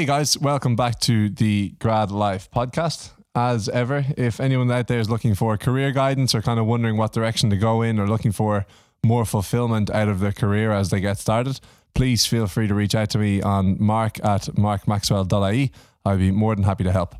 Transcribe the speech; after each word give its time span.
Hey 0.00 0.06
guys, 0.06 0.38
welcome 0.38 0.76
back 0.76 0.98
to 1.00 1.28
the 1.28 1.74
Grad 1.78 2.10
Life 2.10 2.50
podcast. 2.50 3.10
As 3.34 3.68
ever, 3.68 4.06
if 4.16 4.40
anyone 4.40 4.70
out 4.72 4.88
there 4.88 4.98
is 4.98 5.10
looking 5.10 5.34
for 5.34 5.58
career 5.58 5.92
guidance 5.92 6.34
or 6.34 6.40
kind 6.40 6.58
of 6.58 6.64
wondering 6.64 6.96
what 6.96 7.12
direction 7.12 7.50
to 7.50 7.58
go 7.58 7.82
in 7.82 8.00
or 8.00 8.08
looking 8.08 8.32
for 8.32 8.64
more 9.04 9.26
fulfillment 9.26 9.90
out 9.90 10.08
of 10.08 10.20
their 10.20 10.32
career 10.32 10.72
as 10.72 10.88
they 10.88 11.00
get 11.00 11.18
started, 11.18 11.60
please 11.94 12.24
feel 12.24 12.46
free 12.46 12.66
to 12.66 12.72
reach 12.72 12.94
out 12.94 13.10
to 13.10 13.18
me 13.18 13.42
on 13.42 13.76
mark 13.78 14.18
at 14.24 14.44
markmaxwell.ie. 14.56 15.70
I'd 16.06 16.18
be 16.18 16.30
more 16.30 16.54
than 16.54 16.64
happy 16.64 16.84
to 16.84 16.92
help. 16.92 17.14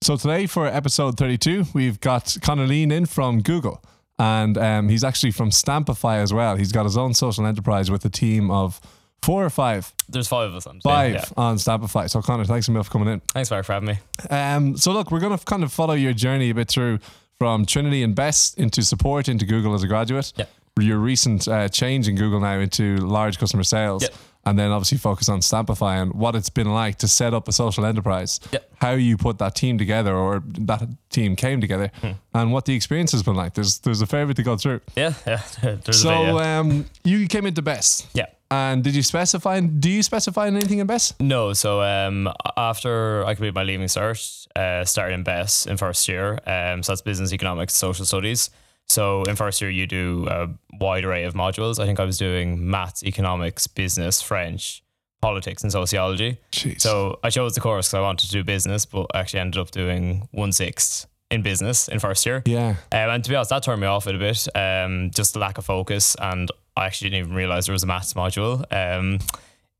So 0.00 0.16
today 0.16 0.46
for 0.46 0.68
episode 0.68 1.18
32, 1.18 1.64
we've 1.74 1.98
got 1.98 2.36
Connor 2.42 2.68
Lean 2.68 2.92
in 2.92 3.06
from 3.06 3.42
Google. 3.42 3.82
And 4.20 4.56
um, 4.56 4.88
he's 4.88 5.02
actually 5.02 5.32
from 5.32 5.50
Stampify 5.50 6.22
as 6.22 6.32
well. 6.32 6.54
He's 6.54 6.70
got 6.70 6.84
his 6.84 6.96
own 6.96 7.12
social 7.12 7.44
enterprise 7.44 7.90
with 7.90 8.04
a 8.04 8.08
team 8.08 8.52
of 8.52 8.80
four 9.22 9.44
or 9.44 9.50
five, 9.50 9.92
There's 10.08 10.28
five 10.28 10.48
of 10.50 10.54
us 10.56 10.66
on. 10.66 10.80
five 10.80 11.14
Yeah. 11.14 11.24
on 11.36 11.56
Stampify. 11.56 12.10
So 12.10 12.20
Connor, 12.20 12.44
thanks 12.44 12.68
a 12.68 12.70
million 12.72 12.84
for 12.84 12.90
coming 12.90 13.08
in. 13.08 13.20
Thanks, 13.32 13.50
Mark, 13.50 13.64
for 13.64 13.72
having 13.72 13.88
me. 13.88 13.98
Um, 14.30 14.76
so 14.76 14.92
look, 14.92 15.10
we're 15.10 15.20
going 15.20 15.36
to 15.36 15.44
kind 15.44 15.62
of 15.64 15.72
follow 15.72 15.94
your 15.94 16.12
journey 16.12 16.50
a 16.50 16.54
bit 16.54 16.68
through 16.68 16.98
from 17.38 17.64
Trinity 17.66 18.02
and 18.02 18.14
BESS 18.14 18.54
into 18.54 18.82
support 18.82 19.28
into 19.28 19.44
Google 19.46 19.74
as 19.74 19.82
a 19.82 19.86
graduate. 19.88 20.32
Yeah. 20.36 20.44
Your 20.78 20.98
recent 20.98 21.46
uh, 21.48 21.68
change 21.68 22.08
in 22.08 22.16
Google 22.16 22.40
now 22.40 22.58
into 22.58 22.96
large 22.98 23.38
customer 23.38 23.62
sales. 23.64 24.02
Yeah. 24.02 24.08
And 24.46 24.58
then 24.58 24.72
obviously 24.72 24.98
focus 24.98 25.30
on 25.30 25.40
Stampify 25.40 26.02
and 26.02 26.12
what 26.12 26.34
it's 26.34 26.50
been 26.50 26.70
like 26.74 26.98
to 26.98 27.08
set 27.08 27.32
up 27.32 27.48
a 27.48 27.52
social 27.52 27.86
enterprise. 27.86 28.40
Yeah. 28.52 28.58
How 28.78 28.90
you 28.90 29.16
put 29.16 29.38
that 29.38 29.54
team 29.54 29.78
together 29.78 30.14
or 30.14 30.42
that 30.46 30.86
team 31.08 31.34
came 31.34 31.62
together 31.62 31.90
Hmm. 32.02 32.10
and 32.34 32.52
what 32.52 32.66
the 32.66 32.74
experience 32.74 33.12
has 33.12 33.22
been 33.22 33.36
like. 33.36 33.54
There's 33.54 33.78
there's 33.78 34.02
a 34.02 34.06
fair 34.06 34.26
bit 34.26 34.36
to 34.36 34.42
go 34.42 34.58
through. 34.58 34.80
Yeah, 34.96 35.14
yeah. 35.26 35.40
There's 35.62 36.02
So 36.02 36.10
a 36.12 36.26
bit, 36.26 36.34
yeah. 36.34 36.58
um, 36.58 36.84
you 37.04 37.26
came 37.26 37.46
into 37.46 37.62
BESS. 37.62 38.08
yeah. 38.12 38.26
And 38.54 38.84
did 38.84 38.94
you 38.94 39.02
specify? 39.02 39.58
Do 39.60 39.90
you 39.90 40.02
specify 40.02 40.46
anything 40.46 40.78
in 40.78 40.86
BESS? 40.86 41.14
No, 41.18 41.52
so 41.54 41.82
um, 41.82 42.30
after 42.56 43.24
I 43.24 43.34
completed 43.34 43.54
my 43.54 43.64
leaving 43.64 43.88
cert, 43.88 44.46
uh, 44.54 44.84
started 44.84 45.14
in 45.14 45.24
BESS 45.24 45.66
in 45.66 45.76
first 45.76 46.06
year. 46.08 46.38
Um, 46.46 46.82
so 46.82 46.92
that's 46.92 47.02
business 47.02 47.32
economics, 47.32 47.74
social 47.74 48.04
studies. 48.04 48.50
So 48.86 49.24
in 49.24 49.34
first 49.34 49.60
year, 49.60 49.70
you 49.70 49.86
do 49.86 50.26
a 50.28 50.48
wide 50.78 51.04
array 51.04 51.24
of 51.24 51.34
modules. 51.34 51.80
I 51.80 51.86
think 51.86 51.98
I 51.98 52.04
was 52.04 52.16
doing 52.16 52.70
maths, 52.70 53.02
economics, 53.02 53.66
business, 53.66 54.22
French, 54.22 54.84
politics, 55.20 55.62
and 55.64 55.72
sociology. 55.72 56.38
Jeez. 56.52 56.80
So 56.80 57.18
I 57.24 57.30
chose 57.30 57.54
the 57.54 57.60
course 57.60 57.88
because 57.88 57.98
I 57.98 58.02
wanted 58.02 58.26
to 58.26 58.32
do 58.32 58.44
business, 58.44 58.86
but 58.86 59.06
actually 59.14 59.40
ended 59.40 59.60
up 59.60 59.72
doing 59.72 60.28
one 60.30 60.52
sixth 60.52 61.06
in 61.30 61.42
business 61.42 61.88
in 61.88 61.98
first 61.98 62.24
year. 62.24 62.42
yeah. 62.46 62.76
Um, 62.92 63.10
and 63.10 63.24
to 63.24 63.30
be 63.30 63.34
honest, 63.34 63.50
that 63.50 63.64
turned 63.64 63.80
me 63.80 63.88
off 63.88 64.06
a 64.06 64.12
bit. 64.16 64.46
Um, 64.54 65.10
just 65.10 65.32
the 65.32 65.40
lack 65.40 65.58
of 65.58 65.64
focus, 65.64 66.14
and 66.20 66.50
I 66.76 66.86
actually 66.86 67.10
didn't 67.10 67.26
even 67.26 67.36
realize 67.36 67.66
there 67.66 67.72
was 67.72 67.82
a 67.82 67.86
maths 67.86 68.14
module 68.14 68.64
um, 68.72 69.18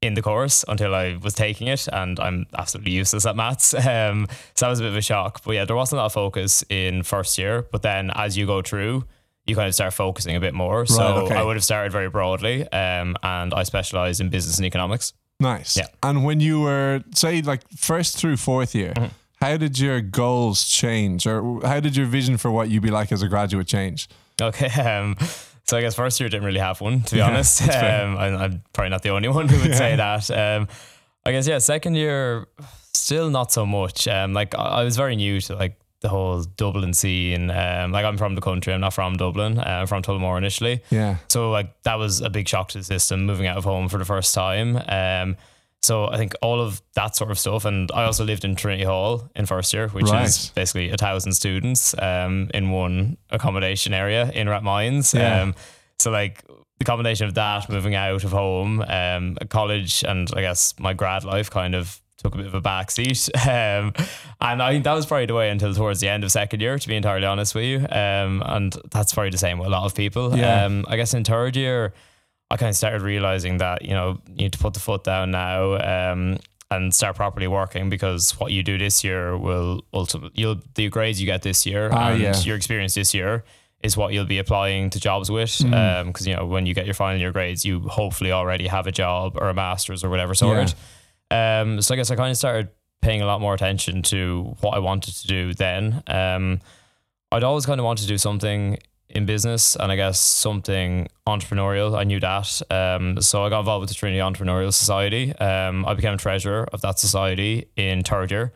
in 0.00 0.14
the 0.14 0.22
course 0.22 0.64
until 0.68 0.94
I 0.94 1.16
was 1.22 1.34
taking 1.34 1.66
it, 1.68 1.88
and 1.92 2.20
I'm 2.20 2.46
absolutely 2.56 2.92
useless 2.92 3.26
at 3.26 3.36
maths. 3.36 3.74
Um, 3.86 4.26
so 4.54 4.66
that 4.66 4.70
was 4.70 4.80
a 4.80 4.82
bit 4.82 4.90
of 4.90 4.96
a 4.96 5.02
shock. 5.02 5.42
But 5.44 5.52
yeah, 5.52 5.64
there 5.64 5.76
wasn't 5.76 5.98
a 5.98 6.02
lot 6.02 6.06
of 6.06 6.12
focus 6.12 6.64
in 6.68 7.02
first 7.02 7.36
year. 7.38 7.66
But 7.72 7.82
then 7.82 8.10
as 8.14 8.36
you 8.36 8.46
go 8.46 8.62
through, 8.62 9.04
you 9.46 9.54
kind 9.56 9.68
of 9.68 9.74
start 9.74 9.92
focusing 9.92 10.36
a 10.36 10.40
bit 10.40 10.54
more. 10.54 10.86
So 10.86 11.02
okay. 11.24 11.34
I 11.34 11.42
would 11.42 11.56
have 11.56 11.64
started 11.64 11.90
very 11.92 12.08
broadly, 12.08 12.62
um, 12.70 13.16
and 13.22 13.52
I 13.52 13.62
specialized 13.64 14.20
in 14.20 14.28
business 14.30 14.56
and 14.58 14.66
economics. 14.66 15.12
Nice. 15.40 15.76
Yeah. 15.76 15.86
And 16.02 16.24
when 16.24 16.40
you 16.40 16.60
were, 16.60 17.02
say, 17.14 17.42
like 17.42 17.62
first 17.76 18.16
through 18.18 18.36
fourth 18.36 18.74
year, 18.74 18.92
Mm-hmm. 18.94 19.06
how 19.46 19.56
did 19.58 19.78
your 19.78 20.00
goals 20.00 20.66
change 20.68 21.26
or 21.26 21.60
how 21.62 21.80
did 21.80 21.96
your 21.96 22.06
vision 22.06 22.36
for 22.38 22.50
what 22.50 22.70
you'd 22.70 22.82
be 22.82 22.90
like 22.90 23.10
as 23.12 23.20
a 23.22 23.28
graduate 23.28 23.66
change? 23.66 24.08
Okay. 24.40 24.68
Um, 24.80 25.16
so 25.64 25.76
I 25.76 25.80
guess 25.80 25.94
first 25.94 26.20
year 26.20 26.28
didn't 26.28 26.44
really 26.46 26.60
have 26.60 26.80
one, 26.80 27.02
to 27.02 27.12
be 27.12 27.18
Yeah, 27.18 27.28
honest. 27.28 27.62
Um, 27.62 28.16
I'm, 28.16 28.36
I'm 28.36 28.62
probably 28.72 28.90
not 28.90 29.02
the 29.02 29.10
only 29.10 29.28
one 29.38 29.48
who 29.48 29.60
would 29.62 29.74
say 29.76 29.96
that. 29.96 30.30
Um, 30.30 30.68
I 31.26 31.32
guess 31.32 31.46
yeah, 31.46 31.58
second 31.58 31.94
year 31.94 32.46
still 32.92 33.30
not 33.30 33.50
so 33.52 33.64
much. 33.66 34.06
Um, 34.08 34.32
like 34.32 34.54
I, 34.54 34.62
I 34.80 34.84
was 34.84 34.96
very 34.96 35.16
new 35.16 35.40
to 35.42 35.56
like 35.56 35.78
the 36.00 36.08
whole 36.10 36.42
Dublin 36.42 36.92
scene. 36.92 37.50
Um, 37.50 37.92
like 37.92 38.04
I'm 38.04 38.18
from 38.18 38.34
the 38.34 38.42
country, 38.42 38.74
I'm 38.74 38.80
not 38.82 38.92
from 38.92 39.16
Dublin. 39.16 39.58
Uh, 39.58 39.62
I'm 39.62 39.86
from 39.86 40.02
Tullamore 40.02 40.36
initially. 40.36 40.82
Yeah. 40.90 41.16
So 41.28 41.50
like 41.50 41.82
that 41.84 41.94
was 41.98 42.20
a 42.20 42.28
big 42.28 42.46
shock 42.46 42.68
to 42.70 42.78
the 42.78 42.84
system, 42.84 43.24
moving 43.24 43.46
out 43.46 43.56
of 43.56 43.64
home 43.64 43.88
for 43.88 43.96
the 43.98 44.04
first 44.04 44.34
time. 44.34 44.76
Um, 44.86 45.36
so 45.84 46.08
I 46.08 46.16
think 46.16 46.34
all 46.42 46.60
of 46.60 46.80
that 46.94 47.14
sort 47.14 47.30
of 47.30 47.38
stuff, 47.38 47.64
and 47.64 47.90
I 47.92 48.04
also 48.04 48.24
lived 48.24 48.44
in 48.44 48.56
Trinity 48.56 48.84
Hall 48.84 49.28
in 49.36 49.46
first 49.46 49.72
year, 49.74 49.88
which 49.88 50.06
Right. 50.10 50.26
is 50.26 50.50
basically 50.54 50.90
a 50.90 50.96
thousand 50.96 51.32
students 51.32 51.94
um, 52.00 52.50
in 52.54 52.70
one 52.70 53.16
accommodation 53.30 53.92
area 53.92 54.30
in 54.34 54.46
Rathmines. 54.48 55.14
Yeah. 55.14 55.42
Um, 55.42 55.54
so 55.98 56.10
like 56.10 56.42
the 56.78 56.84
combination 56.84 57.26
of 57.26 57.34
that, 57.34 57.68
moving 57.68 57.94
out 57.94 58.24
of 58.24 58.32
home, 58.32 58.80
um, 58.88 59.36
college, 59.48 60.02
and 60.02 60.28
I 60.34 60.40
guess 60.40 60.74
my 60.78 60.92
grad 60.92 61.24
life 61.24 61.50
kind 61.50 61.74
of 61.74 62.00
took 62.16 62.34
a 62.34 62.38
bit 62.38 62.46
of 62.46 62.54
a 62.54 62.60
backseat. 62.62 63.28
Um, 63.44 63.92
and 64.40 64.62
I 64.62 64.72
think 64.72 64.84
that 64.84 64.92
was 64.94 65.06
probably 65.06 65.26
the 65.26 65.34
way 65.34 65.50
until 65.50 65.72
towards 65.74 66.00
the 66.00 66.08
end 66.08 66.24
of 66.24 66.32
second 66.32 66.60
year, 66.60 66.78
to 66.78 66.88
be 66.88 66.96
entirely 66.96 67.26
honest 67.26 67.54
with 67.54 67.64
you. 67.64 67.78
Um, 67.90 68.42
and 68.44 68.74
that's 68.90 69.12
probably 69.14 69.30
the 69.30 69.38
same 69.38 69.58
with 69.58 69.68
a 69.68 69.70
lot 69.70 69.84
of 69.84 69.94
people. 69.94 70.36
Yeah. 70.36 70.64
Um, 70.64 70.84
I 70.88 70.96
guess 70.96 71.12
in 71.14 71.24
third 71.24 71.56
year, 71.56 71.92
I 72.50 72.56
kind 72.56 72.70
of 72.70 72.76
started 72.76 73.02
realizing 73.02 73.58
that, 73.58 73.82
you 73.82 73.92
know, 73.92 74.20
you 74.28 74.34
need 74.36 74.52
to 74.52 74.58
put 74.58 74.74
the 74.74 74.80
foot 74.80 75.04
down 75.04 75.30
now. 75.30 75.74
Um, 76.12 76.38
and 76.70 76.92
start 76.92 77.14
properly 77.14 77.46
working 77.46 77.88
because 77.88 78.32
what 78.40 78.50
you 78.50 78.62
do 78.62 78.78
this 78.78 79.04
year 79.04 79.36
will 79.36 79.84
ultimately 79.92 80.32
you'll 80.34 80.60
the 80.74 80.88
grades 80.88 81.20
you 81.20 81.26
get 81.26 81.42
this 81.42 81.66
year 81.66 81.88
Ah, 81.92 82.10
and 82.10 82.20
yeah. 82.20 82.36
your 82.40 82.56
experience 82.56 82.94
this 82.94 83.14
year 83.14 83.44
is 83.82 83.96
what 83.96 84.12
you'll 84.12 84.24
be 84.24 84.38
applying 84.38 84.90
to 84.90 84.98
jobs 84.98 85.30
with. 85.30 85.50
Mm. 85.50 86.06
Because 86.06 86.26
you 86.26 86.34
know 86.34 86.46
when 86.46 86.66
you 86.66 86.74
get 86.74 86.86
your 86.86 86.94
final 86.94 87.20
year 87.20 87.32
grades, 87.32 87.64
you 87.64 87.80
hopefully 87.80 88.32
already 88.32 88.66
have 88.66 88.86
a 88.86 88.92
job 88.92 89.36
or 89.36 89.50
a 89.50 89.54
master's 89.54 90.02
or 90.02 90.08
whatever 90.08 90.34
sort. 90.34 90.74
Um, 91.30 91.80
so 91.82 91.94
I 91.94 91.96
guess 91.96 92.10
I 92.10 92.16
kind 92.16 92.30
of 92.30 92.36
started 92.36 92.70
paying 93.02 93.20
a 93.20 93.26
lot 93.26 93.40
more 93.40 93.54
attention 93.54 94.02
to 94.04 94.56
what 94.60 94.74
I 94.74 94.78
wanted 94.78 95.14
to 95.16 95.26
do 95.26 95.52
then. 95.54 96.02
Um, 96.06 96.60
I'd 97.30 97.44
always 97.44 97.66
kind 97.66 97.78
of 97.78 97.84
wanted 97.84 98.02
to 98.02 98.08
do 98.08 98.18
something 98.18 98.78
in 99.08 99.26
business 99.26 99.76
and 99.76 99.92
I 99.92 99.96
guess 99.96 100.18
something 100.18 101.08
entrepreneurial. 101.26 101.96
I 101.96 102.04
knew 102.04 102.20
that. 102.20 102.62
Um, 102.70 103.20
so 103.20 103.44
I 103.44 103.48
got 103.48 103.60
involved 103.60 103.82
with 103.82 103.90
the 103.90 103.94
Trinity 103.94 104.20
Entrepreneurial 104.20 104.72
Society. 104.72 105.34
Um, 105.36 105.86
I 105.86 105.94
became 105.94 106.16
treasurer 106.18 106.66
of 106.72 106.80
that 106.80 106.98
society 106.98 107.68
in 107.76 108.02
third 108.02 108.30
year. 108.30 108.52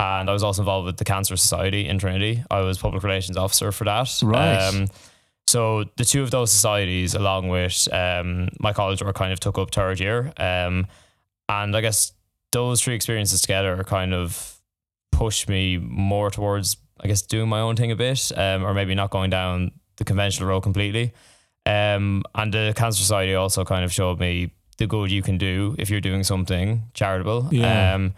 And 0.00 0.28
I 0.28 0.32
was 0.32 0.42
also 0.42 0.62
involved 0.62 0.86
with 0.86 0.96
the 0.96 1.04
Cancer 1.04 1.36
Society 1.36 1.86
in 1.86 1.98
Trinity. 1.98 2.42
I 2.50 2.60
was 2.60 2.78
public 2.78 3.04
relations 3.04 3.36
officer 3.36 3.70
for 3.70 3.84
that. 3.84 4.10
Right. 4.22 4.56
Um, 4.56 4.88
so 5.46 5.84
the 5.96 6.04
two 6.04 6.22
of 6.22 6.30
those 6.30 6.50
societies, 6.50 7.14
along 7.14 7.48
with 7.48 7.88
um, 7.92 8.48
my 8.58 8.72
college 8.72 9.02
work, 9.02 9.14
kind 9.14 9.32
of 9.32 9.38
took 9.38 9.58
up 9.58 9.72
third 9.72 10.00
year. 10.00 10.32
Um, 10.38 10.86
and 11.48 11.76
I 11.76 11.80
guess 11.80 12.12
those 12.50 12.82
three 12.82 12.94
experiences 12.94 13.42
together 13.42 13.84
kind 13.84 14.14
of 14.14 14.60
pushed 15.12 15.48
me 15.48 15.76
more 15.76 16.30
towards, 16.30 16.78
I 17.00 17.06
guess, 17.06 17.22
doing 17.22 17.48
my 17.48 17.60
own 17.60 17.76
thing 17.76 17.92
a 17.92 17.96
bit, 17.96 18.32
um, 18.34 18.64
or 18.64 18.74
maybe 18.74 18.94
not 18.94 19.10
going 19.10 19.30
down 19.30 19.72
the 19.96 20.04
conventional 20.04 20.48
road 20.48 20.60
completely. 20.62 21.12
Um, 21.66 22.24
and 22.34 22.52
the 22.52 22.72
Cancer 22.76 22.98
Society 22.98 23.34
also 23.34 23.64
kind 23.64 23.84
of 23.84 23.92
showed 23.92 24.18
me 24.18 24.50
the 24.78 24.86
good 24.86 25.10
you 25.10 25.22
can 25.22 25.38
do 25.38 25.76
if 25.78 25.90
you're 25.90 26.00
doing 26.00 26.24
something 26.24 26.82
charitable. 26.94 27.48
Yeah. 27.52 27.94
Um, 27.94 28.14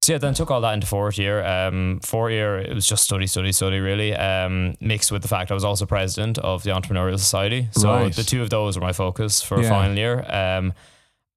so 0.00 0.14
yeah, 0.14 0.18
then 0.18 0.34
took 0.34 0.50
all 0.50 0.60
that 0.62 0.72
into 0.74 0.86
fourth 0.88 1.16
year. 1.16 1.44
Um, 1.44 2.00
fourth 2.02 2.32
year 2.32 2.58
it 2.58 2.74
was 2.74 2.86
just 2.88 3.04
study, 3.04 3.28
study, 3.28 3.52
study, 3.52 3.78
really. 3.78 4.12
Um, 4.16 4.74
mixed 4.80 5.12
with 5.12 5.22
the 5.22 5.28
fact 5.28 5.52
I 5.52 5.54
was 5.54 5.62
also 5.62 5.86
president 5.86 6.38
of 6.38 6.64
the 6.64 6.70
Entrepreneurial 6.70 7.18
Society. 7.20 7.68
So 7.70 7.88
Right. 7.88 8.12
the 8.12 8.24
two 8.24 8.42
of 8.42 8.50
those 8.50 8.76
were 8.76 8.82
my 8.84 8.92
focus 8.92 9.42
for 9.42 9.62
Yeah. 9.62 9.68
final 9.68 9.96
year. 9.96 10.24
Um, 10.28 10.72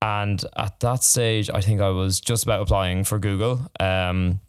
and 0.02 0.44
at 0.58 0.80
that 0.80 1.04
stage, 1.04 1.52
I 1.54 1.62
think 1.62 1.80
I 1.80 1.90
was 1.90 2.20
just 2.20 2.44
about 2.44 2.62
applying 2.62 3.04
for 3.04 3.20
Google. 3.20 3.70
Um, 3.80 4.40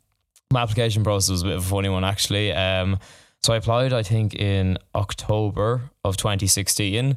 my 0.50 0.62
application 0.62 1.04
process 1.04 1.30
was 1.30 1.42
a 1.42 1.46
bit 1.46 1.56
of 1.56 1.66
a 1.66 1.68
funny 1.68 1.90
one, 1.90 2.04
actually. 2.04 2.52
Um, 2.52 2.98
so 3.42 3.52
I 3.52 3.56
applied, 3.56 3.92
I 3.92 4.02
think, 4.02 4.34
in 4.34 4.78
October 4.94 5.90
of 6.04 6.16
2016. 6.16 7.16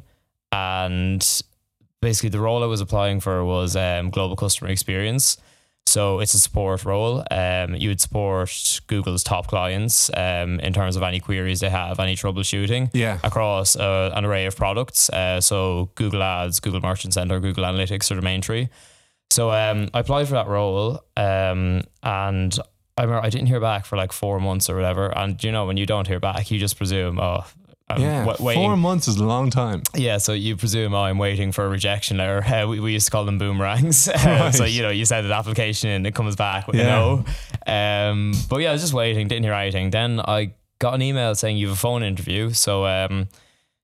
And 0.52 1.42
basically, 2.00 2.28
the 2.30 2.40
role 2.40 2.62
I 2.62 2.66
was 2.66 2.80
applying 2.80 3.20
for 3.20 3.44
was 3.44 3.76
um, 3.76 4.10
global 4.10 4.36
customer 4.36 4.70
experience. 4.70 5.36
So 5.86 6.20
it's 6.20 6.34
a 6.34 6.38
support 6.38 6.84
role. 6.84 7.24
Um, 7.32 7.74
you 7.74 7.88
would 7.88 8.00
support 8.00 8.80
Google's 8.86 9.24
top 9.24 9.48
clients 9.48 10.08
um, 10.16 10.60
in 10.60 10.72
terms 10.72 10.94
of 10.94 11.02
any 11.02 11.18
queries 11.18 11.60
they 11.60 11.70
have, 11.70 11.98
any 11.98 12.14
troubleshooting 12.14 12.90
Yeah. 12.92 13.18
across 13.24 13.74
uh, 13.74 14.12
an 14.14 14.24
array 14.24 14.46
of 14.46 14.54
products. 14.56 15.10
Uh, 15.10 15.40
so 15.40 15.90
Google 15.96 16.22
Ads, 16.22 16.60
Google 16.60 16.80
Merchant 16.80 17.14
Center, 17.14 17.40
Google 17.40 17.64
Analytics 17.64 18.10
are 18.12 18.14
the 18.14 18.22
main 18.22 18.40
tree. 18.40 18.68
So 19.30 19.50
um, 19.50 19.88
I 19.94 20.00
applied 20.00 20.26
for 20.26 20.34
that 20.34 20.48
role, 20.48 21.00
um, 21.16 21.82
and 22.02 22.56
I 23.00 23.04
remember 23.04 23.24
I 23.26 23.30
didn't 23.30 23.48
hear 23.48 23.60
back 23.60 23.86
for 23.86 23.96
like 23.96 24.12
four 24.12 24.38
months 24.40 24.68
or 24.70 24.74
whatever. 24.76 25.06
And 25.16 25.42
you 25.42 25.52
know, 25.52 25.64
when 25.66 25.76
you 25.76 25.86
don't 25.86 26.06
hear 26.06 26.20
back, 26.20 26.50
you 26.50 26.58
just 26.58 26.76
presume, 26.76 27.18
oh, 27.18 27.44
I'm 27.88 28.00
Yeah. 28.02 28.24
wa- 28.24 28.36
waiting. 28.38 28.62
Four 28.62 28.76
months 28.76 29.08
is 29.08 29.16
a 29.16 29.24
long 29.24 29.50
time. 29.50 29.82
Yeah, 29.96 30.18
so 30.18 30.32
you 30.32 30.56
presume 30.56 30.94
oh, 30.94 31.02
I'm 31.02 31.18
waiting 31.18 31.50
for 31.52 31.64
a 31.64 31.68
rejection 31.68 32.18
letter. 32.18 32.44
Uh, 32.44 32.66
we, 32.70 32.78
we 32.80 32.92
used 32.92 33.06
to 33.06 33.10
call 33.10 33.24
them 33.24 33.38
boomerangs. 33.38 34.08
Uh, 34.14 34.20
Right. 34.24 34.54
so 34.54 34.64
you 34.64 34.82
know, 34.82 34.90
you 34.90 35.04
send 35.04 35.26
an 35.26 35.32
application 35.32 35.90
and 35.90 36.06
it 36.06 36.14
comes 36.14 36.36
back 36.36 36.66
with 36.68 36.76
Yeah. 36.76 36.86
a 36.86 36.86
no. 37.00 37.24
Um, 37.66 38.32
but 38.48 38.58
yeah, 38.58 38.70
I 38.70 38.72
was 38.72 38.82
just 38.82 38.94
waiting, 38.94 39.28
didn't 39.28 39.44
hear 39.44 39.54
anything. 39.54 39.90
Then 39.90 40.20
I 40.20 40.52
got 40.78 40.94
an 40.94 41.02
email 41.02 41.34
saying 41.34 41.56
you 41.56 41.68
have 41.68 41.76
a 41.76 41.80
phone 41.80 42.02
interview. 42.02 42.50
So 42.52 42.86
um, 42.86 43.28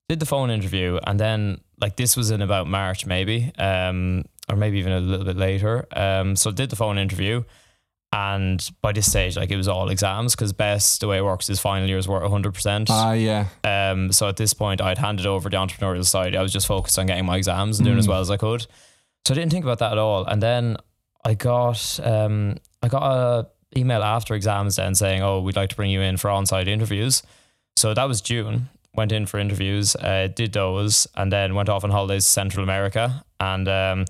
did 0.09 0.21
the 0.21 0.27
phone 0.27 0.51
interview, 0.51 0.99
and 1.07 1.19
then 1.19 1.61
like 1.81 1.97
this 1.97 2.17
was 2.17 2.31
in 2.31 2.43
about 2.43 2.67
March 2.69 3.07
maybe. 3.07 3.51
Um, 3.59 4.25
or 4.49 4.57
maybe 4.57 4.79
even 4.79 4.93
a 4.93 5.01
little 5.01 5.27
bit 5.27 5.37
later. 5.37 5.87
Um, 5.97 6.37
so 6.37 6.53
did 6.53 6.71
the 6.71 6.77
phone 6.77 6.99
interview, 6.99 7.43
and 8.17 8.59
by 8.81 8.93
this 8.93 9.07
stage, 9.11 9.37
like 9.37 9.51
it 9.51 9.57
was 9.57 9.69
all 9.69 9.91
exams 9.91 10.35
because 10.35 10.53
BESS 10.55 10.99
the 10.99 11.07
way 11.09 11.19
it 11.19 11.25
works 11.25 11.51
is 11.51 11.61
final 11.61 11.87
years 11.89 12.09
were 12.09 12.27
hundred 12.29 12.55
percent. 12.55 12.89
Ah, 12.91 13.13
yeah. 13.13 13.47
Um, 13.65 14.11
so 14.13 14.29
at 14.29 14.37
this 14.37 14.55
point, 14.55 14.81
I'd 14.81 14.99
handed 14.99 15.27
over 15.27 15.51
the 15.51 15.57
entrepreneurial 15.59 16.05
side. 16.05 16.35
I 16.35 16.43
was 16.43 16.53
just 16.53 16.67
focused 16.67 16.99
on 16.99 17.07
getting 17.07 17.27
my 17.27 17.37
exams 17.37 17.79
and 17.79 17.85
doing 17.87 17.99
as 17.99 18.07
Mm. 18.07 18.11
well 18.11 18.21
as 18.21 18.31
I 18.31 18.37
could. 18.39 18.63
So 19.27 19.35
I 19.35 19.37
didn't 19.37 19.51
think 19.53 19.65
about 19.65 19.79
that 19.81 19.93
at 19.93 19.99
all. 19.99 20.25
And 20.25 20.41
then 20.43 20.77
I 21.25 21.35
got 21.35 22.01
um, 22.03 22.57
I 22.83 22.89
got 22.89 23.03
a 23.03 23.47
email 23.77 24.03
after 24.03 24.35
exams 24.35 24.77
then 24.77 24.95
saying, 24.95 25.21
"Oh, 25.23 25.41
we'd 25.41 25.57
like 25.57 25.71
to 25.71 25.77
bring 25.77 25.91
you 25.91 26.01
in 26.01 26.17
for 26.17 26.31
on-site 26.31 26.69
interviews." 26.69 27.23
So 27.77 27.93
that 27.95 28.05
was 28.09 28.21
June. 28.23 28.69
Went 28.95 29.13
in 29.13 29.27
for 29.27 29.39
interviews, 29.39 29.95
uh, 29.97 30.29
did 30.35 30.55
those, 30.55 31.07
and 31.17 31.31
then 31.31 31.55
went 31.55 31.69
off 31.69 31.85
on 31.85 31.91
holidays 31.91 32.25
to 32.25 32.31
Central 32.31 32.63
America, 32.65 33.23
and 33.39 33.69
um, 33.69 34.05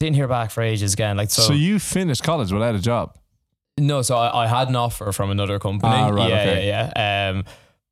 didn't 0.00 0.16
hear 0.16 0.28
back 0.28 0.50
for 0.50 0.62
ages 0.62 0.92
again. 0.94 1.16
Like 1.16 1.30
So, 1.30 1.42
so, 1.42 1.52
you 1.52 1.78
finished 1.78 2.22
college 2.22 2.52
without 2.52 2.74
a 2.74 2.80
job. 2.80 3.16
no, 3.78 4.02
so 4.02 4.16
I, 4.16 4.44
I 4.44 4.46
had 4.46 4.68
an 4.68 4.76
offer 4.76 5.12
from 5.12 5.30
another 5.30 5.58
company. 5.58 5.92
Ah, 5.94 6.08
right, 6.08 6.28
yeah, 6.28 6.40
okay. 6.40 6.68
yeah, 6.68 6.92
yeah. 6.94 7.30
Um, 7.30 7.44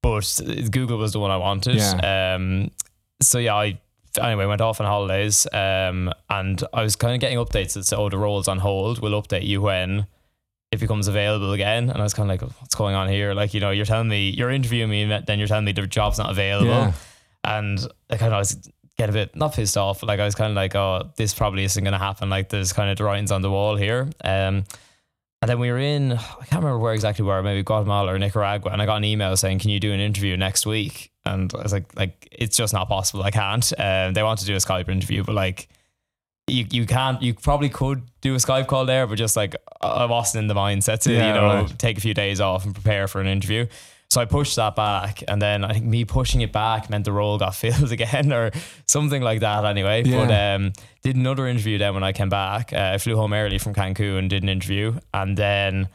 but 0.03 0.41
Google 0.71 0.99
was 0.99 1.13
the 1.13 1.21
one 1.21 1.31
I 1.31 1.39
wanted. 1.39 1.81
Um, 2.05 2.71
so 3.23 3.39
yeah, 3.39 3.55
I 3.55 3.79
anyway 4.21 4.47
went 4.47 4.61
off 4.61 4.81
on 4.81 4.87
holidays. 4.87 5.47
Um, 5.53 6.13
and 6.29 6.63
I 6.73 6.83
was 6.83 6.97
kind 6.97 7.15
of 7.15 7.21
getting 7.21 7.39
updates 7.39 7.73
that 7.75 7.85
said, 7.85 7.99
"Oh, 7.99 8.09
the 8.09 8.19
role's 8.19 8.49
on 8.49 8.59
hold. 8.59 9.01
We'll 9.01 9.21
update 9.21 9.47
you 9.47 9.63
when 9.63 10.07
it 10.71 10.81
becomes 10.81 11.09
available 11.09 11.53
again." 11.53 11.89
And 11.91 11.99
I 11.99 12.03
was 12.03 12.13
kind 12.15 12.31
of 12.31 12.41
like, 12.43 12.61
"What's 12.61 12.75
going 12.75 12.95
on 12.95 13.09
here?" 13.09 13.35
Like, 13.35 13.55
you 13.55 13.61
know, 13.61 13.71
you're 13.71 13.87
telling 13.87 14.09
me 14.09 14.29
you're 14.31 14.51
interviewing 14.51 14.91
me, 14.91 15.03
and 15.03 15.27
then 15.27 15.39
you're 15.39 15.49
telling 15.49 15.65
me 15.65 15.73
the 15.73 15.87
job's 15.87 16.19
not 16.19 16.31
available. 16.31 16.69
Yeah. 16.69 16.93
And 17.45 17.87
I 18.11 18.17
kind 18.17 18.33
of 18.35 18.39
was 18.39 18.71
getting 18.97 19.15
a 19.15 19.19
bit 19.19 19.37
not 19.37 19.55
pissed 19.55 19.77
off, 19.77 20.03
like 20.03 20.21
I 20.21 20.25
was 20.25 20.35
kind 20.35 20.51
of 20.51 20.57
like, 20.57 20.75
"Oh, 20.75 21.11
this 21.17 21.35
probably 21.35 21.65
isn't 21.65 21.83
going 21.83 21.93
to 21.93 21.99
happen." 21.99 22.31
Like, 22.31 22.49
there's 22.49 22.73
kind 22.73 22.91
of 22.91 22.97
the 22.97 23.05
writings 23.05 23.33
on 23.33 23.43
the 23.43 23.51
wall 23.51 23.77
here. 23.77 24.09
Um, 24.25 24.65
and 25.43 25.51
then 25.51 25.59
we 25.59 25.71
were 25.71 25.79
in, 25.79 26.13
I 26.13 26.17
can't 26.47 26.63
remember 26.63 26.79
where 26.79 26.95
exactly 26.95 27.23
we 27.23 27.29
were, 27.29 27.43
maybe 27.43 27.63
Guatemala 27.63 28.15
or 28.15 28.19
Nicaragua. 28.19 28.71
And 28.73 28.81
I 28.81 28.87
got 28.87 28.97
an 28.97 29.05
email 29.05 29.37
saying, 29.37 29.59
Can 29.59 29.69
you 29.69 29.79
do 29.79 29.93
an 29.93 30.01
interview 30.01 30.39
next 30.39 30.65
week? 30.65 31.13
And 31.27 31.53
I 31.55 31.63
was 31.63 31.73
like, 31.73 31.95
like 31.97 32.27
It's 32.33 32.57
just 32.57 32.73
not 32.73 32.89
possible. 32.89 33.23
I 33.23 33.31
can't. 33.31 33.71
Um, 33.79 34.15
they 34.15 34.23
want 34.23 34.39
to 34.41 34.47
do 34.47 34.55
a 34.55 34.59
Skype 34.59 34.89
interview, 34.89 35.23
but 35.23 35.35
like, 35.35 35.69
you, 36.47 36.65
you 36.71 36.87
can't, 36.87 37.21
you 37.21 37.35
probably 37.35 37.69
could 37.69 38.03
do 38.23 38.33
a 38.35 38.39
Skype 38.39 38.69
call 38.69 38.87
there, 38.87 39.07
but 39.07 39.17
just 39.17 39.37
like, 39.37 39.55
I 39.83 40.07
wasn't 40.07 40.45
in 40.45 40.49
the 40.49 40.55
mindset 40.55 41.01
to, 41.01 41.13
Yeah, 41.13 41.27
you 41.29 41.35
know, 41.35 41.47
right. 41.47 41.79
take 41.79 41.99
a 41.99 42.01
few 42.01 42.15
days 42.15 42.41
off 42.41 42.65
and 42.65 42.75
prepare 42.75 43.07
for 43.07 43.21
an 43.21 43.27
interview. 43.27 43.67
So 44.15 44.21
I 44.21 44.27
pushed 44.27 44.55
that 44.55 44.77
back, 44.77 45.25
and 45.27 45.43
then 45.43 45.65
I 45.65 45.73
think 45.73 45.87
me 45.87 46.05
pushing 46.05 46.41
it 46.41 46.53
back 46.53 46.89
meant 46.89 47.05
the 47.05 47.11
role 47.11 47.37
got 47.37 47.53
filled 47.63 47.91
again, 47.91 48.33
or 48.33 48.53
something 48.87 49.21
like 49.21 49.41
that. 49.41 49.65
Anyway, 49.65 50.05
but 50.05 50.31
um, 50.31 50.73
did 51.03 51.17
another 51.17 51.49
interview 51.49 51.79
then 51.79 51.95
when 51.95 52.05
I 52.05 52.13
came 52.13 52.29
back. 52.29 52.73
Uh, 52.73 52.93
I 52.95 52.99
flew 52.99 53.17
home 53.17 53.33
early 53.33 53.59
from 53.59 53.75
Cancun, 53.75 54.17
and 54.21 54.31
did 54.31 54.45
an 54.45 54.49
interview, 54.49 54.97
and 55.13 55.37
then 55.37 55.89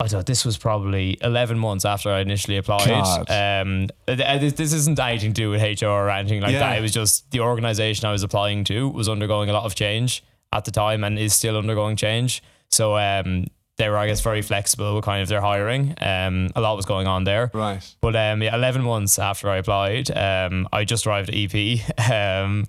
I 0.00 0.08
thought 0.08 0.24
this 0.24 0.46
was 0.46 0.56
probably 0.56 1.18
eleven 1.20 1.58
months 1.58 1.84
after 1.84 2.08
I 2.10 2.20
initially 2.20 2.56
applied. 2.56 2.88
Um, 3.28 3.88
uh, 4.08 4.14
this, 4.38 4.54
this 4.54 4.72
isn't 4.72 4.98
anything 4.98 5.34
to 5.34 5.42
do 5.42 5.50
with 5.50 5.60
HR 5.60 5.86
or 5.86 6.08
anything 6.08 6.40
like 6.40 6.52
Yeah. 6.52 6.60
that. 6.60 6.78
It 6.78 6.80
was 6.80 6.92
just 6.92 7.30
the 7.30 7.40
organization 7.40 8.06
I 8.08 8.12
was 8.12 8.22
applying 8.22 8.64
to 8.64 8.88
was 8.88 9.06
undergoing 9.06 9.50
a 9.50 9.52
lot 9.52 9.64
of 9.64 9.74
change 9.74 10.24
at 10.50 10.64
the 10.64 10.70
time 10.70 11.04
and 11.04 11.18
is 11.18 11.34
still 11.34 11.58
undergoing 11.58 11.96
change. 11.96 12.42
So 12.70 12.96
um, 12.96 13.48
they 13.78 13.88
were, 13.88 13.96
I 13.96 14.06
guess, 14.08 14.20
very 14.20 14.42
flexible 14.42 14.96
with 14.96 15.04
kind 15.04 15.22
of 15.22 15.28
their 15.28 15.40
hiring. 15.40 15.94
Um, 16.00 16.50
a 16.56 16.60
lot 16.60 16.76
was 16.76 16.84
going 16.84 17.06
on 17.06 17.24
there. 17.24 17.50
Right. 17.54 17.82
But 18.00 18.16
um, 18.16 18.42
yeah, 18.42 18.54
11 18.54 18.82
months 18.82 19.18
after 19.18 19.48
I 19.48 19.58
applied, 19.58 20.10
um, 20.10 20.68
I 20.72 20.84
just 20.84 21.06
arrived 21.06 21.30
at 21.30 21.34
EP. 21.36 21.80
Um, 22.10 22.66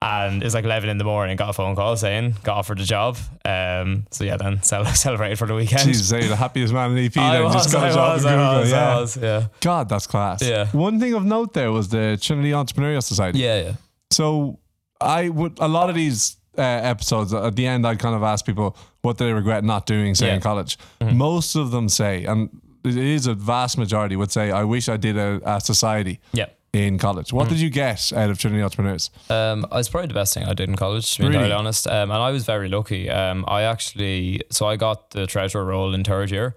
and 0.00 0.44
it's 0.44 0.54
like 0.54 0.64
11 0.64 0.88
in 0.90 0.98
the 0.98 1.04
morning, 1.04 1.36
got 1.36 1.50
a 1.50 1.52
phone 1.52 1.74
call 1.74 1.96
saying, 1.96 2.36
got 2.44 2.58
offered 2.58 2.78
a 2.78 2.84
job. 2.84 3.16
Um, 3.44 4.06
so 4.12 4.22
yeah, 4.22 4.36
then 4.36 4.62
cel- 4.62 4.84
celebrated 4.94 5.38
for 5.38 5.48
the 5.48 5.54
weekend. 5.54 5.82
Jesus, 5.82 6.10
you're 6.12 6.28
the 6.28 6.36
happiest 6.36 6.72
man 6.72 6.96
in 6.96 7.04
EP. 7.04 7.16
I 7.16 7.32
then 7.32 7.44
was, 7.44 7.54
just 7.54 7.72
got 7.72 7.82
I 7.84 7.88
a 7.88 7.94
job 7.94 8.14
was, 8.14 8.24
in 8.24 8.30
I 8.30 8.34
Google. 8.34 8.60
was, 8.60 8.70
yeah. 8.70 8.88
I 8.96 9.00
was, 9.00 9.16
yeah. 9.16 9.46
God, 9.60 9.88
that's 9.88 10.06
class. 10.06 10.40
Yeah. 10.40 10.68
One 10.68 11.00
thing 11.00 11.14
of 11.14 11.24
note 11.24 11.52
there 11.52 11.72
was 11.72 11.88
the 11.88 12.16
Trinity 12.20 12.50
Entrepreneurial 12.52 13.02
Society. 13.02 13.40
Yeah, 13.40 13.60
yeah. 13.60 13.72
So 14.12 14.60
I 15.00 15.28
would 15.28 15.58
a 15.58 15.66
lot 15.68 15.90
of 15.90 15.96
these 15.96 16.37
uh, 16.58 16.62
episodes 16.62 17.32
at 17.32 17.54
the 17.56 17.66
end, 17.66 17.86
I'd 17.86 17.98
kind 17.98 18.14
of 18.14 18.22
ask 18.22 18.44
people 18.44 18.76
what 19.02 19.16
do 19.18 19.26
they 19.26 19.32
regret 19.32 19.64
not 19.64 19.86
doing, 19.86 20.14
say 20.14 20.26
Yeah. 20.26 20.34
in 20.34 20.40
college. 20.40 20.76
Mm-hmm. 21.00 21.16
Most 21.16 21.54
of 21.56 21.70
them 21.70 21.88
say, 21.88 22.24
and 22.24 22.50
it 22.84 22.96
is 22.96 23.26
a 23.26 23.34
vast 23.34 23.78
majority 23.78 24.16
would 24.16 24.32
say, 24.32 24.50
I 24.50 24.64
wish 24.64 24.88
I 24.88 24.96
did 24.96 25.16
a, 25.16 25.40
a 25.44 25.60
society 25.60 26.20
Yeah. 26.32 26.46
in 26.72 26.98
college. 26.98 27.28
Mm-hmm. 27.28 27.36
What 27.36 27.48
did 27.48 27.60
you 27.60 27.70
get 27.70 28.12
out 28.12 28.30
of 28.30 28.38
Trinity 28.38 28.62
Entrepreneurs? 28.62 29.10
Um, 29.30 29.66
it's 29.72 29.88
probably 29.88 30.08
the 30.08 30.14
best 30.14 30.34
thing 30.34 30.44
I 30.44 30.54
did 30.54 30.68
in 30.68 30.76
college, 30.76 31.12
to 31.14 31.18
be 31.22 31.24
Really? 31.28 31.36
entirely 31.36 31.54
honest. 31.54 31.86
Um, 31.86 32.10
and 32.10 32.20
I 32.28 32.30
was 32.30 32.44
very 32.44 32.68
lucky. 32.68 33.08
Um, 33.10 33.44
I 33.48 33.62
actually, 33.62 34.40
so 34.50 34.66
I 34.66 34.76
got 34.76 35.10
the 35.10 35.26
treasurer 35.26 35.64
role 35.64 35.94
in 35.94 36.04
third 36.04 36.30
year. 36.30 36.54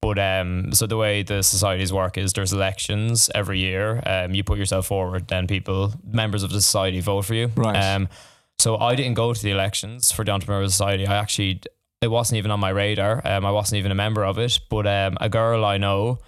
But 0.00 0.18
um, 0.18 0.72
so 0.74 0.86
the 0.86 0.98
way 0.98 1.22
the 1.22 1.42
societies 1.42 1.90
work 1.90 2.18
is 2.18 2.34
there's 2.34 2.52
elections 2.52 3.30
every 3.34 3.58
year. 3.58 4.02
Um, 4.04 4.34
you 4.34 4.44
put 4.44 4.58
yourself 4.58 4.84
forward, 4.86 5.28
then 5.28 5.46
people, 5.46 5.94
members 6.04 6.42
of 6.42 6.50
the 6.50 6.60
society, 6.60 7.00
vote 7.00 7.24
for 7.24 7.32
you. 7.34 7.50
Right. 7.56 7.74
Um, 7.74 8.10
so 8.58 8.78
I 8.78 8.94
didn't 8.94 9.14
go 9.14 9.34
to 9.34 9.42
the 9.42 9.50
elections 9.50 10.12
for 10.12 10.24
the 10.24 10.32
Entrepreneurial 10.32 10.70
Society. 10.70 11.06
I 11.06 11.16
actually, 11.16 11.60
it 12.00 12.08
wasn't 12.08 12.38
even 12.38 12.50
on 12.50 12.60
my 12.60 12.70
radar. 12.70 13.20
Um, 13.24 13.44
I 13.44 13.50
wasn't 13.50 13.78
even 13.78 13.92
a 13.92 13.94
member 13.94 14.24
of 14.24 14.38
it. 14.38 14.60
But 14.70 14.86
um, 14.86 15.16
a 15.20 15.28
girl 15.28 15.64
I 15.64 15.76
know 15.76 16.18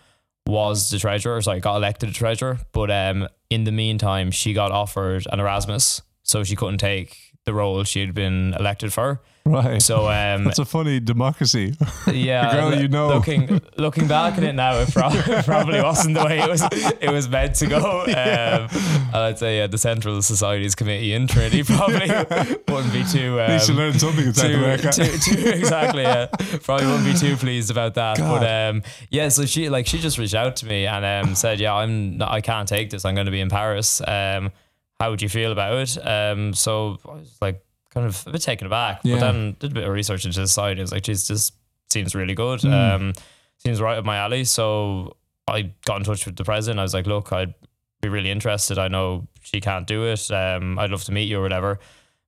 was 0.47 0.91
the 0.91 0.99
treasurer, 0.99 1.41
so 1.41 1.53
I 1.53 1.59
got 1.59 1.77
elected 1.77 2.15
treasurer. 2.15 2.59
But 2.73 2.91
um, 2.91 3.29
in 3.51 3.65
the 3.65 3.73
meantime, 3.73 4.31
she 4.31 4.53
got 4.53 4.71
offered 4.71 5.27
an 5.31 5.41
Erasmus, 5.41 6.03
so 6.23 6.45
she 6.45 6.57
couldn't 6.57 6.79
take 6.79 7.17
the 7.45 7.55
role 7.55 7.83
she 7.85 8.01
had 8.01 8.15
been 8.15 8.55
elected 8.59 8.93
for. 8.93 9.23
Right. 9.47 9.81
So 9.81 10.09
um, 10.09 10.45
that's 10.45 10.59
a 10.59 10.65
funny 10.65 10.99
democracy. 11.01 11.75
yeah, 12.13 12.49
The 12.51 12.57
girl 12.57 12.73
l- 12.73 12.81
you 12.83 12.89
know. 12.89 13.09
Looking 13.09 13.61
looking 13.77 14.09
back 14.09 14.37
at 14.37 14.43
it 14.45 14.55
now, 14.55 14.75
it 14.81 14.93
prob- 14.93 15.13
probably 15.45 15.81
wasn't 15.81 16.17
the 16.17 16.25
way 16.25 16.41
it 16.41 16.49
was 16.51 16.63
it 17.01 17.11
was 17.11 17.29
meant 17.29 17.55
to 17.57 17.67
go. 17.67 18.05
Um, 18.17 18.69
and 18.73 19.15
I'd 19.17 19.39
say 19.39 19.59
yeah, 19.59 19.67
the 19.69 19.79
Central 19.79 20.21
Societies 20.21 20.75
Committee 20.75 21.13
in 21.13 21.27
Trinity 21.29 21.63
probably 21.63 22.09
wouldn't 22.69 22.93
be 22.93 23.05
too. 23.05 23.41
Um, 23.41 23.53
you 23.53 23.59
should 23.61 23.77
learn 23.77 23.99
something 23.99 24.27
in 24.27 24.35
South 24.35 24.51
America. 24.53 24.91
too, 24.93 25.05
too, 25.19 25.49
exactly. 25.49 26.03
Yeah, 26.03 26.27
probably 26.63 26.87
wouldn't 26.87 27.05
be 27.05 27.15
too 27.15 27.37
pleased 27.37 27.71
about 27.71 27.95
that. 27.95 28.17
God. 28.19 28.41
But 28.41 28.51
um, 28.75 28.83
yeah. 29.11 29.29
So 29.29 29.47
she 29.47 29.69
like 29.69 29.87
she 29.87 29.99
just 29.99 30.19
reached 30.19 30.35
out 30.35 30.57
to 30.57 30.67
me 30.67 30.87
and 30.87 31.05
um 31.29 31.35
said, 31.37 31.61
yeah, 31.61 31.75
I'm 31.75 32.21
I 32.21 32.41
can't 32.41 32.69
take 32.69 32.91
this. 32.91 33.05
I'm 33.05 33.15
going 33.15 33.27
to 33.27 33.33
be 33.33 33.41
in 33.41 33.49
Paris. 33.49 34.01
Um, 34.07 34.51
how 34.99 35.11
would 35.11 35.21
you 35.23 35.29
feel 35.29 35.53
about 35.53 35.77
it? 35.77 35.99
Um, 36.07 36.55
so 36.55 36.99
I 37.07 37.13
was 37.15 37.37
like 37.41 37.63
kind 37.97 38.07
of 38.07 38.27
a 38.27 38.31
bit 38.33 38.43
taken 38.43 38.67
aback. 38.67 39.01
Yeah. 39.05 39.15
But 39.15 39.21
then 39.21 39.57
did 39.59 39.71
a 39.71 39.75
bit 39.75 39.85
of 39.85 39.91
research 39.91 40.27
into 40.27 40.39
the 40.39 40.47
site. 40.47 40.79
I 40.79 40.83
was 40.83 40.93
like, 40.93 41.05
geez, 41.05 41.27
this 41.29 41.51
seems 41.91 42.15
really 42.15 42.35
good. 42.35 42.61
Hmm. 42.61 42.73
Um, 42.73 43.13
seems 43.57 43.81
right 43.81 43.97
up 43.97 44.05
my 44.05 44.19
alley. 44.19 44.45
So 44.45 45.17
I 45.49 45.73
got 45.87 45.97
in 45.97 46.05
touch 46.05 46.27
with 46.27 46.37
the 46.37 46.45
president. 46.45 46.79
I 46.79 46.83
was 46.83 46.93
like, 46.93 47.07
look, 47.07 47.33
I'd 47.33 47.55
be 48.03 48.11
really 48.11 48.31
interested. 48.31 48.79
I 48.79 48.89
know 48.89 49.27
she 49.41 49.63
can't 49.63 49.87
do 49.87 50.05
it. 50.05 50.31
Um, 50.31 50.79
I'd 50.79 50.91
love 50.91 51.05
to 51.05 51.13
meet 51.13 51.25
you 51.25 51.39
or 51.39 51.43
whatever. 51.43 51.79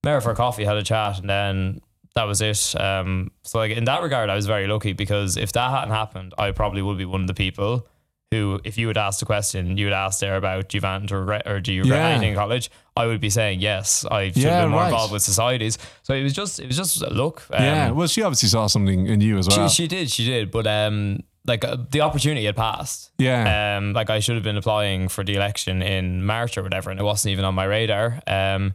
Met 0.04 0.12
her 0.12 0.20
for 0.22 0.30
a 0.30 0.34
coffee, 0.34 0.64
had 0.64 0.78
a 0.78 0.82
chat, 0.82 1.20
and 1.20 1.28
then 1.28 1.82
that 2.14 2.24
was 2.24 2.40
it. 2.40 2.74
Um, 2.80 3.30
so 3.42 3.58
like 3.58 3.72
in 3.72 3.84
that 3.84 4.02
regard, 4.02 4.30
I 4.30 4.36
was 4.36 4.46
very 4.46 4.66
lucky 4.66 4.94
because 4.94 5.36
if 5.36 5.52
that 5.52 5.70
hadn't 5.70 5.90
happened, 5.90 6.32
I 6.38 6.52
probably 6.52 6.80
would 6.80 6.96
be 6.96 7.04
one 7.04 7.20
of 7.20 7.26
the 7.26 7.34
people 7.34 7.86
who, 8.30 8.60
if 8.64 8.76
you 8.76 8.88
had 8.88 8.98
asked 8.98 9.22
a 9.22 9.24
question, 9.24 9.76
you 9.78 9.86
would 9.86 9.92
ask 9.94 10.20
there 10.20 10.36
about 10.36 10.68
do 10.68 10.76
you 10.76 10.82
want 10.82 11.08
to 11.08 11.16
regret 11.16 11.46
or 11.46 11.60
do 11.60 11.72
you 11.72 11.82
regret 11.82 11.98
Yeah. 12.00 12.08
anything 12.10 12.30
in 12.30 12.34
college, 12.34 12.70
I 12.96 13.06
would 13.06 13.20
be 13.20 13.30
saying 13.30 13.60
yes. 13.60 14.04
I 14.10 14.26
should 14.28 14.36
Yeah, 14.36 14.50
have 14.56 14.62
been 14.64 14.70
more 14.72 14.80
right. 14.80 14.88
involved 14.88 15.12
with 15.12 15.22
societies. 15.22 15.78
So 16.02 16.12
it 16.14 16.22
was 16.22 16.34
just 16.34 16.60
it 16.60 16.66
was 16.66 16.76
just 16.76 17.00
a 17.02 17.08
look. 17.10 17.46
Um, 17.52 17.64
yeah. 17.64 17.90
Well, 17.90 18.06
she 18.06 18.22
obviously 18.22 18.48
saw 18.50 18.66
something 18.66 19.06
in 19.06 19.20
you 19.22 19.38
as 19.38 19.48
well. 19.48 19.68
she, 19.68 19.82
she 19.84 19.88
did, 19.88 20.10
she 20.10 20.26
did, 20.26 20.50
but 20.50 20.66
um, 20.66 21.20
like 21.46 21.64
uh, 21.64 21.78
the 21.90 22.02
opportunity 22.02 22.44
had 22.44 22.56
passed. 22.56 23.10
yeah. 23.18 23.76
Um, 23.78 23.94
like 23.94 24.10
I 24.10 24.20
should 24.20 24.34
have 24.34 24.44
been 24.44 24.58
applying 24.58 25.08
for 25.08 25.24
the 25.24 25.34
election 25.34 25.80
in 25.80 26.22
March 26.24 26.58
or 26.58 26.62
whatever, 26.62 26.90
and 26.90 27.00
it 27.00 27.04
wasn't 27.04 27.32
even 27.32 27.46
on 27.46 27.54
my 27.54 27.64
radar. 27.64 28.20
Um, 28.26 28.74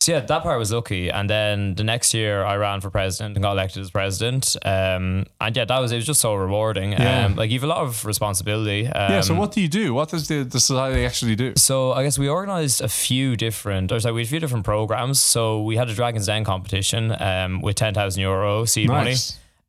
so 0.00 0.12
yeah, 0.12 0.20
that 0.20 0.42
part 0.42 0.58
was 0.58 0.72
lucky. 0.72 1.10
And 1.10 1.28
then 1.28 1.74
the 1.74 1.84
next 1.84 2.14
year, 2.14 2.42
I 2.42 2.56
ran 2.56 2.80
for 2.80 2.88
president 2.88 3.36
and 3.36 3.42
got 3.42 3.52
elected 3.52 3.82
as 3.82 3.90
president. 3.90 4.56
Um, 4.64 5.26
and 5.38 5.54
yeah, 5.54 5.66
that 5.66 5.78
was 5.78 5.92
it 5.92 5.96
was 5.96 6.06
just 6.06 6.22
so 6.22 6.34
rewarding. 6.34 6.92
Yeah. 6.92 7.26
Um, 7.26 7.36
like 7.36 7.50
you 7.50 7.58
have 7.58 7.64
a 7.64 7.66
lot 7.66 7.82
of 7.82 8.06
responsibility. 8.06 8.86
Um, 8.86 9.12
yeah. 9.12 9.20
So 9.20 9.34
what 9.34 9.52
do 9.52 9.60
you 9.60 9.68
do? 9.68 9.92
What 9.92 10.08
does 10.08 10.26
the, 10.26 10.42
the 10.42 10.58
society 10.58 11.04
actually 11.04 11.36
do? 11.36 11.52
so 11.56 11.92
I 11.92 12.02
guess 12.02 12.18
we 12.18 12.28
organized 12.28 12.80
a 12.80 12.88
few 12.88 13.36
different, 13.36 13.92
or 13.92 14.00
sorry, 14.00 14.14
we 14.14 14.22
had 14.22 14.28
a 14.28 14.30
few 14.30 14.40
different 14.40 14.64
programs. 14.64 15.20
So 15.20 15.62
we 15.62 15.76
had 15.76 15.90
a 15.90 15.94
Dragon's 15.94 16.26
Den 16.26 16.44
competition 16.44 17.14
um, 17.20 17.60
with 17.60 17.76
ten 17.76 17.92
thousand 17.92 18.22
euro 18.22 18.64
seed 18.64 18.88
money. 18.88 19.16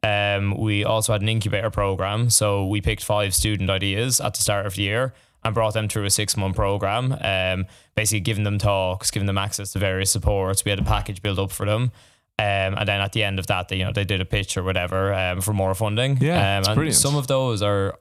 Um, 0.02 0.58
we 0.58 0.86
also 0.86 1.12
had 1.12 1.22
an 1.22 1.30
incubator 1.30 1.70
program. 1.70 2.30
So 2.30 2.66
we 2.68 2.80
picked 2.80 3.04
five 3.04 3.36
student 3.36 3.70
ideas 3.70 4.22
at 4.22 4.36
the 4.36 4.42
start 4.42 4.66
of 4.66 4.76
the 4.76 4.84
year 4.84 5.14
and 5.44 5.54
brought 5.54 5.74
them 5.74 5.88
through 5.88 6.06
a 6.06 6.10
six 6.10 6.38
month 6.38 6.56
program. 6.56 7.16
Um, 7.22 7.66
basically 7.96 8.22
giving 8.22 8.44
them 8.44 8.58
talks, 8.58 9.12
giving 9.12 9.28
them 9.28 9.38
access 9.38 9.74
to 9.74 9.80
various 9.80 10.12
supports. 10.12 10.64
We 10.66 10.70
had 10.70 10.80
a 10.80 10.84
package 10.84 11.22
built 11.22 11.40
up 11.40 11.52
for 11.52 11.66
them. 11.66 11.92
Um, 12.40 12.76
and 12.78 12.88
then 12.88 13.02
at 13.02 13.12
the 13.12 13.24
end 13.24 13.38
of 13.38 13.48
that, 13.48 13.68
they 13.70 13.78
you 13.78 13.86
know 13.86 13.92
they 13.92 14.06
did 14.06 14.20
a 14.20 14.26
pitch 14.26 14.58
or 14.58 14.64
whatever 14.64 15.14
um, 15.14 15.42
for 15.42 15.54
more 15.54 15.76
funding. 15.76 16.18
Yeah, 16.20 16.58
um, 16.58 16.64
and 16.66 16.76
brilliant. 16.76 16.96
some 16.96 17.16
of 17.16 17.28
those 17.28 17.62
are 17.62 18.00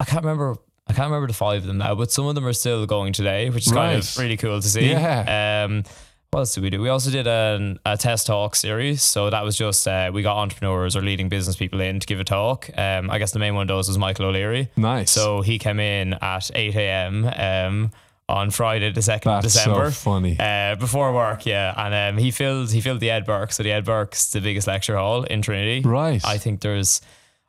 I 0.00 0.04
can't 0.04 0.24
remember. 0.24 0.56
I 0.86 0.92
can't 0.92 1.06
remember 1.06 1.28
the 1.28 1.34
five 1.34 1.62
of 1.62 1.66
them 1.66 1.78
now, 1.78 1.94
but 1.94 2.12
some 2.12 2.26
of 2.26 2.34
them 2.34 2.46
are 2.46 2.52
still 2.52 2.84
going 2.84 3.14
today, 3.14 3.48
which 3.48 3.66
is 3.66 3.72
kind 3.72 3.98
of 3.98 4.18
really 4.18 4.36
cool 4.36 4.60
to 4.60 4.68
see. 4.68 4.90
Yeah. 4.90 5.64
Um, 5.66 5.84
what 6.34 6.40
else 6.40 6.54
did 6.54 6.64
we 6.64 6.70
do? 6.70 6.80
We 6.80 6.88
also 6.88 7.12
did 7.12 7.28
an, 7.28 7.78
a 7.86 7.96
TESS 7.96 8.24
talk 8.24 8.56
series. 8.56 9.02
So 9.04 9.30
that 9.30 9.44
was 9.44 9.56
just 9.56 9.86
uh, 9.86 10.10
we 10.12 10.22
got 10.22 10.36
entrepreneurs 10.36 10.96
or 10.96 11.00
leading 11.00 11.28
business 11.28 11.54
people 11.54 11.80
in 11.80 12.00
to 12.00 12.06
give 12.06 12.18
a 12.18 12.24
talk. 12.24 12.68
Um, 12.76 13.08
I 13.08 13.18
guess 13.18 13.30
the 13.30 13.38
main 13.38 13.54
one 13.54 13.62
of 13.62 13.68
those 13.68 13.86
was 13.86 13.98
Michael 13.98 14.26
O'Leary. 14.26 14.68
Nice. 14.76 15.12
So 15.12 15.42
he 15.42 15.60
came 15.60 15.78
in 15.78 16.14
at 16.14 16.50
eight 16.56 16.74
a.m. 16.74 17.24
Um, 17.24 17.92
on 18.28 18.50
Friday, 18.50 18.90
the 18.90 19.02
second 19.02 19.30
of 19.30 19.42
December. 19.44 19.90
so 19.92 20.10
funny. 20.10 20.36
Uh, 20.40 20.74
before 20.74 21.12
work, 21.12 21.46
yeah, 21.46 21.72
and 21.76 22.16
um, 22.16 22.20
he 22.20 22.32
filled 22.32 22.72
he 22.72 22.80
filled 22.80 22.98
the 22.98 23.10
Ed 23.10 23.26
Burke. 23.26 23.52
So 23.52 23.62
the 23.62 23.70
Ed 23.70 23.84
Burke's 23.84 24.32
the 24.32 24.40
biggest 24.40 24.66
lecture 24.66 24.96
hall 24.96 25.22
in 25.22 25.40
Trinity. 25.40 25.86
Right. 25.86 26.24
I 26.24 26.38
think 26.38 26.62
there's 26.62 27.00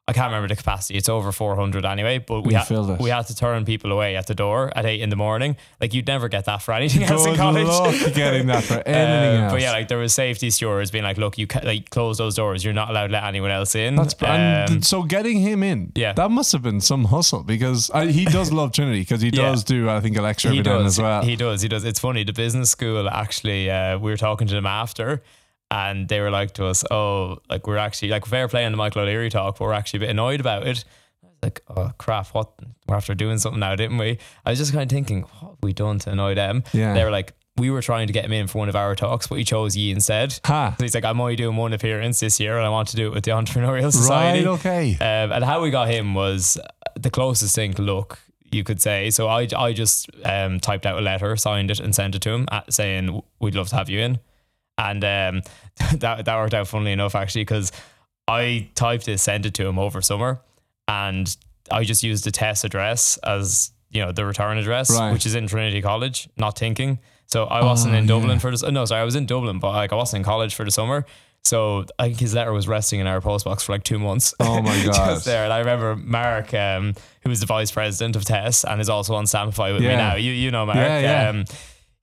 I 0.08 0.14
can't 0.14 0.28
remember 0.28 0.48
the 0.48 0.56
capacity. 0.56 1.00
It's 1.00 1.10
over 1.10 1.32
400 1.32 1.84
anyway, 1.84 2.20
but 2.20 2.42
we 2.42 2.54
had 2.54 2.70
we 3.00 3.10
had 3.10 3.26
to 3.26 3.36
turn 3.36 3.66
people 3.66 3.92
away 3.92 4.16
at 4.16 4.28
the 4.28 4.36
door 4.36 4.72
at 4.76 4.86
eight 4.86 5.02
in 5.02 5.10
the 5.10 5.16
morning. 5.16 5.58
Like 5.82 5.96
you'd 5.96 6.06
never 6.06 6.30
get 6.30 6.46
that 6.46 6.62
for 6.62 6.74
anything 6.76 7.02
else 7.02 7.26
in 7.26 7.36
college. 7.36 7.66
luck 7.66 7.96
getting 8.14 8.46
that 8.46 8.64
for 8.64 8.76
anything 8.86 9.38
Um, 9.40 9.44
else. 9.46 9.54
But 9.54 9.62
yeah, 9.62 9.72
like 9.72 9.88
there 9.88 9.98
was 9.98 10.14
safety 10.14 10.52
stewards 10.52 10.92
being 10.92 11.04
like, 11.04 11.18
"Look, 11.18 11.40
you 11.40 11.48
ca- 11.48 11.62
like 11.64 11.90
close 11.90 12.20
those 12.20 12.36
doors. 12.36 12.64
You're 12.64 12.76
not 12.76 12.92
allowed 12.92 13.08
to 13.08 13.14
let 13.14 13.24
anyone 13.24 13.50
else 13.50 13.74
in." 13.74 13.96
That's 13.96 14.14
and 14.22 14.70
Um, 14.70 14.82
so 14.84 15.02
getting 15.02 15.40
him 15.40 15.64
in. 15.64 15.92
yeah. 15.96 16.14
that 16.14 16.30
must 16.30 16.52
have 16.52 16.62
been 16.62 16.82
some 16.82 17.06
hustle 17.06 17.42
because 17.42 17.90
uh, 17.92 18.06
he 18.06 18.26
does 18.26 18.52
love 18.52 18.74
Trinity 18.74 19.00
because 19.00 19.22
he 19.22 19.30
Yeah. 19.34 19.42
does 19.50 19.64
do 19.64 19.90
I 19.90 20.02
think 20.02 20.18
a 20.18 20.22
lecture 20.22 20.52
he 20.52 20.60
every 20.60 20.72
does. 20.72 20.86
as 21.00 21.02
well. 21.02 21.24
He 21.24 21.36
does. 21.36 21.64
He 21.64 21.68
does. 21.68 21.84
It's 21.84 22.00
funny. 22.00 22.24
The 22.24 22.32
business 22.34 22.70
school 22.70 23.10
actually, 23.10 23.72
uh, 23.72 23.98
we 23.98 24.12
were 24.12 24.18
talking 24.18 24.46
to 24.50 24.54
them 24.54 24.68
after, 24.68 25.24
and 25.72 26.08
they 26.08 26.20
were 26.22 26.32
like 26.32 26.54
to 26.56 26.66
us, 26.66 26.84
"Oh, 26.92 27.38
like 27.50 27.68
we're 27.68 27.78
actually 27.78 28.10
like 28.10 28.26
fair 28.26 28.48
play 28.48 28.66
on 28.66 28.72
the 28.72 28.78
Michael 28.78 29.02
O'Leary 29.02 29.30
talk, 29.30 29.58
but 29.60 29.66
we're 29.66 29.74
actually 29.74 29.98
a 29.98 30.02
bit 30.02 30.10
annoyed 30.10 30.40
about 30.40 30.68
it." 30.68 30.84
I 31.24 31.28
was 31.28 31.36
like, 31.44 31.62
"Oh 31.76 31.92
crap! 31.98 32.28
What 32.30 32.52
we're 32.88 32.96
after 32.96 33.14
doing 33.16 33.38
something 33.40 33.60
now, 33.60 33.76
didn't 33.76 33.98
we?" 33.98 34.18
I 34.46 34.52
was 34.52 34.60
just 34.60 34.72
kind 34.74 34.84
of 34.84 34.94
thinking, 34.94 35.22
"What 35.22 35.50
have 35.52 35.58
we 35.64 35.74
done 35.74 36.00
to 36.00 36.12
annoy 36.12 36.36
them?" 36.36 36.64
Yeah. 36.74 36.94
They 36.94 37.04
were 37.04 37.12
like, 37.12 37.34
"We 37.58 37.70
were 37.72 37.82
trying 37.82 38.08
to 38.08 38.14
get 38.14 38.26
him 38.26 38.34
in 38.34 38.48
for 38.48 38.60
one 38.60 38.70
of 38.70 38.76
our 38.76 38.96
talks, 38.96 39.28
but 39.28 39.38
he 39.38 39.44
chose 39.44 39.76
ye 39.76 39.92
instead." 39.92 40.40
ha. 40.46 40.76
So 40.78 40.84
he's 40.84 40.96
like, 40.96 41.06
"I'm 41.06 41.20
only 41.20 41.36
doing 41.36 41.56
one 41.56 41.74
appearance 41.74 42.20
this 42.20 42.40
year, 42.40 42.58
and 42.58 42.66
I 42.66 42.70
want 42.70 42.90
to 42.90 42.96
do 42.96 43.08
it 43.08 43.14
with 43.14 43.24
the 43.26 43.32
Entrepreneurial 43.32 43.92
Society." 43.92 44.46
Right. 44.46 44.60
Okay. 44.60 44.92
Um, 44.94 45.32
and 45.32 45.44
how 45.44 45.62
we 45.62 45.72
got 45.72 45.90
him 45.90 46.14
was 46.14 46.58
the 46.96 47.10
closest 47.10 47.56
thing 47.56 47.74
to 47.74 47.82
look, 47.82 48.20
you 48.52 48.64
could 48.64 48.82
say. 48.82 49.10
So 49.10 49.28
I, 49.28 49.48
I 49.58 49.74
just 49.74 50.10
um, 50.24 50.60
typed 50.60 50.86
out 50.86 50.98
a 50.98 51.02
letter, 51.02 51.36
signed 51.36 51.72
it, 51.72 51.80
and 51.80 51.94
sent 51.94 52.16
it 52.16 52.22
to 52.22 52.30
him 52.30 52.48
at, 52.52 52.72
saying, 52.72 53.22
We'd 53.40 53.56
love 53.56 53.70
to 53.70 53.76
have 53.76 53.90
you 53.90 54.00
in. 54.00 54.20
And 54.78 55.04
um, 55.04 55.42
that, 55.98 56.26
that 56.26 56.36
worked 56.36 56.54
out 56.54 56.68
funnily 56.68 56.92
enough, 56.92 57.16
actually, 57.16 57.42
because 57.42 57.72
I 58.28 58.70
typed 58.76 59.08
it, 59.08 59.20
sent 59.20 59.46
it 59.46 59.54
to 59.56 59.66
him 59.68 59.80
over 59.80 60.02
summer, 60.02 60.42
and 60.88 61.36
I 61.72 61.84
just 61.84 62.04
used 62.04 62.24
the 62.26 62.32
TESS 62.32 62.64
address 62.64 63.18
as 63.24 63.72
you 63.92 64.04
know 64.04 64.12
the 64.12 64.26
return 64.26 64.58
address, 64.58 64.92
Right. 64.92 65.12
which 65.14 65.26
is 65.26 65.36
in 65.36 65.48
Trinity 65.48 65.82
College, 65.82 66.28
not 66.38 66.58
thinking. 66.58 67.00
So 67.28 67.46
I 67.46 67.64
wasn't 67.64 67.96
Oh, 67.96 67.98
in 67.98 68.06
Dublin 68.08 68.32
yeah. 68.32 68.38
for 68.40 68.52
this. 68.52 68.62
No, 68.64 68.86
sorry, 68.86 69.02
I 69.02 69.06
was 69.06 69.16
in 69.16 69.26
Dublin, 69.26 69.60
but 69.60 69.72
like 69.72 69.94
I 69.94 69.96
wasn't 69.96 70.20
in 70.20 70.24
college 70.26 70.54
for 70.54 70.64
the 70.66 70.72
summer. 70.72 71.06
So 71.44 71.86
I 72.00 72.08
think 72.08 72.20
his 72.20 72.34
letter 72.34 72.52
was 72.52 72.68
resting 72.68 73.00
in 73.00 73.08
our 73.08 73.22
postbox 73.22 73.64
for 73.64 73.72
like 73.72 73.84
two 73.84 74.00
months. 74.00 74.34
Oh 74.40 74.62
my 74.62 74.84
God. 74.86 74.94
Just 75.14 75.26
there, 75.26 75.44
and 75.44 75.54
I 75.54 75.60
remember 75.60 75.96
Mark, 75.96 76.54
um, 76.54 76.94
who 77.22 77.30
was 77.30 77.40
the 77.40 77.46
vice 77.46 77.72
president 77.72 78.16
of 78.16 78.26
TESS 78.26 78.64
and 78.66 78.82
is 78.82 78.90
also 78.90 79.14
on 79.16 79.26
Stampify 79.26 79.72
with 79.74 79.82
me 79.82 79.88
now. 79.90 80.16
You 80.16 80.32
you 80.32 80.52
know 80.52 80.66
Mark. 80.66 80.78
Yeah, 80.78 81.00
yeah. 81.00 81.30
Um, 81.30 81.46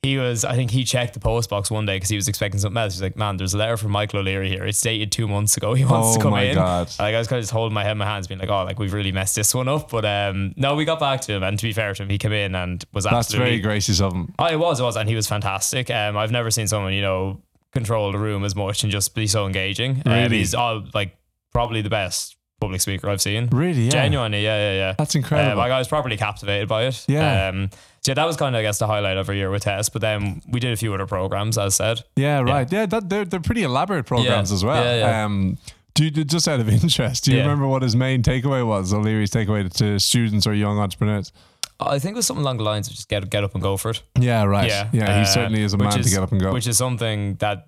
he 0.02 0.18
was, 0.18 0.44
I 0.44 0.56
think 0.56 0.73
he 0.73 0.82
checked 0.82 1.14
the 1.14 1.21
post 1.21 1.49
box 1.49 1.71
one 1.71 1.87
day 1.87 1.94
because 1.94 2.09
he 2.09 2.16
was 2.16 2.26
expecting 2.26 2.59
something 2.61 2.76
else. 2.76 2.94
He's 2.94 3.02
like, 3.02 3.16
"Man, 3.16 3.37
there's 3.37 3.54
a 3.54 3.59
letter 3.59 3.76
from 3.76 3.92
Michael 3.92 4.18
O'Leary 4.18 4.49
here. 4.49 4.64
It's 4.64 4.80
dated 4.80 5.12
two 5.12 5.28
months 5.28 5.56
ago. 5.56 5.75
He 5.82 5.85
wants 5.85 6.09
Oh 6.09 6.14
to 6.16 6.23
come 6.23 6.32
in. 6.35 6.35
Oh 6.35 6.37
my 6.38 6.42
in." 6.42 6.54
God. 6.56 6.90
Like 6.99 7.14
I 7.14 7.18
was 7.18 7.28
kind 7.28 7.38
of 7.38 7.44
just 7.44 7.52
holding 7.52 7.73
my 7.73 7.85
head 7.85 7.92
in 7.92 7.99
my 7.99 8.04
hands, 8.06 8.26
being 8.26 8.40
like, 8.40 8.49
"Oh, 8.49 8.64
like 8.64 8.80
we've 8.80 8.92
really 8.92 9.12
messed 9.12 9.37
this 9.37 9.54
one 9.54 9.68
up." 9.68 9.90
But 9.92 10.04
um, 10.04 10.54
no, 10.56 10.75
we 10.75 10.85
got 10.85 10.99
back 10.99 11.21
to 11.23 11.32
him, 11.35 11.44
and 11.44 11.56
to 11.56 11.62
be 11.64 11.73
fair 11.73 11.94
to 11.94 12.02
him, 12.02 12.11
he 12.11 12.18
came 12.18 12.32
in 12.32 12.56
and 12.56 12.85
was 12.92 13.04
That's 13.04 13.14
absolutely 13.14 13.50
very 13.50 13.61
gracious 13.61 14.00
of 14.00 14.12
him. 14.12 14.35
Oh, 14.40 14.47
it 14.47 14.59
was, 14.59 14.80
it 14.80 14.82
was, 14.82 14.97
and 14.97 15.09
he 15.09 15.14
was 15.14 15.28
fantastic. 15.28 15.88
Um, 15.88 16.16
I've 16.16 16.32
never 16.32 16.50
seen 16.50 16.66
someone, 16.66 16.94
you 16.94 17.02
know, 17.02 17.40
control 17.73 18.11
the 18.11 18.18
room 18.18 18.44
as 18.44 18.56
much 18.56 18.82
and 18.82 18.90
just 18.90 19.14
be 19.14 19.28
so 19.28 19.47
engaging. 19.47 20.02
Um, 20.04 20.12
Really? 20.12 20.38
he's 20.38 20.52
uh, 20.52 20.80
like 20.94 21.16
probably 21.52 21.80
the 21.80 21.90
best 21.90 22.35
public 22.61 22.80
speaker 22.80 23.09
I've 23.09 23.23
seen. 23.23 23.49
Really? 23.52 23.85
Yeah. 23.85 23.90
Genuinely, 23.90 24.42
yeah, 24.42 24.56
yeah, 24.73 24.75
yeah. 24.78 24.94
That's 24.99 25.14
Um, 25.14 25.21
incredible. 25.21 25.59
like 25.59 25.71
I 25.71 25.78
was 25.78 25.87
properly 25.88 26.16
captivated 26.16 26.68
by 26.68 26.87
it. 26.87 27.04
Yeah. 27.09 27.49
Um, 27.49 27.71
so 28.02 28.11
yeah, 28.11 28.14
that 28.14 28.25
was 28.26 28.37
kind 28.37 28.54
of, 28.54 28.59
I 28.61 28.62
guess, 28.62 28.78
the 28.78 28.87
highlight 28.87 29.16
of 29.16 29.28
our 29.28 29.35
year 29.35 29.50
with 29.50 29.62
TESS. 29.62 29.88
But 29.90 30.02
then 30.02 30.42
we 30.49 30.61
did 30.61 30.73
a 30.73 30.76
few 30.76 30.92
other 30.94 31.06
programs, 31.06 31.56
as 31.59 31.75
said. 31.76 32.00
yeah. 32.16 32.40
Right. 32.40 32.71
Yeah. 32.71 32.87
that, 32.87 33.09
they're 33.09 33.25
they're 33.25 33.40
pretty 33.40 33.62
elaborate 33.62 34.06
programs 34.06 34.50
Yeah. 34.50 34.54
as 34.54 34.64
well. 34.64 34.85
Yeah, 34.85 34.97
yeah. 34.99 35.25
Um. 35.25 35.59
Do 35.94 36.04
you, 36.04 36.11
just 36.11 36.49
out 36.49 36.59
of 36.59 36.68
interest, 36.82 37.25
do 37.25 37.32
you 37.32 37.37
Yeah. 37.38 37.42
remember 37.44 37.66
what 37.66 37.82
his 37.82 37.94
main 37.94 38.23
takeaway 38.23 38.66
was? 38.66 38.92
O'Leary's 38.94 39.30
takeaway 39.30 39.71
to 39.75 40.00
students 40.00 40.47
or 40.47 40.54
young 40.54 40.78
entrepreneurs? 40.78 41.32
I 41.78 41.99
think 41.99 42.14
it 42.14 42.16
was 42.16 42.26
something 42.26 42.42
along 42.44 42.56
the 42.59 42.62
lines 42.64 42.88
of 42.88 42.94
just 42.94 43.09
get 43.09 43.28
get 43.28 43.44
up 43.44 43.52
and 43.54 43.62
go 43.62 43.76
for 43.76 43.90
it. 43.90 44.02
Yeah. 44.18 44.44
Right. 44.44 44.68
Yeah, 44.68 44.88
Yeah. 44.92 45.16
he 45.16 45.23
uh, 45.23 45.25
certainly 45.25 45.62
is 45.62 45.75
a 45.75 45.78
man 45.78 45.90
to 45.92 46.02
get 46.09 46.23
up 46.23 46.32
and 46.32 46.40
go. 46.40 46.52
Which 46.52 46.66
is 46.66 46.78
something 46.78 47.35
that 47.37 47.66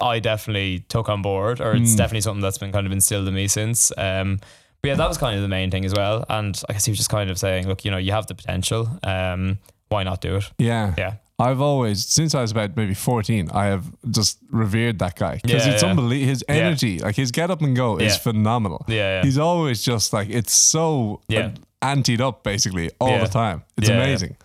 I 0.00 0.20
definitely 0.20 0.80
took 0.88 1.08
on 1.08 1.22
board, 1.22 1.60
or 1.60 1.72
it's 1.74 1.94
Mm. 1.94 1.96
definitely 1.96 2.20
something 2.20 2.42
that's 2.42 2.58
been 2.58 2.70
kind 2.72 2.86
of 2.86 2.92
instilled 2.92 3.26
in 3.28 3.34
me 3.34 3.48
since. 3.48 3.90
Um, 3.96 4.40
but 4.86 4.90
yeah, 4.92 4.94
that 4.96 5.08
was 5.08 5.18
kind 5.18 5.36
of 5.36 5.42
the 5.42 5.48
main 5.48 5.70
thing 5.70 5.84
as 5.84 5.94
well. 5.94 6.24
And 6.28 6.60
I 6.68 6.72
guess 6.74 6.84
he 6.84 6.90
was 6.90 6.98
just 6.98 7.10
kind 7.10 7.30
of 7.30 7.38
saying, 7.38 7.66
look, 7.68 7.84
you 7.84 7.90
know, 7.90 7.96
you 7.98 8.12
have 8.12 8.26
the 8.26 8.34
potential. 8.34 8.88
Um, 9.02 9.58
why 9.88 10.02
not 10.02 10.20
do 10.20 10.36
it? 10.36 10.50
yeah. 10.58 10.94
Yeah. 10.98 11.14
I've 11.38 11.60
always, 11.60 12.06
since 12.06 12.34
I 12.34 12.40
was 12.40 12.50
about 12.50 12.78
maybe 12.78 12.94
14, 12.94 13.50
I 13.52 13.66
have 13.66 13.84
just 14.10 14.38
revered 14.50 14.98
that 15.00 15.16
guy 15.16 15.38
because 15.42 15.66
Yeah, 15.66 15.72
it's 15.74 15.82
yeah. 15.82 15.90
unbelievable. 15.90 16.28
His 16.30 16.44
Yeah. 16.48 16.54
energy, 16.54 16.98
like 16.98 17.14
his 17.14 17.30
get 17.30 17.50
up 17.50 17.60
and 17.60 17.76
go, 17.76 17.98
is 17.98 18.14
Yeah. 18.14 18.18
phenomenal. 18.20 18.84
Yeah, 18.88 18.94
yeah. 19.18 19.22
He's 19.22 19.36
always 19.36 19.82
just 19.82 20.14
like, 20.14 20.30
it's 20.30 20.54
so 20.54 21.20
Yeah. 21.28 21.50
uh, 21.82 21.94
anteed 21.94 22.20
up 22.22 22.42
basically 22.42 22.90
all 22.98 23.10
Yeah. 23.10 23.18
the 23.24 23.28
time. 23.28 23.64
It's 23.76 23.86
Yeah, 23.88 23.96
yeah. 23.98 24.02
amazing. 24.04 24.36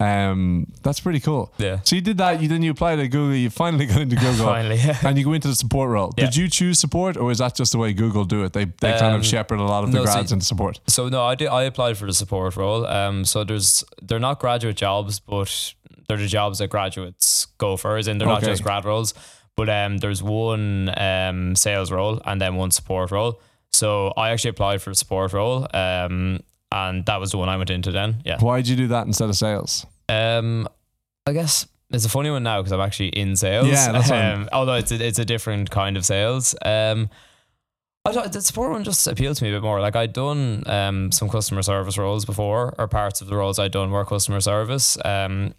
Um, 0.00 0.66
that's 0.82 1.00
pretty 1.00 1.20
cool. 1.20 1.52
Yeah. 1.58 1.78
So 1.84 1.96
you 1.96 2.02
did 2.02 2.18
that, 2.18 2.42
you 2.42 2.48
then 2.48 2.62
you 2.62 2.72
applied 2.72 2.98
at 2.98 3.06
Google, 3.06 3.34
you 3.34 3.48
finally 3.48 3.86
got 3.86 4.00
into 4.00 4.16
Google. 4.16 4.46
Finally, 4.46 4.76
yeah. 4.76 4.98
And 5.04 5.16
you 5.16 5.24
go 5.24 5.32
into 5.32 5.48
the 5.48 5.54
support 5.54 5.88
role. 5.90 6.12
Yeah. 6.16 6.24
Did 6.26 6.36
you 6.36 6.48
choose 6.48 6.78
support, 6.80 7.16
or 7.16 7.30
is 7.30 7.38
that 7.38 7.54
just 7.54 7.72
the 7.72 7.78
way 7.78 7.92
Google 7.92 8.24
do 8.24 8.44
it? 8.44 8.52
They 8.52 8.64
they 8.64 8.90
kind 8.92 9.14
Um, 9.14 9.20
of 9.20 9.26
shepherd 9.26 9.60
a 9.60 9.62
lot 9.62 9.84
of 9.84 9.92
the 9.92 9.98
no, 9.98 10.04
grads 10.04 10.32
into 10.32 10.44
support. 10.44 10.80
So 10.88 11.08
no, 11.08 11.22
I 11.22 11.34
did. 11.36 11.48
I 11.48 11.62
applied 11.62 11.96
for 11.96 12.06
the 12.06 12.12
support 12.14 12.56
role. 12.56 12.86
Um, 12.86 13.24
so 13.24 13.44
there's 13.44 13.84
they're 14.02 14.18
not 14.18 14.40
graduate 14.40 14.76
jobs, 14.76 15.20
but 15.20 15.74
they're 16.08 16.18
the 16.18 16.26
jobs 16.26 16.58
that 16.58 16.68
graduates 16.68 17.46
go 17.58 17.76
for. 17.76 17.96
As 17.96 18.08
in, 18.08 18.18
they're 18.18 18.28
not 18.28 18.42
just 18.42 18.62
grad 18.62 18.84
roles. 18.84 19.14
But 19.56 19.68
um, 19.68 19.98
there's 19.98 20.20
one 20.20 20.92
um 20.96 21.54
sales 21.54 21.92
role 21.92 22.20
and 22.24 22.40
then 22.40 22.56
one 22.56 22.72
support 22.72 23.12
role. 23.12 23.40
So 23.72 24.12
I 24.16 24.30
actually 24.30 24.50
applied 24.50 24.82
for 24.82 24.90
the 24.90 24.96
support 24.96 25.32
role. 25.32 25.68
Um, 25.72 26.40
and 26.74 27.06
that 27.06 27.20
was 27.20 27.30
the 27.30 27.38
one 27.38 27.48
I 27.48 27.56
went 27.56 27.70
into 27.70 27.92
then. 27.92 28.16
Yeah. 28.24 28.38
Why 28.40 28.58
did 28.58 28.68
you 28.68 28.76
do 28.76 28.88
that 28.88 29.06
instead 29.06 29.28
of 29.28 29.36
sales? 29.36 29.86
Um, 30.08 30.68
I 31.24 31.32
guess 31.32 31.68
it's 31.90 32.04
a 32.04 32.08
funny 32.08 32.30
one 32.30 32.42
now 32.42 32.60
because 32.60 32.72
I'm 32.72 32.80
actually 32.80 33.08
in 33.10 33.36
sales. 33.36 33.68
Yeah, 33.68 33.92
that's 33.92 34.10
um, 34.10 34.48
although 34.52 34.74
it's 34.74 34.90
a, 34.90 35.02
it's 35.02 35.20
a 35.20 35.24
different 35.24 35.70
kind 35.70 35.96
of 35.96 36.04
sales. 36.04 36.54
Um, 36.62 37.08
I 38.04 38.12
thought 38.12 38.32
the 38.32 38.42
support 38.42 38.72
one 38.72 38.82
just 38.82 39.06
appealed 39.06 39.36
to 39.36 39.44
me 39.44 39.50
a 39.50 39.52
bit 39.54 39.62
more. 39.62 39.80
Like 39.80 39.94
I'd 39.94 40.12
done 40.12 40.64
um 40.66 41.12
some 41.12 41.28
customer 41.28 41.62
service 41.62 41.96
roles 41.96 42.24
before, 42.24 42.74
or 42.76 42.88
parts 42.88 43.20
of 43.20 43.28
the 43.28 43.36
roles 43.36 43.60
I'd 43.60 43.72
done 43.72 43.92
were 43.92 44.04
customer 44.04 44.40
service. 44.40 44.98
Um, 45.04 45.54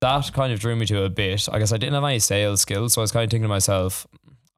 that 0.00 0.32
kind 0.32 0.52
of 0.52 0.60
drew 0.60 0.76
me 0.76 0.86
to 0.86 1.02
it 1.02 1.06
a 1.06 1.10
bit. 1.10 1.46
I 1.52 1.58
guess 1.58 1.72
I 1.72 1.76
didn't 1.76 1.94
have 1.94 2.04
any 2.04 2.20
sales 2.20 2.62
skills, 2.62 2.94
so 2.94 3.00
I 3.00 3.02
was 3.02 3.12
kind 3.12 3.24
of 3.24 3.30
thinking 3.30 3.44
to 3.44 3.48
myself, 3.48 4.06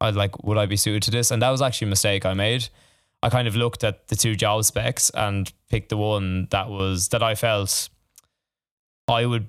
I'd 0.01 0.15
like, 0.15 0.45
would 0.45 0.57
I 0.57 0.67
be 0.67 0.77
suited 0.77 1.03
to 1.05 1.11
this? 1.11 1.31
And 1.31 1.43
that 1.43 1.51
was 1.51 1.63
actually 1.63 1.89
a 1.89 1.91
mistake 1.91 2.25
I 2.25 2.35
made. 2.35 2.69
I 3.23 3.31
kind 3.31 3.49
of 3.49 3.57
looked 3.57 3.83
at 3.85 4.09
the 4.09 4.17
two 4.17 4.37
job 4.37 4.65
specs 4.65 5.11
and 5.11 5.53
picked 5.71 5.89
the 5.89 5.97
one 5.97 6.47
that 6.51 6.69
was 6.69 7.09
that 7.09 7.23
I 7.23 7.35
felt 7.35 7.89
I 9.09 9.27
would 9.27 9.49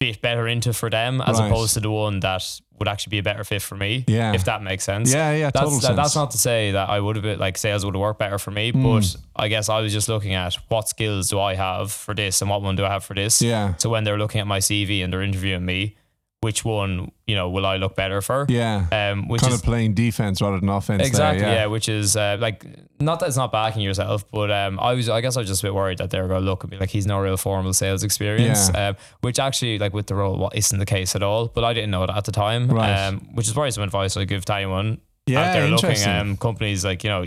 fit 0.00 0.20
better 0.20 0.46
into 0.48 0.72
for 0.72 0.90
them 0.90 1.20
as 1.20 1.38
Right. 1.38 1.46
opposed 1.50 1.74
to 1.74 1.80
the 1.80 1.90
one 1.90 2.20
that 2.20 2.42
would 2.78 2.88
actually 2.88 3.12
be 3.12 3.18
a 3.18 3.22
better 3.22 3.44
fit 3.44 3.62
for 3.62 3.76
me. 3.76 4.04
Yeah. 4.08 4.32
If 4.34 4.44
that 4.46 4.60
makes 4.60 4.82
sense. 4.84 5.14
Yeah, 5.14 5.30
yeah, 5.32 5.44
That's, 5.46 5.60
total 5.60 5.78
that- 5.78 5.86
sense. 5.86 5.96
that's 5.96 6.16
not 6.16 6.30
to 6.32 6.38
say 6.38 6.72
that 6.72 6.90
I 6.90 6.98
would 6.98 7.14
have 7.16 7.22
been 7.22 7.38
like 7.38 7.56
sales 7.56 7.84
would 7.84 7.94
have 7.94 8.00
worked 8.02 8.18
better 8.18 8.36
for 8.38 8.50
me, 8.50 8.72
Mm. 8.72 8.82
but 8.82 9.16
I 9.36 9.46
guess 9.48 9.68
I 9.68 9.80
was 9.80 9.92
just 9.92 10.08
looking 10.08 10.34
at 10.34 10.54
what 10.68 10.88
skills 10.88 11.30
do 11.30 11.38
I 11.40 11.54
have 11.54 11.92
for 11.92 12.14
this 12.14 12.42
and 12.42 12.50
what 12.50 12.62
one 12.62 12.74
do 12.74 12.84
I 12.84 12.90
have 12.90 13.04
for 13.04 13.14
this. 13.14 13.40
yeah, 13.40 13.74
So 13.78 13.88
when 13.88 14.02
they're 14.04 14.18
looking 14.18 14.40
at 14.40 14.46
my 14.48 14.58
CV 14.58 15.02
and 15.02 15.12
they're 15.12 15.22
interviewing 15.22 15.64
me, 15.64 15.96
which 16.44 16.64
one, 16.64 17.10
you 17.26 17.34
know, 17.34 17.48
will 17.48 17.66
I 17.66 17.76
look 17.78 17.96
better 17.96 18.20
for? 18.22 18.46
yeah. 18.48 18.86
Um, 18.92 19.28
which 19.28 19.40
kind 19.42 19.52
is 19.54 19.60
of 19.60 19.64
playing 19.64 19.94
defense 19.94 20.40
rather 20.42 20.60
than 20.60 20.68
offense. 20.68 20.98
there, 20.98 21.06
exactly 21.06 21.42
yeah. 21.46 21.54
yeah. 21.54 21.66
which 21.66 21.88
is 21.88 22.14
uh, 22.16 22.36
like 22.38 22.64
not 23.00 23.18
that 23.20 23.26
it's 23.28 23.36
not 23.36 23.50
backing 23.50 23.82
yourself, 23.82 24.30
but 24.30 24.50
um, 24.50 24.78
I 24.78 24.92
was 24.94 25.08
I 25.08 25.20
guess 25.22 25.36
I 25.36 25.40
was 25.40 25.48
just 25.48 25.62
a 25.64 25.66
bit 25.66 25.74
worried 25.74 25.98
that 25.98 26.10
they 26.10 26.20
were 26.20 26.28
going 26.28 26.42
to 26.42 26.46
look 26.50 26.62
and 26.62 26.70
be 26.70 26.76
like 26.76 26.90
he's 26.90 27.06
no 27.06 27.18
real 27.18 27.36
formal 27.36 27.72
sales 27.72 28.02
experience, 28.04 28.70
Yeah. 28.72 28.88
um, 28.90 28.96
which 29.22 29.38
actually 29.38 29.78
like 29.78 29.94
with 29.94 30.06
the 30.06 30.14
role 30.14 30.50
isn't 30.54 30.78
the 30.78 30.86
case 30.96 31.16
at 31.16 31.22
all. 31.22 31.48
But 31.48 31.64
I 31.64 31.72
didn't 31.72 31.90
know 31.90 32.06
that 32.06 32.16
at 32.16 32.24
the 32.24 32.32
time, 32.32 32.68
Right. 32.68 33.06
um, 33.06 33.20
which 33.34 33.46
is 33.48 33.52
probably 33.54 33.70
some 33.72 33.82
advice 33.84 34.16
I 34.16 34.24
give 34.24 34.44
to 34.44 34.54
anyone 34.54 35.00
Yeah, 35.26 35.40
out 35.40 35.52
there 35.54 35.68
looking. 35.68 36.06
Um, 36.08 36.36
companies 36.36 36.84
like 36.84 37.02
you 37.04 37.10
know. 37.10 37.24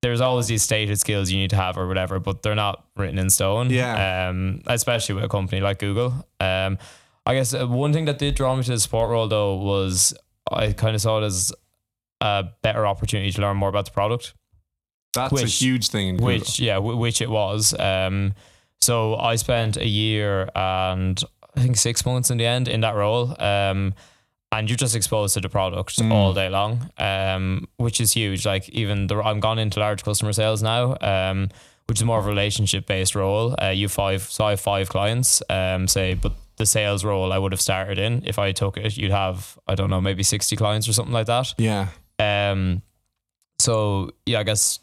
There's 0.00 0.20
always 0.20 0.46
these 0.46 0.62
stated 0.62 0.96
skills 1.00 1.28
you 1.28 1.38
need 1.38 1.50
to 1.50 1.56
have 1.56 1.76
or 1.76 1.88
whatever, 1.88 2.20
but 2.20 2.42
they're 2.44 2.54
not 2.54 2.84
written 2.96 3.18
in 3.18 3.30
stone. 3.30 3.68
Yeah. 3.70 4.28
Um, 4.28 4.62
especially 4.68 5.16
with 5.16 5.24
a 5.24 5.28
company 5.28 5.60
like 5.60 5.80
Google. 5.80 6.14
Um, 6.38 6.78
I 7.28 7.34
guess 7.34 7.52
uh, 7.54 7.66
one 7.66 7.92
thing 7.92 8.06
that 8.06 8.18
did 8.18 8.34
draw 8.34 8.56
me 8.56 8.62
to 8.64 8.70
the 8.70 8.80
support 8.80 9.10
role 9.10 9.28
though 9.28 9.54
was 9.56 10.14
I 10.50 10.72
kind 10.72 10.94
of 10.94 11.00
saw 11.02 11.18
it 11.22 11.24
as 11.26 11.52
a 12.20 12.44
better 12.62 12.86
opportunity 12.86 13.30
to 13.32 13.40
learn 13.42 13.56
more 13.56 13.68
about 13.68 13.84
the 13.84 13.90
product, 13.92 14.34
That's 15.14 15.42
a 15.42 15.46
huge 15.46 15.88
thing 15.88 16.08
in 16.08 16.16
which 16.16 16.58
yeah, 16.58 16.74
w- 16.76 16.96
which 16.96 17.20
it 17.20 17.30
was. 17.30 17.78
Um, 17.78 18.34
so 18.80 19.14
I 19.16 19.36
spent 19.36 19.76
a 19.76 19.86
year 19.86 20.48
and 20.54 21.22
I 21.56 21.60
think 21.60 21.76
six 21.76 22.04
months 22.06 22.30
in 22.30 22.38
the 22.38 22.46
end 22.46 22.66
in 22.66 22.80
that 22.80 22.94
role. 22.94 23.36
Um, 23.40 23.94
and 24.50 24.70
you're 24.70 24.78
just 24.78 24.96
exposed 24.96 25.34
to 25.34 25.40
the 25.42 25.50
product 25.50 25.96
Mm. 25.98 26.10
all 26.10 26.32
day 26.32 26.48
long, 26.48 26.90
um, 26.96 27.68
which 27.76 28.00
is 28.00 28.12
huge. 28.12 28.46
Like 28.46 28.66
even 28.70 29.06
the, 29.06 29.16
I'm 29.22 29.40
gone 29.40 29.58
into 29.58 29.78
large 29.80 30.02
customer 30.02 30.32
sales 30.32 30.62
now, 30.62 30.96
um, 31.02 31.50
which 31.86 31.98
is 31.98 32.04
more 32.04 32.18
of 32.18 32.24
a 32.26 32.28
relationship 32.30 32.86
based 32.86 33.14
role. 33.14 33.54
Uh, 33.62 33.68
you 33.68 33.88
five, 33.88 34.22
so 34.22 34.46
I 34.46 34.50
have 34.50 34.60
five 34.60 34.88
clients, 34.88 35.42
um, 35.50 35.86
say, 35.86 36.14
but 36.14 36.32
the 36.58 36.66
sales 36.66 37.04
role 37.04 37.32
I 37.32 37.38
would 37.38 37.52
have 37.52 37.60
started 37.60 37.98
in 37.98 38.22
if 38.26 38.38
I 38.38 38.52
took 38.52 38.76
it, 38.76 38.96
you'd 38.96 39.10
have 39.10 39.58
I 39.66 39.74
don't 39.74 39.90
know 39.90 40.00
maybe 40.00 40.22
sixty 40.22 40.56
clients 40.56 40.88
or 40.88 40.92
something 40.92 41.14
like 41.14 41.26
that. 41.26 41.54
Yeah. 41.58 41.88
Um, 42.18 42.82
so 43.58 44.10
yeah, 44.26 44.40
I 44.40 44.42
guess 44.42 44.78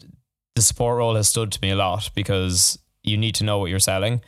the 0.56 0.62
support 0.62 0.98
role 0.98 1.16
has 1.16 1.28
stood 1.28 1.52
to 1.52 1.60
me 1.62 1.72
a 1.72 1.76
lot 1.76 2.10
because 2.16 2.80
you 3.04 3.18
need 3.18 3.36
to 3.36 3.44
know 3.44 3.60
what 3.60 3.70
you're 3.70 3.80
selling, 3.80 4.22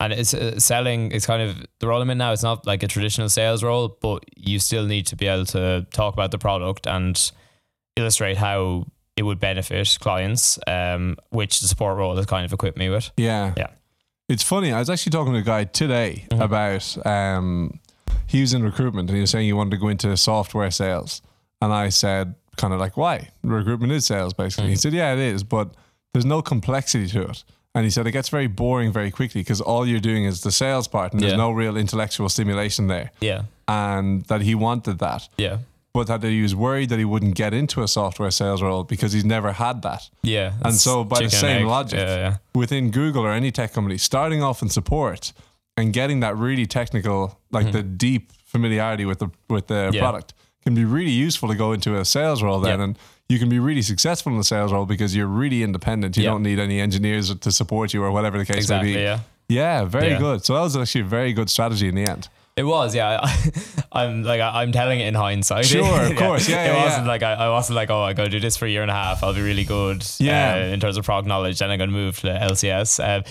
and 0.00 0.12
it's 0.12 0.34
uh, 0.34 0.58
selling 0.58 1.12
is 1.12 1.26
kind 1.26 1.42
of 1.42 1.64
the 1.78 1.86
role 1.86 2.02
I'm 2.02 2.10
in 2.10 2.18
now. 2.18 2.32
It's 2.32 2.42
not 2.42 2.66
like 2.66 2.82
a 2.82 2.88
traditional 2.88 3.28
sales 3.28 3.62
role, 3.62 3.96
but 4.00 4.24
you 4.36 4.58
still 4.58 4.86
need 4.86 5.06
to 5.08 5.16
be 5.16 5.26
able 5.26 5.46
to 5.46 5.86
talk 5.92 6.14
about 6.14 6.30
the 6.30 6.38
product 6.38 6.86
and 6.86 7.32
illustrate 7.96 8.36
how 8.36 8.86
it 9.16 9.22
would 9.22 9.38
benefit 9.38 9.96
clients, 10.00 10.58
um, 10.66 11.16
which 11.30 11.60
the 11.60 11.68
support 11.68 11.96
role 11.96 12.16
has 12.16 12.26
kind 12.26 12.44
of 12.44 12.52
equipped 12.52 12.78
me 12.78 12.88
with. 12.88 13.12
Yeah. 13.16 13.54
Yeah. 13.56 13.68
It's 14.28 14.42
funny. 14.42 14.72
I 14.72 14.78
was 14.78 14.88
actually 14.88 15.10
talking 15.10 15.32
to 15.34 15.38
a 15.38 15.42
guy 15.42 15.64
today 15.64 16.26
Mhm. 16.30 16.40
about 16.40 17.06
um, 17.06 17.78
he 18.26 18.40
was 18.40 18.54
in 18.54 18.62
recruitment 18.62 19.08
and 19.10 19.16
he 19.16 19.20
was 19.20 19.30
saying 19.30 19.44
he 19.46 19.52
wanted 19.52 19.70
to 19.72 19.76
go 19.76 19.88
into 19.88 20.16
software 20.16 20.70
sales. 20.70 21.20
And 21.60 21.72
I 21.72 21.90
said, 21.90 22.34
kind 22.56 22.72
of 22.72 22.80
like, 22.80 22.96
why? 22.96 23.28
Recruitment 23.42 23.92
is 23.92 24.06
sales, 24.06 24.32
basically. 24.32 24.70
He 24.70 24.74
Mhm. 24.76 24.80
said, 24.80 24.92
yeah, 24.94 25.12
it 25.12 25.18
is, 25.18 25.44
but 25.44 25.74
there's 26.12 26.24
no 26.24 26.40
complexity 26.40 27.06
to 27.08 27.22
it. 27.22 27.44
And 27.74 27.84
he 27.84 27.90
said 27.90 28.06
it 28.06 28.12
gets 28.12 28.28
very 28.28 28.46
boring 28.46 28.92
very 28.92 29.10
quickly 29.10 29.40
because 29.42 29.60
all 29.60 29.84
you're 29.86 30.00
doing 30.00 30.24
is 30.24 30.40
the 30.42 30.52
sales 30.52 30.86
part 30.88 31.12
and 31.12 31.20
there's 31.20 31.34
no 31.36 31.50
real 31.50 31.76
intellectual 31.76 32.28
stimulation 32.28 32.86
there. 32.86 33.10
Yeah, 33.20 33.42
And 33.66 34.24
that 34.26 34.42
he 34.42 34.54
wanted 34.54 35.00
that, 35.00 35.28
yeah, 35.36 35.58
but 35.94 36.08
that 36.08 36.22
he 36.24 36.42
was 36.42 36.54
worried 36.54 36.88
that 36.90 36.98
he 36.98 37.04
wouldn't 37.04 37.36
get 37.36 37.54
into 37.54 37.82
a 37.82 37.88
software 37.88 38.30
sales 38.30 38.60
role 38.60 38.82
because 38.84 39.12
he's 39.12 39.24
never 39.24 39.52
had 39.52 39.80
that. 39.82 40.10
yeah. 40.22 40.52
And 40.62 40.74
so 40.74 41.04
by 41.04 41.20
the 41.22 41.30
same 41.30 41.66
logic, 41.66 42.00
yeah, 42.00 42.16
yeah, 42.16 42.36
within 42.54 42.90
Google 42.90 43.22
or 43.24 43.30
any 43.32 43.50
tech 43.52 43.72
company, 43.72 43.96
starting 43.96 44.42
off 44.42 44.60
in 44.60 44.68
support 44.68 45.32
and 45.76 45.92
getting 45.92 46.20
that 46.20 46.36
really 46.36 46.66
technical, 46.66 47.38
like 47.52 47.72
the 47.72 47.82
deep 47.82 48.32
familiarity 48.44 49.04
with 49.06 49.20
the 49.20 49.30
with 49.48 49.68
the 49.68 49.74
Mm-hmm. 49.74 49.94
Yeah. 49.94 50.00
product 50.00 50.34
can 50.64 50.74
be 50.74 50.84
really 50.84 51.10
useful 51.10 51.48
to 51.48 51.54
go 51.54 51.72
into 51.72 51.96
a 51.98 52.04
sales 52.04 52.42
role 52.42 52.58
then 52.60 52.80
and 52.80 52.98
you 53.28 53.38
can 53.38 53.48
be 53.48 53.58
really 53.58 53.82
successful 53.82 54.32
in 54.32 54.38
the 54.38 54.44
sales 54.44 54.72
role 54.72 54.86
because 54.86 55.14
you're 55.16 55.26
really 55.26 55.62
independent. 55.62 56.16
You 56.16 56.24
don't 56.24 56.42
need 56.42 56.58
any 56.58 56.80
engineers 56.80 57.34
to 57.34 57.50
support 57.52 57.94
you 57.94 58.02
or 58.02 58.10
whatever 58.10 58.36
the 58.38 58.44
case 58.46 58.56
exactly. 58.64 58.90
may 58.92 58.96
be. 58.96 59.02
Yeah. 59.02 59.20
Yeah, 59.48 59.84
very 59.84 60.16
good. 60.18 60.44
So 60.44 60.54
that 60.54 60.60
was 60.62 60.76
actually 60.76 61.02
a 61.02 61.04
very 61.04 61.32
good 61.32 61.50
strategy 61.50 61.86
in 61.88 61.94
the 61.94 62.04
end. 62.10 62.28
It 62.56 62.62
was, 62.64 62.94
yeah. 62.94 63.18
I, 63.22 63.50
I'm 63.92 64.22
like 64.22 64.40
I- 64.40 64.62
I'm 64.62 64.70
telling 64.72 65.00
it 65.00 65.06
in 65.08 65.14
hindsight. 65.14 65.66
Sure, 65.66 66.02
of 66.02 66.16
course. 66.24 66.48
Yeah, 66.48 66.64
it 66.64 66.66
yeah, 66.68 66.84
wasn't 66.84 67.04
yeah. 67.06 67.10
like 67.10 67.22
I, 67.22 67.32
I 67.34 67.48
wasn't 67.50 67.76
like, 67.76 67.90
oh, 67.90 68.02
I 68.02 68.12
go 68.12 68.28
do 68.28 68.38
this 68.40 68.56
for 68.56 68.66
a 68.66 68.70
year 68.70 68.82
and 68.82 68.90
a 68.90 68.94
half. 68.94 69.24
I'll 69.24 69.34
be 69.34 69.42
really 69.42 69.64
good. 69.64 70.06
Yeah. 70.18 70.54
uh, 70.54 70.58
in 70.72 70.78
terms 70.80 70.96
of 70.96 71.04
prog 71.04 71.26
knowledge, 71.26 71.58
then 71.58 71.70
I'm 71.70 71.78
going 71.78 71.90
to 71.90 71.96
move 71.96 72.20
to 72.20 72.28
LCS. 72.28 73.02
Um, 73.18 73.24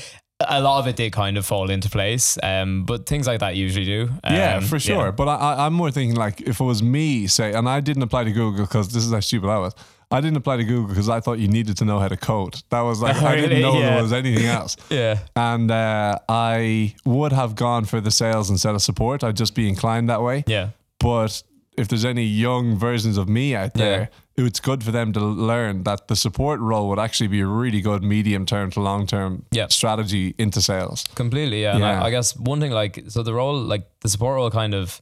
a 0.46 0.62
lot 0.62 0.80
of 0.80 0.88
it 0.88 0.98
did 0.98 1.14
kind 1.14 1.38
of 1.38 1.46
fall 1.46 1.70
into 1.70 1.90
place, 1.90 2.38
um, 2.44 2.84
but 2.84 3.06
things 3.06 3.28
like 3.28 3.40
that 3.40 3.56
usually 3.56 3.86
do. 3.86 4.10
yeah, 4.26 4.58
Um, 4.58 4.64
for 4.66 4.78
sure. 4.78 5.14
But 5.14 5.30
I, 5.30 5.36
I, 5.36 5.66
I'm 5.68 5.74
more 5.74 5.90
thinking 5.90 6.18
like 6.18 6.42
if 6.42 6.60
it 6.60 6.64
was 6.66 6.84
me, 6.84 7.28
say, 7.28 7.54
and 7.54 7.70
I 7.70 7.80
didn't 7.80 8.04
apply 8.04 8.26
to 8.26 8.32
Google 8.34 8.66
because 8.66 8.92
this 8.92 9.06
is 9.06 9.14
how 9.14 9.22
stupid 9.22 9.48
I 9.48 9.60
was. 9.60 9.74
I 10.14 10.22
didn't 10.22 10.38
apply 10.38 10.58
to 10.58 10.64
Google 10.64 10.88
because 10.90 11.10
I 11.10 11.20
thought 11.20 11.40
you 11.40 11.48
needed 11.48 11.76
to 11.78 11.86
know 11.86 12.00
how 12.00 12.08
to 12.08 12.18
code. 12.18 12.56
That 12.70 12.82
was 12.82 13.02
like 13.02 13.16
I 13.32 13.36
didn't 13.36 13.62
know 13.62 13.74
Yeah. 13.80 13.90
there 13.96 14.04
was 14.04 14.14
anything 14.14 14.46
else. 14.46 14.78
Yeah, 14.90 15.20
and 15.36 15.72
uh, 15.72 16.20
I 16.30 16.94
would 17.04 17.32
have 17.34 17.56
gone 17.56 17.86
for 17.86 18.00
the 18.00 18.12
sales 18.12 18.50
instead 18.50 18.76
of 18.76 18.82
support. 18.82 19.24
I'd 19.24 19.36
just 19.38 19.56
be 19.56 19.68
inclined 19.68 20.10
that 20.10 20.22
way. 20.22 20.44
yeah, 20.48 20.70
But 21.00 21.42
if 21.76 21.88
there's 21.88 22.06
any 22.06 22.24
young 22.26 22.78
versions 22.78 23.18
of 23.18 23.28
me 23.28 23.56
out 23.56 23.74
there, 23.74 24.10
it's 24.38 24.60
good 24.60 24.84
for 24.84 24.92
them 24.92 25.12
to 25.14 25.20
learn 25.20 25.84
that 25.84 26.08
the 26.08 26.16
support 26.16 26.60
role 26.60 26.88
would 26.90 27.00
actually 27.00 27.30
be 27.30 27.42
a 27.42 27.48
really 27.48 27.82
good 27.82 28.04
medium 28.04 28.46
term 28.46 28.70
to 28.72 28.80
long 28.80 29.08
term 29.08 29.46
Yeah. 29.52 29.68
strategy 29.70 30.36
into 30.38 30.62
sales. 30.62 31.04
completely. 31.16 31.64
Yeah, 31.64 31.72
and 31.76 31.80
Yeah. 31.80 32.02
I, 32.04 32.08
I 32.08 32.10
guess 32.12 32.36
one 32.38 32.60
thing 32.60 32.72
like 32.72 33.04
so 33.10 33.24
the 33.24 33.34
role 33.34 33.60
like 33.60 33.84
the 34.02 34.10
support 34.10 34.36
role 34.36 34.52
kind 34.52 34.74
of. 34.76 35.02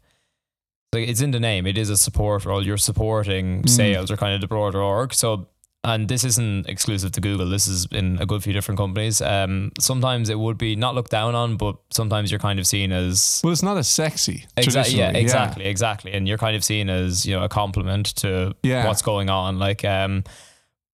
Like 0.93 1.07
it's 1.07 1.21
in 1.21 1.31
the 1.31 1.39
name. 1.39 1.65
It 1.67 1.77
is 1.77 1.89
a 1.89 1.97
support 1.97 2.45
role. 2.45 2.65
You're 2.65 2.77
supporting 2.77 3.63
Mm. 3.63 3.69
sales 3.69 4.11
or 4.11 4.17
kind 4.17 4.35
of 4.35 4.41
the 4.41 4.47
broader 4.47 4.81
org. 4.81 5.13
So 5.13 5.47
and 5.83 6.07
this 6.07 6.23
isn't 6.23 6.69
exclusive 6.69 7.11
to 7.13 7.19
Google. 7.21 7.49
This 7.49 7.67
is 7.67 7.87
in 7.91 8.19
a 8.21 8.25
good 8.27 8.43
few 8.43 8.53
different 8.53 8.77
companies. 8.77 9.19
Um, 9.19 9.71
sometimes 9.79 10.29
it 10.29 10.37
would 10.37 10.55
be 10.59 10.75
not 10.75 10.93
looked 10.93 11.09
down 11.09 11.33
on, 11.33 11.57
but 11.57 11.75
sometimes 11.89 12.29
you're 12.29 12.39
kind 12.39 12.59
of 12.59 12.67
seen 12.67 12.91
as 12.91 13.41
Well, 13.43 13.51
it's 13.51 13.63
not 13.63 13.77
as 13.77 13.87
sexy. 13.87 14.45
exactly, 14.57 14.99
yeah, 14.99 15.05
traditionally. 15.07 15.19
exactly, 15.21 15.65
exactly, 15.65 16.11
and 16.13 16.27
you're 16.27 16.37
kind 16.37 16.55
of 16.55 16.63
seen 16.63 16.87
as 16.87 17.25
you 17.25 17.35
know 17.35 17.43
a 17.43 17.49
compliment 17.49 18.05
to 18.17 18.53
Yeah. 18.61 18.85
what's 18.85 19.01
going 19.01 19.31
on. 19.31 19.57
Like, 19.57 19.83
um, 19.83 20.23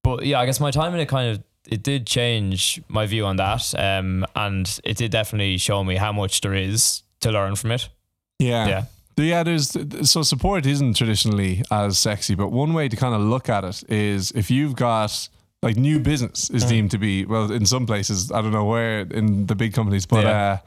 but 0.05 0.25
yeah, 0.25 0.39
I 0.39 0.45
guess 0.45 0.61
my 0.61 0.71
time 0.71 0.93
in 0.93 1.01
it 1.01 1.09
kind 1.09 1.31
of 1.31 1.43
it 1.67 1.83
did 1.83 2.07
change 2.07 2.79
my 2.87 3.05
view 3.07 3.25
on 3.25 3.35
that, 3.37 3.73
um, 3.77 4.25
and 4.37 4.79
it 4.85 4.95
did 4.95 5.11
definitely 5.11 5.57
show 5.57 5.83
me 5.83 5.97
how 5.97 6.13
much 6.13 6.39
there 6.39 6.53
is 6.53 7.01
to 7.19 7.29
learn 7.31 7.55
from 7.57 7.71
it. 7.71 7.89
Yeah. 8.39 8.67
Yeah, 8.67 8.83
Yeah, 9.17 9.41
there's 9.43 9.75
so 10.09 10.21
support 10.21 10.65
isn't 10.65 10.95
traditionally 10.95 11.63
as 11.71 11.97
sexy, 11.97 12.35
but 12.35 12.51
one 12.51 12.73
way 12.73 12.87
to 12.87 12.95
kind 12.95 13.15
of 13.15 13.21
look 13.21 13.49
at 13.49 13.63
it 13.63 13.83
is 13.89 14.31
if 14.31 14.51
you've 14.51 14.75
got 14.75 15.27
like 15.63 15.75
new 15.75 15.99
business 15.99 16.51
is 16.51 16.63
Mhm. 16.63 16.69
deemed 16.69 16.91
to 16.91 16.99
be 16.99 17.25
well 17.25 17.51
in 17.51 17.65
some 17.65 17.87
places 17.87 18.31
I 18.31 18.41
don't 18.43 18.51
know 18.51 18.65
where 18.65 18.99
in 19.01 19.47
the 19.47 19.55
big 19.55 19.73
companies, 19.73 20.05
but 20.05 20.23
Yeah. 20.23 20.59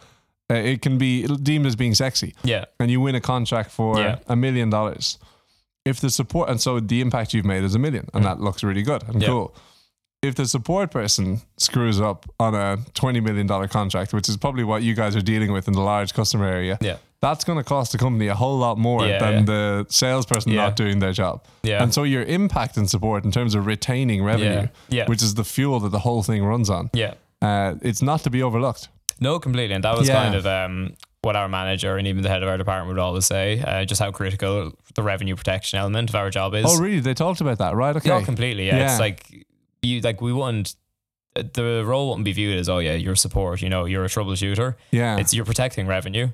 uh, 0.51 0.53
uh, 0.53 0.57
it 0.57 0.83
can 0.83 0.99
be 0.99 1.29
deemed 1.29 1.67
as 1.67 1.77
being 1.77 1.95
sexy, 1.95 2.35
yeah, 2.43 2.65
and 2.81 2.91
you 2.91 3.01
win 3.01 3.15
a 3.15 3.21
contract 3.21 3.71
for 3.71 4.19
a 4.27 4.35
million 4.35 4.69
dollars. 4.69 5.17
If 5.85 6.01
the 6.01 6.11
support 6.11 6.49
and 6.51 6.61
so 6.61 6.81
the 6.81 7.01
impact 7.01 7.33
you've 7.35 7.45
made 7.47 7.63
is 7.63 7.77
a 7.77 7.79
million, 7.79 8.09
and 8.13 8.25
Mm. 8.25 8.29
that 8.29 8.41
looks 8.41 8.65
really 8.65 8.83
good 8.83 9.05
and 9.09 9.23
Yeah. 9.23 9.29
cool. 9.29 9.55
If 10.23 10.35
the 10.35 10.47
support 10.47 10.91
person 10.91 11.41
screws 11.57 11.99
up 12.01 12.27
on 12.39 12.55
a 12.55 12.77
twenty 12.93 13.21
million 13.21 13.47
dollar 13.47 13.69
contract, 13.69 14.13
which 14.13 14.29
is 14.29 14.37
probably 14.37 14.65
what 14.65 14.83
you 14.83 14.95
guys 14.95 15.17
are 15.17 15.23
dealing 15.23 15.51
with 15.51 15.67
in 15.67 15.73
the 15.73 15.81
large 15.81 16.13
customer 16.13 16.45
area, 16.45 16.77
yeah, 16.83 16.97
that's 17.23 17.43
going 17.43 17.57
to 17.57 17.65
cost 17.65 17.93
the 17.93 17.99
company 17.99 18.27
a 18.29 18.35
whole 18.35 18.59
lot 18.59 18.77
more 18.77 19.07
Yeah, 19.07 19.19
than 19.19 19.35
yeah. 19.39 19.45
the 19.45 19.87
salesperson 19.89 20.53
Yeah. 20.53 20.65
not 20.65 20.77
doing 20.77 20.99
their 20.99 21.13
job. 21.13 21.43
yeah, 21.63 21.83
And 21.83 21.95
so 21.95 22.03
your 22.03 22.23
impact 22.25 22.77
and 22.77 22.89
support 22.89 23.25
in 23.25 23.31
terms 23.33 23.55
of 23.55 23.65
retaining 23.65 24.23
revenue, 24.23 24.69
yeah, 24.91 25.07
which 25.07 25.23
is 25.23 25.35
the 25.35 25.45
fuel 25.45 25.81
that 25.81 25.89
the 25.91 26.01
whole 26.01 26.23
thing 26.23 26.45
runs 26.45 26.69
on, 26.69 26.91
yeah. 26.93 27.15
uh, 27.41 27.77
it's 27.81 28.03
not 28.03 28.23
to 28.25 28.31
be 28.31 28.43
overlooked. 28.43 28.89
No, 29.21 29.39
completely. 29.39 29.75
And 29.75 29.85
that 29.85 29.97
was 29.97 30.09
kind 30.11 30.35
of 30.35 30.47
um, 30.47 30.97
what 31.23 31.35
our 31.37 31.49
manager 31.49 31.97
and 31.97 32.07
even 32.07 32.23
the 32.23 32.29
head 32.29 32.43
of 32.43 32.49
our 32.51 32.59
department 32.59 32.89
would 32.89 32.99
always 33.01 33.25
say, 33.25 33.61
uh, 33.63 33.85
just 33.87 34.01
how 34.03 34.11
critical 34.11 34.73
the 34.95 35.03
revenue 35.03 35.35
protection 35.37 35.79
element 35.79 36.11
of 36.11 36.15
our 36.15 36.29
job 36.31 36.55
is. 36.55 36.65
Oh, 36.69 36.79
really? 36.79 37.01
They 37.01 37.15
talked 37.15 37.41
about 37.41 37.57
that, 37.59 37.75
right? 37.75 37.97
Okay. 37.97 38.09
Yeah, 38.11 38.23
completely. 38.23 38.67
Yeah. 38.67 38.77
Yeah. 38.79 38.91
It's 38.91 39.01
like 39.01 39.47
you 39.83 40.01
like 40.01 40.21
we 40.21 40.33
wouldn't 40.33 40.75
the 41.35 41.83
role 41.87 42.09
wouldn't 42.09 42.25
be 42.25 42.33
viewed 42.33 42.59
as 42.59 42.69
oh 42.69 42.79
yeah 42.79 42.95
you're 42.95 43.15
support 43.17 43.63
you 43.63 43.69
know 43.69 43.85
you're 43.85 44.05
a 44.05 44.09
troubleshooter 44.09 44.75
yeah. 44.91 45.17
it's 45.19 45.33
you're 45.33 45.45
protecting 45.45 45.87
revenue 45.87 46.29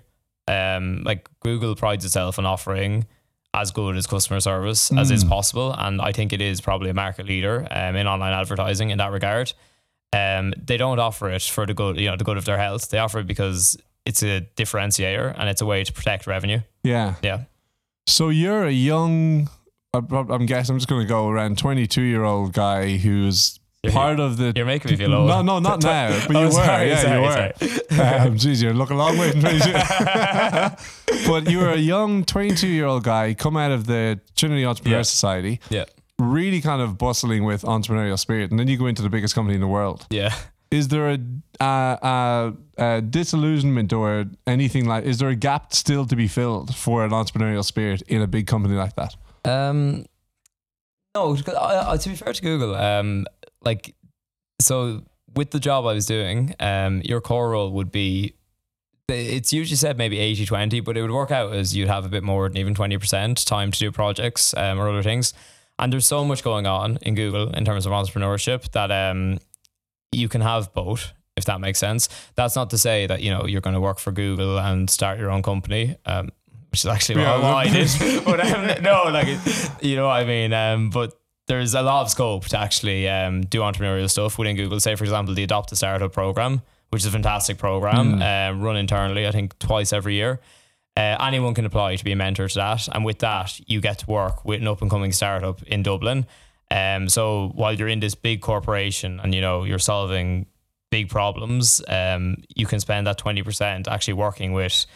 um 0.48 1.02
like 1.04 1.28
Google 1.40 1.74
prides 1.76 2.04
itself 2.04 2.38
on 2.38 2.46
offering 2.46 3.06
as 3.52 3.70
good 3.72 3.96
as 3.96 4.06
customer 4.06 4.40
service 4.40 4.92
as 4.92 5.10
is 5.10 5.24
Mm. 5.24 5.28
possible 5.28 5.72
and 5.76 6.00
I 6.00 6.12
think 6.12 6.32
it 6.32 6.40
is 6.40 6.60
probably 6.60 6.90
a 6.90 6.94
market 6.94 7.26
leader 7.26 7.66
um, 7.70 7.96
in 7.96 8.06
online 8.06 8.32
advertising 8.32 8.90
in 8.90 8.98
that 8.98 9.12
regard 9.12 9.52
um 10.12 10.52
they 10.62 10.76
don't 10.76 10.98
offer 10.98 11.30
it 11.30 11.42
for 11.42 11.66
the 11.66 11.74
good 11.74 11.98
you 11.98 12.08
know 12.10 12.16
the 12.16 12.24
good 12.24 12.36
of 12.36 12.44
their 12.44 12.58
health 12.58 12.90
they 12.90 12.98
offer 12.98 13.18
it 13.20 13.26
because 13.26 13.76
it's 14.04 14.22
a 14.22 14.40
differentiator 14.56 15.34
and 15.36 15.48
it's 15.48 15.60
a 15.60 15.66
way 15.66 15.82
to 15.84 15.92
protect 15.92 16.26
revenue 16.26 16.60
yeah. 16.84 17.14
yeah 17.22 17.40
So 18.06 18.28
you're 18.28 18.64
a 18.66 18.70
young, 18.72 19.48
I'm 19.96 20.30
I'm 20.30 20.46
guessing, 20.46 20.74
I'm 20.74 20.78
just 20.78 20.88
going 20.88 21.02
to 21.02 21.08
go 21.08 21.28
around 21.28 21.58
22 21.58 22.02
year 22.02 22.24
old 22.24 22.52
guy 22.52 22.96
who's 22.96 23.58
part 23.92 24.18
of 24.18 24.36
the. 24.36 24.52
you're 24.56 24.66
making 24.66 24.90
me 24.90 24.96
feel 24.96 25.14
old 25.14 25.28
No, 25.28 25.42
no, 25.42 25.58
not 25.60 25.82
now, 25.84 26.08
but 26.26 26.36
Oh, 26.36 26.40
you 26.40 26.46
were. 26.46 26.52
sorry, 26.52 26.88
yeah, 26.88 26.96
sorry, 27.02 27.16
you 27.16 27.22
were. 27.22 27.52
sorry. 27.98 28.18
um, 28.28 28.36
geez, 28.36 28.60
you're 28.62 28.74
looking 28.74 28.96
a 28.96 28.98
long 28.98 29.16
way 29.18 29.30
from 29.30 29.40
22. 29.42 29.72
but 31.26 31.50
you 31.50 31.58
were 31.58 31.70
a 31.70 31.76
young 31.76 32.24
22 32.24 32.66
year 32.66 32.86
old 32.86 33.04
guy, 33.04 33.34
come 33.34 33.56
out 33.56 33.70
of 33.70 33.86
the 33.86 34.20
Trinity 34.34 34.64
Entrepreneur 34.64 34.98
Yeah. 34.98 35.02
Society, 35.02 35.60
yeah 35.70 35.84
really 36.18 36.62
kind 36.62 36.80
of 36.80 36.96
bustling 36.96 37.44
with 37.44 37.60
entrepreneurial 37.60 38.18
spirit, 38.18 38.50
and 38.50 38.58
then 38.58 38.66
you 38.68 38.78
go 38.78 38.86
into 38.86 39.02
the 39.02 39.10
biggest 39.10 39.34
company 39.34 39.54
in 39.54 39.60
the 39.60 39.66
world. 39.68 40.06
yeah 40.08 40.34
Is 40.70 40.88
there 40.88 41.10
a, 41.10 41.18
uh, 41.60 41.64
uh, 41.64 42.52
a 42.78 43.02
disillusionment 43.02 43.92
or 43.92 44.24
anything 44.46 44.86
like? 44.86 45.04
Is 45.04 45.18
there 45.18 45.28
a 45.28 45.34
gap 45.36 45.74
still 45.74 46.06
to 46.06 46.16
be 46.16 46.26
filled 46.26 46.74
for 46.74 47.04
an 47.04 47.10
entrepreneurial 47.10 47.62
spirit 47.62 48.00
in 48.08 48.22
a 48.22 48.26
big 48.26 48.46
company 48.46 48.74
like 48.74 48.96
that? 48.96 49.14
Um, 49.46 50.06
no, 51.14 51.36
I, 51.48 51.92
I, 51.92 51.96
to 51.96 52.08
be 52.08 52.14
fair 52.14 52.32
to 52.32 52.42
Google, 52.42 52.74
um, 52.74 53.26
like, 53.62 53.94
so 54.60 55.02
with 55.34 55.50
the 55.50 55.60
job 55.60 55.86
I 55.86 55.94
was 55.94 56.06
doing, 56.06 56.54
um, 56.60 57.00
your 57.04 57.20
core 57.20 57.50
role 57.50 57.70
would 57.72 57.90
be, 57.90 58.34
it's 59.08 59.52
usually 59.52 59.76
said 59.76 59.96
maybe 59.96 60.18
80 60.18 60.46
20, 60.46 60.80
but 60.80 60.96
it 60.96 61.02
would 61.02 61.10
work 61.10 61.30
out 61.30 61.52
as 61.52 61.76
you'd 61.76 61.88
have 61.88 62.04
a 62.04 62.08
bit 62.08 62.22
more 62.22 62.48
than 62.48 62.58
even 62.58 62.74
20% 62.74 63.46
time 63.46 63.70
to 63.70 63.78
do 63.78 63.92
projects 63.92 64.52
um, 64.56 64.78
or 64.78 64.88
other 64.88 65.02
things. 65.02 65.32
And 65.78 65.92
there's 65.92 66.06
so 66.06 66.24
much 66.24 66.42
going 66.42 66.66
on 66.66 66.98
in 67.02 67.14
Google 67.14 67.50
in 67.50 67.64
terms 67.64 67.86
of 67.86 67.92
entrepreneurship 67.92 68.70
that 68.72 68.90
um, 68.90 69.38
you 70.12 70.28
can 70.28 70.40
have 70.40 70.72
both. 70.72 71.12
if 71.36 71.44
that 71.44 71.60
makes 71.60 71.78
sense. 71.78 72.08
That's 72.34 72.56
not 72.56 72.70
to 72.70 72.78
say 72.78 73.06
that 73.06 73.22
you 73.22 73.30
know 73.30 73.46
you're 73.46 73.60
going 73.60 73.74
to 73.74 73.80
work 73.80 73.98
for 73.98 74.10
Google 74.10 74.58
and 74.58 74.88
start 74.88 75.18
your 75.18 75.30
own 75.30 75.42
company. 75.42 75.96
Um, 76.06 76.30
which 76.70 76.80
is 76.80 76.86
actually 76.86 77.22
Yeah, 77.22 77.38
what 77.38 77.66
I 77.66 77.68
did. 77.68 78.24
but 78.24 78.40
um, 78.40 78.82
no, 78.82 79.04
like 79.10 79.28
you 79.82 79.96
know 79.96 80.06
what 80.06 80.20
I 80.20 80.24
mean. 80.24 80.52
Um, 80.52 80.90
but 80.90 81.18
there's 81.48 81.74
a 81.74 81.82
lot 81.82 82.02
of 82.02 82.10
scope 82.10 82.46
to 82.46 82.58
actually 82.58 83.08
um, 83.08 83.42
do 83.42 83.60
entrepreneurial 83.60 84.10
stuff 84.10 84.38
within 84.38 84.56
Google. 84.56 84.80
Say, 84.80 84.94
for 84.96 85.04
example, 85.04 85.34
the 85.34 85.44
Adopt 85.44 85.72
a 85.72 85.76
Startup 85.76 86.12
program, 86.12 86.62
which 86.90 87.02
is 87.02 87.06
a 87.06 87.10
fantastic 87.10 87.58
program, 87.58 88.20
um, 88.20 88.62
run 88.62 88.76
internally. 88.76 89.26
I 89.26 89.30
think 89.30 89.58
twice 89.58 89.92
every 89.92 90.14
year. 90.14 90.40
Uh, 90.96 91.14
anyone 91.20 91.52
can 91.52 91.66
apply 91.66 91.94
to 91.94 92.02
be 92.04 92.12
a 92.12 92.16
mentor 92.16 92.48
to 92.48 92.54
that, 92.54 92.88
and 92.88 93.04
with 93.04 93.18
that, 93.18 93.60
you 93.68 93.82
get 93.82 93.98
to 93.98 94.06
work 94.06 94.44
with 94.46 94.62
an 94.62 94.66
up 94.66 94.80
and 94.80 94.90
coming 94.90 95.12
startup 95.12 95.62
in 95.64 95.82
Dublin. 95.82 96.26
Um, 96.70 97.08
so 97.08 97.52
while 97.54 97.74
you're 97.74 97.88
in 97.88 98.00
this 98.00 98.14
big 98.14 98.40
corporation 98.40 99.20
and 99.20 99.34
you 99.34 99.40
know 99.40 99.64
you're 99.64 99.78
solving 99.78 100.46
big 100.90 101.10
problems, 101.10 101.82
um, 101.86 102.38
you 102.54 102.66
can 102.66 102.80
spend 102.80 103.06
that 103.06 103.18
twenty 103.18 103.42
percent 103.42 103.86
actually 103.88 104.14
working 104.14 104.52
with 104.52 104.86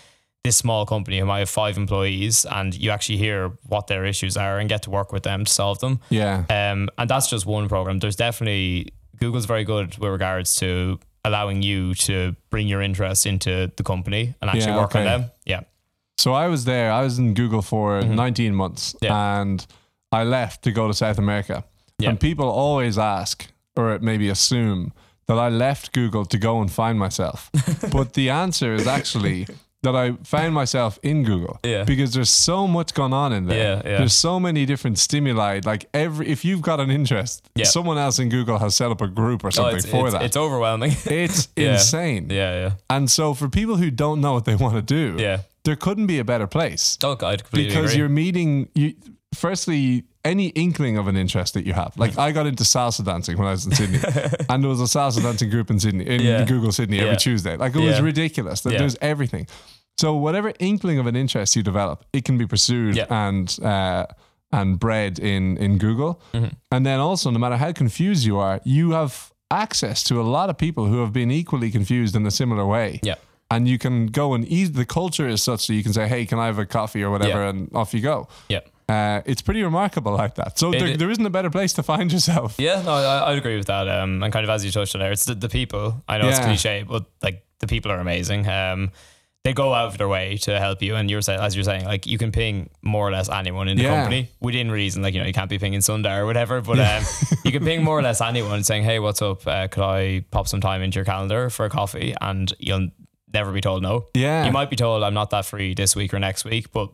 this 0.44 0.57
small 0.57 0.87
company 0.87 1.18
who 1.18 1.26
might 1.26 1.40
have 1.40 1.50
five 1.50 1.76
employees, 1.76 2.46
and 2.50 2.74
you 2.74 2.90
actually 2.90 3.18
hear 3.18 3.53
what 3.66 3.87
their 3.88 4.05
issues 4.07 4.37
are 4.37 4.59
and 4.59 4.68
get 4.68 4.83
to 4.85 4.90
work 4.90 5.12
with 5.12 5.22
them 5.22 5.44
to 5.44 5.53
solve 5.53 5.79
them. 5.81 6.00
Yeah. 6.09 6.44
Um, 6.48 6.88
and 6.96 7.11
that's 7.11 7.29
just 7.29 7.44
one 7.46 7.68
program. 7.68 7.98
There's 7.98 8.16
definitely 8.16 8.92
Google's 9.18 9.44
very 9.44 9.64
good 9.64 9.98
with 9.98 10.11
regards 10.11 10.55
to 10.57 10.98
allowing 11.26 11.61
you 11.61 11.92
to 11.94 12.35
bring 12.48 12.66
your 12.68 12.81
interest 12.81 13.26
into 13.26 13.70
the 13.76 13.83
company 13.83 14.35
and 14.40 14.48
actually 14.50 14.72
Yeah, 14.72 14.79
work 14.79 14.96
on 14.96 15.05
them. 15.05 15.31
Yeah. 15.44 15.61
So 16.16 16.33
I 16.33 16.48
was 16.48 16.64
there. 16.64 16.90
I 16.90 17.03
was 17.03 17.18
in 17.18 17.35
Google 17.35 17.61
for 17.62 18.00
19 18.00 18.55
months, 18.55 18.94
Mm-hmm. 18.94 19.05
Yeah. 19.05 19.40
and 19.42 19.66
I 20.11 20.24
left 20.24 20.62
to 20.64 20.72
go 20.72 20.88
to 20.88 20.94
South 20.94 21.18
America. 21.18 21.64
Yeah. 21.98 22.09
And 22.11 22.18
people 22.20 22.48
always 22.48 22.96
ask, 22.98 23.46
or 23.76 23.98
maybe 23.98 24.31
assume, 24.31 24.92
that 25.26 25.38
I 25.38 25.50
left 25.50 25.92
Google 25.92 26.24
to 26.24 26.38
go 26.38 26.61
and 26.62 26.72
find 26.72 26.98
myself. 26.98 27.50
but 27.92 28.14
the 28.14 28.31
answer 28.31 28.74
is 28.74 28.87
actually 28.87 29.46
that 29.82 29.96
I 29.96 30.12
found 30.24 30.54
myself 30.54 30.98
in 31.02 31.22
Google. 31.24 31.58
Yeah. 31.64 31.84
Because 31.84 32.12
there's 32.12 32.28
so 32.30 32.66
much 32.66 32.92
going 32.92 33.12
on 33.14 33.32
in 33.32 33.46
there. 33.46 33.58
Yeah, 33.58 33.90
yeah. 33.90 33.98
There's 33.98 34.12
so 34.12 34.38
many 34.38 34.66
different 34.66 34.98
stimuli. 34.98 35.60
Like 35.64 35.86
every, 35.94 36.28
if 36.28 36.44
you've 36.44 36.60
got 36.60 36.80
an 36.80 36.90
interest, 36.90 37.48
Yeah. 37.54 37.64
someone 37.64 37.96
else 37.96 38.18
in 38.18 38.28
Google 38.28 38.58
has 38.58 38.76
set 38.76 38.90
up 38.90 39.00
a 39.00 39.08
group 39.08 39.42
or 39.42 39.48
Oh, 39.48 39.50
something 39.50 39.76
it's, 39.76 39.86
for 39.86 40.06
it's, 40.06 40.12
that. 40.14 40.22
it's 40.22 40.36
overwhelming. 40.36 40.92
It's 41.06 41.48
Yeah. 41.56 41.72
insane. 41.72 42.28
yeah, 42.30 42.52
yeah, 42.60 42.72
And 42.90 43.10
so 43.10 43.32
for 43.34 43.48
people 43.48 43.76
who 43.76 43.90
don't 43.90 44.20
know 44.20 44.34
what 44.34 44.44
they 44.44 44.54
want 44.54 44.74
to 44.74 44.82
do, 44.82 45.16
yeah. 45.18 45.38
there 45.64 45.76
couldn't 45.76 46.06
be 46.08 46.18
a 46.18 46.24
better 46.24 46.46
place 46.46 46.98
Oh, 47.02 47.16
completely 47.16 47.64
because 47.68 47.92
agree. 47.92 47.98
you're 47.98 48.08
meeting 48.10 48.68
you 48.74 48.94
firstly 49.34 50.04
any 50.24 50.48
inkling 50.48 50.98
of 50.98 51.06
an 51.09 51.16
interest 51.16 51.54
that 51.54 51.64
you 51.66 51.72
have 51.72 51.92
like 51.96 52.18
i 52.18 52.30
got 52.33 52.46
into 52.46 52.62
salsa 52.64 53.02
dancing 53.04 53.38
when 53.38 53.46
i 53.46 53.50
was 53.52 53.64
in 53.66 53.72
sydney 53.72 53.98
and 54.50 54.62
there 54.62 54.68
was 54.68 54.80
a 54.80 54.85
salsa 54.85 55.22
dancing 55.22 55.48
group 55.50 55.70
in 55.70 55.80
sydney 55.80 56.06
in 56.06 56.20
Yeah. 56.20 56.44
google 56.44 56.72
sydney 56.72 56.98
every 56.98 57.12
Yeah. 57.12 57.16
tuesday 57.18 57.56
like 57.56 57.74
it 57.74 57.80
was 57.80 58.00
ridiculous 58.00 58.61
that 58.62 58.72
Yeah. 58.72 58.78
there's 58.80 58.96
everything 59.00 59.46
so 59.98 60.14
whatever 60.14 60.52
inkling 60.59 60.98
of 60.98 61.06
an 61.06 61.16
interest 61.16 61.56
you 61.56 61.62
develop 61.62 62.04
it 62.12 62.24
can 62.24 62.37
be 62.38 62.46
pursued 62.46 62.96
Yeah. 62.96 63.06
and 63.28 63.46
uh 63.62 64.06
and 64.52 64.78
bred 64.78 65.18
in 65.18 65.56
in 65.56 65.78
google 65.78 66.20
Mm-hmm. 66.35 66.48
and 66.72 66.85
then 66.85 66.98
also 67.00 67.30
no 67.30 67.38
matter 67.38 67.56
how 67.56 67.72
confused 67.72 68.24
you 68.26 68.37
are 68.38 68.61
you 68.64 68.90
have 68.92 69.33
access 69.50 70.02
to 70.04 70.20
a 70.20 70.26
lot 70.37 70.50
of 70.50 70.56
people 70.59 70.85
who 70.87 70.98
have 71.00 71.12
been 71.12 71.30
equally 71.30 71.70
confused 71.70 72.14
in 72.14 72.26
a 72.26 72.30
similar 72.30 72.66
way 72.66 73.00
Yeah. 73.02 73.14
and 73.50 73.66
you 73.68 73.78
can 73.78 74.06
go 74.09 74.35
and 74.35 74.44
ease 74.46 74.72
the 74.72 74.85
culture 74.85 75.26
is 75.28 75.42
such 75.42 75.66
that 75.66 75.74
you 75.74 75.83
can 75.83 75.92
say 75.92 76.06
hey 76.09 76.26
can 76.26 76.38
i 76.38 76.46
have 76.46 76.59
a 76.59 76.66
coffee 76.66 77.02
or 77.02 77.11
whatever 77.11 77.40
Yeah. 77.42 77.48
and 77.50 77.70
off 77.74 77.94
you 77.94 78.00
go 78.02 78.28
Yeah. 78.48 78.61
Uh, 78.90 79.22
it's 79.26 79.42
pretty 79.42 79.62
remarkable 79.62 80.12
like 80.12 80.35
that 80.35 80.59
so 80.59 80.70
there, 80.70 80.87
it- 80.88 80.98
there 80.98 81.11
isn't 81.11 81.24
a 81.26 81.31
better 81.31 81.50
place 81.50 81.72
to 81.74 81.83
find 81.83 82.12
yourself 82.16 82.57
Yeah, 82.59 82.83
no, 82.83 82.92
I, 82.92 83.33
agree 83.35 83.57
with 83.57 83.66
that. 83.68 83.88
Um, 83.88 84.22
and 84.22 84.33
kind 84.33 84.44
of 84.44 84.50
as 84.50 84.64
you 84.64 84.70
touched 84.70 84.94
on 84.94 85.00
there, 85.00 85.12
it's 85.12 85.24
the, 85.24 85.35
the 85.35 85.48
people. 85.48 86.03
I 86.09 86.18
know 86.18 86.29
it's 86.29 86.40
cliche, 86.40 86.85
but 86.88 87.05
like 87.22 87.44
the 87.61 87.66
people 87.66 87.90
are 87.92 87.98
amazing. 88.00 88.46
Um, 88.48 88.90
they 89.44 89.55
go 89.55 89.72
out 89.72 89.87
of 89.87 89.96
their 89.96 90.09
way 90.09 90.37
to 90.38 90.59
help 90.61 90.83
you, 90.83 90.96
and 90.96 91.11
you're 91.11 91.22
saying, 91.22 91.40
as 91.40 91.55
you're 91.57 91.64
saying, 91.64 91.85
like 91.87 92.07
you 92.07 92.18
can 92.18 92.31
ping 92.31 92.68
more 92.83 93.09
or 93.09 93.12
less 93.12 93.31
anyone 93.31 93.68
in 93.68 93.76
the 93.79 93.85
Yeah. 93.85 93.96
company 93.96 94.29
within 94.40 94.70
reason. 94.70 95.03
Like 95.03 95.14
you 95.14 95.20
know, 95.20 95.26
you 95.26 95.33
can't 95.33 95.48
be 95.48 95.59
pinging 95.59 95.81
Sundar 95.81 96.18
or 96.18 96.26
whatever, 96.26 96.61
but 96.61 96.79
um, 96.79 97.03
you 97.44 97.50
can 97.50 97.64
ping 97.64 97.83
more 97.83 97.98
or 97.98 98.03
less 98.03 98.20
anyone 98.20 98.62
saying, 98.64 98.85
"Hey, 98.85 98.98
what's 98.98 99.22
up? 99.22 99.46
Uh, 99.46 99.66
could 99.68 99.83
I 99.83 100.24
pop 100.31 100.46
some 100.46 100.61
time 100.61 100.83
into 100.83 100.96
your 100.96 101.07
calendar 101.07 101.48
for 101.48 101.64
a 101.64 101.70
coffee?" 101.70 102.14
And 102.20 102.53
you'll 102.59 102.88
never 103.33 103.50
be 103.53 103.62
told 103.62 103.83
no. 103.83 104.05
yeah 104.14 104.44
You 104.44 104.53
might 104.53 104.68
be 104.68 104.76
told, 104.76 105.03
"I'm 105.03 105.14
not 105.14 105.31
that 105.31 105.46
free 105.46 105.72
this 105.72 105.96
week 105.96 106.12
or 106.12 106.18
next 106.18 106.44
week," 106.44 106.70
but 106.72 106.90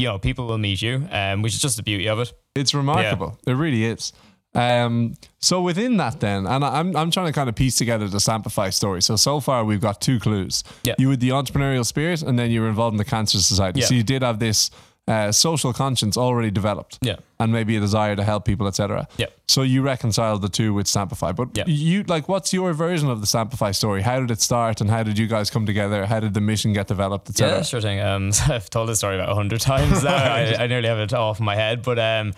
know, 0.00 0.18
people 0.18 0.46
will 0.46 0.58
meet 0.58 0.82
you, 0.82 1.06
um, 1.10 1.42
which 1.42 1.54
is 1.54 1.60
just 1.60 1.76
the 1.76 1.82
beauty 1.82 2.08
of 2.08 2.18
it. 2.18 2.32
it's 2.56 2.74
remarkable 2.74 3.38
it 3.46 3.52
really 3.52 3.84
is 3.84 4.12
um, 4.56 5.14
so 5.40 5.60
within 5.62 5.96
that 5.96 6.20
then 6.20 6.46
and 6.46 6.64
I'm, 6.64 6.96
I'm 6.96 7.10
trying 7.10 7.26
to 7.26 7.32
kind 7.32 7.48
of 7.48 7.56
piece 7.56 7.74
together 7.76 8.06
the 8.08 8.18
Stampify 8.18 8.72
story 8.72 9.02
so 9.02 9.16
so 9.16 9.40
far 9.40 9.64
we've 9.64 9.80
got 9.80 10.00
two 10.00 10.20
clues 10.20 10.62
Yeah. 10.84 10.94
you 10.98 11.10
had 11.10 11.18
the 11.20 11.30
entrepreneurial 11.30 11.84
spirit 11.84 12.22
and 12.22 12.38
then 12.38 12.50
you 12.52 12.60
were 12.60 12.68
involved 12.68 12.94
in 12.94 12.98
the 12.98 13.04
cancer 13.04 13.38
society 13.38 13.80
Yeah. 13.80 13.86
so 13.86 13.94
you 13.94 14.04
did 14.04 14.22
have 14.22 14.38
this 14.38 14.70
uh, 15.06 15.30
social 15.30 15.72
conscience 15.72 16.16
already 16.16 16.50
developed 16.50 16.98
Yeah. 17.02 17.16
and 17.38 17.52
maybe 17.52 17.76
a 17.76 17.80
desire 17.80 18.16
to 18.16 18.24
help 18.24 18.44
people 18.46 18.66
etc 18.66 19.06
Yeah. 19.18 19.26
So 19.46 19.60
you 19.62 19.82
reconcile 19.82 20.38
the 20.38 20.48
two 20.48 20.72
with 20.72 20.86
Stampify, 20.86 21.36
but 21.36 21.48
Yeah. 21.54 21.64
you 21.66 22.02
like, 22.04 22.26
what's 22.28 22.52
your 22.54 22.72
version 22.72 23.10
of 23.10 23.20
the 23.20 23.26
Stampify 23.26 23.74
story? 23.74 24.00
How 24.02 24.18
did 24.20 24.30
it 24.30 24.40
start, 24.40 24.80
and 24.80 24.88
how 24.88 25.02
did 25.02 25.18
you 25.18 25.26
guys 25.26 25.50
come 25.50 25.66
together? 25.66 26.06
How 26.06 26.20
did 26.20 26.32
the 26.32 26.40
mission 26.40 26.72
get 26.72 26.86
developed, 26.86 27.28
etc. 27.28 27.56
Yeah, 27.58 27.62
sure 27.62 27.80
thing. 27.82 28.00
Um, 28.00 28.30
I've 28.48 28.70
told 28.70 28.88
this 28.88 28.98
story 28.98 29.16
about 29.16 29.28
a 29.28 29.34
hundred 29.34 29.60
times 29.60 30.02
now. 30.02 30.14
I, 30.38 30.56
I 30.60 30.66
nearly 30.66 30.88
have 30.88 30.98
it 30.98 31.12
off 31.12 31.38
my 31.40 31.54
head, 31.54 31.82
but 31.82 31.98
um, 31.98 32.32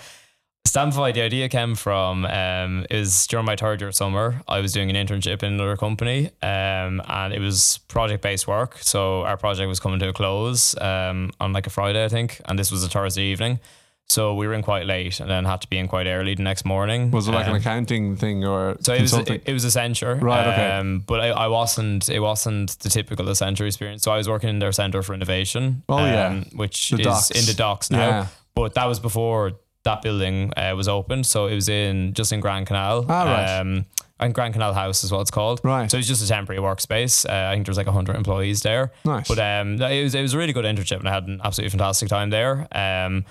Stampify, 0.66 1.14
the 1.14 1.22
idea 1.22 1.48
came 1.48 1.74
from 1.74 2.24
um, 2.26 2.86
it 2.90 2.96
was 2.96 3.26
during 3.26 3.46
my 3.46 3.56
third 3.56 3.80
year 3.80 3.92
summer. 3.92 4.42
I 4.48 4.60
was 4.60 4.72
doing 4.72 4.90
an 4.94 4.96
internship 4.96 5.42
in 5.42 5.54
another 5.54 5.76
company, 5.76 6.26
um, 6.42 7.00
and 7.08 7.32
it 7.32 7.40
was 7.40 7.78
project 7.88 8.22
based 8.22 8.46
work. 8.46 8.78
So 8.80 9.22
our 9.22 9.36
project 9.36 9.68
was 9.68 9.80
coming 9.80 9.98
to 10.00 10.08
a 10.08 10.12
close 10.12 10.76
um, 10.80 11.30
on 11.40 11.52
like 11.52 11.66
a 11.66 11.70
Friday, 11.70 12.04
I 12.04 12.08
think, 12.08 12.40
and 12.46 12.58
this 12.58 12.70
was 12.70 12.84
a 12.84 12.88
Thursday 12.88 13.24
evening. 13.24 13.60
So 14.08 14.34
we 14.34 14.46
were 14.46 14.54
in 14.54 14.62
quite 14.62 14.86
late, 14.86 15.18
and 15.18 15.28
then 15.28 15.44
had 15.44 15.60
to 15.62 15.68
be 15.68 15.78
in 15.78 15.88
quite 15.88 16.06
early 16.06 16.34
the 16.34 16.42
next 16.42 16.64
morning. 16.64 17.10
Was 17.10 17.26
it 17.26 17.32
like 17.32 17.46
an 17.46 17.52
Um, 17.52 17.56
accounting 17.56 18.16
thing 18.16 18.44
or 18.44 18.76
so 18.80 18.94
it 18.94 19.02
was 19.02 19.12
it, 19.14 19.42
it 19.46 19.52
was 19.52 19.64
Accenture, 19.64 20.22
Right, 20.22 20.46
okay. 20.46 20.70
Um, 20.78 21.00
but 21.00 21.18
I, 21.20 21.28
I 21.30 21.48
wasn't. 21.48 22.08
It 22.08 22.20
wasn't 22.20 22.78
the 22.78 22.88
typical 22.88 23.26
Accenture 23.26 23.66
experience. 23.66 24.02
So 24.02 24.12
I 24.12 24.16
was 24.16 24.28
working 24.28 24.48
in 24.48 24.58
their 24.60 24.72
Center 24.72 25.02
for 25.02 25.12
Innovation. 25.12 25.82
Oh, 25.88 25.98
yeah. 25.98 26.28
um, 26.28 26.46
which 26.54 26.90
The 26.90 27.08
is 27.10 27.30
in 27.32 27.46
the 27.46 27.54
docks 27.54 27.90
now. 27.90 28.08
Yeah. 28.08 28.26
But 28.54 28.74
that 28.74 28.86
was 28.86 29.00
before 29.00 29.52
that 29.86 30.02
building 30.02 30.52
uh, 30.56 30.74
was 30.76 30.88
opened. 30.88 31.24
So 31.26 31.46
it 31.46 31.54
was 31.54 31.68
in 31.68 32.12
just 32.12 32.32
in 32.32 32.40
Grand 32.40 32.66
Canal. 32.66 33.06
Ah, 33.08 33.24
right. 33.24 33.60
Um, 33.60 33.86
and 34.18 34.34
Grand 34.34 34.52
Canal 34.52 34.74
House 34.74 35.04
is 35.04 35.12
what 35.12 35.20
it's 35.20 35.30
called. 35.30 35.60
Right. 35.62 35.90
So 35.90 35.98
it's 35.98 36.08
just 36.08 36.24
a 36.24 36.28
temporary 36.28 36.60
workspace. 36.60 37.28
Uh, 37.28 37.50
I 37.50 37.54
think 37.54 37.66
there's 37.66 37.76
like 37.76 37.86
hundred 37.86 38.16
employees 38.16 38.62
there. 38.62 38.92
Nice. 39.04 39.28
But 39.28 39.38
um, 39.38 39.80
it 39.80 40.02
was 40.02 40.14
it 40.14 40.22
was 40.22 40.34
a 40.34 40.38
really 40.38 40.52
good 40.52 40.64
internship, 40.64 40.98
and 40.98 41.08
I 41.08 41.12
had 41.12 41.26
an 41.26 41.40
absolutely 41.42 41.70
fantastic 41.70 42.08
time 42.08 42.30
there. 42.30 42.66
Um, 42.72 43.24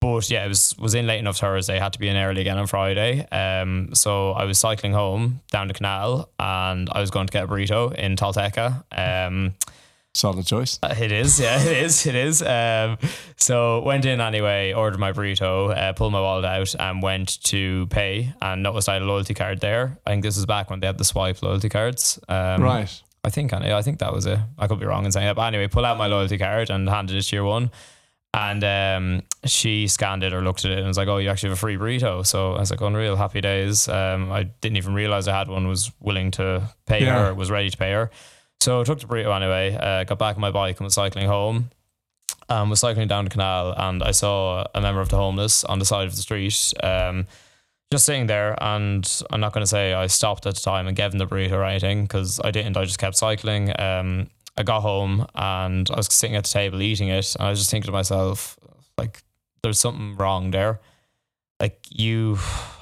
but 0.00 0.30
yeah, 0.30 0.44
it 0.44 0.48
was 0.48 0.76
was 0.78 0.94
in 0.94 1.06
late 1.06 1.18
enough 1.18 1.38
Thursday. 1.38 1.78
Had 1.78 1.94
to 1.94 1.98
be 1.98 2.08
in 2.08 2.16
early 2.16 2.40
again 2.40 2.58
on 2.58 2.66
Friday. 2.66 3.26
Um, 3.30 3.94
so 3.94 4.32
I 4.32 4.44
was 4.44 4.58
cycling 4.58 4.92
home 4.92 5.40
down 5.50 5.66
the 5.68 5.74
canal, 5.74 6.30
and 6.38 6.88
I 6.92 7.00
was 7.00 7.10
going 7.10 7.26
to 7.26 7.32
get 7.32 7.44
a 7.44 7.48
burrito 7.48 7.94
in 7.94 8.14
Tolteca. 8.14 8.84
Um, 8.92 9.54
Solid 10.18 10.46
choice. 10.46 10.80
uh, 10.82 10.92
it 10.98 11.12
is, 11.12 11.38
yeah, 11.38 11.62
it 11.62 11.76
is, 11.84 12.04
it 12.04 12.16
is. 12.16 12.42
Um, 12.42 12.98
so 13.36 13.82
went 13.82 14.04
in 14.04 14.20
anyway, 14.20 14.72
ordered 14.72 14.98
my 14.98 15.12
burrito, 15.12 15.70
uh, 15.76 15.92
pulled 15.92 16.12
my 16.12 16.20
wallet 16.20 16.44
out, 16.44 16.74
and 16.76 17.00
went 17.00 17.40
to 17.44 17.86
pay, 17.86 18.32
and 18.42 18.64
noticed 18.64 18.88
I 18.88 18.94
had 18.94 19.02
a 19.02 19.04
loyalty 19.04 19.34
card 19.34 19.60
there. 19.60 19.96
I 20.04 20.10
think 20.10 20.24
this 20.24 20.34
was 20.36 20.44
back 20.44 20.70
when 20.70 20.80
they 20.80 20.88
had 20.88 20.98
the 20.98 21.04
swipe 21.04 21.40
loyalty 21.40 21.68
cards. 21.68 22.18
Um, 22.28 22.62
right. 22.62 23.02
I 23.22 23.30
think 23.30 23.52
I, 23.52 23.78
I 23.78 23.82
think 23.82 24.00
that 24.00 24.12
was 24.12 24.26
it. 24.26 24.40
I 24.58 24.66
could 24.66 24.80
be 24.80 24.86
wrong 24.86 25.04
in 25.04 25.12
saying 25.12 25.26
that, 25.26 25.36
but 25.36 25.42
anyway, 25.42 25.68
pull 25.68 25.84
out 25.86 25.98
my 25.98 26.08
loyalty 26.08 26.36
card 26.38 26.68
and 26.70 26.88
handed 26.88 27.16
it 27.16 27.22
to 27.22 27.36
your 27.36 27.44
one. 27.44 27.70
And 28.34 28.62
um, 28.64 29.22
she 29.46 29.86
scanned 29.88 30.22
it 30.24 30.32
or 30.34 30.42
looked 30.42 30.64
at 30.64 30.72
it 30.72 30.78
and 30.78 30.86
was 30.88 30.98
like, 30.98 31.08
"Oh, 31.08 31.16
you 31.18 31.30
actually 31.30 31.48
have 31.50 31.58
a 31.58 31.60
free 31.60 31.76
burrito." 31.76 32.26
So 32.26 32.54
I 32.54 32.60
was 32.60 32.70
like, 32.70 32.80
"Unreal, 32.80 33.16
happy 33.16 33.40
days." 33.40 33.88
Um, 33.88 34.30
I 34.30 34.42
didn't 34.44 34.76
even 34.78 34.94
realize 34.94 35.26
I 35.28 35.36
had 35.38 35.48
one. 35.48 35.66
Was 35.68 35.90
willing 36.00 36.30
to 36.32 36.68
pay 36.86 37.04
Yeah. 37.04 37.26
her. 37.28 37.34
Was 37.34 37.50
ready 37.50 37.70
to 37.70 37.76
pay 37.76 37.92
her. 37.92 38.10
So 38.60 38.80
I 38.80 38.84
took 38.84 39.00
the 39.00 39.06
burrito 39.06 39.34
anyway. 39.34 39.74
Uh, 39.74 40.04
got 40.04 40.18
back 40.18 40.36
on 40.36 40.40
my 40.40 40.50
bike 40.50 40.78
and 40.78 40.84
was 40.84 40.94
cycling 40.94 41.26
home. 41.26 41.70
Um, 42.48 42.70
was 42.70 42.80
cycling 42.80 43.08
down 43.08 43.24
the 43.24 43.30
canal 43.30 43.74
and 43.76 44.02
I 44.02 44.10
saw 44.10 44.66
a 44.74 44.80
member 44.80 45.00
of 45.00 45.10
the 45.10 45.16
homeless 45.16 45.64
on 45.64 45.78
the 45.78 45.84
side 45.84 46.06
of 46.06 46.16
the 46.16 46.22
street. 46.22 46.72
Um, 46.82 47.26
just 47.90 48.04
sitting 48.04 48.26
there, 48.26 48.54
and 48.62 49.22
I'm 49.30 49.40
not 49.40 49.54
going 49.54 49.62
to 49.62 49.66
say 49.66 49.94
I 49.94 50.08
stopped 50.08 50.44
at 50.46 50.54
the 50.54 50.60
time 50.60 50.86
and 50.86 50.96
gave 50.96 51.12
him 51.12 51.18
the 51.18 51.26
burrito 51.26 51.52
or 51.52 51.64
anything 51.64 52.02
because 52.02 52.38
I 52.44 52.50
didn't. 52.50 52.76
I 52.76 52.84
just 52.84 52.98
kept 52.98 53.16
cycling. 53.16 53.72
Um, 53.80 54.28
I 54.58 54.62
got 54.62 54.82
home 54.82 55.26
and 55.34 55.90
I 55.90 55.96
was 55.96 56.12
sitting 56.12 56.36
at 56.36 56.44
the 56.44 56.50
table 56.50 56.82
eating 56.82 57.08
it, 57.08 57.34
and 57.34 57.46
I 57.46 57.50
was 57.50 57.60
just 57.60 57.70
thinking 57.70 57.86
to 57.86 57.92
myself, 57.92 58.58
like, 58.98 59.22
there's 59.62 59.80
something 59.80 60.16
wrong 60.16 60.50
there. 60.50 60.80
Like 61.60 61.78
you 61.90 62.38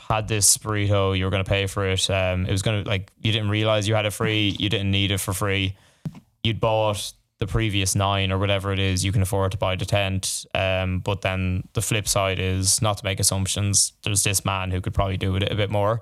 had 0.09 0.29
this 0.29 0.57
burrito, 0.59 1.17
you 1.17 1.25
were 1.25 1.31
going 1.31 1.45
to 1.45 1.49
pay 1.49 1.67
for 1.67 1.87
it. 1.89 2.09
Um, 2.11 2.47
it 2.47 2.53
was 2.53 2.63
going 2.63 2.85
to 2.85 2.89
like 2.89 3.11
you 3.21 3.33
didn't 3.33 3.51
realize 3.51 3.89
you 3.89 3.95
had 3.95 4.07
it 4.07 4.13
free. 4.13 4.57
You 4.59 4.69
didn't 4.69 4.91
need 4.91 5.11
it 5.11 5.19
for 5.19 5.33
free. 5.33 5.77
You'd 6.43 6.61
bought 6.61 7.13
the 7.39 7.47
previous 7.47 7.95
nine 7.95 8.33
or 8.33 8.39
whatever 8.39 8.73
it 8.73 8.79
is, 8.79 9.05
you 9.05 9.13
can 9.13 9.21
afford 9.21 9.53
to 9.53 9.59
buy 9.59 9.77
the 9.77 9.85
tent. 9.85 10.47
Um, 10.55 11.01
but 11.01 11.21
then 11.21 11.69
the 11.75 11.83
flip 11.83 12.09
side 12.09 12.39
is 12.39 12.81
not 12.81 12.97
to 12.99 13.05
make 13.05 13.21
assumptions. 13.21 13.93
There's 14.05 14.23
this 14.23 14.45
man 14.45 14.71
who 14.71 14.81
could 14.81 14.95
probably 14.95 15.19
do 15.19 15.37
it 15.37 15.43
a 15.43 15.55
bit 15.55 15.71
more. 15.71 16.01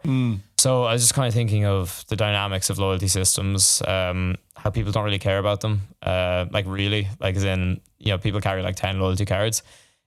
So 0.59 0.85
I 0.85 0.93
was 0.93 1.03
just 1.03 1.15
kind 1.15 1.27
of 1.27 1.35
thinking 1.35 1.67
of 1.67 2.05
the 2.09 2.17
dynamics 2.17 2.71
of 2.71 2.79
loyalty 2.79 3.09
systems, 3.09 3.83
um, 3.87 4.37
how 4.57 4.71
people 4.71 4.93
don't 4.93 5.05
really 5.05 5.19
care 5.19 5.39
about 5.39 5.61
them. 5.61 5.83
Uh, 6.01 6.47
like 6.53 6.67
really, 6.69 7.09
like 7.19 7.35
as 7.35 7.45
in, 7.45 7.81
you 7.99 8.13
know, 8.13 8.19
people 8.19 8.41
carry 8.41 8.63
like 8.63 8.77
10 8.77 9.01
loyalty 9.01 9.25
cards. 9.25 9.65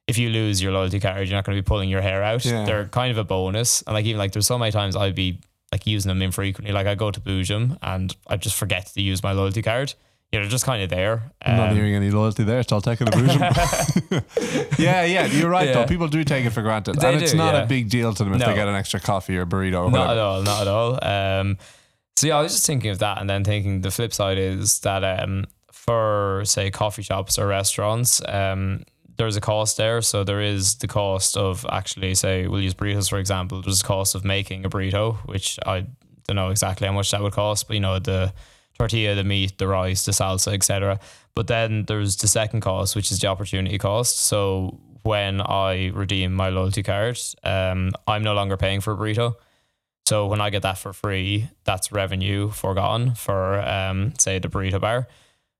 If 0.08 0.17
you 0.17 0.30
lose 0.30 0.62
your 0.62 0.72
loyalty 0.72 1.00
card, 1.00 1.28
you're 1.28 1.36
not 1.38 1.43
going 1.43 1.58
to 1.58 1.62
be 1.62 1.65
pulling 1.65 1.89
your 1.89 2.02
hair 2.02 2.24
out. 2.24 2.46
Yeah. 2.46 2.65
They're 2.65 2.86
kind 2.86 3.12
of 3.12 3.17
a 3.17 3.24
bonus. 3.26 3.82
And 3.82 3.93
like 3.93 4.06
even 4.06 4.17
like 4.20 4.32
there's 4.32 4.48
so 4.48 4.58
many 4.58 4.72
times 4.72 4.96
I'd 4.96 5.15
be 5.15 5.39
like 5.72 5.86
using 5.86 6.08
them 6.10 6.22
infrequently. 6.22 6.72
Like 6.74 6.88
I 6.88 6.96
go 6.96 7.12
to 7.12 7.20
Boojum 7.20 7.78
and 7.82 8.15
I 8.28 8.38
just 8.38 8.56
forget 8.56 8.86
to 8.88 9.02
use 9.02 9.22
my 9.22 9.34
loyalty 9.34 9.62
card. 9.62 9.93
You 10.32 10.39
know, 10.39 10.43
they're 10.43 10.52
just 10.52 10.65
kind 10.65 10.82
of 10.84 10.89
there. 10.89 11.32
I'm 11.41 11.56
not 11.58 11.70
Um, 11.70 11.76
hearing 11.76 11.93
any 11.96 12.12
loyalty 12.12 12.43
there, 12.43 12.62
so 12.63 12.76
I'll 12.78 12.82
take 12.82 13.00
it 13.02 13.08
a 13.10 13.12
Boojum. 13.12 14.80
yeah, 14.80 15.04
yeah, 15.06 15.26
you're 15.26 15.50
right 15.50 15.67
Yeah. 15.67 15.74
though. 15.74 15.86
People 15.86 16.08
do 16.08 16.24
take 16.24 16.46
it 16.46 16.50
for 16.52 16.62
granted. 16.62 17.00
They 17.00 17.13
and 17.13 17.22
it's 17.22 17.32
do, 17.32 17.38
not 17.38 17.54
yeah. 17.54 17.63
a 17.63 17.65
big 17.67 17.89
deal 17.89 18.13
to 18.13 18.24
them 18.24 18.34
if 18.34 18.39
No. 18.39 18.48
they 18.48 18.54
get 18.56 18.67
an 18.67 18.76
extra 18.76 19.00
coffee 19.00 19.38
or 19.38 19.46
burrito 19.46 19.86
or 19.86 19.91
Not 19.91 20.12
at 20.12 20.17
all, 20.17 20.41
not 20.41 20.62
at 20.62 20.67
all. 20.67 21.00
Um, 21.06 21.58
so 22.17 22.28
yeah, 22.28 22.38
I 22.38 22.41
was 22.41 22.54
just 22.54 22.65
thinking 22.65 22.91
of 22.91 23.00
that, 23.00 23.20
and 23.20 23.30
then 23.30 23.43
thinking 23.43 23.82
the 23.82 23.91
flip 23.91 24.13
side 24.13 24.38
is 24.38 24.80
that 24.80 25.04
um, 25.04 25.46
for 25.72 26.41
say 26.46 26.72
coffee 26.72 27.04
shops 27.04 27.38
or 27.38 27.48
restaurants, 27.48 28.22
um, 28.28 28.84
there's 29.17 29.36
a 29.36 29.41
cost 29.41 29.77
there. 29.77 30.01
So 30.01 30.23
there 30.23 30.41
is 30.41 30.75
the 30.75 30.88
cost 30.88 31.38
of 31.38 31.65
actually 31.69 32.15
say 32.15 32.47
we'll 32.47 32.62
use 32.62 32.73
burritos 32.73 33.10
for 33.10 33.19
example. 33.19 33.62
There's 33.62 33.82
a 33.82 33.86
cost 33.86 34.15
of 34.15 34.23
making 34.23 34.65
a 34.65 34.69
burrito, 34.69 35.17
which 35.27 35.60
I 35.65 35.86
don't 36.27 36.36
know 36.36 36.49
exactly 36.49 36.88
how 36.88 36.93
much 36.93 37.12
that 37.12 37.21
would 37.21 37.34
cost, 37.34 37.67
but 37.67 37.73
you 37.73 37.80
know 37.80 37.99
the 37.99 38.34
tortilla, 38.77 39.15
the 39.15 39.23
meat, 39.23 39.58
the 39.58 39.67
rice, 39.67 40.06
the 40.06 40.12
salsa, 40.12 40.53
etc. 40.53 40.99
But 41.36 41.47
then 41.47 41.86
there's 41.86 42.15
the 42.17 42.27
second 42.27 42.62
cost, 42.62 42.95
which 42.95 43.12
is 43.12 43.19
the 43.19 43.27
opportunity 43.27 43.77
cost. 43.77 44.19
So 44.19 44.80
when 45.03 45.41
I 45.41 45.91
redeem 45.93 46.34
my 46.34 46.49
loyalty 46.49 46.84
card, 46.84 47.19
um, 47.43 47.93
I'm 48.08 48.23
no 48.23 48.34
longer 48.34 48.58
paying 48.58 48.82
for 48.82 48.93
a 48.93 48.97
burrito. 48.97 49.36
So 50.06 50.27
when 50.27 50.41
I 50.41 50.49
get 50.49 50.62
that 50.62 50.77
for 50.77 50.93
free, 50.93 51.49
that's 51.65 51.91
revenue 51.91 52.49
forgotten 52.49 53.15
for 53.15 53.60
um, 53.60 54.13
say 54.19 54.39
the 54.39 54.47
burrito 54.47 54.80
bar. 54.80 55.08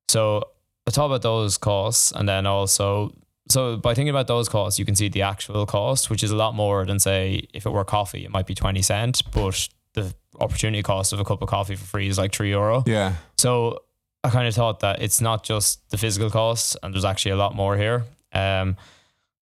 So 0.09 0.43
I 0.87 0.91
talk 0.91 1.07
about 1.07 1.21
those 1.21 1.57
costs, 1.57 2.13
and 2.13 2.29
then 2.29 2.45
also 2.45 3.13
so 3.49 3.77
by 3.77 3.93
thinking 3.93 4.10
about 4.10 4.27
those 4.27 4.49
costs, 4.49 4.79
you 4.79 4.86
can 4.86 4.95
see 4.95 5.10
the 5.10 5.21
actual 5.21 5.65
cost, 5.65 6.10
which 6.10 6.23
is 6.23 6.31
a 6.31 6.36
lot 6.36 6.55
more 6.55 6.86
than 6.86 6.99
say 6.99 7.47
if 7.53 7.65
it 7.65 7.69
were 7.69 7.83
coffee, 7.86 8.25
it 8.25 8.31
might 8.31 8.47
be 8.47 8.55
twenty 8.55 8.81
cent, 8.81 9.21
but 9.31 9.67
the 9.93 10.13
opportunity 10.39 10.83
cost 10.83 11.13
of 11.13 11.19
a 11.19 11.25
cup 11.25 11.41
of 11.41 11.49
coffee 11.49 11.75
for 11.75 11.86
free 11.86 12.07
is 12.07 12.17
like 12.17 12.33
three 12.33 12.49
euro. 12.49 12.83
Yeah. 12.86 13.15
So 13.38 13.79
I 14.23 14.29
kind 14.29 14.47
of 14.47 14.53
thought 14.53 14.81
that 14.81 15.01
it's 15.01 15.21
not 15.21 15.43
just 15.43 15.89
the 15.89 15.97
physical 15.97 16.29
costs, 16.29 16.75
and 16.81 16.93
there's 16.93 17.05
actually 17.05 17.31
a 17.31 17.38
lot 17.38 17.55
more 17.55 17.77
here. 17.77 18.03
Um, 18.33 18.77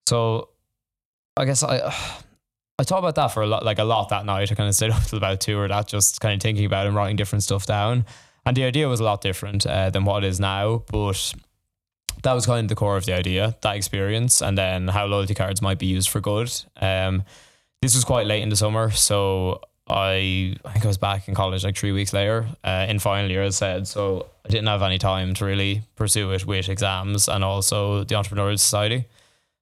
so 0.08 0.50
I 1.38 1.46
guess 1.46 1.64
I 1.64 1.78
I 2.80 2.84
thought 2.84 3.00
about 3.00 3.16
that 3.16 3.30
for 3.30 3.42
a 3.42 3.48
lot, 3.48 3.64
like 3.64 3.80
a 3.80 3.84
lot 3.84 4.10
that 4.10 4.26
night. 4.26 4.52
I 4.52 4.56
kind 4.56 4.68
of 4.68 4.76
stayed 4.76 4.92
up 4.92 5.04
till 5.04 5.18
about 5.18 5.40
two 5.40 5.58
or 5.58 5.68
that, 5.68 5.88
just 5.88 6.20
kind 6.22 6.34
of 6.34 6.42
thinking 6.42 6.66
about 6.66 6.86
it 6.86 6.90
and 6.90 6.96
writing 6.96 7.16
different 7.16 7.44
stuff 7.44 7.66
down. 7.66 8.06
And 8.46 8.56
the 8.56 8.64
idea 8.64 8.88
was 8.88 9.00
a 9.00 9.04
lot 9.04 9.22
different 9.22 9.66
uh, 9.66 9.90
than 9.90 10.06
what 10.06 10.24
it 10.24 10.28
is 10.28 10.40
now, 10.40 10.84
but 10.92 11.34
that 12.26 12.34
was 12.34 12.46
kind 12.46 12.66
of 12.66 12.70
the 12.70 12.76
core 12.76 12.98
of 12.98 13.06
the 13.06 13.14
idea, 13.14 13.56
that 13.62 13.76
experience, 13.76 14.42
and 14.42 14.58
then 14.58 14.88
how 14.88 15.06
loyalty 15.06 15.36
cards 15.36 15.62
might 15.62 15.78
be 15.80 15.86
used 15.86 16.10
for 16.10 16.20
good. 16.20 16.52
Um, 16.82 17.24
this 17.82 17.94
was 17.94 18.04
quite 18.04 18.26
late 18.26 18.42
in 18.42 18.50
the 18.50 18.56
summer, 18.56 18.90
so 18.92 19.62
I 19.88 20.56
I 20.66 20.72
think 20.74 20.86
I 20.86 20.88
was 20.88 20.98
back 20.98 21.28
in 21.28 21.36
college 21.36 21.64
like 21.64 21.78
three 21.78 21.92
weeks 21.92 22.14
later, 22.14 22.48
uh, 22.64 22.88
in 22.90 22.98
final 23.00 23.30
year, 23.30 23.44
as 23.44 23.62
I 23.62 23.66
said. 23.66 23.88
So 23.88 24.26
I 24.44 24.50
didn't 24.50 24.68
have 24.68 24.82
any 24.82 24.98
time 24.98 25.36
to 25.36 25.46
really 25.46 25.84
pursue 25.96 26.32
it 26.32 26.46
with 26.46 26.68
exams 26.68 27.30
and 27.30 27.44
also 27.44 28.04
the 28.04 28.16
entrepreneurial 28.16 28.60
society. 28.60 29.06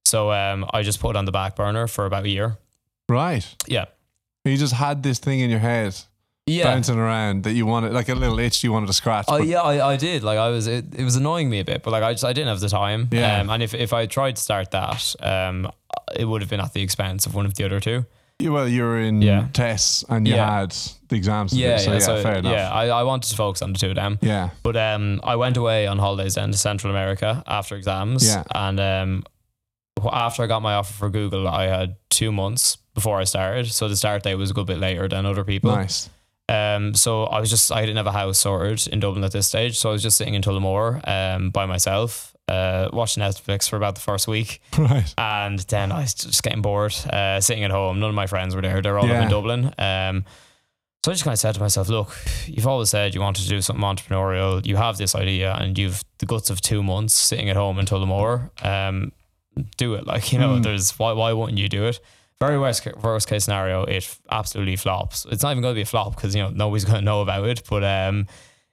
So 0.06 0.32
um, 0.32 0.66
I 0.74 0.84
just 0.84 1.00
put 1.02 1.12
it 1.12 1.18
on 1.18 1.26
the 1.26 1.32
back 1.32 1.56
burner 1.56 1.88
for 1.88 2.06
about 2.06 2.24
a 2.24 2.30
year. 2.30 2.58
Right. 3.10 3.46
Yeah, 3.68 3.86
You 4.46 4.56
just 4.58 4.74
had 4.74 5.04
this 5.04 5.20
thing 5.20 5.42
in 5.42 5.50
your 5.50 5.60
head 5.60 5.96
yeah. 6.46 6.64
bouncing 6.66 6.98
around 6.98 7.44
that 7.44 7.54
you 7.54 7.66
wanted, 7.66 7.94
like 7.94 8.10
a 8.10 8.16
little 8.16 8.40
itch 8.40 8.64
you 8.64 8.72
wanted 8.72 8.88
to 8.88 8.94
scratch. 8.94 9.26
Oh 9.28 9.40
but- 9.40 9.48
yeah, 9.48 9.62
I, 9.62 9.94
I 9.94 9.98
did. 9.98 10.24
Like 10.24 10.38
I 10.38 10.50
was, 10.50 10.68
it, 10.68 10.86
it 10.96 11.04
was 11.04 11.16
annoying 11.16 11.50
me 11.50 11.60
a 11.60 11.66
bit, 11.66 11.84
but 11.84 11.92
like 11.92 12.04
I 12.04 12.14
just 12.14 12.26
I 12.26 12.34
didn't 12.34 12.50
have 12.50 12.60
the 12.60 12.70
time. 12.70 13.08
Yeah. 13.12 13.40
Um, 13.42 13.50
and 13.50 13.64
if 13.64 13.74
if 13.74 13.94
I 13.94 14.06
tried 14.06 14.36
to 14.38 14.42
start 14.42 14.72
that, 14.72 15.16
um, 15.22 15.72
it 16.16 16.26
would 16.26 16.42
have 16.42 16.50
been 16.50 16.60
at 16.62 16.74
the 16.74 16.82
expense 16.82 17.26
of 17.26 17.34
one 17.36 17.46
of 17.46 17.54
the 17.56 17.64
other 17.66 17.80
two. 17.80 18.06
You- 18.40 18.52
well, 18.52 18.68
you 18.68 18.84
were 18.84 19.00
in 19.00 19.22
Yeah. 19.22 19.48
TESS 19.54 20.04
and 20.10 20.28
you 20.28 20.36
Yeah. 20.36 20.60
had 20.62 20.76
the 21.08 21.16
exams. 21.16 21.52
To 21.52 21.58
Yeah, 21.58 21.78
so 21.78 21.92
yeah, 21.92 21.98
yeah, 22.00 22.00
so, 22.06 22.22
fair 22.24 22.36
enough. 22.40 22.52
yeah. 22.52 22.70
I, 22.74 22.88
I 22.88 23.04
wanted 23.04 23.30
to 23.30 23.36
focus 23.38 23.62
on 23.62 23.72
the 23.74 23.80
two 23.80 23.90
of 23.92 23.96
them. 23.96 24.18
Yeah. 24.22 24.50
But 24.64 24.76
um, 24.76 25.22
I 25.24 25.36
went 25.38 25.56
away 25.56 25.88
on 25.88 25.98
holidays 26.00 26.36
then 26.36 26.52
to 26.52 26.58
Central 26.58 26.92
America 26.92 27.44
after 27.48 27.76
exams. 27.78 28.28
Yeah. 28.28 28.44
And 28.54 28.80
um, 28.80 29.24
wh- 30.02 30.10
after 30.12 30.44
I 30.44 30.48
got 30.48 30.62
my 30.62 30.74
offer 30.74 30.92
for 30.92 31.10
Google, 31.10 31.48
I 31.48 31.68
had 31.68 31.96
two 32.10 32.32
months 32.32 32.78
before 32.96 33.20
I 33.20 33.24
started. 33.24 33.72
So 33.72 33.88
the 33.88 33.96
start 33.96 34.24
date 34.24 34.36
was 34.36 34.50
a 34.50 34.54
good 34.54 34.66
bit 34.68 34.80
later 34.80 35.08
than 35.08 35.26
other 35.26 35.44
people. 35.46 35.72
Nice. 35.72 36.10
Um, 36.50 36.94
so 36.94 37.24
I 37.24 37.40
was 37.40 37.50
just 37.50 37.72
I 37.72 37.82
didn't 37.82 37.98
have 37.98 38.08
a 38.08 38.12
house 38.12 38.38
sorted 38.40 38.88
in 38.88 39.00
Dublin 39.00 39.24
at 39.24 39.32
this 39.32 39.48
stage, 39.48 39.78
so 39.78 39.90
I 39.90 39.94
was 39.94 40.04
just 40.04 40.18
sitting 40.18 40.34
in 40.34 40.42
Tullamore 40.42 41.02
um 41.08 41.50
by 41.52 41.66
myself, 41.66 42.36
uh, 42.50 42.90
watching 42.92 43.24
Netflix 43.24 43.70
for 43.70 43.78
about 43.78 43.96
the 43.96 44.02
first 44.02 44.28
week, 44.28 44.60
Right. 44.78 45.14
and 45.18 45.60
then 45.60 45.92
I 45.94 46.02
was 46.02 46.14
just 46.14 46.44
getting 46.44 46.62
bored, 46.62 46.94
uh, 47.10 47.40
sitting 47.40 47.64
at 47.64 47.72
home. 47.72 48.00
None 48.00 48.10
of 48.10 48.16
my 48.16 48.28
friends 48.28 48.56
were 48.56 48.62
there; 48.62 48.82
they're 48.82 48.98
all 49.00 49.06
up 49.06 49.10
Yeah. 49.12 49.24
in 49.24 49.30
Dublin. 49.30 49.74
Um, 49.78 50.26
so 51.06 51.12
I 51.12 51.14
just 51.16 51.24
kind 51.24 51.34
of 51.34 51.40
said 51.40 51.56
to 51.56 51.62
myself, 51.62 51.88
"Look, 51.90 52.14
you've 52.46 52.68
always 52.68 52.90
said 52.90 53.16
you 53.16 53.22
wanted 53.22 53.44
to 53.44 53.50
do 53.50 53.62
something 53.62 53.84
entrepreneurial. 53.84 54.66
You 54.66 54.76
have 54.76 54.98
this 54.98 55.16
idea, 55.16 55.54
and 55.54 55.78
you've 55.78 56.04
the 56.20 56.26
guts 56.26 56.50
of 56.50 56.60
two 56.60 56.84
months 56.84 57.14
sitting 57.14 57.50
at 57.50 57.56
home 57.56 57.80
in 57.80 57.86
Tullamore. 57.86 58.50
Um, 58.66 59.14
do 59.78 59.94
it. 59.94 60.06
Like 60.06 60.34
you 60.34 60.40
know, 60.40 60.58
Mm. 60.58 60.64
there's 60.64 60.92
why 61.00 61.14
why 61.14 61.32
wouldn't 61.32 61.58
you 61.58 61.70
do 61.70 61.86
it?" 61.86 62.02
Very 62.40 62.60
worst 62.60 62.86
worst 63.02 63.28
case 63.30 63.46
scenario, 63.46 63.84
it 63.84 64.18
absolutely 64.30 64.76
flops. 64.76 65.26
It's 65.32 65.44
not 65.44 65.52
even 65.52 65.62
going 65.62 65.74
to 65.74 65.78
be 65.78 65.82
a 65.84 65.86
flop 65.86 66.16
because 66.16 66.36
you 66.36 66.42
know 66.44 66.50
nobody's 66.50 66.86
going 66.90 67.00
to 67.00 67.06
know 67.06 67.22
about 67.22 67.48
it. 67.48 67.64
But 67.70 67.84
um, 67.84 68.28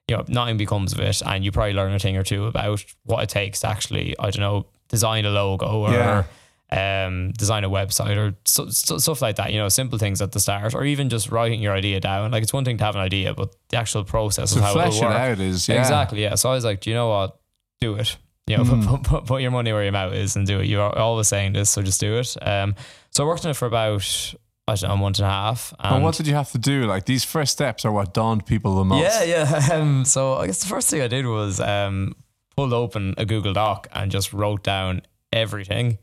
you 0.09 0.17
know 0.17 0.25
nothing 0.29 0.57
becomes 0.57 0.93
of 0.93 1.01
it, 1.01 1.23
and 1.25 1.45
you 1.45 1.53
probably 1.53 1.75
learn 1.75 1.93
a 1.93 1.99
thing 1.99 2.17
or 2.17 2.25
two 2.25 2.47
about 2.47 2.85
what 3.05 3.23
it 3.23 3.29
takes 3.29 3.61
to 3.61 3.69
actually 3.69 4.17
I 4.19 4.31
don't 4.31 4.41
know 4.41 4.67
design 4.89 5.25
a 5.25 5.31
logo 5.31 5.67
or 5.67 5.93
Yeah. 5.93 6.25
um 6.73 7.33
design 7.33 7.65
a 7.65 7.71
website 7.71 8.17
or 8.17 8.35
so, 8.45 8.69
so, 8.71 8.99
stuff 8.99 9.23
like 9.23 9.37
that. 9.37 9.53
You 9.53 9.59
know, 9.59 9.69
simple 9.69 9.99
things 9.99 10.21
at 10.23 10.33
the 10.33 10.41
start, 10.41 10.75
or 10.75 10.85
even 10.85 11.09
just 11.09 11.31
writing 11.31 11.61
your 11.61 11.75
idea 11.75 12.01
down. 12.01 12.31
Like 12.31 12.43
it's 12.43 12.53
one 12.53 12.65
thing 12.65 12.79
to 12.79 12.85
have 12.85 12.95
an 12.97 13.03
idea, 13.03 13.35
but 13.35 13.55
the 13.69 13.77
actual 13.77 14.05
process 14.05 14.55
of 14.57 14.63
how 14.63 14.79
it 14.79 14.89
will 14.93 15.01
work. 15.03 15.15
out 15.15 15.39
is 15.39 15.69
yeah. 15.69 15.79
Exactly. 15.81 16.23
Yeah. 16.23 16.35
So 16.37 16.51
I 16.51 16.55
was 16.55 16.65
like, 16.65 16.81
do 16.81 16.91
you 16.91 16.97
know 16.97 17.09
what? 17.09 17.39
Do 17.81 17.95
it. 17.97 18.17
You 18.47 18.57
know, 18.57 18.65
Mm. 18.71 18.87
put, 18.87 19.03
put, 19.05 19.27
put 19.27 19.43
your 19.43 19.53
money 19.53 19.73
where 19.73 19.83
your 19.85 19.93
mouth 19.93 20.13
is 20.13 20.35
and 20.35 20.45
do 20.47 20.59
it. 20.61 20.67
You're 20.67 20.97
always 20.99 21.29
saying 21.29 21.53
this, 21.53 21.71
so 21.71 21.83
just 21.83 22.01
do 22.01 22.17
it. 22.19 22.37
Um, 22.43 22.75
so 23.21 23.25
I 23.25 23.29
worked 23.29 23.45
on 23.45 23.51
it 23.51 23.55
for 23.55 23.67
about 23.67 24.35
I 24.67 24.75
don't 24.77 24.89
know, 24.89 24.95
a 24.95 24.97
month 24.97 25.19
and 25.19 25.27
a 25.27 25.31
half. 25.31 25.75
And 25.79 26.03
what 26.03 26.15
did 26.15 26.27
you 26.27 26.33
have 26.33 26.53
to 26.53 26.59
do? 26.59 26.87
Like 26.87 27.05
these 27.05 27.23
first 27.23 27.53
steps 27.53 27.85
are 27.85 27.93
what 27.93 28.15
daunt 28.15 28.47
people 28.47 28.77
the 28.77 28.85
most. 28.85 29.03
yeah, 29.03 29.25
yeah. 29.25 29.69
Um, 29.75 30.07
so 30.07 30.37
I 30.37 30.47
guess 30.47 30.63
the 30.63 30.69
first 30.69 30.89
thing 30.89 31.03
I 31.03 31.09
did 31.09 31.27
was 31.27 31.61
um, 31.61 32.15
pulled 32.57 32.73
open 32.73 33.13
a 33.19 33.27
Google 33.27 33.53
Doc 33.53 33.89
and 33.93 34.11
just 34.11 34.33
wrote 34.33 34.63
down 34.63 35.03
everything 35.35 35.99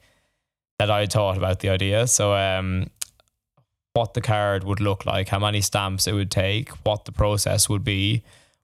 that 0.77 0.91
I 0.91 1.07
thought 1.07 1.37
about 1.37 1.61
the 1.61 1.69
idea. 1.69 2.05
So 2.05 2.35
um, 2.35 2.91
what 3.93 4.13
the 4.13 4.21
card 4.21 4.63
would 4.63 4.79
look 4.79 5.07
like, 5.07 5.29
how 5.29 5.39
many 5.39 5.61
stamps 5.61 6.05
it 6.05 6.13
would 6.13 6.29
take, 6.29 6.69
what 6.85 7.05
the 7.05 7.11
process 7.11 7.67
would 7.67 7.83
be 7.83 8.23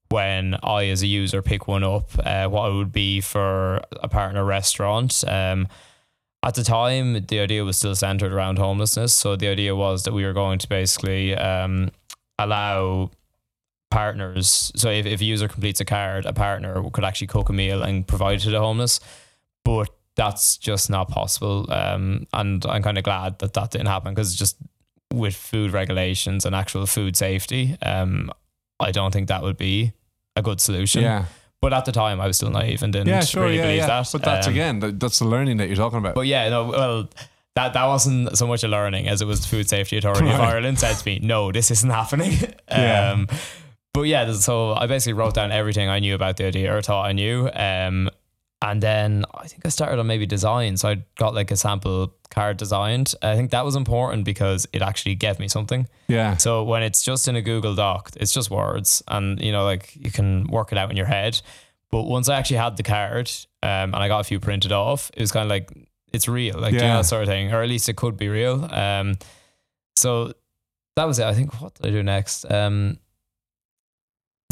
when 0.10 0.56
I, 0.62 0.90
as 0.90 1.02
a 1.02 1.08
user, 1.08 1.42
pick 1.42 1.68
one 1.68 1.84
up, 1.84 2.12
uh, 2.24 2.46
what 2.48 2.70
it 2.70 2.76
would 2.76 2.92
be 2.92 3.20
for 3.20 3.82
a 3.94 4.08
partner 4.08 4.46
restaurant. 4.46 5.24
Um, 5.28 5.68
at 6.44 6.56
the 6.56 6.64
time, 6.64 7.26
the 7.28 7.40
idea 7.40 7.64
was 7.64 7.78
still 7.78 7.96
centered 7.96 8.34
around 8.34 8.58
homelessness. 8.58 9.14
So 9.14 9.36
the 9.36 9.48
idea 9.48 9.76
was 9.76 10.04
that 10.04 10.14
we 10.14 10.26
were 10.26 10.34
going 10.34 10.60
to 10.60 10.68
basically 10.68 11.36
um, 11.36 11.90
allow 12.38 13.12
partners. 13.90 14.72
So 14.76 14.90
if, 14.90 15.06
if 15.06 15.22
a 15.22 15.26
user 15.26 15.48
completes 15.48 15.80
a 15.80 15.86
card, 15.86 16.26
a 16.26 16.34
partner 16.34 16.84
could 16.92 17.06
actually 17.06 17.28
cook 17.28 17.50
a 17.50 17.54
meal 17.54 17.82
and 17.82 18.06
provide 18.06 18.38
it 18.38 18.42
to 18.42 18.50
the 18.50 18.60
homeless. 18.60 19.00
But 19.64 19.90
that's 20.16 20.58
just 20.58 20.90
not 20.90 21.08
possible. 21.08 21.72
Um, 21.72 22.28
and 22.34 22.66
I'm 22.66 22.84
kind 22.84 22.98
of 22.98 23.06
glad 23.06 23.40
that 23.40 23.54
that 23.54 23.72
didn't 23.72 23.88
happen 23.88 24.14
because 24.14 24.36
just 24.36 24.58
with 25.14 25.36
food 25.36 25.72
regulations 25.72 26.46
and 26.46 26.54
actual 26.54 26.86
food 26.86 27.16
safety, 27.16 27.78
um, 27.82 28.32
I 28.80 28.92
don't 28.92 29.12
think 29.12 29.30
that 29.30 29.44
would 29.44 29.58
be 29.58 29.94
a 30.36 30.42
good 30.42 30.60
solution. 30.60 31.04
Yeah. 31.04 31.26
But 31.64 31.72
at 31.74 31.86
the 31.86 31.92
time, 31.94 32.20
I 32.20 32.28
was 32.28 32.36
still 32.38 32.50
naive 32.52 32.84
and 32.84 32.92
didn't 32.92 33.08
Yeah, 33.08 33.22
sure, 33.22 33.44
really 33.44 33.56
yeah, 33.56 33.62
believe 33.64 33.78
yeah. 33.78 33.88
that. 33.88 34.10
But 34.12 34.22
that's 34.22 34.48
Um, 34.48 34.54
again, 34.54 34.80
that, 34.82 35.00
that's 35.00 35.20
the 35.20 35.26
learning 35.26 35.58
that 35.58 35.68
you're 35.68 35.78
talking 35.78 35.98
about. 36.00 36.14
but 36.14 36.28
yeah, 36.28 36.50
no, 36.50 36.66
well, 36.66 37.10
that 37.56 37.72
that 37.74 37.86
wasn't 37.86 38.38
so 38.38 38.46
much 38.48 38.64
a 38.64 38.68
learning 38.68 39.08
as 39.08 39.22
it 39.22 39.28
was 39.28 39.40
the 39.42 39.48
Food 39.48 39.70
Safety 39.70 39.98
Authority 39.98 40.28
of 40.30 40.40
Ireland 40.42 40.78
said 40.80 40.96
to 40.98 41.06
me, 41.06 41.20
no, 41.24 41.52
this 41.54 41.72
isn't 41.72 41.90
happening. 41.90 42.34
Yeah. 42.70 43.12
um, 43.12 43.28
but 43.94 44.04
yeah, 44.04 44.32
so 44.34 44.74
I 44.74 44.88
basically 44.88 45.14
wrote 45.14 45.36
down 45.36 45.52
everything 45.52 45.88
I 45.88 46.00
knew 46.00 46.16
about 46.16 46.36
the 46.38 46.46
idea 46.48 46.76
or 46.76 46.82
thought 46.82 47.06
I 47.06 47.14
knew. 47.14 47.48
Um, 47.54 48.10
and 48.64 48.82
then 48.82 49.26
I 49.34 49.48
think 49.48 49.66
I 49.66 49.70
started 49.70 50.00
on 50.00 50.08
maybe 50.08 50.26
design. 50.26 50.78
So 50.78 50.90
I 50.90 51.04
got 51.18 51.36
like 51.36 51.52
a 51.52 51.58
sample 51.58 52.14
card 52.32 52.58
designed. 52.58 53.14
I 53.22 53.36
think 53.36 53.52
that 53.52 53.66
was 53.66 53.76
important 53.76 54.24
because 54.26 54.66
it 54.74 54.82
actually 54.82 55.16
gave 55.16 55.38
me 55.38 55.48
something. 55.48 55.88
yeah. 56.08 56.38
So 56.38 56.64
when 56.64 56.82
it's 56.82 57.04
just 57.04 57.28
in 57.28 57.36
a 57.36 57.42
Google 57.42 57.76
Doc, 57.76 58.12
it's 58.16 58.34
just 58.34 58.50
words, 58.50 59.04
and 59.08 59.40
you 59.40 59.52
know, 59.52 59.64
like 59.66 59.96
you 59.96 60.10
can 60.12 60.48
work 60.48 60.72
it 60.72 60.78
out 60.78 60.90
in 60.90 60.98
your 60.98 61.06
head. 61.08 61.40
But 61.92 62.04
once 62.04 62.28
I 62.30 62.40
actually 62.40 62.58
had 62.58 62.76
the 62.78 62.84
card 62.84 63.30
um, 63.62 63.94
and 63.94 63.98
I 63.98 64.08
got 64.08 64.20
a 64.22 64.24
few 64.24 64.40
printed 64.40 64.72
off, 64.72 65.12
it 65.14 65.22
was 65.22 65.32
kind 65.32 65.44
of 65.44 65.50
like 65.50 65.70
it's 66.12 66.28
real, 66.28 66.58
like 66.60 66.74
you 66.74 66.80
know, 66.80 66.86
Yeah. 66.86 66.98
that 66.98 67.06
sort 67.06 67.22
of 67.24 67.28
thing, 67.30 67.54
or 67.54 67.62
at 67.62 67.70
least 67.70 67.88
it 67.90 67.96
could 67.98 68.18
be 68.18 68.30
real. 68.30 68.66
Um, 68.74 69.16
so 69.96 70.34
that 70.96 71.06
was 71.06 71.20
it. 71.20 71.26
I 71.26 71.34
think 71.34 71.62
what 71.62 71.74
did 71.76 71.86
I 71.88 71.90
do 71.92 72.02
next? 72.04 72.50
Um, 72.52 72.98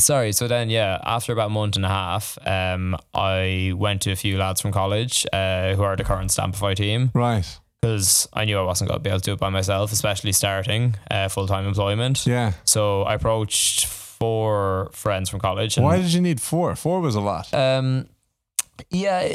sorry. 0.02 0.34
So 0.34 0.48
then, 0.48 0.70
yeah, 0.70 1.00
after 1.04 1.32
about 1.34 1.48
a 1.48 1.50
month 1.50 1.76
and 1.78 1.86
a 1.86 1.90
half, 1.90 2.38
um, 2.46 2.98
I 3.14 3.74
went 3.76 4.02
to 4.04 4.12
a 4.12 4.16
few 4.16 4.38
lads 4.38 4.60
from 4.62 4.72
college 4.72 5.26
uh, 5.32 5.74
who 5.76 5.84
are 5.84 5.96
the 5.96 6.04
current 6.04 6.30
Stampify 6.32 6.76
team 6.76 7.12
Right. 7.14 7.46
because 7.82 8.28
I 8.34 8.46
knew 8.46 8.58
I 8.58 8.64
wasn't 8.64 8.90
going 8.90 9.00
to 9.00 9.04
be 9.04 9.10
able 9.10 9.20
to 9.22 9.26
do 9.26 9.34
it 9.34 9.40
by 9.40 9.50
myself, 9.50 9.92
especially 9.92 10.32
starting 10.34 10.96
uh, 11.10 11.28
full 11.30 11.48
time 11.48 11.66
employment. 11.66 12.26
Yeah. 12.28 12.54
So 12.66 13.04
I 13.04 13.14
approached 13.16 13.86
four 13.86 14.90
friends 14.94 15.30
from 15.30 15.40
college. 15.40 15.78
And, 15.78 15.86
Why 15.86 15.98
did 15.98 16.14
you 16.14 16.22
need 16.22 16.40
four? 16.42 16.76
Four 16.76 17.02
was 17.02 17.16
a 17.16 17.22
lot. 17.22 17.54
Um, 17.54 18.08
yeah, 18.90 19.34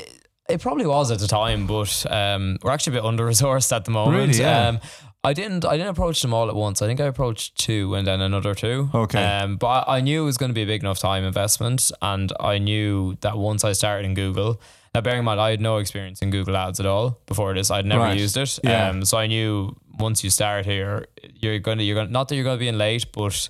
it 0.49 0.61
probably 0.61 0.87
was 0.87 1.11
at 1.11 1.19
the 1.19 1.27
time, 1.27 1.67
but 1.67 2.05
um, 2.11 2.59
we're 2.63 2.71
actually 2.73 2.97
a 2.99 3.03
bit 3.03 3.07
under 3.07 3.27
resourced 3.27 3.75
at 3.75 3.85
the 3.85 3.91
moment. 3.91 4.17
Really? 4.29 4.39
Yeah. 4.41 4.69
Um, 4.69 4.81
I 5.25 5.33
didn't. 5.33 5.65
I 5.65 5.73
didn't 5.77 5.89
approach 5.91 6.23
them 6.23 6.33
all 6.33 6.49
at 6.49 6.55
once. 6.55 6.83
I 6.83 6.87
think 6.87 7.01
I 7.01 7.05
approached 7.07 7.57
two 7.59 7.95
and 7.97 8.07
then 8.07 8.21
another 8.21 8.55
two. 8.55 8.89
Okay. 8.95 9.23
Um, 9.25 9.57
but 9.57 9.67
I, 9.89 9.97
I 9.97 10.01
knew 10.01 10.23
it 10.23 10.25
was 10.27 10.37
going 10.39 10.51
to 10.51 10.55
be 10.55 10.63
a 10.63 10.67
big 10.67 10.83
enough 10.83 11.01
time 11.01 11.25
investment, 11.25 11.91
and 12.01 12.33
I 12.39 12.59
knew 12.59 13.17
that 13.23 13.37
once 13.37 13.65
I 13.65 13.73
started 13.73 14.05
in 14.07 14.15
Google. 14.15 14.61
Now, 14.95 15.01
bearing 15.01 15.19
in 15.19 15.25
mind, 15.25 15.41
I 15.41 15.51
had 15.51 15.61
no 15.61 15.79
experience 15.79 16.23
in 16.23 16.31
Google 16.31 16.57
Ads 16.57 16.79
at 16.81 16.87
all 16.87 17.21
before 17.27 17.53
this. 17.55 17.71
I'd 17.71 17.85
never 17.85 18.03
Right. 18.05 18.19
used 18.19 18.37
it. 18.37 18.59
Yeah. 18.65 18.89
Um, 18.89 19.05
so 19.05 19.19
I 19.19 19.27
knew 19.27 19.77
once 19.99 20.23
you 20.25 20.31
start 20.31 20.65
here, 20.65 21.07
you're 21.35 21.59
going 21.59 21.79
to 21.79 21.85
you're 21.85 21.97
going 21.97 22.13
not 22.13 22.29
that 22.29 22.35
you're 22.37 22.45
going 22.45 22.57
to 22.57 22.61
be 22.61 22.69
in 22.69 22.79
late, 22.79 23.07
but 23.13 23.49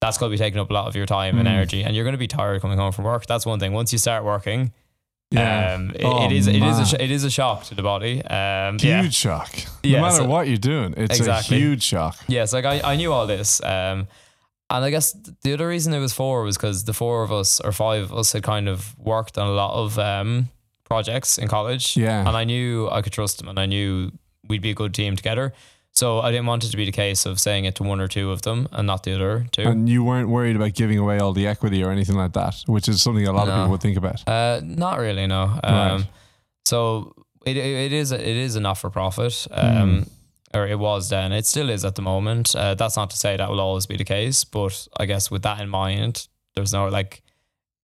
that's 0.00 0.18
going 0.18 0.28
to 0.30 0.34
be 0.34 0.38
taking 0.38 0.58
up 0.58 0.70
a 0.70 0.74
lot 0.74 0.88
of 0.88 0.96
your 0.96 1.06
time 1.06 1.38
and 1.38 1.46
Mm. 1.46 1.52
energy, 1.52 1.84
and 1.84 1.94
you're 1.94 2.04
going 2.04 2.12
to 2.14 2.18
be 2.18 2.26
tired 2.26 2.60
coming 2.60 2.78
home 2.78 2.90
from 2.90 3.04
work. 3.04 3.26
That's 3.26 3.46
one 3.46 3.60
thing. 3.60 3.72
Once 3.72 3.92
you 3.92 3.98
start 3.98 4.24
working, 4.24 4.72
Yeah. 5.32 5.74
um, 5.74 5.90
it, 5.94 6.04
Oh, 6.04 6.24
it 6.26 6.32
is 6.32 6.46
it 6.46 6.54
is 6.56 6.60
man. 6.60 6.82
a 6.82 6.86
sh- 6.86 6.94
it 7.00 7.10
is 7.10 7.24
a 7.24 7.30
shock 7.30 7.64
to 7.64 7.74
the 7.74 7.82
body. 7.82 8.22
Um, 8.24 8.74
Huge 8.78 8.84
yeah, 8.84 9.08
shock. 9.10 9.50
Yeah, 9.82 9.96
no 9.98 10.02
matter 10.02 10.16
so- 10.16 10.26
what 10.26 10.46
you're 10.48 10.56
doing, 10.56 10.94
it's 10.96 11.18
Exactly. 11.18 11.56
a 11.56 11.60
huge 11.60 11.82
shock. 11.82 12.16
yes. 12.28 12.52
Like 12.52 12.64
I, 12.64 12.80
I 12.92 12.96
knew 12.96 13.12
all 13.12 13.26
this, 13.26 13.62
um, 13.62 14.06
and 14.70 14.84
I 14.84 14.90
guess 14.90 15.12
the 15.42 15.52
other 15.54 15.68
reason 15.68 15.92
it 15.94 15.98
was 16.00 16.12
four 16.12 16.42
was 16.44 16.56
because 16.56 16.84
the 16.84 16.92
four 16.94 17.22
of 17.22 17.30
us 17.32 17.60
or 17.60 17.72
five 17.72 18.04
of 18.04 18.14
us 18.14 18.32
had 18.32 18.42
kind 18.42 18.68
of 18.68 18.96
worked 18.98 19.36
on 19.38 19.46
a 19.48 19.52
lot 19.52 19.72
of 19.74 19.98
um, 19.98 20.48
projects 20.84 21.38
in 21.38 21.48
college, 21.48 21.96
Yeah. 21.96 22.20
and 22.26 22.36
I 22.36 22.44
knew 22.44 22.88
I 22.90 23.02
could 23.02 23.12
trust 23.12 23.38
them, 23.38 23.48
and 23.48 23.58
I 23.58 23.66
knew 23.66 24.10
we'd 24.48 24.62
be 24.62 24.70
a 24.70 24.74
good 24.74 24.92
team 24.94 25.16
together. 25.16 25.52
So 25.94 26.20
I 26.20 26.30
didn't 26.30 26.46
want 26.46 26.64
it 26.64 26.70
to 26.70 26.76
be 26.76 26.86
the 26.86 26.92
case 26.92 27.26
of 27.26 27.38
saying 27.38 27.66
it 27.66 27.74
to 27.76 27.82
one 27.82 28.00
or 28.00 28.08
two 28.08 28.30
of 28.30 28.42
them 28.42 28.66
and 28.72 28.86
not 28.86 29.02
the 29.02 29.14
other 29.14 29.46
two. 29.52 29.62
And 29.62 29.88
you 29.88 30.02
weren't 30.02 30.28
worried 30.30 30.56
about 30.56 30.72
giving 30.74 30.98
away 30.98 31.18
all 31.18 31.32
the 31.34 31.46
equity 31.46 31.84
or 31.84 31.90
anything 31.90 32.16
like 32.16 32.32
that, 32.32 32.62
which 32.66 32.88
is 32.88 33.02
something 33.02 33.26
a 33.26 33.32
lot 33.32 33.46
of 33.48 33.54
people 33.54 33.70
would 33.72 33.80
think 33.82 33.98
about. 33.98 34.26
Uh, 34.26 34.60
not 34.64 34.98
really, 34.98 35.26
no. 35.26 35.42
Um, 35.42 35.60
Right. 35.62 36.06
So 36.64 37.14
it, 37.44 37.56
it 37.56 37.92
is 37.92 38.10
a, 38.12 38.16
it 38.20 38.36
is 38.36 38.56
a 38.56 38.60
not 38.60 38.78
for 38.78 38.88
profit, 38.88 39.46
um, 39.50 40.06
or 40.54 40.66
it 40.66 40.78
was 40.78 41.08
then. 41.10 41.32
It 41.32 41.44
still 41.44 41.68
is 41.70 41.84
at 41.84 41.94
the 41.96 42.02
moment. 42.02 42.54
Uh, 42.54 42.74
that's 42.74 42.96
not 42.96 43.10
to 43.10 43.16
say 43.16 43.36
that 43.36 43.50
will 43.50 43.60
always 43.60 43.84
be 43.86 43.96
the 43.96 44.04
case, 44.04 44.44
but 44.44 44.86
I 44.98 45.06
guess 45.06 45.30
with 45.30 45.42
that 45.42 45.60
in 45.60 45.68
mind, 45.68 46.28
there's 46.54 46.72
no 46.72 46.88
like 46.88 47.22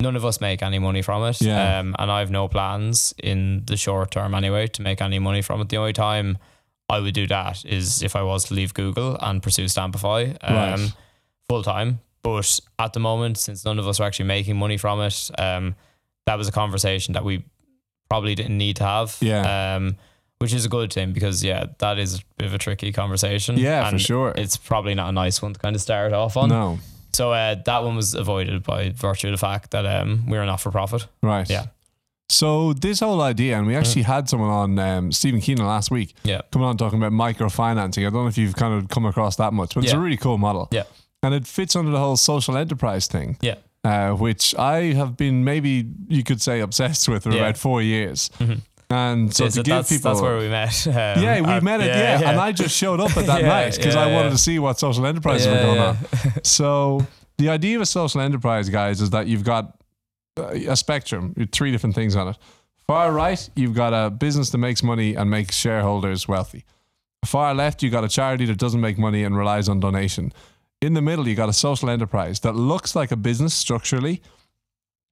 none 0.01 0.14
of 0.16 0.25
us 0.25 0.40
make 0.40 0.62
any 0.62 0.79
money 0.79 1.03
from 1.03 1.25
it, 1.25 1.42
Yeah. 1.42 1.81
um, 1.81 1.97
and 1.99 2.11
I 2.11 2.21
have 2.21 2.31
no 2.31 2.47
plans 2.49 3.12
in 3.23 3.64
the 3.66 3.77
short 3.77 4.12
term 4.12 4.33
anyway 4.33 4.68
to 4.68 4.83
make 4.83 5.03
any 5.03 5.18
money 5.18 5.42
from 5.42 5.61
it. 5.61 5.68
The 5.71 5.77
only 5.77 5.92
time 5.92 6.38
I 6.88 7.01
would 7.01 7.14
do 7.14 7.27
that 7.27 7.64
is 7.64 8.03
if 8.03 8.16
I 8.16 8.22
was 8.22 8.44
to 8.46 8.55
leave 8.55 8.72
Google 8.74 9.16
and 9.20 9.42
pursue 9.42 9.64
Stampify 9.66 10.37
um, 10.42 10.55
Right. 10.57 10.92
full 11.48 11.62
time. 11.62 12.01
But 12.22 12.61
at 12.79 12.92
the 12.92 13.01
moment, 13.01 13.38
since 13.38 13.64
none 13.64 13.79
of 13.79 13.87
us 13.87 14.01
are 14.01 14.05
actually 14.05 14.27
making 14.27 14.57
money 14.57 14.77
from 14.77 15.01
it, 15.01 15.31
um, 15.38 15.74
that 16.27 16.37
was 16.37 16.48
a 16.48 16.53
conversation 16.53 17.14
that 17.14 17.24
we 17.24 17.44
probably 18.11 18.35
didn't 18.35 18.57
need 18.57 18.77
to 18.77 18.85
have. 18.85 19.16
Yeah. 19.20 19.74
Um, 19.77 19.96
which 20.38 20.55
is 20.55 20.64
a 20.64 20.68
good 20.68 20.92
thing 20.92 21.12
because 21.12 21.42
yeah, 21.42 21.66
that 21.79 21.98
is 21.98 22.20
a 22.20 22.22
bit 22.37 22.46
of 22.46 22.55
a 22.55 22.59
tricky 22.59 22.92
conversation. 22.92 23.59
Yeah, 23.59 23.83
for 23.83 23.88
and 23.90 24.01
sure. 24.01 24.33
It's 24.37 24.57
probably 24.57 24.94
not 24.94 25.09
a 25.09 25.12
nice 25.12 25.42
one 25.42 25.53
to 25.53 25.59
kind 25.59 25.74
of 25.74 25.83
start 25.83 26.12
off 26.12 26.37
on. 26.37 26.48
No. 26.48 26.79
So 27.12 27.33
uh, 27.33 27.57
that 27.64 27.83
one 27.83 27.96
was 27.96 28.14
avoided 28.14 28.62
by 28.62 28.90
virtue 28.90 29.29
of 29.29 29.33
the 29.33 29.38
fact 29.38 29.72
that 29.72 29.85
um, 29.85 30.27
we're 30.29 30.44
not 30.44 30.61
for 30.61 30.70
profit. 30.70 31.07
Right. 31.22 31.48
Yeah. 31.51 31.66
So 32.31 32.75
this 32.75 33.01
whole 33.01 33.23
idea, 33.23 33.57
and 33.57 33.67
we 33.67 33.75
actually 33.75 34.03
had 34.03 34.29
someone 34.29 34.51
on 34.51 34.79
um, 34.79 35.12
Stephen 35.12 35.41
Keenan 35.41 35.67
last 35.67 35.91
week 35.91 36.14
Yeah. 36.25 36.43
coming 36.53 36.69
on 36.69 36.77
talking 36.77 36.99
about 37.03 37.12
microfinancing. 37.12 38.01
I 38.07 38.11
don't 38.11 38.23
know 38.25 38.27
if 38.27 38.37
you've 38.37 38.55
kind 38.55 38.75
of 38.75 38.88
come 38.91 39.07
across 39.07 39.37
that 39.37 39.53
much, 39.55 39.75
but 39.75 39.85
it's 39.85 39.93
a 39.95 39.99
really 39.99 40.19
cool 40.19 40.37
model. 40.38 40.69
Yeah. 40.71 40.83
And 41.23 41.33
it 41.35 41.47
fits 41.47 41.75
under 41.75 41.91
the 41.91 41.99
whole 41.99 42.17
social 42.19 42.57
enterprise 42.57 43.07
thing. 43.07 43.38
Yeah. 43.41 43.55
Uh, 43.83 44.11
which 44.12 44.55
I 44.57 44.93
have 44.93 45.17
been 45.17 45.45
maybe 45.45 45.88
you 46.09 46.23
could 46.23 46.43
say 46.43 46.61
obsessed 46.61 47.09
with 47.09 47.23
for 47.23 47.31
Yeah. 47.31 47.38
about 47.38 47.57
four 47.57 47.81
years. 47.81 48.31
Mhm. 48.38 48.61
And 48.91 49.35
so 49.35 49.45
Yeah, 49.45 49.49
to 49.51 49.55
so 49.57 49.62
give 49.62 49.75
that's, 49.77 49.88
people 49.91 50.11
that's 50.11 50.23
where 50.23 50.38
we 50.38 50.49
met. 50.49 50.87
Um, 50.87 50.93
yeah, 51.23 51.41
we 51.41 51.47
at- 51.49 51.62
met 51.62 51.81
it. 51.81 51.87
Yeah, 51.87 52.29
and 52.31 52.38
I 52.41 52.53
just 52.53 52.77
showed 52.77 53.01
up 53.01 53.17
at 53.17 53.27
that 53.27 53.41
Yeah, 53.43 53.49
night 53.49 53.77
because 53.77 53.97
I 53.97 54.07
wanted 54.12 54.25
yeah. 54.29 54.31
to 54.31 54.38
see 54.38 54.59
what 54.59 54.79
social 54.79 55.07
enterprises 55.07 55.47
were 55.47 55.55
going 55.62 55.77
yeah. 55.77 55.88
on. 55.88 55.97
So 56.45 57.07
the 57.38 57.49
idea 57.49 57.77
of 57.77 57.83
a 57.83 57.87
social 57.87 58.21
enterprise, 58.21 58.69
guys, 58.69 59.01
is 59.01 59.11
that 59.11 59.27
you've 59.29 59.45
got 59.45 59.78
a 60.38 60.77
spectrum, 60.77 61.35
three 61.53 61.70
different 61.70 61.94
things 61.94 62.16
on 62.16 62.29
it. 62.29 62.37
Far 62.87 63.12
right, 63.12 63.48
you've 63.55 63.74
got 63.74 63.92
a 63.92 64.11
business 64.11 64.51
that 64.51 64.59
makes 64.59 64.83
money 64.83 65.14
and 65.14 65.31
makes 65.31 65.55
shareholders 65.55 66.27
wealthy. 66.27 66.64
Far 67.24 67.55
left, 67.55 67.83
you've 67.83 67.92
got 67.92 68.05
a 68.05 68.09
charity 68.09 68.46
that 68.46 68.57
doesn't 68.57 68.81
make 68.81 68.96
money 68.96 69.24
and 69.24 69.37
relies 69.37 69.68
on 69.68 69.81
donation. 69.81 70.33
In 70.81 70.94
the 70.94 71.03
middle, 71.03 71.29
you 71.29 71.35
got 71.35 71.48
a 71.48 71.53
social 71.53 71.90
enterprise 71.90 72.40
that 72.40 72.55
looks 72.55 72.94
like 72.94 73.11
a 73.11 73.16
business 73.16 73.53
structurally, 73.53 74.22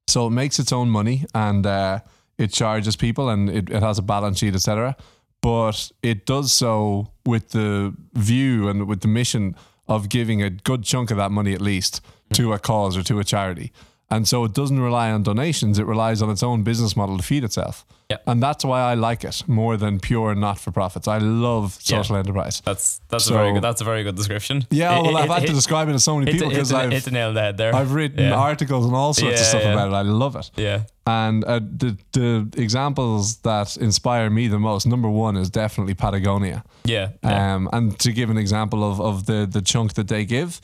so 0.07 0.29
it 0.29 0.31
makes 0.31 0.59
its 0.59 0.73
own 0.73 0.89
money 0.89 1.27
and 1.35 1.67
uh, 1.67 2.01
it 2.39 2.53
charges 2.53 2.97
people 2.97 3.29
and 3.29 3.51
it, 3.51 3.69
it 3.69 3.83
has 3.83 3.99
a 3.99 4.03
balance 4.03 4.39
sheet, 4.39 4.55
etc. 4.55 4.97
But 5.43 5.91
it 6.03 6.25
does 6.25 6.53
so 6.53 7.13
with 7.27 7.51
the 7.51 7.95
view 8.15 8.69
and 8.69 8.87
with 8.87 9.01
the 9.01 9.09
mission 9.09 9.57
of 9.89 10.09
giving 10.09 10.43
a 10.43 10.51
good 10.51 10.85
chunk 10.85 11.11
of 11.11 11.17
that 11.17 11.31
money 11.31 11.53
at 11.53 11.61
least 11.61 12.01
to 12.35 12.53
a 12.53 12.59
cause 12.59 12.97
or 12.97 13.03
to 13.05 13.19
a 13.19 13.25
charity. 13.25 13.73
And 14.09 14.29
so 14.29 14.45
it 14.45 14.53
doesn't 14.55 14.79
rely 14.79 15.11
on 15.11 15.25
donations, 15.25 15.79
it 15.81 15.87
relies 15.87 16.23
on 16.23 16.31
its 16.31 16.43
own 16.43 16.63
business 16.63 16.95
model 16.97 17.17
to 17.17 17.25
feed 17.25 17.43
itself. 17.43 17.85
Yeah. 18.09 18.19
And 18.29 18.41
that's 18.41 18.65
why 18.65 18.81
I 18.81 18.95
like 18.95 19.25
it 19.25 19.43
more 19.49 19.77
than 19.77 19.99
pure 19.99 20.33
not 20.37 20.61
for 20.61 20.71
profits. 20.71 21.09
I 21.09 21.19
love 21.19 21.77
Yeah. 21.83 21.99
social 21.99 22.15
enterprise. 22.17 22.63
That's 22.65 23.01
that's 23.09 23.25
So- 23.25 23.35
a 23.35 23.39
very 23.39 23.53
good 23.55 23.63
that's 23.65 23.81
a 23.81 23.85
very 23.85 24.05
good 24.05 24.15
description. 24.15 24.65
Yeah, 24.71 24.97
It- 24.99 25.03
well, 25.03 25.17
it- 25.17 25.21
I've 25.23 25.29
had 25.31 25.43
it- 25.43 25.49
to 25.49 25.53
describe 25.53 25.89
it 25.89 25.93
to 25.95 25.99
so 25.99 26.17
many 26.17 26.31
people 26.31 26.49
because 26.51 26.73
I've 26.73 26.93
hit 26.93 27.05
the 27.05 27.11
nail 27.11 27.29
on 27.29 27.35
the 27.35 27.41
head 27.41 27.57
there. 27.57 27.75
I've 27.75 27.93
written 27.95 28.21
Yeah. 28.21 28.35
articles 28.37 28.87
and 28.87 28.95
all 28.95 29.13
sorts 29.13 29.41
of 29.41 29.47
stuff 29.47 29.63
yeah. 29.65 29.73
about 29.73 29.89
it. 29.91 29.95
I 29.95 30.03
love 30.03 30.37
it. 30.37 30.51
yeah, 30.57 30.83
And 31.05 31.45
uh, 31.45 31.59
the 31.59 31.97
the 32.13 32.49
examples 32.63 33.39
that 33.39 33.77
inspire 33.77 34.31
me 34.31 34.47
the 34.47 34.59
most, 34.61 34.87
number 34.87 35.09
one 35.09 35.37
is 35.37 35.51
definitely 35.51 35.95
Patagonia. 35.95 36.63
yeah, 36.85 37.09
yeah. 37.25 37.55
Um, 37.55 37.69
and 37.73 37.99
to 37.99 38.13
give 38.13 38.31
an 38.31 38.39
example 38.39 38.85
of, 38.89 39.01
of 39.01 39.27
the, 39.27 39.49
the 39.51 39.63
chunk 39.63 39.95
that 39.95 40.07
they 40.07 40.25
give, 40.25 40.61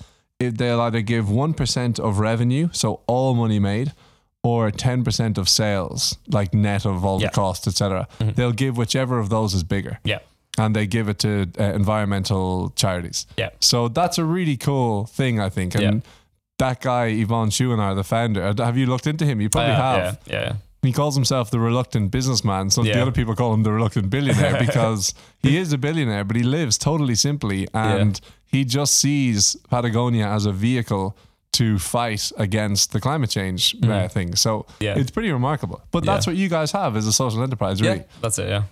if 0.46 0.56
they'll 0.58 0.80
either 0.80 1.00
give 1.02 1.26
1% 1.26 1.98
of 2.00 2.18
revenue, 2.18 2.68
so 2.72 3.00
all 3.06 3.34
money 3.34 3.58
made, 3.58 3.92
or 4.42 4.70
10% 4.70 5.38
of 5.38 5.48
sales, 5.48 6.16
like 6.28 6.52
net 6.52 6.84
of 6.86 7.04
all 7.04 7.20
Yeah. 7.20 7.28
the 7.28 7.32
costs, 7.34 7.66
etc. 7.68 8.08
They'll 8.18 8.52
give 8.64 8.76
whichever 8.76 9.18
of 9.18 9.28
those 9.28 9.54
is 9.54 9.62
bigger. 9.64 9.98
yeah, 10.04 10.18
And 10.58 10.74
they 10.76 10.86
give 10.86 11.08
it 11.08 11.18
to 11.20 11.46
uh, 11.58 11.62
environmental 11.74 12.70
charities. 12.76 13.26
yeah. 13.36 13.50
So 13.60 13.88
that's 13.88 14.18
a 14.18 14.24
really 14.24 14.56
cool 14.56 15.06
thing, 15.06 15.38
I 15.40 15.48
think. 15.48 15.74
And 15.74 15.82
Yeah. 15.82 16.00
that 16.58 16.80
guy, 16.80 17.10
Yvon 17.12 17.50
Chouinard, 17.50 17.94
the 17.96 18.04
founder, 18.04 18.42
uh, 18.42 18.64
have 18.64 18.76
you 18.76 18.86
looked 18.86 19.06
into 19.06 19.24
him? 19.24 19.40
You 19.40 19.48
probably 19.48 19.72
Uh, 19.72 19.76
have. 19.76 20.18
Yeah, 20.26 20.32
yeah, 20.40 20.52
He 20.82 20.92
calls 20.92 21.14
himself 21.14 21.50
the 21.50 21.60
reluctant 21.60 22.10
businessman. 22.10 22.70
So 22.70 22.82
the 22.82 23.00
other 23.00 23.12
people 23.12 23.36
call 23.36 23.54
him 23.54 23.62
the 23.62 23.70
reluctant 23.70 24.10
billionaire 24.10 24.58
because 24.66 25.14
he 25.38 25.56
is 25.56 25.72
a 25.72 25.78
billionaire, 25.78 26.24
but 26.24 26.36
he 26.36 26.42
lives 26.42 26.76
totally 26.76 27.14
simply. 27.14 27.68
And 27.72 28.20
he 28.46 28.64
just 28.64 28.96
sees 28.96 29.56
Patagonia 29.70 30.26
as 30.26 30.44
a 30.44 30.52
vehicle 30.52 31.16
to 31.52 31.78
fight 31.78 32.32
against 32.36 32.92
the 32.92 33.00
climate 33.00 33.30
change 33.30 33.76
uh, 33.84 34.08
thing. 34.08 34.34
So. 34.34 34.66
Yeah. 34.80 34.98
it's 34.98 35.10
pretty 35.10 35.30
remarkable. 35.30 35.82
But 35.92 36.04
that's 36.04 36.26
what 36.26 36.34
you 36.34 36.48
guys 36.48 36.72
have 36.72 36.96
as 36.96 37.06
a 37.06 37.12
social 37.12 37.42
enterprise, 37.42 37.80
yeah. 37.80 37.90
really. 37.92 38.04
That's 38.20 38.38
it. 38.38 38.48
Yeah. 38.48 38.64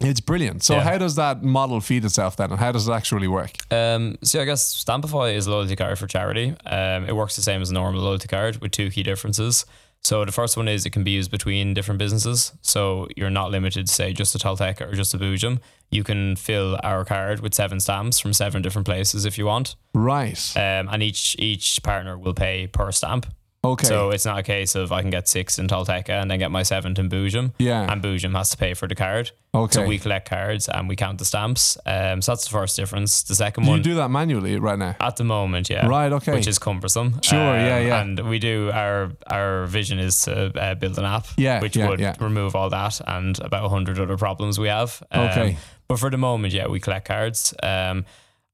It's 0.00 0.20
brilliant. 0.20 0.62
So 0.62 0.74
Yeah. 0.74 0.82
how 0.82 0.98
does 0.98 1.16
that 1.16 1.42
model 1.42 1.80
feed 1.80 2.04
itself 2.04 2.36
then? 2.36 2.50
And 2.50 2.60
how 2.60 2.70
does 2.70 2.86
it 2.86 2.92
actually 2.92 3.28
work? 3.28 3.52
Um, 3.72 4.18
so 4.22 4.42
I 4.42 4.44
guess 4.44 4.84
Stampify 4.84 5.34
is 5.34 5.46
a 5.46 5.50
loyalty 5.50 5.74
card 5.74 5.98
for 5.98 6.06
charity. 6.06 6.54
Um, 6.66 7.06
it 7.08 7.16
works 7.16 7.34
the 7.34 7.42
same 7.42 7.62
as 7.62 7.70
a 7.70 7.74
normal 7.74 8.02
loyalty 8.02 8.28
card 8.28 8.60
with 8.60 8.72
two 8.72 8.90
key 8.90 9.02
differences. 9.02 9.64
So 10.06 10.24
the 10.24 10.30
first 10.30 10.56
one 10.56 10.68
is 10.68 10.86
it 10.86 10.90
can 10.90 11.02
be 11.02 11.10
used 11.10 11.32
between 11.32 11.74
different 11.74 11.98
businesses. 11.98 12.52
So 12.62 13.08
you're 13.16 13.28
not 13.28 13.50
limited 13.50 13.88
to 13.88 13.92
say 13.92 14.12
just 14.12 14.36
a 14.36 14.38
Toltec 14.38 14.80
or 14.80 14.94
just 14.94 15.12
a 15.14 15.18
Boojum. 15.18 15.58
You 15.90 16.04
can 16.04 16.36
fill 16.36 16.78
our 16.84 17.04
card 17.04 17.40
with 17.40 17.54
seven 17.54 17.80
stamps 17.80 18.20
from 18.20 18.32
seven 18.32 18.62
different 18.62 18.86
places 18.86 19.24
if 19.24 19.36
you 19.36 19.46
want. 19.46 19.74
Right. 19.94 20.40
Um, 20.54 20.88
and 20.92 21.02
each 21.02 21.34
each 21.40 21.82
partner 21.82 22.16
will 22.16 22.34
pay 22.34 22.68
per 22.68 22.92
stamp. 22.92 23.26
Okay. 23.72 23.86
So 23.86 24.10
it's 24.10 24.24
not 24.24 24.38
a 24.38 24.42
case 24.42 24.74
of 24.74 24.92
I 24.92 25.00
can 25.02 25.10
get 25.10 25.28
six 25.28 25.58
in 25.58 25.66
Tolteca 25.68 26.10
and 26.10 26.30
then 26.30 26.38
get 26.38 26.50
my 26.50 26.62
seventh 26.62 26.98
in 26.98 27.08
Boojum. 27.08 27.52
Yeah. 27.58 27.90
And 27.90 28.02
Boojum 28.02 28.34
has 28.36 28.50
to 28.50 28.56
pay 28.56 28.74
for 28.74 28.86
the 28.88 28.94
card. 28.94 29.30
Okay. 29.54 29.74
So 29.74 29.86
we 29.86 29.98
collect 29.98 30.28
cards 30.28 30.68
and 30.68 30.88
we 30.88 30.96
count 30.96 31.18
the 31.18 31.24
stamps. 31.24 31.78
Um, 31.86 32.20
so 32.22 32.32
that's 32.32 32.44
the 32.44 32.50
first 32.50 32.76
difference. 32.76 33.22
The 33.22 33.34
second 33.34 33.64
Do 33.64 33.70
one 33.70 33.78
you 33.78 33.84
do 33.84 33.94
that 33.96 34.10
manually 34.10 34.58
right 34.58 34.78
now? 34.78 34.96
at 35.00 35.16
the 35.16 35.24
moment, 35.24 35.70
yeah. 35.70 35.86
Right, 35.86 36.12
okay. 36.12 36.32
Which 36.34 36.46
is 36.46 36.58
cumbersome. 36.58 37.20
Sure, 37.22 37.38
yeah, 37.56 37.78
yeah. 37.80 38.00
And 38.02 38.28
we 38.28 38.38
do 38.38 38.70
our 38.72 39.12
our 39.30 39.66
vision 39.66 39.98
is 39.98 40.22
to 40.24 40.52
uh, 40.60 40.74
build 40.74 40.98
an 40.98 41.04
app, 41.04 41.26
Yeah, 41.36 41.60
which 41.60 41.76
yeah, 41.76 41.88
would 41.88 42.00
yeah. 42.00 42.14
remove 42.20 42.54
all 42.54 42.70
that 42.70 43.00
and 43.06 43.38
about 43.40 43.64
a 43.64 43.68
hundred 43.68 43.98
other 43.98 44.16
problems 44.16 44.58
we 44.58 44.68
have. 44.68 45.02
Um, 45.10 45.26
Okay. 45.28 45.56
But 45.88 45.98
for 46.00 46.10
the 46.10 46.18
moment, 46.18 46.52
yeah, 46.52 46.66
we 46.66 46.80
collect 46.80 47.06
cards. 47.06 47.54
Um, 47.62 48.04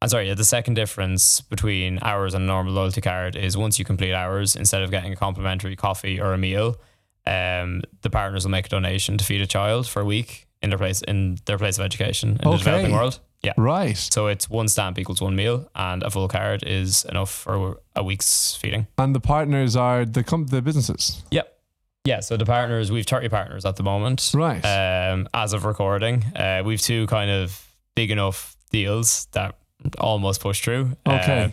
and 0.02 0.10
sorry, 0.10 0.26
yeah, 0.26 0.34
the 0.34 0.44
second 0.44 0.74
difference 0.74 1.40
between 1.42 2.00
hours 2.02 2.34
and 2.34 2.42
a 2.42 2.46
normal 2.46 2.72
loyalty 2.72 3.00
card 3.00 3.36
is 3.36 3.56
once 3.56 3.78
you 3.78 3.84
complete 3.84 4.12
hours, 4.12 4.56
instead 4.56 4.82
of 4.82 4.90
getting 4.90 5.12
a 5.12 5.16
complimentary 5.16 5.76
coffee 5.76 6.20
or 6.20 6.32
a 6.32 6.38
meal, 6.38 6.76
um, 7.24 7.82
the 8.00 8.10
partners 8.10 8.44
will 8.44 8.50
make 8.50 8.66
a 8.66 8.68
donation 8.68 9.16
to 9.16 9.24
feed 9.24 9.40
a 9.40 9.46
child 9.46 9.86
for 9.86 10.02
a 10.02 10.04
week 10.04 10.48
in 10.60 10.70
their 10.70 10.78
place 10.78 11.02
in 11.02 11.38
their 11.44 11.56
place 11.56 11.78
of 11.78 11.84
education 11.84 12.30
in 12.42 12.50
the 12.50 12.56
developing 12.56 12.92
world. 12.92 13.20
Yeah. 13.44 13.52
Right. 13.56 13.96
So 13.96 14.26
it's 14.26 14.50
one 14.50 14.66
stamp 14.66 14.98
equals 14.98 15.22
one 15.22 15.36
meal, 15.36 15.70
and 15.76 16.02
a 16.02 16.10
full 16.10 16.26
card 16.26 16.64
is 16.64 17.04
enough 17.04 17.30
for 17.30 17.78
a 17.94 18.02
week's 18.02 18.56
feeding. 18.56 18.88
And 18.98 19.14
the 19.14 19.20
partners 19.20 19.76
are 19.76 20.04
the 20.04 20.24
com- 20.24 20.46
the 20.46 20.62
businesses. 20.62 21.22
Yep. 21.30 21.58
Yeah. 22.04 22.20
So 22.20 22.36
the 22.36 22.44
partners, 22.44 22.90
we've 22.90 23.06
30 23.06 23.28
partners 23.28 23.64
at 23.64 23.76
the 23.76 23.84
moment. 23.84 24.32
Right. 24.34 24.60
Um, 24.60 25.28
as 25.32 25.52
of 25.52 25.64
recording, 25.64 26.24
uh, 26.36 26.62
we've 26.64 26.80
two 26.80 27.06
kind 27.06 27.30
of 27.30 27.68
big 27.94 28.10
enough 28.10 28.56
deals 28.70 29.26
that 29.32 29.56
almost 29.98 30.40
pushed 30.40 30.64
through. 30.64 30.96
Okay. 31.06 31.44
Um, 31.44 31.52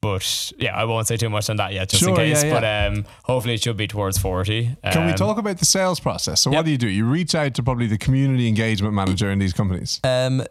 but 0.00 0.52
yeah, 0.58 0.74
I 0.74 0.84
won't 0.84 1.06
say 1.06 1.16
too 1.18 1.28
much 1.28 1.50
on 1.50 1.56
that 1.56 1.74
yet, 1.74 1.90
just 1.90 2.02
in 2.02 2.08
Sure, 2.14 2.24
yeah, 2.24 2.32
case. 2.34 2.44
yeah. 2.44 2.54
But 2.54 2.64
um, 2.96 3.04
hopefully 3.24 3.54
it 3.54 3.62
should 3.62 3.76
be 3.76 3.86
towards 3.86 4.16
40. 4.16 4.76
Can 4.92 5.04
we 5.04 5.10
Um, 5.12 5.16
talk 5.16 5.36
about 5.36 5.58
the 5.58 5.66
sales 5.66 6.00
process? 6.00 6.40
So 6.40 6.50
what 6.50 6.64
do 6.64 6.70
you 6.70 6.78
do? 6.78 6.88
You 6.88 7.04
reach 7.04 7.34
out 7.34 7.52
to 7.54 7.62
probably 7.62 7.86
the 7.86 7.98
community 7.98 8.48
engagement 8.48 8.94
manager 8.94 9.30
in 9.30 9.38
these 9.38 9.52
companies. 9.52 10.00
Um, 10.02 10.42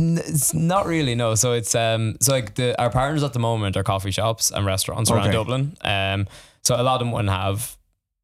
it's 0.00 0.52
not 0.52 0.86
really 0.86 1.14
no. 1.14 1.36
So 1.36 1.52
it's 1.52 1.74
um, 1.76 2.16
so 2.20 2.32
like 2.32 2.56
the 2.56 2.80
our 2.80 2.90
partners 2.90 3.22
at 3.22 3.32
the 3.34 3.38
moment 3.38 3.76
are 3.76 3.84
coffee 3.84 4.10
shops 4.10 4.50
and 4.50 4.66
restaurants 4.66 5.10
around 5.12 5.28
Okay. 5.28 5.32
Dublin. 5.32 5.76
Um, 5.82 6.26
so 6.62 6.74
a 6.74 6.82
lot 6.82 6.94
of 6.94 7.00
them 7.00 7.12
wouldn't 7.12 7.30
have. 7.30 7.76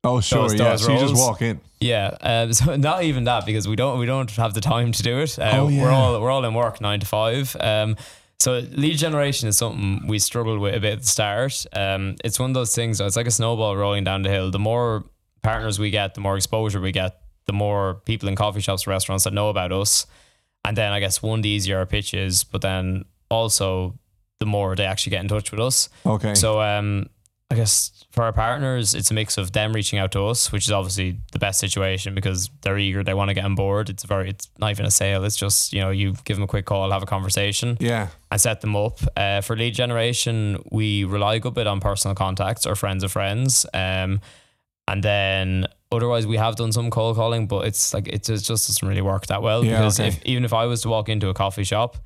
Oh, 0.05 0.21
sure. 0.21 0.43
Those- 0.49 0.55
yeah. 0.55 0.71
those 0.71 0.85
So 0.85 0.93
you 0.93 0.99
just 0.99 1.15
walk 1.17 1.41
in. 1.43 1.61
Yeah. 1.81 2.17
Um, 2.21 2.53
so 2.59 2.75
not 2.75 3.05
even 3.05 3.25
that 3.25 3.47
because 3.47 3.69
we 3.69 3.77
don't 3.77 4.01
we 4.01 4.07
don't 4.07 4.29
have 4.33 4.55
the 4.55 4.61
time 4.61 4.91
to 4.91 5.03
do 5.05 5.19
it. 5.21 5.39
Uh, 5.39 5.51
Oh, 5.55 5.67
We're 5.67 5.91
all 5.91 6.21
we're 6.21 6.31
all 6.33 6.45
in 6.45 6.55
work 6.55 6.81
nine 6.81 6.99
to 6.99 7.07
five. 7.07 7.57
Um, 7.61 7.95
so 8.41 8.61
lead 8.73 8.97
generation 8.97 9.49
is 9.49 9.59
something 9.59 10.07
we 10.07 10.19
struggled 10.19 10.61
with 10.61 10.75
a 10.75 10.81
bit 10.81 10.93
at 10.93 11.01
the 11.01 11.07
start. 11.07 11.67
Um, 11.73 12.17
it's 12.25 12.39
one 12.39 12.51
of 12.51 12.55
those 12.55 12.75
things. 12.75 13.01
It's 13.01 13.17
like 13.17 13.27
a 13.27 13.33
snowball 13.33 13.77
rolling 13.77 14.05
down 14.05 14.23
the 14.23 14.31
hill. 14.31 14.51
The 14.51 14.59
more 14.59 15.05
partners 15.43 15.79
we 15.79 15.91
get, 15.91 16.15
the 16.15 16.21
more 16.21 16.37
exposure 16.37 16.81
we 16.81 16.93
get, 16.93 17.21
the 17.47 17.53
more 17.53 17.95
people 18.05 18.29
in 18.29 18.37
coffee 18.37 18.61
shops, 18.61 18.87
restaurants 18.87 19.25
that 19.25 19.33
know 19.33 19.49
about 19.49 19.73
us. 19.73 20.07
And 20.65 20.77
then 20.77 20.93
I 20.93 21.01
guess 21.01 21.23
one, 21.23 21.41
the 21.41 21.49
easier 21.49 21.79
our 21.79 21.87
pitch 21.87 22.15
is, 22.15 22.45
but 22.45 22.61
then 22.61 23.07
also 23.29 23.99
the 24.39 24.47
more 24.47 24.77
they 24.77 24.85
actually 24.85 25.11
get 25.11 25.23
in 25.23 25.29
touch 25.29 25.51
with 25.51 25.61
us. 25.61 25.89
Okay. 26.07 26.35
So 26.35 26.61
um, 26.61 27.09
I 27.51 27.55
guess 27.55 27.93
for 28.11 28.25
our 28.25 28.33
partners, 28.33 28.95
it's 28.95 29.11
a 29.11 29.15
mix 29.15 29.39
of 29.39 29.53
them 29.53 29.73
reaching 29.73 29.99
out 29.99 30.13
to 30.13 30.27
us, 30.27 30.53
which 30.53 30.67
is 30.67 30.71
obviously 30.71 31.19
the 31.33 31.39
best 31.39 31.59
situation 31.59 32.15
because 32.15 32.51
they're 32.61 32.77
eager, 32.77 33.03
they 33.03 33.15
want 33.15 33.31
to 33.31 33.35
get 33.35 33.45
on 33.45 33.55
board. 33.55 33.89
It's 33.89 34.05
very, 34.05 34.29
it's 34.29 34.51
not 34.59 34.71
even 34.71 34.85
a 34.85 34.91
sale. 34.91 35.25
It's 35.25 35.37
just 35.37 35.73
you 35.73 35.81
know 35.81 35.91
you 35.91 36.15
give 36.25 36.37
them 36.37 36.45
a 36.45 36.47
quick 36.47 36.67
call, 36.67 36.91
have 36.91 37.03
a 37.03 37.07
conversation, 37.07 37.79
yeah. 37.81 38.09
and 38.31 38.39
set 38.39 38.61
them 38.61 38.77
up. 38.77 38.99
Uh, 39.17 39.41
for 39.41 39.57
lead 39.57 39.75
generation, 39.75 40.63
we 40.71 41.05
rely 41.05 41.37
a 41.37 41.41
good 41.41 41.55
bit 41.55 41.67
on 41.67 41.81
personal 41.81 42.15
contacts 42.15 42.67
or 42.67 42.77
friends 42.77 43.03
of 43.03 43.13
friends. 43.13 43.65
Um, 43.73 44.21
and 44.87 45.03
then 45.03 45.67
otherwise 45.91 46.27
we 46.27 46.37
have 46.37 46.57
done 46.57 46.73
some 46.73 46.91
cold 46.91 47.17
calling, 47.17 47.47
but 47.47 47.67
it's 47.67 47.95
like 47.95 48.09
it 48.09 48.25
just 48.25 48.47
just 48.47 48.67
doesn't 48.67 48.87
really 48.87 49.03
work 49.03 49.27
that 49.27 49.43
well 49.43 49.65
Yeah, 49.65 49.79
because 49.79 50.01
okay. 50.01 50.09
if 50.09 50.25
even 50.27 50.45
if 50.45 50.53
I 50.53 50.67
was 50.67 50.83
to 50.83 50.89
walk 50.89 51.09
into 51.09 51.29
a 51.29 51.35
coffee 51.35 51.65
shop, 51.65 51.97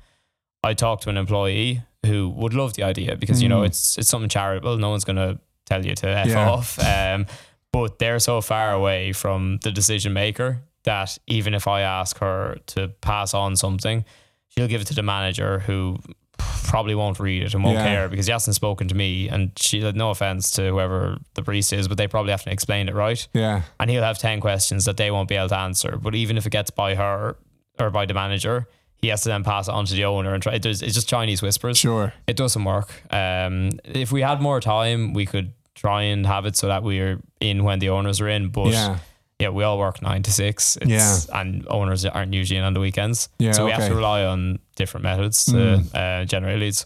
I 0.63 0.73
talk 0.73 1.01
to 1.01 1.09
an 1.09 1.17
employee 1.17 1.81
who 2.05 2.29
would 2.29 2.53
love 2.53 2.73
the 2.73 2.83
idea 2.83 3.15
because 3.15 3.41
you 3.41 3.49
know 3.49 3.61
Mm. 3.61 3.67
it's 3.67 3.97
it's 3.97 4.09
something 4.09 4.29
charitable. 4.29 4.77
No 4.77 4.89
one's 4.89 5.05
gonna 5.05 5.39
tell 5.65 5.85
you 5.85 5.95
to 5.95 6.07
f 6.07 6.27
Yeah. 6.27 6.49
off. 6.49 6.77
Um, 6.79 7.25
but 7.71 7.97
they're 7.99 8.19
so 8.19 8.41
far 8.41 8.71
away 8.73 9.13
from 9.13 9.59
the 9.63 9.71
decision 9.71 10.13
maker 10.13 10.61
that 10.83 11.17
even 11.27 11.53
if 11.53 11.67
I 11.67 11.81
ask 11.81 12.17
her 12.19 12.57
to 12.67 12.89
pass 13.01 13.33
on 13.33 13.55
something, 13.55 14.03
she'll 14.49 14.67
give 14.67 14.81
it 14.81 14.87
to 14.87 14.93
the 14.93 15.01
manager 15.01 15.59
who 15.59 15.97
probably 16.37 16.95
won't 16.95 17.19
read 17.19 17.43
it 17.43 17.53
and 17.53 17.63
won't 17.63 17.77
Yeah. 17.77 17.85
care 17.85 18.09
because 18.09 18.25
he 18.25 18.31
hasn't 18.31 18.55
spoken 18.55 18.87
to 18.89 18.95
me 18.95 19.29
and 19.29 19.51
she 19.57 19.81
had 19.81 19.95
no 19.95 20.09
offense 20.09 20.51
to 20.51 20.61
whoever 20.69 21.17
the 21.35 21.43
priest 21.43 21.71
is, 21.73 21.87
but 21.87 21.97
they 21.97 22.07
probably 22.07 22.31
have 22.31 22.43
to 22.43 22.51
explain 22.51 22.89
it 22.89 22.95
right. 22.95 23.25
Yeah. 23.33 23.61
And 23.79 23.89
he'll 23.89 24.03
have 24.03 24.17
10 24.17 24.39
questions 24.41 24.85
that 24.85 24.97
they 24.97 25.09
won't 25.11 25.29
be 25.29 25.35
able 25.35 25.49
to 25.49 25.57
answer. 25.57 25.97
But 25.97 26.15
even 26.15 26.37
if 26.37 26.45
it 26.45 26.49
gets 26.51 26.69
by 26.71 26.95
her 26.95 27.37
or 27.79 27.89
by 27.91 28.05
the 28.05 28.13
manager, 28.13 28.67
he 29.03 29.09
has 29.09 29.21
to 29.23 29.29
then 29.29 29.43
pass 29.43 29.67
it 29.67 29.71
on 29.73 29.85
to 29.85 29.93
the 29.93 30.05
owner 30.05 30.33
and 30.33 30.41
try. 30.41 30.57
There's, 30.57 30.81
it's 30.81 30.95
just 30.95 31.07
Chinese 31.07 31.41
whispers. 31.43 31.77
Sure. 31.77 32.13
It 32.25 32.35
doesn't 32.37 32.63
work. 32.63 32.89
Um, 33.11 33.69
if 33.83 34.11
we 34.11 34.21
had 34.21 34.41
more 34.41 34.59
time, 34.61 35.13
we 35.13 35.25
could 35.27 35.53
try 35.75 36.03
and 36.03 36.25
have 36.25 36.45
it 36.47 36.55
so 36.55 36.67
that 36.67 36.81
we're 36.83 37.19
in 37.39 37.63
when 37.63 37.79
the 37.79 37.89
owners 37.89 38.21
are 38.21 38.29
in. 38.29 38.47
But 38.49 38.67
Yeah. 38.71 38.97
yeah, 39.39 39.49
we 39.49 39.63
all 39.63 39.77
work 39.77 40.01
nine 40.01 40.23
to 40.23 40.31
six. 40.31 40.77
It's, 40.81 41.25
And 41.29 41.67
owners 41.69 42.05
aren't 42.05 42.33
usually 42.33 42.57
in 42.59 42.63
on 42.63 42.73
the 42.73 42.79
weekends. 42.79 43.29
Yeah, 43.39 43.51
so 43.51 43.65
we 43.65 43.71
have 43.71 43.87
to 43.89 43.95
rely 43.95 44.23
on 44.25 44.59
different 44.75 45.03
methods 45.03 45.45
to 45.45 45.51
Mm. 45.53 45.95
uh, 45.95 46.25
generate 46.25 46.59
leads. 46.59 46.85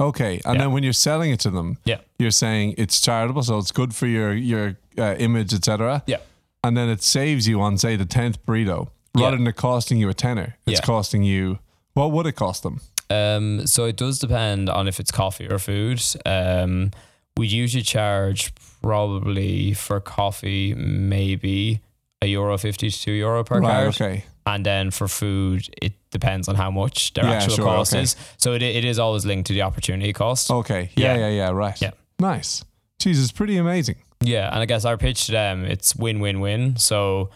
Okay. 0.00 0.40
And 0.44 0.54
Yeah. 0.54 0.62
then 0.62 0.72
when 0.72 0.82
you're 0.82 0.92
selling 0.94 1.30
it 1.32 1.40
to 1.40 1.50
them, 1.50 1.76
Yeah. 1.84 1.98
you're 2.18 2.30
saying 2.32 2.74
it's 2.78 3.00
charitable, 3.00 3.42
so 3.42 3.58
it's 3.58 3.72
good 3.72 3.94
for 3.94 4.06
your 4.06 4.32
your 4.34 4.76
uh, 4.98 5.14
image, 5.18 5.52
etc. 5.54 6.02
Yeah. 6.06 6.18
And 6.64 6.76
then 6.76 6.88
it 6.88 7.02
saves 7.02 7.46
you 7.48 7.60
on 7.60 7.76
say 7.78 7.96
the 7.96 8.04
tenth 8.06 8.38
burrito, 8.46 8.78
Yeah. 8.86 8.88
Rather 9.16 9.36
than 9.36 9.46
it 9.46 9.56
costing 9.56 9.98
you 9.98 10.08
a 10.08 10.14
tenner. 10.14 10.56
It's 10.66 10.80
Yeah. 10.80 10.86
costing 10.86 11.22
you. 11.22 11.58
What 11.94 12.12
would 12.12 12.26
it 12.26 12.32
cost 12.36 12.62
them? 12.62 12.80
Um, 13.10 13.66
so 13.66 13.84
it 13.84 13.96
does 13.96 14.18
depend 14.18 14.70
on 14.70 14.88
if 14.88 14.98
it's 14.98 15.10
coffee 15.10 15.46
or 15.48 15.58
food. 15.58 16.02
Um, 16.24 16.90
we 17.36 17.46
usually 17.46 17.82
charge 17.82 18.52
probably 18.82 19.74
for 19.74 20.00
coffee 20.00 20.74
maybe 20.74 21.80
a 22.22 22.26
euro 22.26 22.56
fifty 22.58 22.90
to 22.90 22.98
two 22.98 23.12
euro 23.12 23.42
per 23.44 23.60
card, 23.60 23.88
Okay. 23.88 24.24
and 24.46 24.64
then 24.64 24.90
for 24.90 25.08
food 25.08 25.68
it 25.82 25.92
depends 26.10 26.48
on 26.48 26.54
how 26.54 26.70
much 26.70 27.12
their 27.14 27.24
Yeah, 27.24 27.32
actual 27.32 27.56
sure, 27.56 27.64
cost 27.64 27.92
okay. 27.92 28.02
is. 28.02 28.16
So 28.36 28.52
it 28.54 28.62
it 28.62 28.84
is 28.84 28.98
always 28.98 29.24
linked 29.26 29.46
to 29.48 29.52
the 29.54 29.62
opportunity 29.62 30.12
cost. 30.12 30.50
Okay. 30.50 30.90
Yeah. 30.94 31.14
Yeah. 31.16 31.28
Yeah. 31.28 31.36
Yeah. 31.36 31.50
right. 31.50 31.80
Yeah. 31.82 31.90
Nice. 32.18 32.64
Jesus, 32.98 33.32
pretty 33.32 33.56
amazing. 33.58 33.96
Yeah, 34.24 34.48
and 34.52 34.60
I 34.62 34.66
guess 34.66 34.84
our 34.84 34.96
pitch 34.96 35.26
to 35.26 35.32
them 35.32 35.64
it's 35.64 35.96
win 35.96 36.20
win 36.20 36.40
win. 36.40 36.76
So 36.76 37.30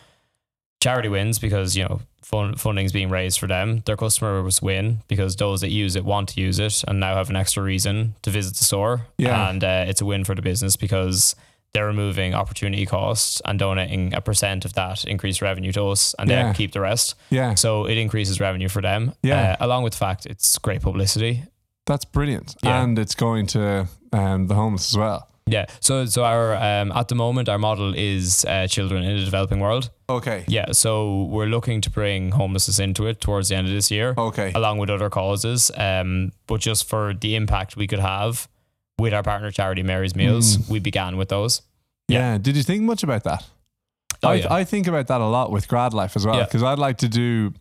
charity 0.81 1.09
wins 1.09 1.39
because 1.39 1.77
you 1.77 1.85
know 1.85 2.01
fund, 2.23 2.61
funding's 2.61 2.93
being 2.93 3.11
raised 3.11 3.39
for 3.39 3.47
them. 3.47 3.83
Their 3.87 3.97
customers 3.97 4.61
win 4.63 5.03
because 5.09 5.37
those 5.37 5.61
that 5.63 5.71
use 5.71 5.97
it 5.97 6.05
want 6.05 6.31
to 6.31 6.41
use 6.41 6.59
it 6.59 6.85
and 6.87 7.01
now 7.01 7.15
have 7.15 7.31
an 7.31 7.37
extra 7.37 7.63
reason 7.63 8.15
to 8.23 8.31
visit 8.31 8.57
the 8.57 8.65
store. 8.65 9.07
Yeah. 9.19 9.49
and 9.51 9.63
uh, 9.63 9.85
it's 9.89 10.01
a 10.01 10.05
win 10.05 10.25
for 10.25 10.35
the 10.35 10.43
business 10.43 10.77
because 10.77 11.35
they're 11.73 11.87
removing 11.87 12.33
opportunity 12.35 12.87
costs 12.87 13.43
and 13.45 13.59
donating 13.59 14.15
a 14.15 14.21
percent 14.21 14.65
of 14.65 14.73
that 14.75 15.05
increased 15.05 15.43
revenue 15.43 15.73
to 15.73 15.89
us, 15.89 16.15
and 16.19 16.31
Yeah. 16.31 16.49
they 16.53 16.55
keep 16.57 16.73
the 16.73 16.81
rest. 16.81 17.15
Yeah. 17.31 17.55
So 17.55 17.87
it 17.87 17.99
increases 17.99 18.41
revenue 18.41 18.69
for 18.69 18.81
them. 18.81 19.13
Yeah. 19.23 19.57
uh, 19.61 19.65
along 19.67 19.83
with 19.83 19.93
the 19.93 19.99
fact 19.99 20.25
it's 20.27 20.57
great 20.59 20.81
publicity. 20.83 21.45
That's 21.85 22.05
brilliant. 22.05 22.57
Yeah. 22.63 22.83
And 22.83 22.99
it's 22.99 23.15
going 23.15 23.47
to 23.49 23.87
um, 24.13 24.47
the 24.49 24.55
homeless 24.55 24.93
as 24.93 24.99
well. 24.99 25.29
Yeah. 25.49 25.67
So 25.81 26.07
so 26.07 26.25
our 26.25 26.55
um, 26.57 26.91
at 26.93 27.09
the 27.09 27.15
moment 27.15 27.49
our 27.49 27.59
model 27.59 27.95
is 27.97 28.45
uh, 28.47 28.67
children 28.67 29.05
in 29.05 29.17
the 29.19 29.25
developing 29.25 29.61
world. 29.61 29.91
Okay. 30.09 30.45
Yeah, 30.49 30.73
so 30.73 31.25
we're 31.25 31.47
looking 31.47 31.81
to 31.83 31.91
bring 31.91 32.31
homelessness 32.33 32.79
into 32.79 33.07
it 33.07 33.21
towards 33.21 33.49
the 33.49 33.57
end 33.57 33.67
of 33.69 33.73
this 33.73 33.91
year, 33.91 34.15
Okay. 34.17 34.53
along 34.55 34.79
with 34.79 34.91
other 34.91 35.11
causes. 35.11 35.71
Um, 35.77 36.33
but 36.47 36.61
just 36.61 36.89
for 36.89 37.15
the 37.15 37.35
impact 37.37 37.77
we 37.77 37.87
could 37.87 37.99
have 38.01 38.49
with 38.99 39.13
our 39.13 39.23
partner 39.23 39.51
charity 39.51 39.83
Mary's 39.83 40.15
Meals, 40.17 40.57
Mm. 40.59 40.71
we 40.71 40.79
began 40.81 41.17
with 41.17 41.29
those. 41.29 41.63
Yeah. 42.09 42.39
Did 42.39 42.57
you 42.57 42.63
think 42.63 42.83
much 42.83 43.03
about 43.03 43.25
that? 43.25 43.45
Oh, 44.23 44.29
I, 44.31 44.35
yeah. 44.35 44.55
I 44.55 44.65
think 44.65 44.87
about 44.87 45.07
that 45.09 45.21
a 45.21 45.27
lot 45.27 45.51
with 45.51 45.69
grad 45.69 45.93
life 45.93 46.17
as 46.17 46.25
well 46.27 46.37
Yeah. 46.37 46.45
because 46.45 46.63
I'd 46.63 46.79
like 46.79 46.99
to 46.99 47.09
do. 47.09 47.53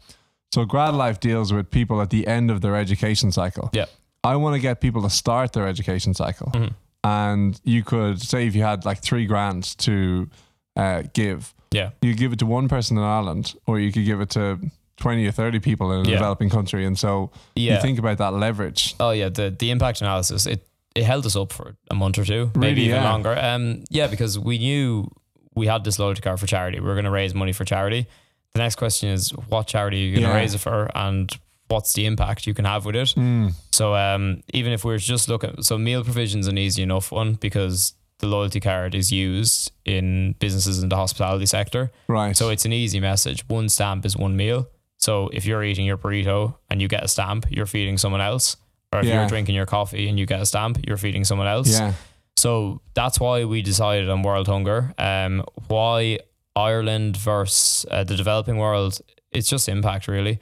So 0.53 0.65
grad 0.65 0.93
life 0.93 1.19
deals 1.19 1.51
with 1.51 1.69
people 1.69 2.01
at 2.01 2.09
the 2.09 2.25
end 2.27 2.49
of 2.51 2.61
their 2.61 2.75
education 2.75 3.31
cycle. 3.31 3.69
Yeah. 3.73 3.85
I 4.23 4.35
want 4.37 4.55
to 4.55 4.59
get 4.59 4.79
people 4.81 5.01
to 5.01 5.09
start 5.09 5.53
their 5.53 5.67
education 5.67 6.13
cycle, 6.13 6.51
Mhm. 6.53 6.73
And 7.05 7.59
you 7.63 7.83
could 7.83 8.21
say 8.21 8.47
if 8.47 8.55
you 8.55 8.63
had 8.63 8.83
like 8.85 9.01
three 9.01 9.25
grand 9.25 9.77
to 9.79 10.29
uh, 10.75 11.03
give, 11.13 11.53
Yeah, 11.71 11.91
you 12.01 12.11
could 12.11 12.19
give 12.19 12.33
it 12.33 12.39
to 12.39 12.45
one 12.45 12.67
person 12.67 12.97
in 12.97 13.03
Ireland, 13.03 13.53
or 13.67 13.79
you 13.79 13.91
could 13.91 14.05
give 14.05 14.21
it 14.21 14.29
to 14.31 14.59
twenty 14.97 15.27
or 15.27 15.31
thirty 15.31 15.59
people 15.59 15.91
in 15.91 16.05
a 16.05 16.09
Yeah. 16.09 16.15
developing 16.15 16.49
country, 16.49 16.85
and 16.85 16.97
so 16.97 17.31
yeah. 17.55 17.75
you 17.75 17.81
think 17.81 17.99
about 17.99 18.17
that 18.17 18.33
leverage. 18.33 18.95
oh 18.99 19.11
yeah, 19.11 19.29
the 19.29 19.55
the 19.57 19.69
impact 19.71 20.01
analysis 20.01 20.45
it 20.45 20.67
it 20.95 21.03
held 21.03 21.25
us 21.25 21.35
up 21.35 21.51
for 21.51 21.75
a 21.91 21.95
month 21.95 22.17
or 22.17 22.23
two, 22.25 22.51
maybe 22.55 22.67
Really, 22.81 22.81
even 22.89 23.01
yeah. 23.03 23.11
longer. 23.11 23.37
Um, 23.37 23.83
yeah, 23.89 24.07
because 24.07 24.39
we 24.39 24.57
knew 24.57 25.11
we 25.53 25.67
had 25.67 25.83
this 25.83 25.99
loyalty 25.99 26.21
card 26.21 26.39
for 26.39 26.47
charity. 26.47 26.79
We 26.79 26.85
were 26.87 26.93
going 26.95 27.05
to 27.05 27.11
raise 27.11 27.33
money 27.35 27.51
for 27.53 27.65
charity. 27.65 28.07
The 28.53 28.59
next 28.59 28.75
question 28.75 29.09
is, 29.09 29.29
what 29.49 29.67
charity 29.67 29.97
are 29.97 30.07
you 30.07 30.15
going 30.15 30.27
to 30.31 30.33
raise 30.33 30.53
it 30.53 30.59
for, 30.61 30.89
and 30.95 31.29
what's 31.67 31.93
the 31.93 32.05
impact 32.05 32.45
you 32.47 32.53
can 32.53 32.65
have 32.65 32.85
with 32.85 32.95
it? 32.95 33.09
Mm. 33.15 33.53
So 33.71 33.95
um, 33.95 34.43
even 34.53 34.71
if 34.73 34.83
we're 34.85 34.97
just 34.97 35.27
looking, 35.29 35.61
so 35.63 35.77
meal 35.77 36.03
provision's 36.03 36.47
an 36.47 36.57
easy 36.57 36.83
enough 36.83 37.11
one 37.11 37.33
because 37.33 37.93
the 38.19 38.27
loyalty 38.27 38.59
card 38.59 38.95
is 38.95 39.11
used 39.11 39.71
in 39.83 40.35
businesses 40.39 40.81
in 40.81 40.89
the 40.89 40.95
hospitality 40.95 41.45
sector. 41.45 41.91
Right. 42.07 42.35
So 42.37 42.49
it's 42.49 42.65
an 42.65 42.71
easy 42.73 42.99
message. 42.99 43.47
One 43.49 43.67
stamp 43.69 44.05
is 44.05 44.15
one 44.15 44.35
meal. 44.37 44.67
So 44.97 45.29
if 45.33 45.45
you're 45.45 45.63
eating 45.63 45.85
your 45.85 45.97
burrito 45.97 46.55
and 46.69 46.81
you 46.81 46.87
get 46.87 47.03
a 47.03 47.07
stamp, 47.07 47.45
you're 47.49 47.65
feeding 47.65 47.97
someone 47.97 48.21
else. 48.21 48.55
Or 48.93 48.99
if 48.99 49.05
Yeah. 49.05 49.19
you're 49.19 49.27
drinking 49.27 49.55
your 49.55 49.65
coffee 49.65 50.07
and 50.07 50.17
you 50.17 50.25
get 50.25 50.39
a 50.41 50.45
stamp, 50.45 50.77
you're 50.87 50.97
feeding 50.97 51.25
someone 51.25 51.47
else. 51.47 51.69
yeah. 51.69 51.93
So 52.37 52.81
that's 52.93 53.19
why 53.19 53.43
we 53.45 53.61
decided 53.61 54.09
on 54.09 54.21
World 54.21 54.47
Hunger. 54.47 54.93
Um, 54.97 55.43
why 55.67 56.19
Ireland 56.55 57.17
versus 57.17 57.85
uh, 57.91 58.03
the 58.03 58.15
developing 58.15 58.57
world? 58.57 58.99
It's 59.31 59.49
just 59.49 59.67
impact, 59.69 60.07
really. 60.07 60.39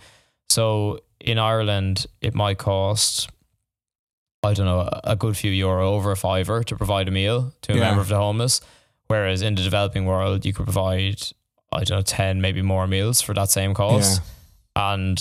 So 0.49 0.99
in 1.23 1.39
Ireland, 1.39 2.05
it 2.21 2.33
might 2.35 2.57
cost, 2.57 3.29
I 4.43 4.53
don't 4.53 4.65
know, 4.65 4.89
a 5.03 5.15
good 5.15 5.37
few 5.37 5.51
euro 5.51 5.89
over 5.93 6.11
a 6.11 6.17
fiver 6.17 6.63
to 6.63 6.75
provide 6.75 7.07
a 7.07 7.11
meal 7.11 7.53
to 7.63 7.73
a 7.73 7.75
Yeah. 7.75 7.81
member 7.81 8.01
of 8.01 8.09
the 8.09 8.17
homeless. 8.17 8.61
Whereas 9.07 9.41
in 9.41 9.55
the 9.55 9.63
developing 9.63 10.05
world, 10.05 10.45
you 10.45 10.53
could 10.53 10.65
provide, 10.65 11.21
I 11.71 11.83
don't 11.83 11.97
know, 11.97 12.01
10, 12.01 12.41
maybe 12.41 12.61
more 12.61 12.87
meals 12.87 13.21
for 13.21 13.33
that 13.33 13.49
same 13.49 13.73
cost. 13.73 14.21
And 14.75 15.17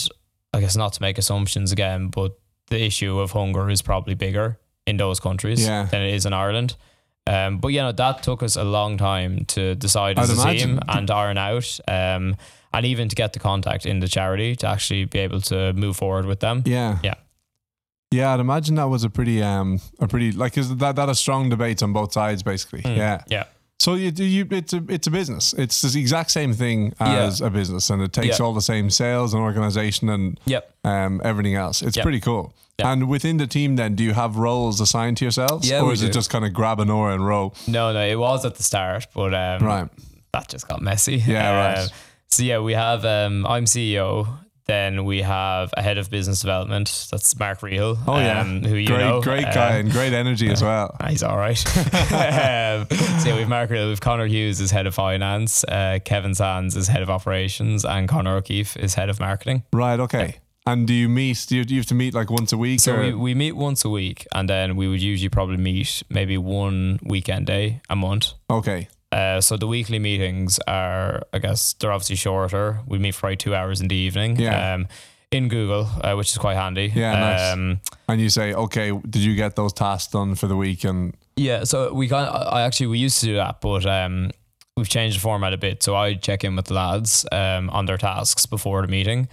I 0.54 0.60
guess 0.60 0.76
not 0.76 0.92
to 0.94 1.02
make 1.02 1.18
assumptions 1.18 1.72
again, 1.72 2.08
but 2.08 2.32
the 2.68 2.82
issue 2.82 3.18
of 3.20 3.32
hunger 3.32 3.68
is 3.70 3.82
probably 3.82 4.14
bigger 4.14 4.58
in 4.86 4.96
those 4.96 5.20
countries 5.20 5.64
Yeah. 5.64 5.84
than 5.84 6.02
it 6.02 6.14
is 6.14 6.26
in 6.26 6.32
Ireland. 6.32 6.76
Um, 7.26 7.58
but 7.58 7.68
you 7.68 7.80
know 7.80 7.92
that 7.92 8.22
took 8.24 8.42
us 8.42 8.56
a 8.56 8.64
long 8.64 8.96
time 8.98 9.44
to 9.46 9.76
decide 9.76 10.18
as 10.18 10.30
I'd 10.30 10.38
a 10.38 10.42
imagine. 10.42 10.70
team 10.70 10.80
and 10.88 11.08
iron 11.10 11.38
out, 11.38 11.78
um, 11.86 12.34
and 12.74 12.86
even 12.86 13.08
to 13.08 13.14
get 13.16 13.32
the 13.32 13.38
contact 13.38 13.86
in 13.86 14.00
the 14.00 14.08
charity 14.08 14.56
to 14.56 14.66
actually 14.68 15.04
be 15.04 15.18
able 15.18 15.40
to 15.42 15.72
move 15.74 15.96
forward 15.96 16.26
with 16.26 16.40
them. 16.40 16.62
Yeah. 16.66 16.98
Yeah. 17.02 17.14
Yeah, 18.10 18.34
I'd 18.34 18.40
imagine 18.40 18.74
that 18.74 18.88
was 18.90 19.04
a 19.04 19.10
pretty 19.10 19.42
um 19.42 19.80
a 19.98 20.06
pretty 20.06 20.32
like 20.32 20.58
is 20.58 20.76
that 20.76 20.96
that 20.96 21.08
a 21.08 21.14
strong 21.14 21.48
debate 21.48 21.82
on 21.82 21.92
both 21.92 22.12
sides 22.12 22.42
basically. 22.42 22.82
Mm, 22.82 22.96
Yeah. 22.96 23.22
yeah, 23.28 23.44
So 23.78 23.94
you 23.94 24.10
do 24.10 24.24
you 24.24 24.46
it's 24.50 24.74
a 24.74 24.82
it's 24.88 25.06
a 25.06 25.10
business. 25.10 25.54
It's 25.54 25.80
the 25.80 25.98
exact 25.98 26.30
same 26.30 26.52
thing 26.52 26.92
as 27.00 27.40
a 27.40 27.48
business 27.48 27.88
and 27.90 28.02
it 28.02 28.12
takes 28.12 28.38
Yeah. 28.38 28.44
all 28.44 28.52
the 28.52 28.60
same 28.60 28.90
sales 28.90 29.32
and 29.32 29.42
organization 29.42 30.10
and 30.10 30.38
yep. 30.44 30.74
um 30.84 31.22
everything 31.24 31.54
else. 31.54 31.80
It's 31.80 31.96
Yeah. 31.96 32.02
pretty 32.02 32.20
cool. 32.20 32.52
Yeah. 32.78 32.92
And 32.92 33.08
within 33.08 33.38
the 33.38 33.46
team 33.46 33.76
then 33.76 33.94
do 33.94 34.04
you 34.04 34.12
have 34.12 34.36
roles 34.36 34.78
assigned 34.80 35.16
to 35.18 35.24
yourselves? 35.24 35.68
Yeah, 35.70 35.80
or 35.80 35.92
is 35.94 36.02
it 36.02 36.12
just 36.12 36.28
kind 36.28 36.44
of 36.44 36.52
grab 36.52 36.80
an 36.80 36.90
oar 36.90 37.10
and 37.12 37.24
row? 37.26 37.52
No, 37.66 37.92
no, 37.94 38.04
it 38.04 38.18
was 38.18 38.44
at 38.44 38.56
the 38.56 38.62
start, 38.62 39.06
but 39.14 39.32
um, 39.32 39.66
Right. 39.66 39.88
that 40.34 40.48
just 40.50 40.68
got 40.68 40.82
messy. 40.82 41.16
Yeah, 41.16 41.48
Uh, 41.50 41.80
right. 41.80 41.88
So 42.32 42.44
yeah, 42.44 42.60
we 42.60 42.72
have 42.72 43.04
um, 43.04 43.46
I'm 43.46 43.66
CEO. 43.66 44.26
Then 44.64 45.04
we 45.04 45.20
have 45.20 45.74
a 45.76 45.82
head 45.82 45.98
of 45.98 46.08
business 46.08 46.40
development. 46.40 47.08
That's 47.10 47.38
Mark 47.38 47.62
Real. 47.62 47.98
Oh 48.06 48.18
yeah. 48.18 48.40
um, 48.40 48.62
who 48.62 48.76
you 48.76 48.86
great 48.86 49.00
know. 49.00 49.20
great 49.20 49.44
guy 49.44 49.74
Um, 49.74 49.80
and 49.80 49.90
great 49.90 50.14
energy 50.14 50.48
as 50.48 50.62
well. 50.62 50.96
Ah, 50.98 51.08
He's 51.08 51.22
all 51.22 51.36
right. 51.36 51.58
um, 51.76 52.86
so 53.20 53.28
yeah, 53.28 53.36
we've 53.36 53.48
Mark 53.48 53.68
Real, 53.68 53.88
we've 53.88 54.00
Connor 54.00 54.24
Hughes 54.24 54.62
as 54.62 54.70
head 54.70 54.86
of 54.86 54.94
finance, 54.94 55.62
uh, 55.64 55.98
Kevin 56.06 56.34
Sands 56.34 56.74
is 56.74 56.88
head 56.88 57.02
of 57.02 57.10
operations, 57.10 57.84
and 57.84 58.08
Connor 58.08 58.36
O'Keefe 58.36 58.78
is 58.78 58.94
head 58.94 59.10
of 59.10 59.20
marketing. 59.20 59.64
Right, 59.70 60.00
okay. 60.00 60.36
And 60.64 60.86
do 60.86 60.94
you 60.94 61.10
meet 61.10 61.44
do 61.46 61.56
you, 61.56 61.64
do 61.64 61.74
you 61.74 61.80
have 61.80 61.88
to 61.88 61.94
meet 61.94 62.14
like 62.14 62.30
once 62.30 62.50
a 62.52 62.56
week 62.56 62.80
So 62.80 62.94
or 62.94 63.00
we, 63.00 63.12
we 63.12 63.34
meet 63.34 63.56
once 63.56 63.84
a 63.84 63.90
week, 63.90 64.26
and 64.32 64.48
then 64.48 64.76
we 64.76 64.88
would 64.88 65.02
usually 65.02 65.28
probably 65.28 65.58
meet 65.58 66.02
maybe 66.08 66.38
one 66.38 66.98
weekend 67.02 67.46
day 67.46 67.82
a 67.90 67.96
month. 67.96 68.32
Okay. 68.48 68.88
Uh, 69.12 69.40
so 69.40 69.56
the 69.56 69.66
weekly 69.66 69.98
meetings 69.98 70.58
are, 70.66 71.22
I 71.32 71.38
guess, 71.38 71.74
they're 71.74 71.92
obviously 71.92 72.16
shorter. 72.16 72.80
We 72.86 72.98
meet 72.98 73.14
for 73.14 73.28
like 73.28 73.38
two 73.38 73.54
hours 73.54 73.80
in 73.80 73.88
the 73.88 73.94
evening. 73.96 74.36
Yeah. 74.36 74.74
Um, 74.74 74.88
in 75.30 75.48
Google, 75.48 75.88
uh, 76.04 76.14
which 76.14 76.30
is 76.30 76.38
quite 76.38 76.56
handy. 76.56 76.92
Yeah, 76.94 77.18
nice. 77.18 77.52
Um, 77.52 77.80
And 78.08 78.20
you 78.20 78.28
say, 78.28 78.52
okay, 78.52 78.90
did 78.90 79.22
you 79.22 79.34
get 79.34 79.56
those 79.56 79.72
tasks 79.72 80.12
done 80.12 80.34
for 80.34 80.46
the 80.46 80.56
week? 80.56 80.84
And 80.84 81.14
Yeah, 81.36 81.64
so 81.64 81.92
we 81.94 82.08
kind 82.08 82.28
I 82.28 82.62
actually 82.62 82.88
we 82.88 82.98
used 82.98 83.18
to 83.20 83.26
do 83.26 83.34
that, 83.36 83.60
but 83.62 83.86
um, 83.86 84.30
we've 84.76 84.88
changed 84.88 85.16
the 85.16 85.20
format 85.20 85.54
a 85.54 85.56
bit. 85.56 85.82
So 85.82 85.96
I 85.96 86.14
check 86.14 86.44
in 86.44 86.54
with 86.56 86.66
the 86.66 86.74
lads 86.74 87.24
um 87.32 87.70
on 87.70 87.86
their 87.86 87.96
tasks 87.98 88.44
before 88.46 88.82
the 88.82 88.88
meeting, 88.88 89.28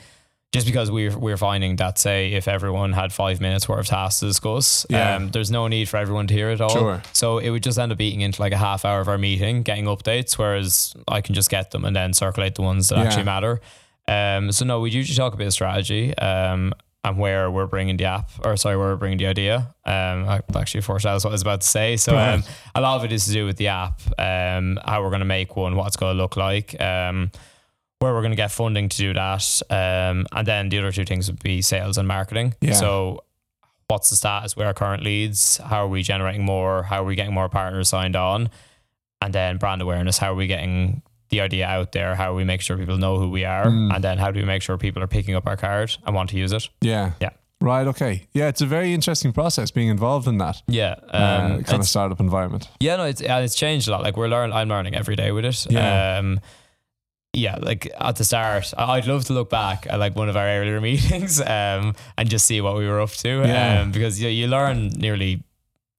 just 0.51 0.65
because 0.65 0.89
we're 0.89 1.15
we're 1.17 1.37
finding 1.37 1.75
that 1.75 1.99
say 1.99 2.33
if 2.33 2.47
everyone 2.47 2.91
had 2.93 3.13
five 3.13 3.39
minutes 3.39 3.69
worth 3.69 3.81
of 3.81 3.87
tasks 3.87 4.19
to 4.21 4.25
discuss, 4.27 4.85
Yeah. 4.89 5.15
um, 5.15 5.29
there's 5.29 5.51
no 5.51 5.67
need 5.67 5.87
for 5.89 5.97
everyone 5.97 6.25
to 6.27 6.33
hear 6.33 6.49
it 6.49 6.59
all. 6.59 6.69
Sure. 6.69 7.01
So 7.13 7.37
it 7.37 7.49
would 7.51 7.61
just 7.63 7.77
end 7.77 7.91
up 7.91 8.01
eating 8.01 8.21
into 8.21 8.41
like 8.41 8.53
a 8.53 8.57
half 8.57 8.83
hour 8.83 8.99
of 8.99 9.07
our 9.07 9.17
meeting, 9.19 9.61
getting 9.61 9.85
updates, 9.85 10.37
whereas 10.39 10.95
I 11.07 11.21
can 11.21 11.35
just 11.35 11.49
get 11.51 11.69
them 11.71 11.85
and 11.85 11.95
then 11.95 12.13
circulate 12.13 12.55
the 12.55 12.63
ones 12.63 12.87
that 12.89 12.97
Yeah. 12.97 13.03
actually 13.05 13.23
matter. 13.25 13.61
Um, 14.07 14.51
so 14.51 14.65
no, 14.65 14.79
we 14.79 14.89
usually 14.89 15.15
talk 15.15 15.33
about 15.35 15.53
strategy. 15.53 16.17
Um, 16.17 16.73
and 17.05 17.17
where 17.17 17.49
we're 17.49 17.65
bringing 17.65 17.95
the 17.95 18.03
app, 18.03 18.29
or 18.43 18.57
sorry, 18.57 18.75
where 18.75 18.87
we're 18.89 18.97
bringing 18.97 19.17
the 19.19 19.27
idea. 19.27 19.73
Um, 19.85 20.27
I 20.27 20.41
actually 20.55 20.81
foreshadows 20.81 21.23
what 21.23 21.29
I 21.31 21.33
was 21.33 21.41
about 21.41 21.61
to 21.61 21.67
say. 21.67 21.95
So, 21.95 22.17
um, 22.17 22.43
a 22.75 22.81
lot 22.81 22.97
of 22.97 23.05
it 23.05 23.13
is 23.13 23.25
to 23.27 23.31
do 23.31 23.45
with 23.45 23.55
the 23.55 23.67
app, 23.69 24.01
um, 24.19 24.77
how 24.83 25.01
we're 25.01 25.09
going 25.09 25.21
to 25.21 25.25
make 25.25 25.55
one, 25.55 25.77
what 25.77 25.87
it's 25.87 25.95
going 25.95 26.13
to 26.17 26.21
look 26.21 26.35
like, 26.35 26.75
um, 26.81 27.31
where 27.99 28.13
we're 28.13 28.21
going 28.21 28.31
to 28.31 28.37
get 28.37 28.51
funding 28.51 28.89
to 28.89 28.97
do 28.97 29.13
that, 29.13 29.61
um, 29.69 30.25
and 30.31 30.47
then 30.47 30.69
the 30.69 30.79
other 30.79 30.91
two 30.91 31.05
things 31.05 31.29
would 31.29 31.41
be 31.43 31.61
sales 31.61 31.97
and 31.97 32.07
marketing. 32.07 32.55
Yeah. 32.61 32.73
So, 32.73 33.23
what's 33.87 34.09
the 34.09 34.15
status 34.15 34.55
with 34.55 34.65
our 34.67 34.73
current 34.73 35.03
leads? 35.03 35.57
How 35.57 35.83
are 35.85 35.87
we 35.87 36.01
generating 36.03 36.43
more? 36.45 36.83
How 36.83 37.01
are 37.01 37.05
we 37.05 37.15
getting 37.15 37.33
more 37.33 37.49
partners 37.49 37.89
signed 37.89 38.15
on? 38.15 38.49
And 39.21 39.33
then 39.33 39.57
brand 39.57 39.81
awareness. 39.81 40.17
How 40.17 40.31
are 40.31 40.35
we 40.35 40.47
getting 40.47 41.01
the 41.29 41.41
idea 41.41 41.67
out 41.67 41.91
there? 41.91 42.15
How 42.15 42.31
are 42.31 42.35
we 42.35 42.45
make 42.45 42.61
sure 42.61 42.77
people 42.77 42.97
know 42.97 43.19
who 43.19 43.29
we 43.29 43.43
are? 43.43 43.65
Mm. 43.65 43.93
And 43.93 44.01
then 44.03 44.17
how 44.17 44.31
do 44.31 44.39
we 44.39 44.45
make 44.45 44.61
sure 44.61 44.77
people 44.77 45.03
are 45.03 45.07
picking 45.07 45.35
up 45.35 45.45
our 45.45 45.57
card 45.57 45.95
and 46.05 46.15
want 46.15 46.29
to 46.29 46.37
use 46.37 46.53
it? 46.53 46.69
yeah. 46.81 47.11
Yeah. 47.19 47.29
Right, 47.61 47.85
okay. 47.87 48.25
Yeah, 48.31 48.47
it's 48.47 48.61
a 48.61 48.65
very 48.65 48.93
interesting 48.93 49.33
process 49.33 49.69
being 49.69 49.89
involved 49.89 50.29
in 50.29 50.37
that 50.37 50.61
Yeah. 50.67 50.95
uh, 51.11 51.41
Um, 51.57 51.63
kind 51.65 51.81
of 51.81 51.87
startup 51.89 52.21
environment. 52.21 52.69
Yeah, 52.79 52.95
no, 52.95 53.03
it's 53.03 53.19
and 53.21 53.43
it's 53.43 53.53
changed 53.55 53.89
a 53.89 53.91
lot. 53.91 54.01
Like 54.01 54.15
we're 54.15 54.29
learning, 54.29 54.55
I'm 54.55 54.69
learning 54.69 54.95
every 54.95 55.17
day 55.17 55.33
with 55.33 55.43
it. 55.43 55.65
Yeah. 55.69 56.19
Um, 56.19 56.39
yeah, 57.34 57.57
like 57.61 57.91
at 57.99 58.15
the 58.15 58.23
start, 58.23 58.73
I'd 58.77 59.05
love 59.05 59.25
to 59.25 59.34
look 59.34 59.49
back 59.49 59.86
at 59.88 59.99
like 59.99 60.15
one 60.15 60.30
of 60.30 60.36
our 60.38 60.47
earlier 60.47 60.82
meetings, 60.89 61.39
um, 61.41 61.95
and 62.17 62.30
just 62.30 62.45
see 62.45 62.61
what 62.61 62.75
we 62.75 62.88
were 62.88 62.99
up 62.99 63.11
to. 63.11 63.30
Yeah. 63.45 63.82
Um, 63.82 63.91
because 63.91 64.21
you, 64.21 64.30
you 64.30 64.47
learn 64.47 64.89
nearly 64.89 65.43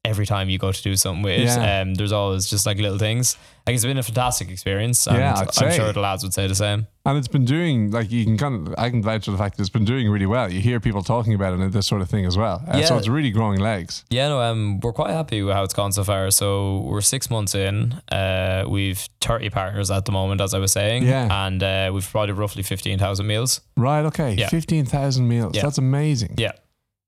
every 0.03 0.25
time 0.25 0.49
you 0.49 0.57
go 0.59 0.73
to 0.73 0.83
do 0.83 0.97
something 0.97 1.23
with 1.23 1.41
it. 1.41 1.45
Yeah. 1.45 1.81
Um, 1.83 1.95
there's 1.95 2.11
always 2.13 2.47
just 2.47 2.65
like 2.65 2.79
little 2.79 2.97
things. 2.97 3.37
Like 3.67 3.75
it's 3.75 3.85
been 3.85 3.99
a 3.99 4.03
fantastic 4.03 4.49
experience. 4.51 5.07
And 5.07 5.19
Yeah, 5.19 5.35
I'd 5.39 5.63
I'm 5.63 5.73
sure 5.73 5.93
the 5.93 6.01
lads 6.01 6.23
would 6.23 6.33
say 6.33 6.47
the 6.47 6.55
same. 6.55 6.87
And 7.05 7.19
it's 7.19 7.29
been 7.29 7.45
doing, 7.45 7.91
like, 7.91 8.11
you 8.11 8.25
can 8.25 8.39
kind 8.39 8.67
of, 8.69 8.75
I 8.79 8.89
can 8.89 9.03
vouch 9.03 9.27
for 9.27 9.31
the 9.31 9.37
fact 9.39 9.57
that 9.57 9.63
it's 9.63 9.69
been 9.71 9.85
doing 9.85 10.09
really 10.09 10.25
well. 10.27 10.51
You 10.51 10.61
hear 10.61 10.81
people 10.81 11.03
talking 11.03 11.35
about 11.35 11.53
it 11.53 11.61
and 11.61 11.71
this 11.73 11.87
sort 11.87 12.01
of 12.01 12.09
thing 12.09 12.25
as 12.25 12.37
well. 12.37 12.63
Uh, 12.67 12.83
So 12.83 12.97
it's 12.97 13.09
really 13.09 13.31
growing 13.31 13.61
legs. 13.61 14.05
Yeah, 14.11 14.29
no, 14.29 14.41
um, 14.41 14.81
we're 14.81 14.93
quite 14.95 15.11
happy 15.11 15.43
with 15.43 15.55
how 15.55 15.65
it's 15.65 15.75
gone 15.75 15.93
so 15.93 16.03
far. 16.05 16.31
So 16.31 16.79
we're 16.81 17.01
six 17.03 17.29
months 17.31 17.55
in. 17.55 17.93
Uh, 18.11 18.65
we've 18.69 19.07
30 19.21 19.51
partners 19.51 19.91
at 19.91 20.07
the 20.07 20.13
moment, 20.13 20.41
as 20.41 20.55
I 20.55 20.59
was 20.59 20.73
saying. 20.73 21.03
Yeah. 21.05 21.47
And 21.47 21.63
uh, 21.63 21.91
we've 21.93 22.05
provided 22.11 22.35
roughly 22.35 22.63
15,000 22.63 23.27
meals. 23.27 23.61
Right, 23.77 24.05
okay. 24.07 24.33
Yeah. 24.35 24.49
15,000 24.49 25.29
meals. 25.29 25.55
Yeah. 25.55 25.63
That's 25.63 25.79
amazing. 25.79 26.35
Yeah. 26.39 26.53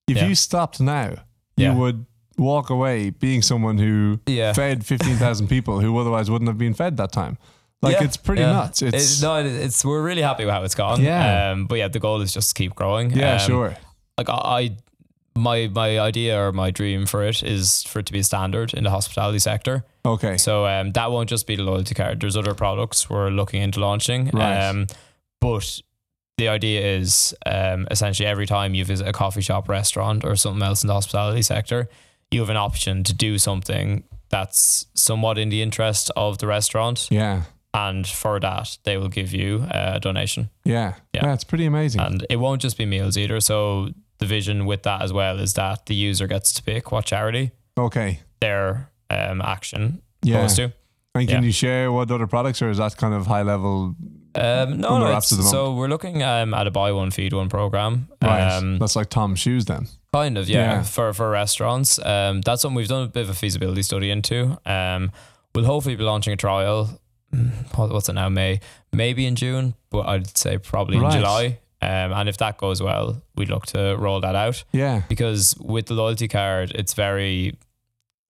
If 0.09 0.18
Yeah. 0.18 0.26
you 0.26 0.34
stopped 0.34 0.78
now, 0.80 1.11
you 1.57 1.66
Yeah. 1.68 1.74
would 1.74 2.05
walk 2.43 2.70
away 2.70 3.11
being 3.11 3.43
someone 3.43 3.78
who 3.78 4.20
Yeah. 4.26 4.53
fed 4.53 4.84
15,000 4.84 5.49
people 5.49 5.80
who 5.80 5.97
otherwise 5.99 6.30
wouldn't 6.30 6.49
have 6.49 6.59
been 6.59 6.74
fed 6.74 6.97
that 6.99 7.12
time. 7.12 7.38
Like, 7.80 7.95
Yeah, 7.95 8.05
it's 8.05 8.16
pretty 8.16 8.43
yeah. 8.43 8.53
nuts. 8.53 8.82
It's, 8.82 9.18
It- 9.20 9.24
no, 9.24 9.36
it's 9.38 9.84
we're 9.84 10.03
really 10.03 10.22
happy 10.22 10.45
with 10.45 10.55
how 10.55 10.62
it's 10.62 10.74
gone. 10.74 11.01
Yeah. 11.03 11.51
Um, 11.53 11.66
but 11.66 11.76
yeah, 11.78 11.88
the 11.88 11.99
goal 11.99 12.20
is 12.20 12.32
just 12.32 12.49
to 12.51 12.55
keep 12.55 12.74
growing. 12.74 13.11
yeah, 13.11 13.34
Um, 13.34 13.38
sure. 13.40 13.76
Like 14.18 14.28
I, 14.28 14.34
I, 14.34 14.76
my 15.34 15.68
my 15.74 15.99
idea 15.99 16.38
or 16.38 16.53
my 16.53 16.70
dream 16.70 17.07
for 17.07 17.24
it 17.24 17.43
is 17.43 17.82
for 17.84 18.01
it 18.01 18.07
to 18.07 18.12
be 18.12 18.18
a 18.18 18.24
standard 18.24 18.74
in 18.74 18.84
the 18.84 18.90
hospitality 18.90 19.38
sector. 19.38 19.84
Okay. 20.05 20.36
So 20.36 20.66
um, 20.66 20.93
that 20.93 21.11
won't 21.11 21.28
just 21.30 21.47
be 21.47 21.57
the 21.57 21.62
loyalty 21.62 21.95
card. 21.95 22.20
There's 22.20 22.36
other 22.36 22.55
products 22.55 23.09
we're 23.09 23.30
looking 23.30 23.62
into 23.62 23.80
launching. 23.80 24.30
Right. 24.32 24.68
Um, 24.68 24.86
but 25.40 25.80
the 26.38 26.49
idea 26.49 26.80
is 26.99 27.34
um, 27.47 27.88
essentially 27.90 28.26
every 28.26 28.47
time 28.47 28.74
you 28.74 28.84
visit 28.84 29.09
a 29.09 29.12
coffee 29.12 29.40
shop, 29.43 29.68
restaurant, 29.68 30.24
or 30.24 30.36
something 30.36 30.62
else 30.62 30.82
in 30.84 30.88
the 30.88 30.95
hospitality 30.95 31.43
sector, 31.43 31.88
you 32.33 32.41
have 32.41 32.51
an 32.51 32.57
option 32.57 33.05
to 33.05 33.14
do 33.14 33.39
something 33.39 34.05
that's 34.30 34.87
somewhat 34.95 35.39
in 35.39 35.51
the 35.51 35.62
interest 35.62 36.11
of 36.16 36.39
the 36.39 36.47
restaurant, 36.47 37.09
Yeah. 37.11 37.43
and 37.74 38.07
for 38.07 38.41
that 38.41 38.78
they 38.85 38.97
will 38.97 39.09
give 39.09 39.33
you 39.35 39.66
a 39.70 40.01
donation. 40.01 40.51
Yeah. 40.64 40.95
Yeah. 41.12 41.33
It's 41.35 41.45
pretty 41.45 41.66
amazing. 41.66 42.01
And 42.01 42.26
it 42.30 42.37
won't 42.37 42.62
just 42.62 42.78
be 42.78 42.87
meals 42.87 43.16
either. 43.18 43.41
So 43.41 43.91
the 44.18 44.26
vision 44.26 44.66
with 44.66 44.83
that 44.85 45.03
as 45.03 45.12
well 45.12 45.39
is 45.39 45.55
that 45.55 45.87
the 45.87 45.95
user 45.95 46.26
gets 46.26 46.53
to 46.55 46.62
pick 46.62 46.93
what 46.93 47.05
charity 47.05 47.51
okay. 47.76 48.20
their 48.41 48.91
um, 49.11 49.43
action 49.43 50.03
Yeah. 50.22 50.43
goes 50.43 50.55
to. 50.57 50.72
And 51.14 51.28
can 51.28 51.43
yeah. 51.43 51.47
you 51.47 51.53
share 51.53 51.93
what 51.93 52.11
other 52.11 52.26
products 52.26 52.62
or 52.62 52.70
is 52.70 52.78
that 52.78 52.97
kind 52.97 53.12
of 53.12 53.26
high 53.26 53.43
level? 53.43 53.95
Um, 54.35 54.80
no, 54.80 54.99
no 54.99 55.05
wraps 55.11 55.30
it's, 55.30 55.41
at 55.41 55.45
the 55.45 55.51
so 55.51 55.74
we're 55.74 55.89
looking 55.89 56.22
um, 56.22 56.55
at 56.55 56.66
a 56.66 56.70
buy 56.70 56.91
one 56.93 57.11
feed 57.11 57.35
one 57.35 57.51
program. 57.51 58.09
Right. 58.22 58.49
Um, 58.49 58.78
That's 58.78 58.97
like 58.97 59.11
Tom's 59.11 59.39
shoes 59.39 59.66
then. 59.66 59.89
Kind 60.13 60.37
of, 60.39 60.49
yeah, 60.49 60.59
Yeah. 60.59 60.83
for 60.83 61.13
for 61.13 61.31
restaurants. 61.31 61.99
Um, 62.05 62.41
that's 62.43 62.63
something 62.63 62.77
we've 62.77 62.89
done 62.89 63.05
a 63.05 63.09
bit 63.09 63.23
of 63.23 63.31
a 63.31 63.35
feasibility 63.35 63.83
study 63.83 64.11
into. 64.11 64.59
Um, 64.67 65.11
we'll 65.55 65.65
hopefully 65.65 65.97
be 65.97 66.05
launching 66.05 66.33
a 66.33 66.37
trial. 66.37 66.99
mm, 67.35 67.51
What's 67.91 68.09
it 68.09 68.13
now? 68.15 68.29
May 68.29 68.61
maybe 68.93 69.25
in 69.27 69.37
June, 69.37 69.75
but 69.91 70.07
I'd 70.07 70.37
say 70.37 70.59
probably 70.59 70.99
Right. 70.99 71.15
in 71.15 71.21
July. 71.21 71.59
Um, 71.81 72.13
and 72.13 72.29
if 72.29 72.37
that 72.37 72.59
goes 72.59 72.81
well, 72.83 73.23
we'd 73.37 73.49
look 73.49 73.67
to 73.67 73.97
roll 73.97 74.21
that 74.21 74.37
out 74.37 74.63
Yeah. 74.73 75.03
because 75.09 75.57
with 75.59 75.87
the 75.87 75.95
loyalty 75.95 76.29
card, 76.29 76.71
it's 76.75 76.95
very 76.95 77.57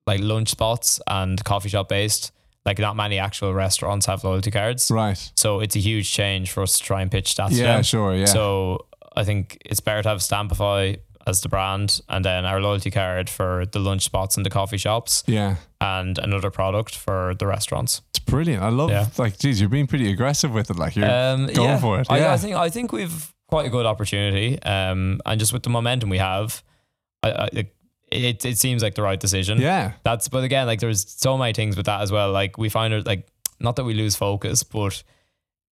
like 0.07 0.20
lunch 0.20 0.49
spots 0.51 1.01
and 1.07 1.43
coffee 1.45 1.68
shop 1.68 1.89
based. 1.89 2.33
Like 2.64 2.78
not 2.78 2.95
many 2.97 3.18
actual 3.18 3.53
restaurants 3.53 4.07
have 4.07 4.22
loyalty 4.24 4.51
cards. 4.53 4.89
Right. 4.91 5.18
So 5.37 5.61
it's 5.61 5.74
a 5.76 5.80
huge 5.80 6.12
change 6.12 6.51
for 6.53 6.62
us 6.62 6.78
to 6.78 6.85
try 6.85 7.03
and 7.03 7.11
pitch 7.11 7.35
that 7.35 7.51
Yeah, 7.53 7.83
sure. 7.83 8.14
Yeah. 8.14 8.24
So 8.26 8.87
I 9.16 9.24
think 9.24 9.59
it's 9.66 9.80
better 9.80 10.01
to 10.03 10.09
have 10.09 10.18
Stampify 10.18 10.99
as 11.27 11.41
the 11.41 11.49
brand 11.49 12.01
and 12.09 12.25
then 12.25 12.45
our 12.45 12.61
loyalty 12.61 12.91
card 12.91 13.31
for 13.31 13.64
the 13.66 13.79
lunch 13.79 14.03
spots 14.03 14.37
and 14.37 14.45
the 14.47 14.51
coffee 14.51 14.77
shops 14.79 15.23
yeah. 15.27 15.57
and 15.81 16.18
another 16.18 16.51
product 16.51 16.95
for 16.97 17.35
the 17.39 17.47
restaurants. 17.47 18.03
It's 18.11 18.18
brilliant. 18.18 18.62
I 18.62 18.68
love 18.70 18.91
Yeah. 18.91 19.07
like 19.18 19.39
geez, 19.39 19.61
you're 19.61 19.68
being 19.70 19.87
pretty 19.87 20.11
aggressive 20.11 20.53
with 20.53 20.70
it. 20.70 20.77
Like 20.77 20.97
you're 20.97 21.11
Um, 21.11 21.47
going 21.47 21.68
yeah, 21.68 21.79
for 21.79 22.01
it. 22.01 22.07
I, 22.11 22.18
yeah. 22.18 22.33
I 22.33 22.37
think 22.37 22.57
I 22.57 22.68
think 22.70 22.93
we've 22.93 23.33
quite 23.49 23.66
a 23.66 23.70
good 23.70 23.87
opportunity. 23.87 24.61
Um, 24.62 25.20
and 25.27 25.39
just 25.39 25.53
with 25.53 25.62
the 25.62 25.70
momentum 25.70 26.09
we 26.11 26.18
have, 26.18 26.62
I, 27.23 27.31
I 27.31 27.47
it, 27.53 27.75
it 28.11 28.45
it 28.45 28.59
seems 28.59 28.83
like 28.83 28.95
the 28.95 29.03
right 29.03 29.20
decision. 29.20 29.61
yeah. 29.61 29.93
That's 30.05 30.29
but 30.29 30.43
again, 30.45 30.66
like 30.66 30.81
there's 30.81 31.09
so 31.09 31.37
many 31.39 31.53
things 31.53 31.77
with 31.77 31.87
that 31.87 32.01
as 32.01 32.11
well. 32.11 32.33
Like 32.33 32.59
we 32.59 32.68
find 32.68 32.93
it 32.95 33.07
like 33.07 33.29
not 33.61 33.77
that 33.77 33.85
we 33.85 33.95
lose 33.95 34.16
focus, 34.16 34.62
but 34.64 35.03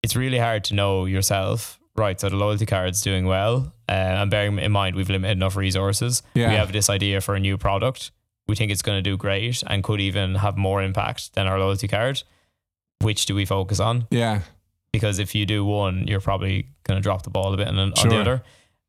it's 0.03 0.15
really 0.15 0.39
hard 0.39 0.63
to 0.65 0.75
know 0.75 1.07
yourself. 1.07 1.80
Right, 1.97 2.19
so 2.21 2.29
the 2.29 2.37
loyalty 2.37 2.67
card's 2.67 3.03
doing 3.03 3.27
well, 3.27 3.73
uh, 3.89 3.93
and 3.93 4.31
bearing 4.31 4.59
in 4.59 4.73
mind 4.73 4.97
we've 4.97 5.11
limited 5.11 5.33
enough 5.37 5.57
resources. 5.57 6.23
Yeah. 6.35 6.49
We 6.51 6.55
have 6.57 6.73
this 6.73 6.89
idea 6.89 7.21
for 7.21 7.35
a 7.35 7.41
new 7.41 7.59
product. 7.59 8.11
We 8.49 8.55
think 8.57 8.71
it's 8.73 8.83
going 8.83 8.99
to 8.99 9.03
do 9.03 9.17
great 9.17 9.63
and 9.67 9.83
could 9.85 10.01
even 10.01 10.37
have 10.37 10.57
more 10.57 10.83
impact 10.83 11.35
than 11.35 11.47
our 11.47 11.59
loyalty 11.59 11.89
card. 11.89 12.23
Which 13.01 13.27
do 13.27 13.35
we 13.35 13.45
focus 13.45 13.81
on? 13.81 14.07
Yeah. 14.11 14.43
because 14.93 15.21
if 15.21 15.37
you 15.37 15.47
do 15.47 15.65
one, 15.65 16.07
you're 16.09 16.21
probably 16.21 16.67
going 16.83 16.99
to 16.99 17.03
drop 17.03 17.23
the 17.23 17.31
ball 17.31 17.55
a 17.55 17.57
bit 17.57 17.69
on, 17.69 17.79
on 17.79 17.95
Sure. 17.95 18.11
the 18.11 18.19
other. 18.21 18.43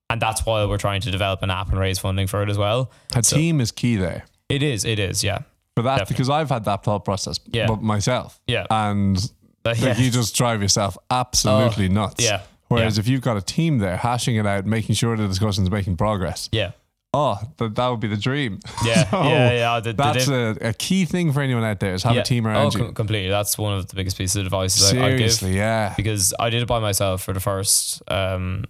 And 0.09 0.19
that's 0.19 0.43
why 0.47 0.65
we're 0.65 0.79
trying 0.79 0.99
to 1.01 1.11
develop 1.11 1.43
an 1.43 1.51
app 1.51 1.69
and 1.69 1.77
raise 1.79 1.99
funding 1.99 2.25
for 2.25 2.41
it 2.41 2.49
as 2.49 2.57
well. 2.57 2.89
A 3.15 3.23
So- 3.23 3.35
team 3.37 3.61
is 3.61 3.71
key 3.71 3.97
there 3.97 4.25
It 4.49 4.63
is, 4.63 4.83
it 4.83 4.97
is, 4.97 5.23
yeah, 5.23 5.39
for 5.75 5.83
that 5.83 5.99
Definitely. 5.99 6.13
because 6.15 6.29
I've 6.31 6.49
had 6.49 6.65
that 6.65 6.83
thought 6.83 7.05
process 7.05 7.39
Yeah. 7.53 7.67
myself. 7.79 8.41
yeah, 8.47 8.65
And 8.71 9.15
like 9.63 9.79
yeah, 9.79 9.95
you 9.97 10.09
just 10.09 10.35
drive 10.35 10.61
yourself 10.63 10.97
absolutely 11.11 11.87
nuts. 11.87 12.23
yeah, 12.25 12.41
Whereas 12.77 12.97
if 12.97 13.07
you've 13.07 13.21
got 13.21 13.37
a 13.37 13.41
team 13.41 13.77
there 13.79 13.97
hashing 13.97 14.35
it 14.35 14.45
out, 14.45 14.65
making 14.65 14.95
sure 14.95 15.15
the 15.17 15.27
discussion's 15.27 15.69
making 15.69 15.97
progress, 15.97 16.49
yeah, 16.51 16.71
oh, 17.13 17.39
that, 17.57 17.75
that 17.75 17.87
would 17.89 17.99
be 17.99 18.07
the 18.07 18.17
dream. 18.17 18.59
yeah, 18.85 19.03
So 19.11 19.23
yeah, 19.23 19.51
yeah. 19.51 19.79
The, 19.79 19.91
the 19.93 20.03
That's 20.03 20.25
diff- 20.25 20.57
a, 20.61 20.69
a 20.69 20.73
key 20.73 21.05
thing 21.05 21.31
for 21.33 21.41
anyone 21.41 21.63
out 21.63 21.79
there 21.79 21.93
is 21.93 22.03
have 22.03 22.15
yeah. 22.15 22.21
a 22.21 22.23
team 22.23 22.45
oh, 22.45 22.49
around 22.49 22.73
you. 22.73 22.79
com- 22.85 22.93
completely. 22.93 23.29
That's 23.29 23.57
one 23.57 23.73
of 23.77 23.87
the 23.87 23.95
biggest 23.95 24.17
pieces 24.17 24.37
of 24.37 24.45
advice 24.45 24.81
I, 24.81 24.87
I 24.89 24.91
give 24.91 25.17
Seriously, 25.17 25.55
yeah. 25.57 25.93
because 25.97 26.33
I 26.39 26.49
did 26.49 26.61
it 26.61 26.67
by 26.67 26.79
myself 26.79 27.21
for 27.23 27.33
the 27.33 27.39
first 27.41 28.01
um, 28.09 28.65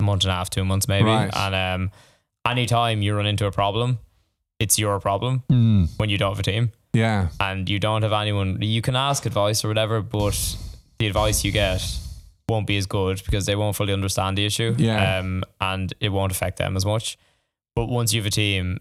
month 0.00 0.24
and 0.24 0.30
a 0.32 0.34
half, 0.34 0.50
two 0.50 0.64
months 0.64 0.88
maybe. 0.88 1.06
Right. 1.08 1.30
And 1.36 1.54
um, 1.54 1.90
anytime 2.46 3.02
you 3.02 3.14
run 3.14 3.26
into 3.26 3.46
a 3.46 3.52
problem, 3.52 3.98
it's 4.58 4.78
your 4.78 4.98
problem 5.00 5.42
Mm, 5.50 5.88
when 5.98 6.08
you 6.08 6.18
don't 6.18 6.30
have 6.32 6.38
a 6.40 6.42
team. 6.42 6.72
yeah. 6.92 7.28
and 7.40 7.68
you 7.68 7.78
don't 7.78 8.02
have 8.02 8.12
anyone 8.12 8.58
you 8.62 8.80
can 8.82 8.94
ask 8.96 9.26
advice 9.26 9.64
or 9.64 9.68
whatever 9.68 10.00
but 10.02 10.56
the 10.98 11.06
advice 11.08 11.42
you 11.44 11.50
get 11.50 11.82
won't 12.48 12.66
be 12.66 12.76
as 12.76 12.86
good 12.86 13.22
because 13.24 13.46
they 13.46 13.56
won't 13.56 13.76
fully 13.76 13.92
understand 13.92 14.36
the 14.38 14.44
issue 14.44 14.74
Yeah. 14.78 15.18
um, 15.18 15.42
and 15.60 15.92
it 16.00 16.10
won't 16.10 16.32
affect 16.32 16.58
them 16.58 16.76
as 16.76 16.84
much 16.84 17.16
but 17.74 17.86
once 17.86 18.12
you 18.12 18.20
have 18.20 18.26
a 18.26 18.30
team 18.30 18.78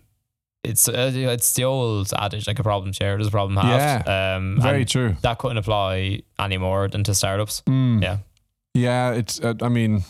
it's 0.64 0.88
uh, 0.90 1.12
it's 1.16 1.54
the 1.54 1.64
old 1.64 2.12
adage 2.18 2.46
like 2.48 2.60
a 2.60 2.64
problem 2.64 2.92
shared 2.94 3.22
is 3.22 3.28
a 3.28 3.32
problem 3.32 3.58
halved 3.58 4.08
um, 4.08 4.60
Very 4.62 4.86
true. 4.86 5.16
that 5.22 5.38
couldn't 5.40 5.58
apply 5.58 6.22
anymore 6.40 6.88
than 6.90 7.04
to 7.06 7.14
startups 7.16 7.62
Mm. 7.68 8.02
yeah 8.04 8.18
Yeah, 8.74 9.12
it's. 9.20 9.40
Uh, 9.42 9.54
I 9.62 9.70
mean, 9.70 10.04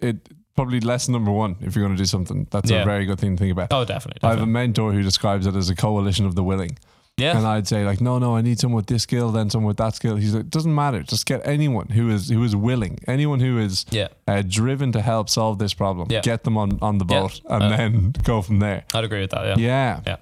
it 0.00 0.16
probably 0.56 0.80
lesson 0.80 1.12
number 1.12 1.30
one 1.30 1.56
if 1.60 1.74
you're 1.76 1.84
going 1.84 1.96
to 1.96 2.02
do 2.02 2.06
something. 2.06 2.46
That's 2.50 2.70
Yeah. 2.70 2.82
a 2.82 2.84
very 2.84 3.04
good 3.04 3.18
thing 3.20 3.36
to 3.36 3.40
think 3.40 3.52
about. 3.52 3.68
oh 3.72 3.84
definitely, 3.84 4.20
I 4.26 4.30
have 4.30 4.42
a 4.42 4.46
mentor 4.46 4.92
who 4.92 5.02
describes 5.02 5.46
it 5.46 5.54
as 5.54 5.68
a 5.70 5.74
coalition 5.74 6.24
of 6.26 6.34
the 6.34 6.42
willing, 6.42 6.78
yeah 7.20 7.36
and 7.36 7.46
I'd 7.46 7.68
say 7.68 7.84
like, 7.84 8.00
no, 8.00 8.18
no, 8.18 8.36
I 8.36 8.40
need 8.42 8.58
someone 8.58 8.76
with 8.76 8.86
this 8.86 9.02
skill, 9.04 9.30
then 9.32 9.50
someone 9.50 9.68
with 9.68 9.76
that 9.76 9.94
skill. 9.94 10.16
He's 10.16 10.34
like, 10.34 10.44
it 10.44 10.50
doesn't 10.50 10.74
matter. 10.74 11.02
Just 11.02 11.26
get 11.26 11.46
anyone 11.46 11.88
who 11.88 12.10
is 12.10 12.28
who 12.30 12.42
is 12.44 12.54
willing, 12.56 12.98
anyone 13.06 13.40
who 13.40 13.58
is 13.58 13.84
yeah 13.90 14.08
uh, 14.26 14.42
driven 14.46 14.92
to 14.92 15.00
help 15.00 15.28
solve 15.28 15.58
this 15.58 15.74
problem. 15.74 16.08
Yeah. 16.10 16.20
Get 16.22 16.44
them 16.44 16.56
on 16.56 16.78
on 16.82 16.98
the 16.98 17.06
Yeah. 17.08 17.20
boat, 17.20 17.40
and 17.48 17.62
Uh, 17.64 17.76
then 17.76 18.12
go 18.24 18.42
from 18.42 18.58
there. 18.60 18.84
I'd 18.94 19.04
agree 19.04 19.20
with 19.20 19.30
that 19.30 19.44
yeah 19.46 19.56
Yeah. 19.58 20.00
Yeah. 20.06 20.16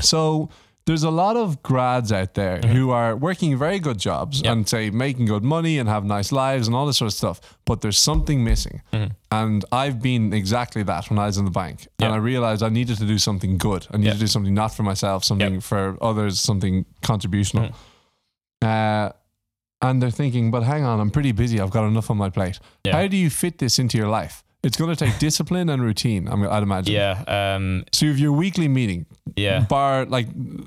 So 0.00 0.48
there's 0.90 1.04
a 1.04 1.10
lot 1.24 1.36
of 1.36 1.62
grads 1.62 2.10
out 2.10 2.34
there 2.34 2.58
who 2.74 2.90
are 2.90 3.14
working 3.14 3.56
very 3.56 3.78
good 3.78 3.96
jobs 3.98 4.42
Mm-hmm. 4.42 4.52
And 4.52 4.68
say 4.68 4.90
making 4.90 5.26
good 5.26 5.44
money 5.44 5.78
and 5.78 5.88
have 5.88 6.04
nice 6.04 6.32
lives 6.32 6.66
and 6.66 6.74
all 6.76 6.86
this 6.86 6.96
sort 6.98 7.12
of 7.12 7.16
stuff, 7.22 7.38
but 7.64 7.80
there's 7.80 7.98
something 8.10 8.42
missing. 8.42 8.82
Mhm. 8.92 9.10
And 9.30 9.64
I've 9.70 9.98
been 10.02 10.32
exactly 10.32 10.82
that 10.84 11.08
when 11.08 11.18
I 11.18 11.26
was 11.26 11.36
in 11.38 11.44
the 11.44 11.50
bank. 11.52 11.86
And 12.00 12.12
I 12.12 12.16
realized 12.16 12.62
I 12.64 12.70
needed 12.70 12.96
to 12.98 13.06
do 13.06 13.18
something 13.18 13.56
good. 13.58 13.86
I 13.92 13.96
needed 13.98 14.06
Yeah. 14.08 14.14
to 14.14 14.18
do 14.20 14.26
something 14.26 14.54
not 14.62 14.74
for 14.74 14.82
myself, 14.82 15.22
something 15.24 15.60
for 15.60 15.96
others, 16.02 16.40
something 16.40 16.84
contributional. 17.02 17.66
Mm-hmm. 17.68 18.66
Uh, 18.68 19.08
and 19.82 20.02
they're 20.02 20.10
thinking, 20.22 20.50
but 20.50 20.62
hang 20.64 20.84
on, 20.84 21.00
I'm 21.00 21.10
pretty 21.10 21.32
busy. 21.32 21.60
I've 21.60 21.70
got 21.70 21.84
enough 21.86 22.10
on 22.10 22.16
my 22.16 22.30
plate. 22.30 22.58
How 22.90 23.06
do 23.06 23.16
you 23.16 23.30
fit 23.30 23.58
this 23.58 23.78
into 23.78 23.96
your 23.96 24.08
life? 24.08 24.42
It's 24.62 24.76
going 24.76 24.94
to 24.94 24.96
take 25.04 25.18
discipline 25.28 25.68
and 25.70 25.82
routine, 25.82 26.28
I'm, 26.28 26.46
I'd 26.48 26.62
imagine. 26.62 26.94
yeah 26.94 27.22
um, 27.56 27.84
So 27.92 28.06
you 28.06 28.12
have 28.12 28.20
your 28.20 28.32
weekly 28.32 28.68
meeting, 28.68 29.06
yeah 29.36 29.60
bar 29.60 30.04
like 30.06 30.26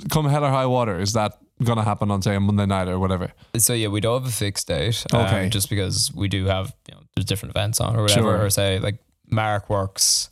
come 0.10 0.26
hell 0.28 0.44
or 0.46 0.50
high 0.50 0.66
water 0.66 1.00
is 1.00 1.14
that 1.14 1.34
gonna 1.64 1.84
happen 1.84 2.10
on 2.12 2.22
say 2.22 2.36
a 2.36 2.40
monday 2.40 2.66
night 2.66 2.88
or 2.88 2.98
whatever 3.00 3.32
So 3.58 3.74
yeah, 3.74 3.88
we 3.90 4.02
don't 4.02 4.22
have 4.22 4.30
a 4.30 4.34
fixed 4.34 4.68
date. 4.68 5.06
um, 5.14 5.22
Okay. 5.26 5.50
just 5.50 5.70
because 5.70 6.12
we 6.14 6.28
do 6.28 6.46
have 6.46 6.74
you 6.88 6.96
know 6.96 7.02
there's 7.16 7.26
different 7.26 7.52
events 7.56 7.80
on 7.80 7.96
or 7.96 8.02
whatever. 8.04 8.22
Sure. 8.38 8.46
Or 8.46 8.50
say 8.50 8.80
like 8.80 8.98
Mark 9.30 9.70
works. 9.70 10.30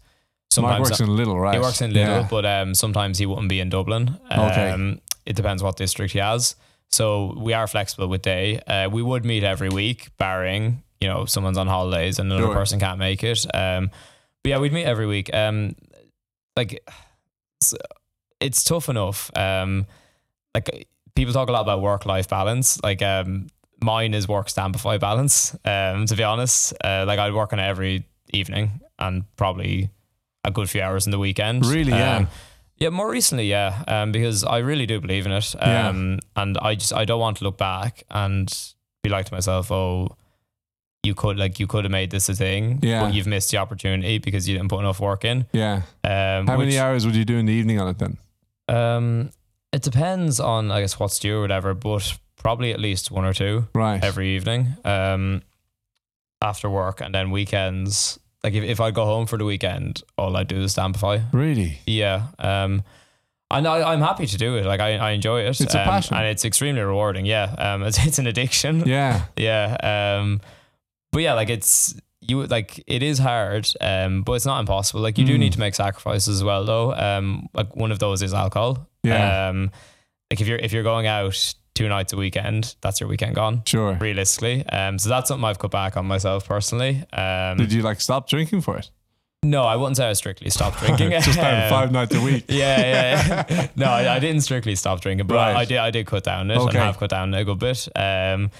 mark 0.59 0.79
works 0.81 0.99
in 0.99 1.07
Lidl 1.07 1.39
right 1.41 1.55
he 1.55 1.59
works 1.61 1.81
in 1.81 1.91
Lidl, 1.91 2.21
Yeah. 2.21 2.27
but 2.29 2.45
um, 2.45 2.73
sometimes 2.75 3.17
he 3.19 3.25
wouldn't 3.25 3.49
be 3.49 3.59
in 3.59 3.69
Dublin. 3.69 4.17
Okay. 4.31 4.71
Um, 4.71 4.99
it 5.25 5.35
depends 5.35 5.61
what 5.63 5.77
district 5.77 6.13
he 6.13 6.19
has. 6.19 6.55
So 6.89 7.35
we 7.37 7.53
are 7.53 7.67
flexible 7.67 8.07
with 8.07 8.21
day. 8.23 8.59
Uh, 8.67 8.89
we 8.91 9.01
would 9.01 9.23
meet 9.23 9.43
every 9.43 9.69
week, 9.69 10.09
barring 10.17 10.83
you 11.01 11.07
know 11.07 11.25
someone's 11.25 11.57
on 11.57 11.67
holidays 11.67 12.19
and 12.19 12.31
another 12.31 12.47
Sure. 12.47 12.55
person 12.55 12.79
can't 12.79 12.99
make 12.99 13.23
it. 13.23 13.45
Um, 13.53 13.89
but 14.43 14.49
yeah, 14.49 14.57
we'd 14.59 14.71
meet 14.73 14.85
every 14.85 15.07
week. 15.07 15.33
Um, 15.33 15.75
like 16.55 16.81
it's, 17.59 17.73
it's 18.39 18.63
tough 18.63 18.87
enough. 18.89 19.29
Um, 19.35 19.85
like 20.55 20.87
people 21.15 21.33
talk 21.33 21.49
a 21.49 21.51
lot 21.51 21.61
about 21.61 21.81
work 21.81 22.05
life 22.05 22.29
balance. 22.29 22.81
Like 22.83 23.01
um, 23.01 23.47
mine 23.81 24.13
is 24.13 24.27
work 24.27 24.47
Stampify 24.47 24.99
balance. 24.99 25.55
Um, 25.65 26.05
to 26.05 26.15
be 26.15 26.23
honest, 26.23 26.73
uh, 26.83 27.05
like 27.07 27.19
I'd 27.19 27.33
work 27.33 27.53
on 27.53 27.59
it 27.59 27.63
every 27.67 28.05
evening 28.33 28.79
and 28.99 29.23
probably 29.35 29.89
a 30.43 30.51
good 30.51 30.69
few 30.69 30.81
hours 30.81 31.05
in 31.05 31.11
the 31.11 31.19
weekend. 31.19 31.65
Really, 31.65 31.91
yeah. 31.91 32.17
Um, 32.17 32.27
yeah, 32.77 32.89
more 32.89 33.11
recently, 33.11 33.47
yeah, 33.47 33.83
um, 33.87 34.11
because 34.11 34.43
I 34.43 34.57
really 34.57 34.87
do 34.87 34.99
believe 34.99 35.27
in 35.27 35.31
it, 35.31 35.53
Yeah. 35.53 35.89
um, 35.89 36.17
and 36.35 36.57
I 36.57 36.73
just 36.73 36.91
I 36.93 37.05
don't 37.05 37.19
want 37.19 37.37
to 37.37 37.43
look 37.43 37.57
back 37.57 38.03
and 38.09 38.51
be 39.03 39.09
like 39.09 39.27
to 39.27 39.33
myself, 39.35 39.71
oh, 39.71 40.15
you 41.03 41.15
could 41.15 41.37
like 41.37 41.59
you 41.59 41.65
could 41.67 41.83
have 41.83 41.91
made 41.91 42.11
this 42.11 42.29
a 42.29 42.33
thing, 42.35 42.79
Yeah. 42.81 43.01
but 43.03 43.13
you've 43.13 43.27
missed 43.27 43.49
the 43.51 43.57
opportunity 43.57 44.19
because 44.19 44.47
you 44.47 44.55
didn't 44.57 44.69
put 44.69 44.79
enough 44.79 44.99
work 44.99 45.25
in. 45.25 45.45
yeah 45.51 45.81
Um, 46.03 46.45
how 46.47 46.57
which, 46.57 46.67
many 46.67 46.79
hours 46.79 47.05
would 47.05 47.15
you 47.15 47.25
do 47.25 47.37
in 47.37 47.45
the 47.47 47.53
evening 47.53 47.79
on 47.79 47.87
it 47.87 47.97
then 47.97 48.17
Um, 48.67 49.31
it 49.73 49.81
depends 49.81 50.39
on 50.39 50.69
I 50.71 50.81
guess 50.81 50.99
what's 50.99 51.17
due 51.19 51.37
or 51.37 51.41
whatever, 51.41 51.73
but 51.73 52.17
probably 52.35 52.71
at 52.71 52.79
least 52.79 53.09
one 53.11 53.25
or 53.25 53.33
two 53.33 53.67
right 53.73 54.03
every 54.03 54.35
evening. 54.35 54.75
Um, 54.85 55.41
after 56.41 56.69
work 56.69 57.01
and 57.01 57.13
then 57.13 57.31
weekends. 57.31 58.19
Like 58.43 58.53
if, 58.55 58.63
if 58.63 58.79
I 58.79 58.89
go 58.91 59.05
home 59.05 59.27
for 59.27 59.37
the 59.37 59.45
weekend, 59.45 60.01
all 60.17 60.35
I 60.35 60.43
do 60.43 60.61
is 60.61 60.75
Stampify. 60.75 61.23
really 61.33 61.79
Yeah. 61.85 62.27
Um, 62.39 62.81
and 63.51 63.67
I, 63.67 63.91
I'm 63.93 63.99
happy 64.01 64.25
to 64.25 64.37
do 64.37 64.55
it. 64.57 64.65
Like 64.65 64.79
I, 64.79 64.97
I 64.97 65.11
enjoy 65.11 65.41
it. 65.41 65.59
It's 65.61 65.75
a 65.75 65.79
um, 65.81 65.85
passion. 65.85 66.15
and 66.15 66.25
it's 66.25 66.43
extremely 66.45 66.81
rewarding. 66.81 67.25
Yeah. 67.27 67.53
Um, 67.57 67.83
it's, 67.87 68.03
it's 68.05 68.17
an 68.19 68.27
addiction. 68.27 68.83
yeah 68.87 69.25
Yeah. 69.35 70.17
Um, 70.21 70.41
but 71.11 71.21
yeah, 71.21 71.33
like 71.33 71.49
it's 71.49 71.95
you 72.21 72.45
like 72.45 72.83
it 72.87 73.01
is 73.03 73.17
hard. 73.19 73.67
Um, 73.81 74.21
but 74.23 74.33
it's 74.33 74.45
not 74.45 74.59
impossible. 74.59 75.01
Like 75.01 75.17
you 75.17 75.25
do 75.25 75.35
Mm. 75.35 75.39
need 75.39 75.53
to 75.53 75.59
make 75.59 75.75
sacrifices 75.75 76.27
as 76.37 76.43
well, 76.43 76.63
though. 76.65 76.93
Um, 76.93 77.47
like 77.53 77.75
one 77.75 77.91
of 77.91 77.99
those 77.99 78.21
is 78.21 78.33
alcohol. 78.33 78.87
Yeah. 79.03 79.49
Um, 79.49 79.71
like 80.29 80.39
if 80.41 80.47
you're 80.47 80.59
if 80.59 80.71
you're 80.71 80.83
going 80.83 81.07
out 81.07 81.55
two 81.73 81.87
nights 81.89 82.13
a 82.13 82.17
weekend, 82.17 82.75
that's 82.81 82.99
your 82.99 83.09
weekend 83.09 83.33
gone. 83.35 83.63
sure 83.65 83.93
Realistically. 83.95 84.65
Um, 84.67 84.99
so 84.99 85.09
that's 85.09 85.29
something 85.29 85.43
I've 85.45 85.57
cut 85.59 85.71
back 85.71 85.97
on 85.97 86.05
myself 86.05 86.47
personally. 86.47 87.03
Um, 87.13 87.57
did 87.57 87.71
you 87.73 87.81
like 87.81 87.99
stop 88.01 88.29
drinking 88.29 88.61
for 88.61 88.77
it 88.77 88.89
no, 89.43 89.63
I 89.63 89.75
wouldn't 89.75 89.97
say 89.97 90.07
I 90.07 90.13
strictly 90.13 90.51
stopped 90.51 90.77
drinking. 90.85 91.09
just 91.09 91.39
Um, 91.39 91.67
five 91.67 91.91
nights 91.91 92.13
a 92.13 92.21
week 92.21 92.45
yeah, 92.49 92.79
yeah. 92.79 93.45
yeah. 93.49 93.67
no, 93.75 93.87
I, 93.87 94.17
I 94.17 94.19
didn't 94.19 94.41
strictly 94.41 94.75
stop 94.75 95.01
drinking, 95.01 95.25
but 95.25 95.33
Right. 95.33 95.55
I, 95.55 95.61
I 95.61 95.65
did. 95.65 95.77
I 95.79 95.89
did 95.89 96.05
cut 96.05 96.23
down 96.23 96.51
it 96.51 96.57
Okay. 96.59 96.77
and 96.77 96.85
have 96.85 96.99
cut 96.99 97.09
down 97.09 97.33
a 97.33 97.43
good 97.43 97.57
bit. 97.57 97.87
Um, 97.95 98.51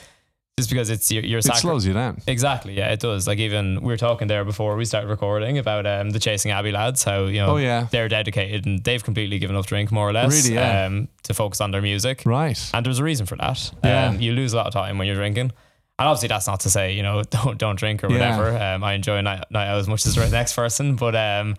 just 0.61 0.69
because 0.69 0.89
it's 0.89 1.11
your 1.11 1.23
your 1.23 1.39
it 1.39 1.43
sacri- 1.43 1.61
slows 1.61 1.85
you 1.85 1.93
down 1.93 2.21
Exactly. 2.27 2.77
Yeah, 2.77 2.91
it 2.93 2.99
does. 2.99 3.27
Like 3.27 3.39
even 3.39 3.81
we 3.81 3.87
were 3.87 3.97
talking 3.97 4.27
there 4.27 4.45
before 4.45 4.75
we 4.75 4.85
started 4.85 5.09
recording 5.09 5.57
about 5.57 5.85
um 5.85 6.11
the 6.11 6.19
Chasing 6.19 6.51
Abbey 6.51 6.71
lads. 6.71 7.03
How 7.03 7.25
you 7.25 7.39
know 7.39 7.51
oh 7.51 7.57
yeah 7.57 7.87
they're 7.91 8.07
dedicated 8.09 8.65
and 8.65 8.83
they've 8.83 9.03
completely 9.03 9.39
given 9.39 9.55
up 9.55 9.65
drink 9.65 9.91
more 9.91 10.07
or 10.09 10.13
less. 10.13 10.43
Really, 10.43 10.55
yeah. 10.55 10.85
Um, 10.85 11.07
to 11.23 11.33
focus 11.33 11.59
on 11.61 11.71
their 11.71 11.81
music. 11.81 12.23
right 12.25 12.59
And 12.73 12.85
there's 12.85 12.99
a 12.99 13.03
reason 13.03 13.25
for 13.25 13.35
that. 13.37 13.71
Yeah. 13.83 14.07
Um, 14.09 14.19
you 14.21 14.31
lose 14.33 14.53
a 14.53 14.57
lot 14.57 14.67
of 14.67 14.73
time 14.73 14.97
when 14.97 15.07
you're 15.07 15.15
drinking. 15.17 15.51
And 15.99 16.07
obviously, 16.07 16.29
that's 16.29 16.47
not 16.47 16.61
to 16.61 16.69
say 16.69 16.93
you 16.93 17.03
know 17.03 17.21
don't 17.29 17.57
don't 17.57 17.75
drink 17.77 18.03
or 18.03 18.09
Yeah. 18.09 18.37
whatever. 18.37 18.57
Um, 18.57 18.83
I 18.83 18.93
enjoy 18.93 19.21
night, 19.21 19.43
night 19.51 19.67
out 19.67 19.77
as 19.79 19.87
much 19.87 20.05
as 20.05 20.15
the 20.15 20.27
next 20.29 20.53
person, 20.55 20.95
but 20.95 21.15
um, 21.15 21.55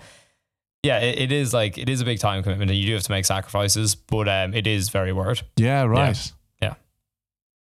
yeah, 0.82 0.98
it, 0.98 1.18
it 1.20 1.32
is 1.32 1.54
like 1.54 1.78
it 1.78 1.88
is 1.88 2.00
a 2.00 2.04
big 2.04 2.18
time 2.18 2.42
commitment, 2.42 2.68
and 2.70 2.78
you 2.80 2.86
do 2.86 2.94
have 2.94 3.04
to 3.04 3.12
make 3.12 3.24
sacrifices, 3.24 3.94
but 3.94 4.28
um, 4.28 4.52
it 4.52 4.66
is 4.66 4.88
very 4.88 5.12
worth. 5.12 5.42
Yeah, 5.56 5.84
right. 5.84 6.16
Yeah. 6.16 6.32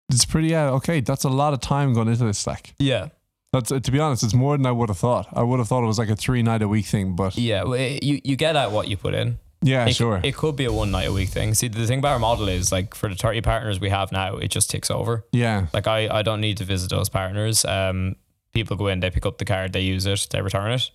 It's 0.09 0.25
pretty, 0.25 0.47
yeah, 0.49 0.69
okay. 0.71 1.01
That's 1.01 1.23
a 1.23 1.29
lot 1.29 1.53
of 1.53 1.59
time 1.61 1.93
going 1.93 2.07
into 2.07 2.25
this. 2.25 2.45
Like, 2.47 2.73
Yeah, 2.79 3.09
that's 3.53 3.69
to 3.69 3.91
be 3.91 3.99
honest, 3.99 4.23
it's 4.23 4.33
more 4.33 4.57
than 4.57 4.65
I 4.65 4.71
would 4.71 4.89
have 4.89 4.97
thought. 4.97 5.27
I 5.33 5.43
would 5.43 5.59
have 5.59 5.67
thought 5.67 5.83
it 5.83 5.87
was 5.87 5.99
like 5.99 6.09
a 6.09 6.15
three 6.15 6.41
night 6.43 6.61
a 6.61 6.67
week 6.67 6.85
thing, 6.87 7.15
but 7.15 7.37
yeah. 7.37 7.63
well, 7.63 7.73
it- 7.73 8.03
you 8.03 8.19
you 8.23 8.35
get 8.35 8.55
at 8.55 8.71
what 8.71 8.87
you 8.87 8.97
put 8.97 9.13
in. 9.13 9.37
yeah, 9.61 9.85
it, 9.87 9.95
sure. 9.95 10.19
It 10.23 10.35
could 10.35 10.55
be 10.55 10.65
a 10.65 10.71
one 10.71 10.91
night 10.91 11.07
a 11.07 11.11
week 11.13 11.29
thing. 11.29 11.53
See, 11.53 11.67
the 11.67 11.85
thing 11.85 11.99
about 11.99 12.13
our 12.13 12.19
model 12.19 12.47
is 12.47 12.71
like 12.71 12.95
for 12.95 13.09
the 13.09 13.15
thirty 13.15 13.41
partners 13.41 13.79
we 13.79 13.89
have 13.89 14.11
now, 14.11 14.37
it 14.37 14.49
just 14.49 14.69
ticks 14.69 14.89
over. 14.89 15.25
yeah, 15.31 15.67
Like 15.73 15.85
I, 15.87 16.07
I 16.19 16.21
don't 16.21 16.41
need 16.41 16.57
to 16.57 16.63
visit 16.63 16.89
those 16.89 17.09
partners. 17.09 17.65
Um, 17.65 18.15
people 18.53 18.77
go 18.77 18.87
in, 18.87 18.99
they 19.01 19.09
pick 19.11 19.25
up 19.25 19.37
the 19.37 19.45
card, 19.45 19.73
they 19.73 19.81
use 19.81 20.05
it, 20.05 20.27
they 20.31 20.41
return 20.41 20.71
it. 20.71 20.89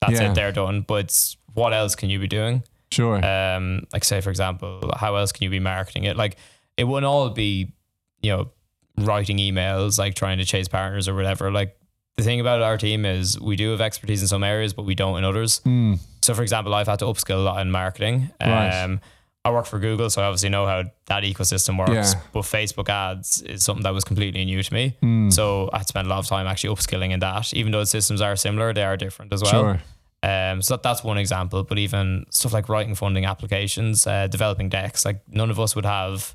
That's 0.00 0.20
Yeah. 0.20 0.30
it. 0.30 0.34
They're 0.34 0.52
done. 0.52 0.82
But 0.82 1.04
it's, 1.06 1.36
what 1.54 1.72
else 1.74 1.94
can 1.94 2.08
you 2.10 2.18
be 2.18 2.28
doing? 2.28 2.62
sure. 2.92 3.16
Um, 3.24 3.86
like 3.92 4.04
say 4.04 4.20
for 4.20 4.30
example, 4.30 4.92
how 4.96 5.16
else 5.16 5.32
can 5.32 5.42
you 5.44 5.50
be 5.50 5.58
marketing 5.58 6.04
it? 6.04 6.16
Like 6.16 6.36
it 6.76 6.84
wouldn't 6.84 7.06
all 7.10 7.28
be, 7.30 7.72
you 8.24 8.30
know, 8.30 8.50
writing 8.98 9.38
emails, 9.38 9.98
like 9.98 10.14
trying 10.14 10.38
to 10.38 10.44
chase 10.44 10.68
partners 10.68 11.08
or 11.08 11.14
whatever. 11.14 11.50
Like 11.50 11.76
the 12.16 12.22
thing 12.22 12.40
about 12.40 12.62
our 12.62 12.78
team 12.78 13.04
is 13.04 13.38
we 13.40 13.56
do 13.56 13.70
have 13.70 13.80
expertise 13.80 14.22
in 14.22 14.28
some 14.28 14.44
areas, 14.44 14.72
but 14.72 14.84
we 14.84 14.94
don't 14.94 15.18
in 15.18 15.24
others. 15.24 15.58
Hmm. 15.58 15.94
So, 16.22 16.34
for 16.34 16.42
example, 16.42 16.74
I've 16.74 16.86
had 16.86 17.00
to 17.00 17.04
upskill 17.06 17.36
a 17.36 17.40
lot 17.40 17.60
in 17.60 17.70
marketing. 17.70 18.30
Right. 18.40 18.82
Um, 18.82 19.00
I 19.46 19.50
work 19.50 19.66
for 19.66 19.78
Google, 19.78 20.08
so 20.08 20.22
I 20.22 20.24
obviously 20.24 20.48
know 20.48 20.64
how 20.64 20.84
that 21.06 21.22
ecosystem 21.22 21.78
works. 21.78 22.14
Yeah. 22.14 22.20
But 22.32 22.44
Facebook 22.44 22.88
ads 22.88 23.42
is 23.42 23.62
something 23.62 23.82
that 23.82 23.92
was 23.92 24.02
completely 24.02 24.42
new 24.46 24.62
to 24.62 24.72
me. 24.72 24.96
Hmm. 25.00 25.28
So 25.28 25.68
I 25.72 25.82
spent 25.82 26.06
a 26.06 26.10
lot 26.10 26.20
of 26.20 26.26
time 26.26 26.46
actually 26.46 26.74
upskilling 26.74 27.10
in 27.10 27.20
that. 27.20 27.52
Even 27.52 27.72
though 27.72 27.80
the 27.80 27.86
systems 27.86 28.22
are 28.22 28.36
similar, 28.36 28.72
they 28.72 28.84
are 28.84 28.96
different 28.96 29.34
as 29.34 29.42
well. 29.42 29.52
Sure. 29.52 29.82
Um, 30.22 30.62
so 30.62 30.74
that, 30.74 30.82
that's 30.82 31.04
one 31.04 31.18
example. 31.18 31.62
But 31.62 31.78
even 31.78 32.24
stuff 32.30 32.54
like 32.54 32.70
writing 32.70 32.94
funding 32.94 33.26
applications, 33.26 34.06
uh, 34.06 34.28
developing 34.28 34.70
decks, 34.70 35.04
like 35.04 35.20
none 35.28 35.50
of 35.50 35.60
us 35.60 35.76
would 35.76 35.84
have 35.84 36.34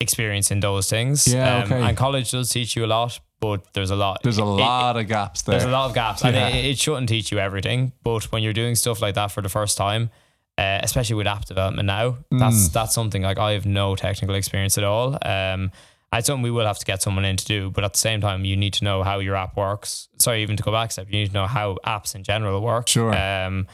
experience 0.00 0.50
in 0.50 0.60
those 0.60 0.88
things. 0.88 1.26
Yeah, 1.32 1.58
um, 1.58 1.62
okay. 1.64 1.82
And 1.82 1.96
college 1.96 2.30
does 2.30 2.50
teach 2.50 2.76
you 2.76 2.84
a 2.84 2.86
lot, 2.86 3.18
but 3.40 3.72
there's 3.72 3.90
a 3.90 3.96
lot. 3.96 4.22
There's 4.22 4.38
a 4.38 4.42
it- 4.42 4.44
lot 4.44 4.96
of 4.96 5.06
gaps 5.08 5.42
there. 5.42 5.52
there's 5.54 5.64
a 5.64 5.70
lot 5.72 5.86
of 5.88 5.94
gaps, 5.94 6.24
and 6.24 6.36
it, 6.36 6.64
it 6.64 6.78
shouldn't 6.78 7.08
teach 7.08 7.30
you 7.32 7.38
everything. 7.38 7.92
But 8.02 8.30
when 8.32 8.42
you're 8.42 8.52
doing 8.52 8.74
stuff 8.74 9.00
like 9.02 9.14
that 9.16 9.28
for 9.32 9.42
the 9.42 9.48
first 9.48 9.76
time, 9.76 10.10
uh, 10.56 10.80
especially 10.82 11.14
with 11.16 11.26
app 11.26 11.44
development 11.44 11.86
now, 11.86 12.18
that's 12.30 12.68
Mm. 12.68 12.72
that's 12.72 12.94
something 12.94 13.22
like 13.22 13.38
I 13.38 13.52
have 13.52 13.66
no 13.66 13.96
technical 13.96 14.34
experience 14.34 14.76
at 14.78 14.84
all. 14.84 15.18
Um, 15.22 15.70
it's 16.12 16.26
something 16.26 16.42
we 16.42 16.50
will 16.50 16.66
have 16.66 16.78
to 16.78 16.86
get 16.86 17.02
someone 17.02 17.24
in 17.26 17.36
to 17.36 17.44
do. 17.44 17.70
But 17.70 17.84
at 17.84 17.92
the 17.92 17.98
same 17.98 18.20
time, 18.22 18.44
you 18.46 18.56
need 18.56 18.72
to 18.74 18.84
know 18.84 19.02
how 19.02 19.18
your 19.18 19.36
app 19.36 19.56
works. 19.56 20.08
Sorry, 20.18 20.42
even 20.42 20.56
to 20.56 20.62
go 20.62 20.72
back 20.72 20.88
a 20.88 20.92
step, 20.92 21.06
you 21.10 21.18
need 21.18 21.28
to 21.28 21.34
know 21.34 21.46
how 21.46 21.76
apps 21.86 22.14
in 22.14 22.22
general 22.22 22.60
work. 22.62 22.88
Sure. 22.88 23.14
Um, 23.14 23.66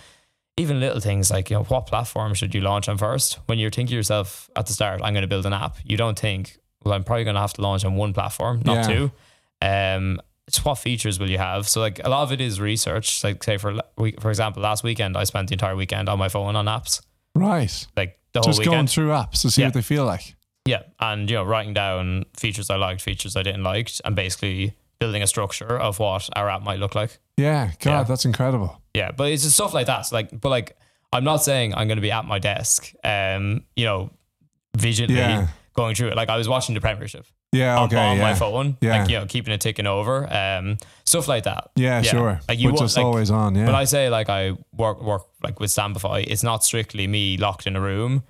even 0.57 0.79
little 0.81 1.01
things 1.01 1.31
like 1.31 1.51
you 1.51 1.57
know 1.57 1.65
what 1.65 1.87
platform 1.87 2.35
should 2.35 2.55
you 2.55 2.61
launch 2.61 2.89
on 2.89 2.97
first. 2.99 3.39
When 3.47 3.59
you're 3.59 3.71
thinking 3.71 3.89
to 3.93 3.97
yourself 3.97 4.49
at 4.57 4.67
the 4.67 4.73
start, 4.73 5.01
I'm 5.03 5.13
going 5.13 5.23
to 5.23 5.29
build 5.29 5.47
an 5.47 5.53
app. 5.53 5.77
You 5.85 5.97
don't 5.97 6.19
think, 6.19 6.59
well, 6.85 6.95
I'm 6.95 7.03
probably 7.05 7.25
going 7.25 7.35
to 7.35 7.41
have 7.41 7.55
to 7.55 7.63
launch 7.63 7.85
on 7.85 7.97
one 7.97 8.13
platform, 8.13 8.63
not 8.65 8.89
Yeah. 8.89 8.95
two. 8.97 9.13
Um, 9.63 10.21
it's 10.47 10.65
what 10.65 10.77
features 10.77 11.19
will 11.19 11.31
you 11.31 11.39
have? 11.39 11.67
So 11.69 11.81
like 11.81 12.01
a 12.05 12.09
lot 12.09 12.23
of 12.23 12.31
it 12.33 12.41
is 12.41 12.61
research. 12.61 13.25
Like 13.25 13.43
say 13.43 13.57
for 13.57 13.81
we- 13.99 14.15
for 14.21 14.29
example, 14.31 14.63
last 14.63 14.85
weekend 14.85 15.17
I 15.17 15.25
spent 15.25 15.49
the 15.49 15.55
entire 15.55 15.75
weekend 15.75 16.09
on 16.09 16.19
my 16.19 16.29
phone 16.29 16.55
on 16.55 16.67
apps, 16.67 17.01
right. 17.35 17.87
like 17.97 18.19
the 18.33 18.41
whole 18.41 18.53
Just 18.53 18.65
going 18.65 18.87
through 18.87 19.09
apps 19.09 19.41
to 19.43 19.51
see 19.51 19.63
Yeah. 19.63 19.69
what 19.69 19.75
they 19.75 19.83
feel 19.83 20.05
like. 20.05 20.35
Yeah, 20.67 20.83
and 21.01 21.29
you 21.29 21.37
know 21.37 21.45
writing 21.45 21.75
down 21.75 22.25
features 22.37 22.71
I 22.71 22.77
liked, 22.77 23.01
features 23.03 23.37
I 23.37 23.43
didn't 23.43 23.65
like, 23.65 23.91
and 24.05 24.15
basically 24.17 24.75
building 24.99 25.23
a 25.23 25.27
structure 25.27 25.79
of 25.79 25.99
what 25.99 26.29
our 26.37 26.49
app 26.49 26.63
might 26.63 26.79
look 26.79 26.95
like. 26.95 27.19
Yeah. 27.37 27.71
God, 27.81 27.91
Yeah. 27.91 28.03
that's 28.05 28.25
incredible. 28.25 28.81
Yeah, 28.95 29.11
but 29.11 29.31
it's 29.33 29.43
just 29.43 29.55
stuff 29.57 29.75
like 29.75 29.87
that. 29.87 30.03
So 30.07 30.17
like, 30.17 30.41
but 30.41 30.49
like, 30.51 30.77
I'm 31.13 31.25
not 31.25 31.39
saying 31.43 31.75
I'm 31.75 31.87
going 31.89 31.97
to 31.99 32.03
be 32.03 32.11
at 32.13 32.25
my 32.25 32.39
desk, 32.39 32.93
um, 33.05 33.63
you 33.77 33.85
know, 33.85 34.11
visually 34.77 35.15
Yeah. 35.15 35.49
going 35.75 35.95
through 35.95 36.09
it. 36.09 36.17
Like 36.17 36.29
I 36.29 36.37
was 36.37 36.49
watching 36.49 36.75
the 36.75 36.81
Premiership 36.81 37.27
Yeah. 37.53 37.77
on, 37.79 37.85
Okay. 37.87 37.97
on 37.97 38.17
yeah. 38.17 38.23
my 38.23 38.35
phone, 38.35 38.77
Yeah. 38.81 38.99
like 39.01 39.09
you 39.11 39.19
know, 39.19 39.27
keeping 39.27 39.53
it 39.55 39.61
ticking 39.61 39.87
over, 39.87 40.33
um, 40.33 40.77
stuff 41.05 41.29
like 41.29 41.45
that. 41.45 41.71
Yeah, 41.77 42.03
Yeah. 42.03 42.11
sure. 42.11 42.41
Like 42.49 42.59
you 42.59 42.73
Which 42.73 42.81
like- 42.81 43.05
always 43.05 43.31
on. 43.31 43.55
Yeah. 43.55 43.67
But 43.67 43.75
I 43.75 43.85
say 43.85 44.09
like 44.09 44.29
I 44.29 44.53
work 44.77 45.03
work 45.03 45.23
like 45.43 45.61
with 45.61 45.71
Stampify, 45.71 46.25
it's 46.27 46.43
not 46.43 46.65
strictly 46.65 47.07
me 47.07 47.37
locked 47.37 47.67
in 47.67 47.77
a 47.77 47.81
room 47.81 48.23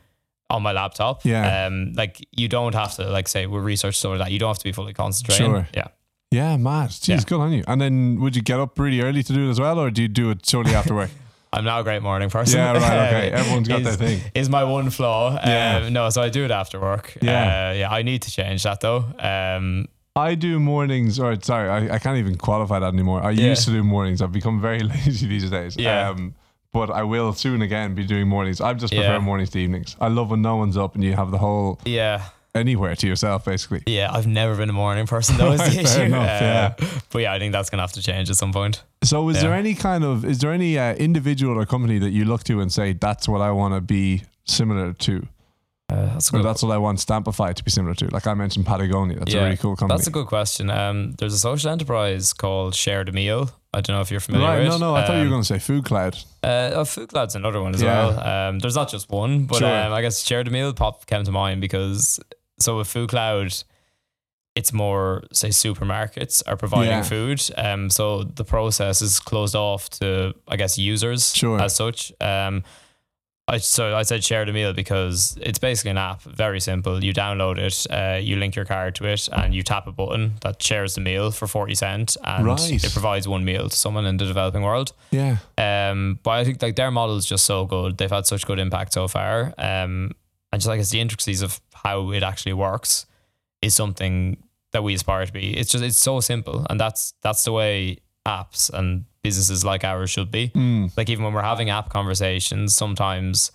on 0.50 0.62
my 0.62 0.72
laptop. 0.72 1.24
Yeah. 1.24 1.66
Um, 1.66 1.92
like 1.94 2.26
you 2.32 2.48
don't 2.48 2.74
have 2.74 2.94
to 2.96 3.04
like 3.08 3.28
say 3.28 3.46
with 3.46 3.64
research 3.64 3.96
stuff 3.98 4.10
like 4.10 4.18
that. 4.20 4.30
You 4.32 4.38
don't 4.38 4.48
have 4.50 4.58
to 4.58 4.64
be 4.64 4.72
fully 4.72 4.92
concentrating. 4.92 5.46
Sure. 5.46 5.68
Yeah. 5.74 5.88
Yeah, 6.30 6.56
mad. 6.56 6.90
Jeez, 6.90 7.08
Yeah. 7.08 7.20
good 7.26 7.40
on 7.40 7.52
you. 7.52 7.64
And 7.66 7.80
then 7.80 8.20
would 8.20 8.34
you 8.36 8.42
get 8.42 8.58
up 8.60 8.78
really 8.78 9.00
early 9.00 9.22
to 9.22 9.32
do 9.32 9.46
it 9.46 9.50
as 9.50 9.60
well, 9.60 9.78
or 9.78 9.90
do 9.90 10.02
you 10.02 10.08
do 10.08 10.30
it 10.30 10.44
shortly 10.46 10.74
after 10.74 10.94
work? 10.94 11.10
I'm 11.52 11.64
now 11.64 11.78
a 11.78 11.84
great 11.84 12.02
morning 12.02 12.30
person. 12.30 12.58
Yeah, 12.58 12.72
right, 12.72 13.08
okay. 13.14 13.30
Everyone's 13.32 13.68
got 13.68 13.82
is- 13.82 13.96
their 13.96 14.08
thing. 14.08 14.20
Is 14.34 14.48
my 14.48 14.64
one 14.64 14.90
flaw. 14.90 15.38
Yeah. 15.46 15.82
Um, 15.86 15.92
no, 15.92 16.10
so 16.10 16.20
I 16.22 16.28
do 16.28 16.44
it 16.44 16.50
after 16.50 16.80
work. 16.80 17.16
Yeah. 17.22 17.68
Uh, 17.70 17.72
yeah. 17.74 17.90
I 17.92 18.02
need 18.02 18.22
to 18.22 18.30
change 18.30 18.64
that 18.64 18.80
though. 18.80 19.04
Um, 19.20 19.86
I 20.16 20.34
do 20.34 20.58
mornings, 20.60 21.18
or 21.20 21.36
sorry, 21.42 21.68
I, 21.68 21.94
I 21.94 21.98
can't 22.00 22.18
even 22.18 22.36
qualify 22.36 22.80
that 22.80 22.92
anymore. 22.92 23.22
I 23.22 23.30
Yeah. 23.30 23.48
used 23.50 23.64
to 23.66 23.70
do 23.70 23.84
mornings. 23.84 24.20
I've 24.22 24.32
become 24.32 24.60
very 24.60 24.80
lazy 24.94 25.26
these 25.28 25.48
days. 25.50 25.76
Yeah. 25.78 26.08
Um, 26.10 26.34
but 26.72 26.90
I 26.90 27.04
will 27.04 27.32
soon 27.32 27.62
again 27.62 27.94
be 27.94 28.04
doing 28.04 28.26
mornings. 28.26 28.60
I 28.60 28.74
just 28.74 28.92
prefer 28.92 29.12
Yeah. 29.12 29.18
mornings 29.20 29.50
to 29.50 29.60
evenings. 29.60 29.94
I 30.00 30.08
love 30.08 30.30
when 30.30 30.42
no 30.42 30.56
one's 30.56 30.76
up 30.76 30.96
and 30.96 31.04
you 31.04 31.12
have 31.14 31.30
the 31.30 31.38
whole 31.38 31.78
yeah. 31.84 32.22
Anywhere 32.54 32.94
to 32.96 33.06
yourself, 33.06 33.44
basically. 33.44 33.82
Yeah. 33.86 34.12
I've 34.12 34.26
never 34.26 34.54
been 34.56 34.70
a 34.70 34.74
morning 34.74 35.06
person 35.06 35.36
though. 35.36 35.52
Is 35.56 35.60
the 35.64 35.70
Fair 35.70 35.82
issue. 35.82 36.00
enough, 36.02 36.42
Uh, 36.42 36.44
yeah. 36.44 36.74
But 37.10 37.18
yeah, 37.22 37.32
I 37.32 37.38
think 37.38 37.52
that's 37.52 37.70
gonna 37.70 37.82
have 37.82 37.92
to 37.92 38.02
change 38.02 38.30
at 38.30 38.36
some 38.36 38.52
point. 38.52 38.82
So, 39.02 39.28
is 39.28 39.40
there 39.40 39.52
any 39.52 39.74
kind 39.74 40.04
of 40.04 40.24
is 40.24 40.38
there 40.38 40.52
any 40.52 40.78
uh, 40.78 40.94
individual 40.94 41.58
or 41.58 41.66
company 41.66 41.98
that 41.98 42.10
you 42.10 42.24
look 42.24 42.44
to 42.44 42.60
and 42.60 42.72
say 42.72 42.92
that's 42.92 43.28
what 43.28 43.40
I 43.40 43.50
want 43.50 43.74
to 43.74 43.80
be 43.80 44.22
similar 44.44 44.92
to, 44.92 45.26
Uh, 45.90 46.06
that's 46.06 46.28
or 46.32 46.38
good. 46.38 46.44
that's 46.46 46.62
what 46.62 46.72
I 46.72 46.78
want 46.78 46.98
Stampify 46.98 47.52
to 47.54 47.64
be 47.64 47.70
similar 47.70 47.94
to? 47.96 48.06
Like 48.08 48.26
I 48.26 48.34
mentioned, 48.34 48.64
Patagonia. 48.66 49.18
That's 49.18 49.34
a 49.34 49.42
really 49.42 49.56
cool 49.56 49.76
company. 49.76 49.98
That's 49.98 50.08
a 50.08 50.10
good 50.12 50.26
question. 50.26 50.70
Um, 50.70 51.12
there's 51.18 51.34
a 51.34 51.38
social 51.38 51.70
enterprise 51.70 52.32
called 52.32 52.74
Share 52.74 53.04
the 53.04 53.12
Meal. 53.12 53.50
I 53.74 53.80
don't 53.80 53.96
know 53.96 54.02
if 54.02 54.10
you're 54.10 54.20
familiar 54.20 54.46
right? 54.48 54.58
with. 54.60 54.68
No, 54.68 54.78
no. 54.78 54.94
I 54.94 55.04
thought 55.04 55.14
you 55.14 55.18
were 55.20 55.24
Um, 55.24 55.30
going 55.30 55.42
to 55.42 55.48
say 55.48 55.58
Food 55.58 55.84
Cloud. 55.84 56.16
Uh, 56.44 56.70
oh, 56.74 56.84
Food 56.84 57.08
Cloud's 57.08 57.34
another 57.34 57.60
one 57.60 57.74
as 57.74 57.82
Yeah. 57.82 58.06
well. 58.06 58.48
Um, 58.48 58.58
there's 58.60 58.76
not 58.76 58.88
just 58.88 59.10
one, 59.10 59.44
but 59.46 59.58
Sure. 59.58 59.68
um, 59.86 59.92
I 59.92 60.00
guess 60.00 60.24
Share 60.24 60.44
the 60.44 60.50
Meal 60.50 60.72
pop 60.72 61.04
came 61.06 61.24
to 61.24 61.32
mind 61.32 61.60
because 61.60 62.20
so 62.58 62.78
with 62.78 62.88
Food 62.88 63.08
Cloud, 63.10 63.52
it's 64.54 64.72
more 64.72 65.24
say 65.32 65.48
supermarkets 65.48 66.42
are 66.46 66.56
providing 66.56 66.90
Yeah. 66.90 67.02
food. 67.02 67.42
Um, 67.56 67.90
so 67.90 68.22
the 68.22 68.44
process 68.44 69.02
is 69.02 69.18
closed 69.20 69.56
off 69.56 69.90
to 69.98 70.34
I 70.48 70.56
guess 70.56 70.78
users 70.78 71.34
Sure. 71.34 71.60
as 71.60 71.74
such. 71.74 72.12
Um, 72.20 72.62
I 73.46 73.58
so 73.58 73.94
I 73.94 74.04
said 74.04 74.24
share 74.24 74.46
the 74.46 74.52
meal 74.54 74.72
because 74.72 75.36
it's 75.42 75.58
basically 75.58 75.90
an 75.90 75.98
app, 75.98 76.22
very 76.22 76.60
simple. 76.60 77.04
You 77.04 77.12
download 77.12 77.58
it, 77.58 77.86
uh, 77.92 78.16
you 78.18 78.36
link 78.36 78.54
your 78.56 78.64
card 78.64 78.94
to 78.94 79.06
it, 79.06 79.28
and 79.32 79.54
you 79.54 79.62
tap 79.62 79.86
a 79.86 79.92
button 79.92 80.34
that 80.40 80.62
shares 80.62 80.94
the 80.94 81.02
meal 81.02 81.30
for 81.30 81.46
forty 81.46 81.74
cent, 81.74 82.16
and 82.24 82.46
Right. 82.46 82.70
it 82.84 82.92
provides 82.92 83.28
one 83.28 83.44
meal 83.44 83.68
to 83.68 83.76
someone 83.76 84.06
in 84.06 84.16
the 84.16 84.24
developing 84.24 84.62
world. 84.62 84.92
Yeah. 85.10 85.36
Um, 85.58 86.20
but 86.22 86.30
I 86.30 86.44
think 86.44 86.62
like 86.62 86.76
their 86.76 86.90
model 86.90 87.16
is 87.18 87.26
just 87.26 87.44
so 87.44 87.66
good. 87.66 87.98
They've 87.98 88.10
had 88.10 88.24
such 88.26 88.46
good 88.46 88.58
impact 88.58 88.94
so 88.94 89.08
far. 89.08 89.52
Um, 89.58 90.12
and 90.54 90.60
just 90.60 90.68
like 90.68 90.78
it's 90.78 90.90
the 90.90 91.00
intricacies 91.00 91.42
of 91.42 91.60
how 91.72 92.12
it 92.12 92.22
actually 92.22 92.52
works 92.52 93.06
is 93.60 93.74
something 93.74 94.40
that 94.70 94.84
we 94.84 94.94
aspire 94.94 95.26
to 95.26 95.32
be. 95.32 95.56
It's 95.56 95.68
just 95.72 95.82
it's 95.82 95.98
so 95.98 96.20
simple, 96.20 96.64
and 96.70 96.78
that's 96.78 97.12
that's 97.22 97.42
the 97.42 97.50
way 97.50 97.98
apps 98.24 98.70
and 98.72 99.04
businesses 99.24 99.64
like 99.64 99.82
ours 99.82 100.10
should 100.10 100.30
be. 100.30 100.50
Mm. 100.50 100.96
Like 100.96 101.10
even 101.10 101.24
when 101.24 101.34
we're 101.34 101.42
having 101.42 101.70
app 101.70 101.88
conversations, 101.88 102.76
sometimes 102.76 103.50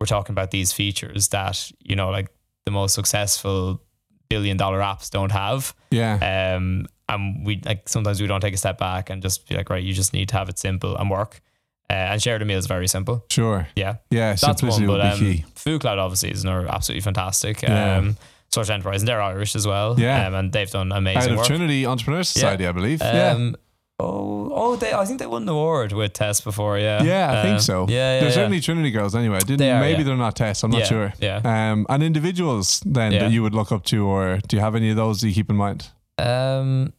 we're 0.00 0.06
talking 0.06 0.32
about 0.32 0.50
these 0.50 0.72
features 0.72 1.28
that 1.28 1.70
you 1.78 1.94
know 1.94 2.10
like 2.10 2.26
the 2.64 2.72
most 2.72 2.96
successful 2.96 3.80
billion 4.28 4.56
dollar 4.56 4.80
apps 4.80 5.08
don't 5.08 5.30
have. 5.30 5.72
Yeah. 5.92 6.56
Um, 6.56 6.86
and 7.08 7.46
we 7.46 7.60
like 7.64 7.88
sometimes 7.88 8.20
we 8.20 8.26
don't 8.26 8.40
take 8.40 8.54
a 8.54 8.56
step 8.56 8.76
back 8.76 9.08
and 9.08 9.22
just 9.22 9.48
be 9.48 9.54
like, 9.54 9.70
right, 9.70 9.84
you 9.84 9.92
just 9.92 10.12
need 10.12 10.28
to 10.30 10.36
have 10.36 10.48
it 10.48 10.58
simple 10.58 10.96
and 10.96 11.08
work. 11.08 11.42
Uh, 11.90 12.12
and 12.12 12.22
share 12.22 12.38
the 12.38 12.44
meal 12.44 12.58
is 12.58 12.66
very 12.66 12.86
simple. 12.86 13.24
Sure. 13.30 13.66
Yeah, 13.74 13.96
Yeah. 14.10 14.34
that's 14.40 14.62
one. 14.62 14.86
But 14.86 15.00
um. 15.00 15.36
Food 15.56 15.80
Cloud 15.80 15.98
obviously 15.98 16.30
is 16.30 16.44
absolutely 16.46 17.00
fantastic. 17.02 17.62
Yeah. 17.62 17.96
Um, 17.98 18.16
Enterprise, 18.56 19.02
and 19.02 19.08
they're 19.08 19.22
Irish 19.22 19.54
as 19.56 19.66
well. 19.66 19.98
Yeah. 19.98 20.26
um, 20.26 20.34
and 20.34 20.52
they've 20.52 20.70
done 20.70 20.90
Out 20.92 20.98
amazing 20.98 21.32
of 21.32 21.38
work. 21.38 21.46
Trinity 21.46 21.86
Entrepreneur 21.86 22.22
Society, 22.24 22.66
I 22.66 22.72
believe. 22.72 23.00
yeah. 23.00 23.30
Um, 23.32 23.54
oh, 24.00 24.50
oh, 24.52 24.76
they. 24.76 24.92
I 24.92 25.04
think 25.04 25.18
they 25.20 25.26
won 25.26 25.42
an 25.42 25.48
award 25.50 25.92
with 25.92 26.12
TESS 26.14 26.40
before. 26.40 26.76
Yeah, 26.78 27.02
Yeah, 27.02 27.30
I 27.32 27.36
Um, 27.36 27.46
think 27.46 27.60
so. 27.60 27.86
Yeah, 27.88 27.94
yeah, 27.94 28.20
They're 28.20 28.28
yeah. 28.28 28.34
certainly 28.34 28.60
Trinity 28.60 28.90
girls 28.90 29.14
anyway. 29.14 29.38
Didn't 29.40 29.58
They 29.58 29.70
are, 29.70 29.80
maybe 29.80 29.98
yeah. 29.98 30.04
they're 30.06 30.16
not 30.16 30.34
TESS, 30.36 30.64
I'm 30.64 30.70
not 30.72 30.80
Yeah, 30.80 30.84
sure. 30.86 31.12
Yeah. 31.20 31.40
Um 31.44 31.86
and 31.88 32.02
individuals 32.02 32.80
then 32.84 33.12
Yeah. 33.12 33.20
that 33.20 33.30
you 33.32 33.42
would 33.42 33.54
look 33.54 33.70
up 33.72 33.84
to 33.86 34.04
or 34.06 34.38
do 34.48 34.56
you 34.56 34.60
have 34.62 34.74
any 34.74 34.90
of 34.90 34.96
those 34.96 35.20
that 35.20 35.28
you 35.28 35.34
keep 35.34 35.50
in 35.50 35.56
mind? 35.56 35.88
Um, 36.18 36.92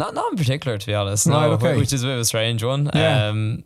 not 0.00 0.14
not 0.14 0.32
in 0.32 0.38
particular, 0.38 0.78
to 0.78 0.86
be 0.86 0.94
honest. 0.94 1.26
Right, 1.26 1.46
No, 1.46 1.52
okay. 1.52 1.76
which 1.76 1.92
is 1.92 2.02
a 2.02 2.06
bit 2.06 2.14
of 2.14 2.20
a 2.20 2.24
strange 2.24 2.62
one. 2.64 2.90
Yeah. 2.94 3.26
Um, 3.28 3.64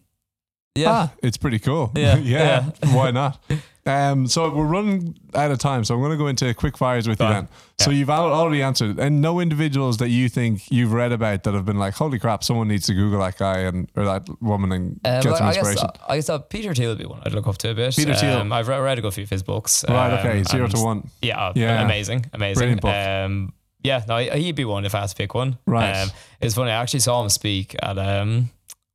yeah. 0.74 0.90
Ah, 0.90 1.12
it's 1.22 1.36
pretty 1.38 1.58
cool. 1.58 1.90
Yeah, 1.96 2.16
yeah. 2.18 2.70
Why 2.92 3.10
not? 3.10 3.40
Um, 3.86 4.26
so 4.26 4.52
we're 4.52 4.66
running 4.66 5.16
out 5.32 5.52
of 5.52 5.58
time, 5.60 5.84
so 5.84 5.94
I'm 5.94 6.00
going 6.00 6.10
to 6.10 6.16
go 6.18 6.26
into 6.26 6.52
quick 6.54 6.76
fires 6.76 7.06
with 7.08 7.20
you 7.20 7.28
then. 7.28 7.48
So 7.78 7.92
you've 7.92 8.10
al- 8.10 8.32
already 8.32 8.60
answered, 8.60 8.98
and 8.98 9.22
no 9.22 9.38
individuals 9.38 9.98
that 9.98 10.08
you 10.08 10.28
think 10.28 10.62
you've 10.72 10.92
read 10.92 11.12
about 11.12 11.44
that 11.44 11.54
have 11.54 11.64
been 11.64 11.78
like, 11.78 11.94
"Holy 11.94 12.18
crap, 12.18 12.42
someone 12.42 12.66
needs 12.66 12.86
to 12.86 12.94
Google 12.94 13.20
that 13.20 13.38
guy 13.38 13.60
and 13.60 13.88
or 13.94 14.04
that 14.04 14.26
woman 14.42 14.72
and 14.72 15.00
Um, 15.04 15.22
get 15.22 15.36
some 15.36 15.46
I 15.46 15.54
guess 15.54 15.56
inspiration." 15.58 15.88
I 16.08 16.16
guess 16.16 16.28
uh, 16.28 16.38
Peter 16.40 16.74
Thiel 16.74 16.88
would 16.90 16.98
be 16.98 17.06
one 17.06 17.22
I'd 17.24 17.32
look 17.32 17.46
up 17.46 17.58
to 17.58 17.70
a 17.70 17.74
bit. 17.74 17.94
Peter 17.94 18.14
Thiel. 18.14 18.38
Um, 18.38 18.52
I've 18.52 18.66
read, 18.66 18.80
read 18.80 18.98
a 18.98 19.02
good 19.02 19.14
few 19.14 19.22
of 19.22 19.30
his 19.30 19.44
books. 19.44 19.84
right? 19.88 20.12
um, 20.14 20.18
Okay. 20.18 20.42
Zero 20.42 20.66
to 20.66 20.78
one. 20.80 21.08
Yeah, 21.22 21.38
uh, 21.46 21.52
Yeah. 21.54 21.80
amazing, 21.84 22.26
amazing. 22.32 22.58
Brilliant 22.58 22.80
book. 22.82 22.92
Um, 22.94 23.52
yeah, 23.87 24.05
no, 24.09 24.18
he- 24.18 24.43
he'd 24.45 24.57
be 24.57 24.64
one 24.64 24.84
if 24.84 24.95
I 24.95 25.01
had 25.01 25.09
to 25.11 25.16
pick 25.16 25.34
one. 25.34 25.59
Right. 25.66 25.93
Um, 25.93 26.11
it's 26.41 26.55
funny. 26.55 26.70
I 26.70 26.82
actually 26.82 27.01
saw 27.01 27.22
him 27.22 27.28
speak 27.30 27.74
at 27.82 27.97
um, 27.99 28.51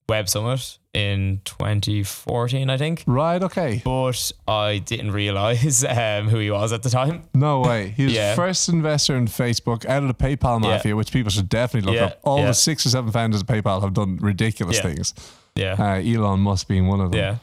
Web 0.10 0.28
Summit 0.30 0.78
in 0.94 1.39
2014, 1.46 2.70
I 2.70 2.78
think. 2.78 3.04
Right. 3.08 3.42
Okay. 3.42 3.82
But 3.86 4.32
I 4.48 4.80
didn't 4.80 5.12
realize 5.12 5.84
um, 5.89 6.28
who 6.30 6.38
he 6.39 6.52
was 6.52 6.74
at 6.74 6.84
the 6.84 6.89
time. 6.89 7.24
No 7.34 7.62
way. 7.62 7.89
He 7.96 8.04
was 8.06 8.14
Yeah. 8.20 8.36
first 8.36 8.68
investor 8.70 9.16
in 9.16 9.28
Facebook 9.28 9.86
out 9.86 10.04
of 10.04 10.08
the 10.10 10.14
PayPal 10.14 10.62
Yeah. 10.62 10.70
mafia, 10.70 10.96
which 10.96 11.12
people 11.12 11.32
should 11.32 11.50
definitely 11.50 11.92
look 11.92 12.00
Yeah, 12.00 12.08
up. 12.08 12.20
All 12.24 12.39
yeah. 12.39 12.48
the 12.48 12.54
six 12.54 12.86
or 12.86 12.89
seven 12.89 13.12
founders 13.12 13.42
of 13.42 13.48
PayPal 13.48 13.82
have 13.82 13.94
done 13.94 14.18
ridiculous 14.18 14.78
Yeah. 14.78 14.84
things. 14.84 15.14
Yeah, 15.56 15.76
Uh, 15.80 16.02
Elon 16.02 16.39
Musk 16.42 16.68
being 16.68 16.88
one 16.88 17.00
of 17.02 17.12
them. 17.12 17.39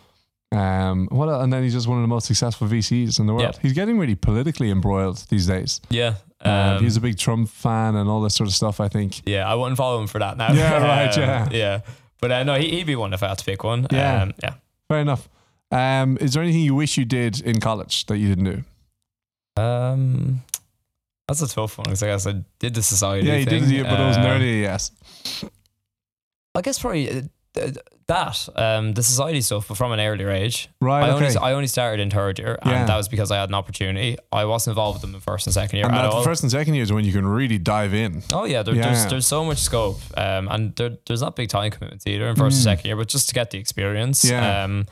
yeah, 0.53 0.91
Um, 0.91 1.09
what? 1.11 1.29
And 1.29 1.53
then 1.53 1.63
he's 1.63 1.75
just 1.75 1.87
one 1.87 1.99
of 1.99 2.03
the 2.03 2.09
most 2.09 2.27
successful 2.27 2.67
VCs 2.67 3.19
in 3.19 3.27
the 3.27 3.33
world. 3.35 3.55
Yeah. 3.55 3.61
He's 3.63 3.73
getting 3.75 3.99
really 3.99 4.15
politically 4.15 4.71
embroiled 4.71 5.25
these 5.29 5.47
days. 5.47 5.81
yeah. 5.91 6.15
Um, 6.41 6.83
he's 6.85 6.97
a 6.97 7.01
big 7.01 7.19
Trump 7.19 7.49
fan 7.49 7.97
and 7.97 8.09
all 8.09 8.21
this 8.21 8.35
sort 8.35 8.49
of 8.49 8.55
stuff. 8.55 8.81
I 8.81 8.89
think. 8.89 9.23
yeah, 9.27 9.49
I 9.51 9.55
wouldn't 9.55 9.77
follow 9.77 10.01
him 10.01 10.07
for 10.07 10.19
that 10.21 10.37
now. 10.37 10.53
Yeah, 10.53 10.79
right, 10.83 11.17
Um, 11.19 11.23
yeah. 11.23 11.49
yeah. 11.53 11.81
But 12.21 12.33
uh, 12.33 12.43
no, 12.45 12.55
he, 12.55 12.71
he'd 12.71 12.87
be 12.87 12.97
one 12.97 13.13
if 13.13 13.23
I 13.23 13.29
had 13.29 13.39
to 13.39 13.45
pick 13.45 13.65
one. 13.65 13.87
Yeah. 13.91 14.23
um, 14.23 14.35
yeah. 14.43 14.55
Fair 14.89 15.01
enough. 15.01 15.29
Um, 15.71 16.17
is 16.21 16.35
there 16.35 16.43
anything 16.43 16.63
you 16.63 16.75
wish 16.75 16.97
you 16.97 17.05
did 17.05 17.41
in 17.41 17.61
college 17.61 18.07
that 18.07 18.19
you 18.19 18.29
didn't 18.35 18.45
do? 19.57 19.63
Um, 19.63 20.43
that's 21.27 21.43
a 21.43 21.49
tough 21.49 21.77
one 21.79 21.85
because 21.85 22.03
I 22.03 22.07
guess 22.07 22.27
I 22.27 22.43
did 22.59 22.75
the 22.75 22.83
society. 22.83 23.27
yeah, 23.27 23.37
you 23.37 23.45
thing. 23.45 23.69
did, 23.69 23.85
but 23.85 24.01
it 24.01 24.05
was 24.07 24.17
Uh, 24.17 24.25
nerdy. 24.25 24.63
Yes. 24.63 24.93
I 26.55 26.61
guess 26.63 26.79
probably 26.79 27.11
uh, 27.11 27.23
th- 27.55 27.77
that 28.07 28.49
um, 28.57 28.95
the 28.95 29.03
society 29.03 29.41
stuff, 29.43 29.69
but 29.69 29.77
from 29.77 29.93
an 29.93 30.01
earlier 30.01 30.31
age. 30.31 30.69
Right. 30.81 31.05
I 31.05 31.11
okay. 31.13 31.27
only 31.27 31.37
I 31.37 31.53
only 31.53 31.67
started 31.67 32.01
in 32.03 32.11
third 32.11 32.39
year, 32.39 32.59
and 32.63 32.71
Yeah. 32.71 32.85
that 32.87 32.97
was 32.97 33.09
because 33.09 33.31
I 33.31 33.37
had 33.39 33.49
an 33.51 33.55
opportunity. 33.55 34.17
I 34.33 34.45
wasn't 34.47 34.73
involved 34.73 34.97
with 34.97 35.03
them 35.03 35.15
in 35.15 35.21
first 35.21 35.47
and 35.47 35.53
second 35.53 35.77
year 35.77 35.87
and 35.87 35.95
at 35.95 36.07
all. 36.07 36.23
first 36.23 36.43
and 36.43 36.51
second 36.51 36.73
year 36.75 36.83
is 36.85 36.93
when 36.93 37.05
you 37.05 37.13
can 37.13 37.27
really 37.27 37.59
dive 37.59 37.93
in. 37.95 38.23
Oh 38.33 38.45
yeah, 38.45 38.63
there, 38.63 38.75
Yeah. 38.75 38.83
there's 38.87 39.07
there's 39.07 39.27
so 39.27 39.45
much 39.45 39.59
scope, 39.59 40.01
um, 40.17 40.49
and 40.49 40.75
there, 40.77 40.97
there's 41.07 41.21
not 41.21 41.37
big 41.37 41.49
time 41.51 41.71
commitments 41.71 42.07
either 42.07 42.29
in 42.29 42.37
first 42.37 42.57
and 42.57 42.61
Mm. 42.63 42.71
second 42.71 42.87
year, 42.87 42.97
but 42.97 43.09
just 43.09 43.29
to 43.29 43.35
get 43.35 43.51
the 43.51 43.59
experience. 43.59 44.25
Yeah. 44.25 44.65
Um, 44.65 44.87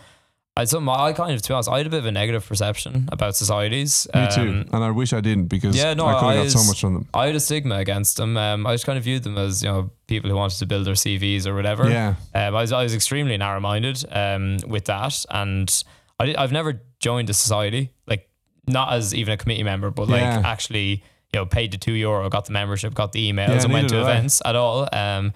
I 0.58 0.64
some 0.64 0.88
I 0.88 1.12
kind 1.12 1.34
of 1.34 1.42
to 1.42 1.48
be 1.48 1.54
honest, 1.54 1.68
I 1.68 1.78
had 1.78 1.86
a 1.86 1.90
bit 1.90 1.98
of 1.98 2.06
a 2.06 2.12
negative 2.12 2.46
perception 2.46 3.08
about 3.12 3.36
societies. 3.36 4.08
Me 4.14 4.20
um, 4.22 4.30
too. 4.30 4.64
And 4.72 4.82
I 4.84 4.90
wish 4.90 5.12
I 5.12 5.20
didn't 5.20 5.48
because 5.48 5.76
yeah, 5.76 5.92
no, 5.92 6.06
I 6.06 6.18
could 6.18 6.34
have 6.34 6.44
got 6.44 6.50
so 6.50 6.66
much 6.66 6.80
from 6.80 6.94
them. 6.94 7.08
I 7.12 7.26
had 7.26 7.34
a 7.34 7.40
stigma 7.40 7.76
against 7.76 8.16
them. 8.16 8.36
Um, 8.38 8.66
I 8.66 8.72
just 8.72 8.86
kind 8.86 8.96
of 8.96 9.04
viewed 9.04 9.22
them 9.22 9.36
as 9.36 9.62
you 9.62 9.68
know 9.68 9.90
people 10.06 10.30
who 10.30 10.36
wanted 10.36 10.58
to 10.58 10.66
build 10.66 10.86
their 10.86 10.94
CVs 10.94 11.46
or 11.46 11.54
whatever. 11.54 11.90
Yeah. 11.90 12.14
Um, 12.34 12.56
I 12.56 12.62
was 12.62 12.72
I 12.72 12.82
was 12.82 12.94
extremely 12.94 13.36
narrow 13.36 13.60
minded 13.60 14.02
um, 14.10 14.56
with 14.66 14.86
that, 14.86 15.24
and 15.30 15.84
I 16.18 16.34
I've 16.38 16.52
never 16.52 16.80
joined 17.00 17.28
a 17.28 17.34
society 17.34 17.92
like 18.06 18.30
not 18.66 18.94
as 18.94 19.14
even 19.14 19.34
a 19.34 19.36
committee 19.36 19.62
member, 19.62 19.90
but 19.90 20.08
like 20.08 20.22
Yeah. 20.22 20.42
actually 20.42 21.02
you 21.32 21.40
know 21.40 21.44
paid 21.44 21.70
the 21.72 21.78
two 21.78 21.92
euro, 21.92 22.30
got 22.30 22.46
the 22.46 22.52
membership, 22.52 22.94
got 22.94 23.12
the 23.12 23.30
emails, 23.30 23.48
Yeah, 23.48 23.64
and 23.64 23.72
went 23.74 23.88
to 23.90 23.96
did 23.96 24.04
I. 24.04 24.10
events 24.10 24.40
at 24.42 24.56
all. 24.56 24.88
Um, 24.90 25.34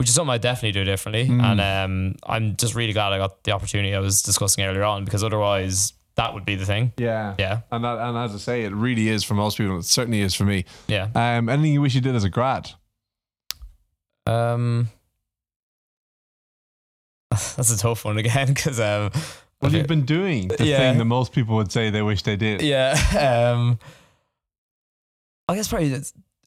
which 0.00 0.08
is 0.08 0.14
something 0.14 0.32
I 0.32 0.38
definitely 0.38 0.72
do 0.72 0.84
differently, 0.84 1.28
Mm. 1.28 1.42
and 1.42 1.60
um, 1.60 2.16
I'm 2.24 2.56
just 2.56 2.74
really 2.74 2.94
glad 2.94 3.12
I 3.12 3.18
got 3.18 3.44
the 3.44 3.52
opportunity 3.52 3.94
I 3.94 3.98
was 4.00 4.22
discussing 4.22 4.64
earlier 4.64 4.82
on 4.82 5.04
because 5.04 5.22
otherwise 5.22 5.92
that 6.14 6.32
would 6.32 6.46
be 6.46 6.54
the 6.54 6.64
thing. 6.64 6.92
Yeah. 6.96 7.34
Yeah, 7.38 7.60
And 7.70 7.84
that, 7.84 7.98
and 7.98 8.16
as 8.16 8.34
I 8.34 8.38
say, 8.38 8.64
it 8.64 8.72
really 8.72 9.08
is 9.10 9.22
for 9.24 9.34
most 9.34 9.58
people. 9.58 9.78
It 9.78 9.84
certainly 9.84 10.22
is 10.22 10.34
for 10.34 10.44
me. 10.44 10.64
yeah. 10.88 11.08
Um, 11.14 11.50
anything 11.50 11.74
you 11.74 11.82
wish 11.82 11.94
you 11.94 12.00
did 12.00 12.14
as 12.14 12.24
a 12.24 12.30
grad? 12.30 12.70
Um, 14.26 14.88
that's 17.30 17.70
a 17.70 17.78
tough 17.78 18.04
one 18.04 18.16
again 18.18 18.48
because 18.48 18.80
um, 18.80 19.10
Well, 19.60 19.72
you've 19.72 19.86
been 19.86 20.04
doing 20.06 20.48
the 20.48 20.64
Yeah. 20.64 20.78
thing 20.78 20.98
that 20.98 21.04
most 21.04 21.32
people 21.32 21.56
would 21.56 21.70
say 21.70 21.90
they 21.90 22.02
wish 22.02 22.22
they 22.22 22.36
did. 22.36 22.62
Yeah. 22.62 22.96
Um, 23.54 23.78
I 25.48 25.56
guess 25.56 25.68
probably 25.68 25.94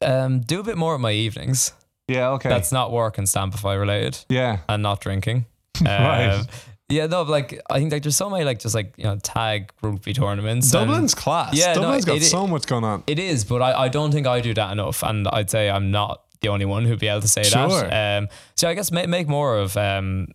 um, 0.02 0.42
do 0.42 0.60
a 0.60 0.64
bit 0.64 0.78
more 0.78 0.96
of 0.96 1.02
my 1.02 1.12
evenings. 1.12 1.74
Yeah. 2.08 2.30
Okay. 2.32 2.50
That's 2.50 2.72
not 2.72 2.92
work 2.92 3.18
and 3.18 3.28
Stampify 3.28 3.80
related 3.80 4.18
yeah. 4.30 4.60
and 4.68 4.84
not 4.84 5.00
drinking. 5.02 5.46
right. 5.86 6.28
Um, 6.40 6.46
yeah, 6.90 7.08
no, 7.08 7.24
but 7.24 7.32
like 7.32 7.62
I 7.70 7.80
think 7.80 7.92
like 7.92 8.04
there's 8.04 8.16
so 8.16 8.30
many 8.30 8.44
like 8.44 8.60
just 8.60 8.76
like 8.76 8.94
you 8.98 9.06
know 9.06 9.18
tag 9.18 9.72
rugby 9.82 10.14
tournaments. 10.14 10.74
and- 10.74 10.88
Dublin's 10.88 11.16
class. 11.16 11.56
Yeah, 11.56 11.74
no, 11.74 11.84
Dublin's 11.84 12.06
got 12.06 12.18
it- 12.18 12.24
so 12.24 12.46
much 12.46 12.68
going 12.68 12.84
on. 12.84 13.04
it 13.08 13.20
is, 13.20 13.46
but 13.46 13.62
I, 13.62 13.84
I 13.86 13.88
don't 13.90 14.12
think 14.12 14.28
I 14.28 14.42
do 14.42 14.54
that 14.54 14.72
enough, 14.72 15.02
and 15.04 15.28
I'd 15.30 15.50
say 15.50 15.70
I'm 15.70 15.92
not 15.92 16.22
the 16.42 16.50
only 16.50 16.66
one 16.66 16.86
who'd 16.86 17.00
be 17.00 17.08
able 17.08 17.22
to 17.22 17.28
say 17.28 17.44
Sure. 17.44 17.68
that. 17.70 18.18
Um, 18.18 18.28
so 18.56 18.70
I 18.70 18.74
guess 18.74 18.92
make 18.92 19.08
make 19.08 19.28
more 19.28 19.58
of 19.58 19.76
um 19.78 20.28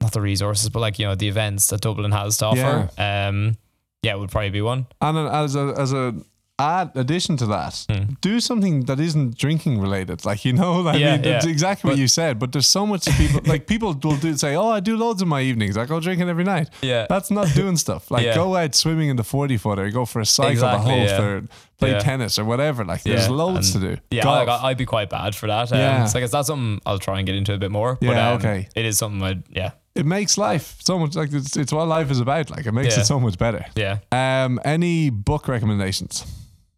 not 0.00 0.12
the 0.12 0.20
resources, 0.20 0.70
but 0.70 0.80
like 0.80 0.98
you 0.98 1.06
know 1.06 1.16
the 1.16 1.28
events 1.28 1.66
that 1.66 1.80
Dublin 1.80 2.12
has 2.12 2.38
to 2.38 2.46
offer. 2.46 2.88
Yeah. 2.96 3.28
Um, 3.28 3.56
yeah, 4.02 4.14
would 4.14 4.30
probably 4.30 4.50
be 4.50 4.62
one. 4.62 4.86
And 5.00 5.18
as 5.18 5.56
a 5.56 5.74
as 5.76 5.92
a 5.92 6.14
add 6.58 6.90
addition 6.94 7.36
to 7.36 7.46
that, 7.46 7.84
Hmm. 7.90 8.14
do 8.22 8.40
something 8.40 8.84
that 8.86 8.98
isn't 8.98 9.36
drinking 9.36 9.78
related. 9.80 10.24
Like 10.24 10.44
you 10.44 10.52
know, 10.54 10.86
I 10.88 10.96
Yeah, 10.96 11.12
mean, 11.12 11.22
that's 11.22 11.44
yeah. 11.44 11.50
exactly 11.52 11.90
what 11.90 11.98
you 11.98 12.08
said. 12.08 12.38
But 12.38 12.52
there's 12.52 12.66
so 12.68 12.86
much 12.86 13.04
people 13.18 13.40
like 13.52 13.66
people 13.66 13.88
will 14.02 14.16
do 14.16 14.36
say, 14.36 14.56
"Oh, 14.56 14.70
I 14.70 14.80
do 14.80 14.96
loads 14.96 15.20
of 15.22 15.28
my 15.28 15.42
evenings. 15.42 15.76
I 15.76 15.84
go 15.84 16.00
drinking 16.00 16.28
every 16.30 16.44
night." 16.44 16.70
Yeah, 16.82 17.06
That's 17.08 17.30
not 17.30 17.48
doing 17.54 17.76
stuff. 17.76 18.10
Like 18.16 18.24
Yeah. 18.24 18.34
go 18.34 18.56
out 18.56 18.74
swimming 18.74 19.08
in 19.10 19.16
the 19.16 19.24
forty 19.24 19.56
footer, 19.58 19.90
go 19.90 20.06
for 20.06 20.20
a 20.20 20.26
cycle 20.26 20.52
Exactly, 20.52 20.94
the 20.94 21.00
host, 21.00 21.14
yeah. 21.14 21.22
or 21.26 21.42
play 21.78 21.90
Yeah. 21.90 21.98
tennis 21.98 22.38
or 22.38 22.44
whatever. 22.46 22.84
Like 22.84 23.02
there's 23.02 23.26
Yeah, 23.28 23.32
loads 23.42 23.74
and- 23.74 23.82
to 23.84 23.96
do. 23.96 24.00
Yeah, 24.10 24.22
Golf. 24.22 24.48
like, 24.48 24.60
I- 24.62 24.68
I'd 24.68 24.78
be 24.78 24.86
quite 24.86 25.10
bad 25.10 25.34
for 25.34 25.46
that. 25.48 25.70
Um, 25.72 25.78
Yeah. 25.78 26.06
So 26.06 26.18
I 26.18 26.22
guess 26.22 26.30
that's 26.30 26.46
something 26.48 26.80
I'll 26.86 26.98
try 26.98 27.18
and 27.18 27.26
get 27.26 27.36
into 27.36 27.52
a 27.52 27.58
bit 27.58 27.70
more. 27.70 27.96
But, 28.00 28.06
Yeah, 28.16 28.30
um, 28.30 28.36
okay. 28.38 28.68
It 28.74 28.86
is 28.86 28.96
something 28.96 29.22
I'd, 29.22 29.42
yeah, 29.50 29.72
it 29.94 30.06
makes 30.06 30.38
life 30.38 30.76
so 30.82 30.98
much 30.98 31.14
like 31.16 31.32
it's, 31.34 31.54
it's 31.56 31.72
what 31.72 31.86
life 31.86 32.10
is 32.10 32.20
about. 32.20 32.48
Like 32.50 32.64
it 32.66 32.72
makes 32.72 32.94
Yeah. 32.96 33.02
it 33.02 33.06
so 33.06 33.20
much 33.20 33.36
better. 33.36 33.66
yeah. 33.76 33.98
Um, 34.10 34.58
any 34.64 35.10
book 35.10 35.48
recommendations? 35.48 36.24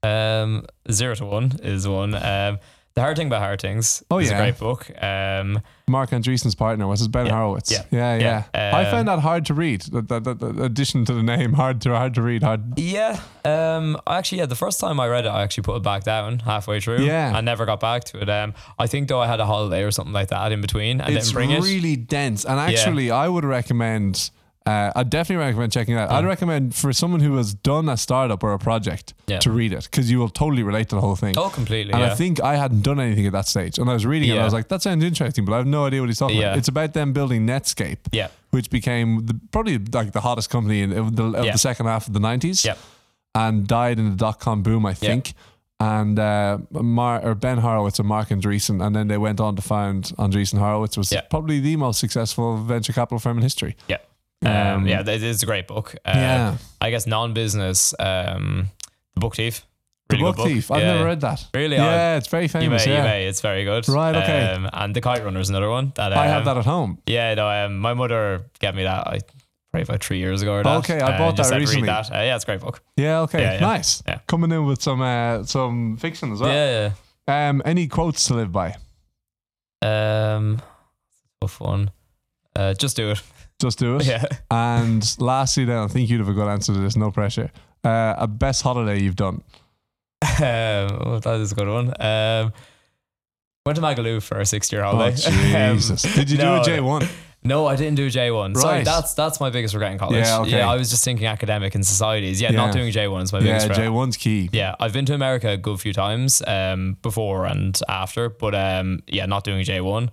Um, 0.03 0.65
Zero 0.91 1.15
to 1.17 1.25
One 1.27 1.53
is 1.63 1.87
one. 1.89 2.15
Um, 2.15 2.59
The 2.95 3.03
Hard 3.03 3.17
Thing 3.17 3.29
About 3.29 3.43
Hard 3.43 3.61
Things 3.61 4.03
Oh, 4.11 4.19
is 4.19 4.29
yeah. 4.31 4.37
a 4.37 4.41
great 4.41 4.59
book. 4.59 4.91
Um, 5.01 5.61
Marc 5.89 6.11
Andreessen's 6.11 6.55
partner 6.57 6.87
was 6.89 6.99
his 6.99 7.07
Ben 7.09 7.27
Yeah, 7.27 7.33
Horowitz. 7.33 7.71
yeah, 7.71 7.83
yeah, 7.93 8.17
yeah. 8.19 8.45
yeah. 8.53 8.77
I 8.77 8.85
Um, 8.87 8.91
found 8.91 9.09
that 9.09 9.21
hard 9.21 9.47
to 9.47 9.55
read. 9.55 9.83
The 9.83 10.59
addition 10.63 11.05
to 11.05 11.15
the 11.15 11.23
name, 11.23 11.53
hard 11.53 11.81
to 11.83 11.91
hard 11.97 12.15
to 12.15 12.23
read. 12.23 12.43
Hard. 12.43 12.77
yeah. 12.79 13.21
Um, 13.45 13.97
actually, 14.07 14.39
yeah, 14.39 14.47
the 14.47 14.57
first 14.57 14.81
time 14.81 14.99
I 14.99 15.07
read 15.07 15.27
it, 15.27 15.29
I 15.29 15.43
actually 15.43 15.63
put 15.63 15.77
it 15.77 15.83
back 15.85 16.03
down 16.05 16.41
halfway 16.41 16.81
through. 16.81 17.05
Yeah. 17.05 17.33
I 17.35 17.41
never 17.41 17.65
got 17.67 17.79
back 17.81 18.03
to 18.05 18.21
it. 18.21 18.29
Um, 18.29 18.53
I 18.79 18.87
think 18.89 19.09
though 19.09 19.21
I 19.21 19.27
had 19.29 19.39
a 19.41 19.47
holiday 19.47 19.83
or 19.85 19.91
something 19.93 20.13
like 20.13 20.29
that 20.29 20.51
in 20.53 20.61
between 20.61 21.01
and 21.01 21.15
It's 21.15 21.27
didn't 21.27 21.35
bring 21.35 21.51
it. 21.53 21.63
really 21.63 21.95
dense, 21.97 22.45
and 22.45 22.59
actually, 22.59 23.11
I 23.11 23.29
would 23.29 23.45
recommend. 23.45 24.31
Uh, 24.69 24.93
I 24.95 25.03
definitely 25.03 25.45
recommend 25.47 25.73
checking 25.73 25.95
it 25.95 25.99
out. 26.01 26.11
I'd 26.11 26.25
recommend 26.27 26.75
for 26.75 26.93
someone 26.93 27.21
who 27.21 27.37
has 27.37 27.55
done 27.55 27.89
a 27.89 27.97
startup 27.97 28.43
or 28.43 28.53
a 28.53 28.59
project 28.59 29.15
Yeah. 29.27 29.39
to 29.39 29.51
read 29.51 29.73
it 29.73 29.85
because 29.85 30.11
you 30.11 30.19
will 30.19 30.29
totally 30.29 30.63
relate 30.63 30.89
to 30.91 30.95
the 30.97 31.01
whole 31.01 31.17
thing. 31.17 31.35
Oh, 31.39 31.49
completely. 31.49 31.93
And 31.93 32.03
yeah. 32.03 32.13
I 32.13 32.15
think 32.15 32.43
I 32.43 32.57
hadn't 32.57 32.83
done 32.83 33.01
anything 33.01 33.27
at 33.27 33.33
that 33.33 33.49
stage. 33.49 33.79
And 33.79 33.89
I 33.89 33.95
was 33.95 34.05
reading 34.05 34.29
it 34.29 34.33
and 34.33 34.41
I 34.41 34.45
was 34.45 34.53
like, 34.53 34.69
that 34.69 34.83
sounds 34.83 35.03
interesting, 35.05 35.45
but 35.47 35.55
I 35.55 35.57
have 35.59 35.67
no 35.67 35.87
idea 35.87 36.01
what 36.01 36.09
he's 36.11 36.19
talking 36.19 36.37
Yeah. 36.37 36.49
about. 36.49 36.59
It's 36.59 36.69
about 36.69 36.93
them 36.93 37.13
building 37.13 37.47
Netscape, 37.47 37.99
yeah. 38.13 38.29
which 38.51 38.69
became 38.69 39.25
the, 39.27 39.41
probably 39.53 39.79
like 39.79 40.13
the 40.13 40.21
hottest 40.21 40.51
company 40.51 40.83
in 40.83 40.91
the, 40.91 41.25
of 41.25 41.45
Yeah. 41.47 41.53
the 41.53 41.59
second 41.59 41.87
half 41.87 42.07
of 42.07 42.13
the 42.13 42.21
90s 42.21 42.65
Yeah. 42.65 42.75
and 43.35 43.67
died 43.67 43.99
in 43.99 44.11
the 44.11 44.17
dot 44.17 44.39
com 44.39 44.63
boom, 44.63 44.85
I 44.85 44.95
think. 44.95 45.33
And 45.81 46.19
uh, 46.19 46.59
Mar- 46.73 47.23
or 47.25 47.35
Ben 47.37 47.59
Horowitz 47.59 48.01
and 48.01 48.09
Marc 48.09 48.31
Andreessen, 48.31 48.85
and 48.85 48.97
then 48.97 49.07
they 49.07 49.17
went 49.17 49.39
on 49.41 49.55
to 49.55 49.63
found 49.63 50.07
Andreessen 50.19 50.59
Horowitz, 50.59 50.97
was 50.97 51.13
Yeah. 51.13 51.21
probably 51.31 51.61
the 51.61 51.77
most 51.77 52.01
successful 52.01 52.57
venture 52.57 52.93
capital 52.93 53.21
firm 53.21 53.37
in 53.39 53.45
history. 53.45 53.77
Yeah. 53.89 53.99
Um, 54.45 54.53
Um, 54.57 54.87
yeah, 54.87 55.01
it 55.01 55.23
is 55.23 55.43
a 55.43 55.47
great 55.47 55.67
book. 55.67 55.95
Uh, 56.05 56.13
yeah. 56.15 56.57
I 56.81 56.91
guess 56.91 57.07
non-business, 57.07 57.95
um, 57.99 58.71
The 59.15 59.21
Book 59.21 59.35
Thief. 59.37 59.65
The 60.09 60.17
Really 60.17 60.29
Book 60.29 60.37
good 60.37 60.47
Thief. 60.47 60.71
I've 60.71 60.81
Yeah. 60.81 60.93
never 60.95 61.05
read 61.07 61.21
that. 61.23 61.45
Really? 61.53 61.77
Yeah, 61.77 62.17
it's 62.17 62.29
very 62.29 62.45
You 62.45 62.49
famous. 62.49 62.87
may, 62.87 62.93
yeah. 62.93 62.99
you 62.99 63.05
may. 63.05 63.27
It's 63.27 63.41
very 63.41 63.65
good. 63.65 63.89
Right, 63.89 64.15
okay. 64.15 64.53
Um, 64.53 64.71
and 64.73 64.95
The 64.95 65.01
Kite 65.01 65.25
Runner 65.25 65.41
is 65.41 65.51
another 65.51 65.69
one. 65.69 65.93
That, 65.97 66.13
I 66.13 66.27
have 66.29 66.39
um, 66.39 66.45
that 66.47 66.57
at 66.59 66.65
home. 66.67 66.99
Yeah, 67.07 67.35
no, 67.35 67.49
um, 67.49 67.79
my 67.79 67.95
mother 67.95 68.45
gave 68.61 68.75
me 68.75 68.85
that. 68.85 69.07
I 69.07 69.19
probably 69.71 69.83
about 69.83 70.03
three 70.03 70.19
years 70.19 70.41
ago. 70.41 70.55
Or 70.55 70.63
that. 70.63 70.77
Okay, 70.79 71.01
I 71.01 71.15
Uh, 71.15 71.19
bought 71.19 71.37
just 71.37 71.51
that 71.51 71.59
recently. 71.59 71.87
That. 71.89 72.11
Uh, 72.11 72.19
yeah, 72.19 72.37
it's 72.37 72.45
a 72.45 72.47
great 72.47 72.61
book. 72.61 72.81
Yeah, 72.97 73.21
okay. 73.23 73.43
Yeah. 73.43 73.61
Nice. 73.61 74.03
Yeah. 74.07 74.19
Coming 74.29 74.51
in 74.53 74.65
with 74.65 74.81
some 74.81 75.03
uh, 75.03 75.43
some 75.45 75.97
fiction 75.99 76.33
as 76.33 76.41
well. 76.41 76.53
Yeah, 76.55 76.91
Um, 77.27 77.61
any 77.67 77.87
quotes 77.89 78.25
to 78.29 78.35
live 78.35 78.51
by? 78.53 78.77
Um, 79.83 80.63
tough 81.43 81.61
one. 81.61 81.91
Uh, 82.57 82.73
just 82.75 82.97
do 82.97 83.11
it. 83.11 83.23
Just 83.61 83.79
do 83.79 83.97
it. 83.97 84.07
Yeah. 84.07 84.25
And 84.51 85.05
lastly, 85.19 85.65
then 85.65 85.79
I 85.79 85.87
think 85.89 86.09
you'd 86.09 86.21
have 86.21 86.29
a 86.29 86.33
good 86.33 86.49
answer 86.49 86.73
to 86.73 86.79
this. 86.81 86.97
No 86.97 87.11
pressure. 87.11 87.51
Uh, 87.85 88.15
a 88.19 88.27
best 88.27 88.63
holiday 88.63 89.01
you've 89.01 89.17
done. 89.17 89.43
um, 90.23 90.39
oh, 90.41 91.21
that 91.23 91.41
is 91.41 91.53
a 91.53 91.55
good 91.55 91.69
one. 91.69 91.89
Um, 92.01 92.53
went 93.67 93.77
to 93.77 93.83
Magaluf 93.83 94.23
for 94.23 94.41
a 94.41 94.47
six-year 94.47 94.83
Oh 94.85 94.91
holiday. 94.93 95.17
Um, 95.71 95.77
Jesus! 95.77 96.03
Did 96.03 96.31
you 96.31 96.39
no, 96.39 96.57
do 96.57 96.73
a 96.73 96.77
J 96.77 96.81
one? 96.81 97.07
No, 97.45 97.67
I 97.67 97.77
didn't 97.77 97.95
do 97.95 98.11
J 98.11 98.31
one. 98.33 98.55
Sorry, 98.55 98.79
Right. 98.79 98.85
that's 98.85 99.15
that's 99.15 99.39
my 99.41 99.51
biggest 99.51 99.75
regret 99.75 99.93
in 99.93 99.99
college. 99.99 100.25
Yeah, 100.27 100.41
okay. 100.41 100.51
yeah 100.59 100.69
I 100.71 100.77
was 100.77 100.91
just 100.91 101.05
thinking 101.05 101.27
academic 101.27 101.75
and 101.77 101.87
societies. 101.87 102.41
Yeah, 102.41 102.51
Yeah. 102.51 102.57
not 102.57 102.73
doing 102.73 102.91
J 102.91 103.07
one 103.09 103.23
is 103.23 103.33
my 103.33 103.39
Yeah, 103.39 103.45
biggest 103.45 103.69
regret. 103.69 103.85
J 103.87 103.89
one's 103.91 104.17
key. 104.17 104.49
Yeah, 104.53 104.75
I've 104.81 104.93
been 104.93 105.07
to 105.07 105.15
America 105.15 105.51
a 105.51 105.57
good 105.57 105.79
few 105.81 105.93
times, 105.93 106.43
um, 106.47 106.97
before 107.03 107.47
and 107.47 107.79
after, 107.89 108.29
but 108.29 108.55
um, 108.55 109.01
yeah, 109.07 109.27
not 109.27 109.45
doing 109.45 109.63
J 109.65 109.81
one. 109.81 110.11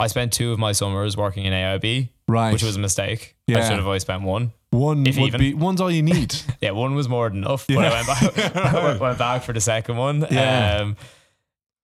I 0.00 0.06
spent 0.06 0.32
two 0.32 0.52
of 0.52 0.58
my 0.58 0.72
summers 0.72 1.16
working 1.16 1.44
in 1.44 1.52
AIB, 1.52 2.08
Right. 2.28 2.52
which 2.52 2.62
was 2.62 2.76
a 2.76 2.78
mistake. 2.78 3.34
I 3.48 3.54
should 3.62 3.76
have 3.76 3.86
always 3.86 4.02
spent 4.02 4.22
one. 4.22 4.52
One 4.70 5.06
If 5.06 5.16
would 5.18 5.28
even. 5.28 5.40
be 5.40 5.54
one's 5.54 5.80
all 5.80 5.90
you 5.90 6.02
need. 6.02 6.34
Yeah, 6.60 6.72
one 6.72 6.94
was 6.94 7.08
more 7.08 7.28
than 7.28 7.38
enough, 7.38 7.66
but 7.68 7.78
I 7.78 7.90
went 7.92 8.06
back, 8.06 8.56
I 8.56 8.98
went- 9.00 9.18
back 9.18 9.42
for 9.44 9.52
the 9.52 9.60
second 9.60 9.96
one. 9.96 10.26
Yeah. 10.30 10.78
Um, 10.82 10.96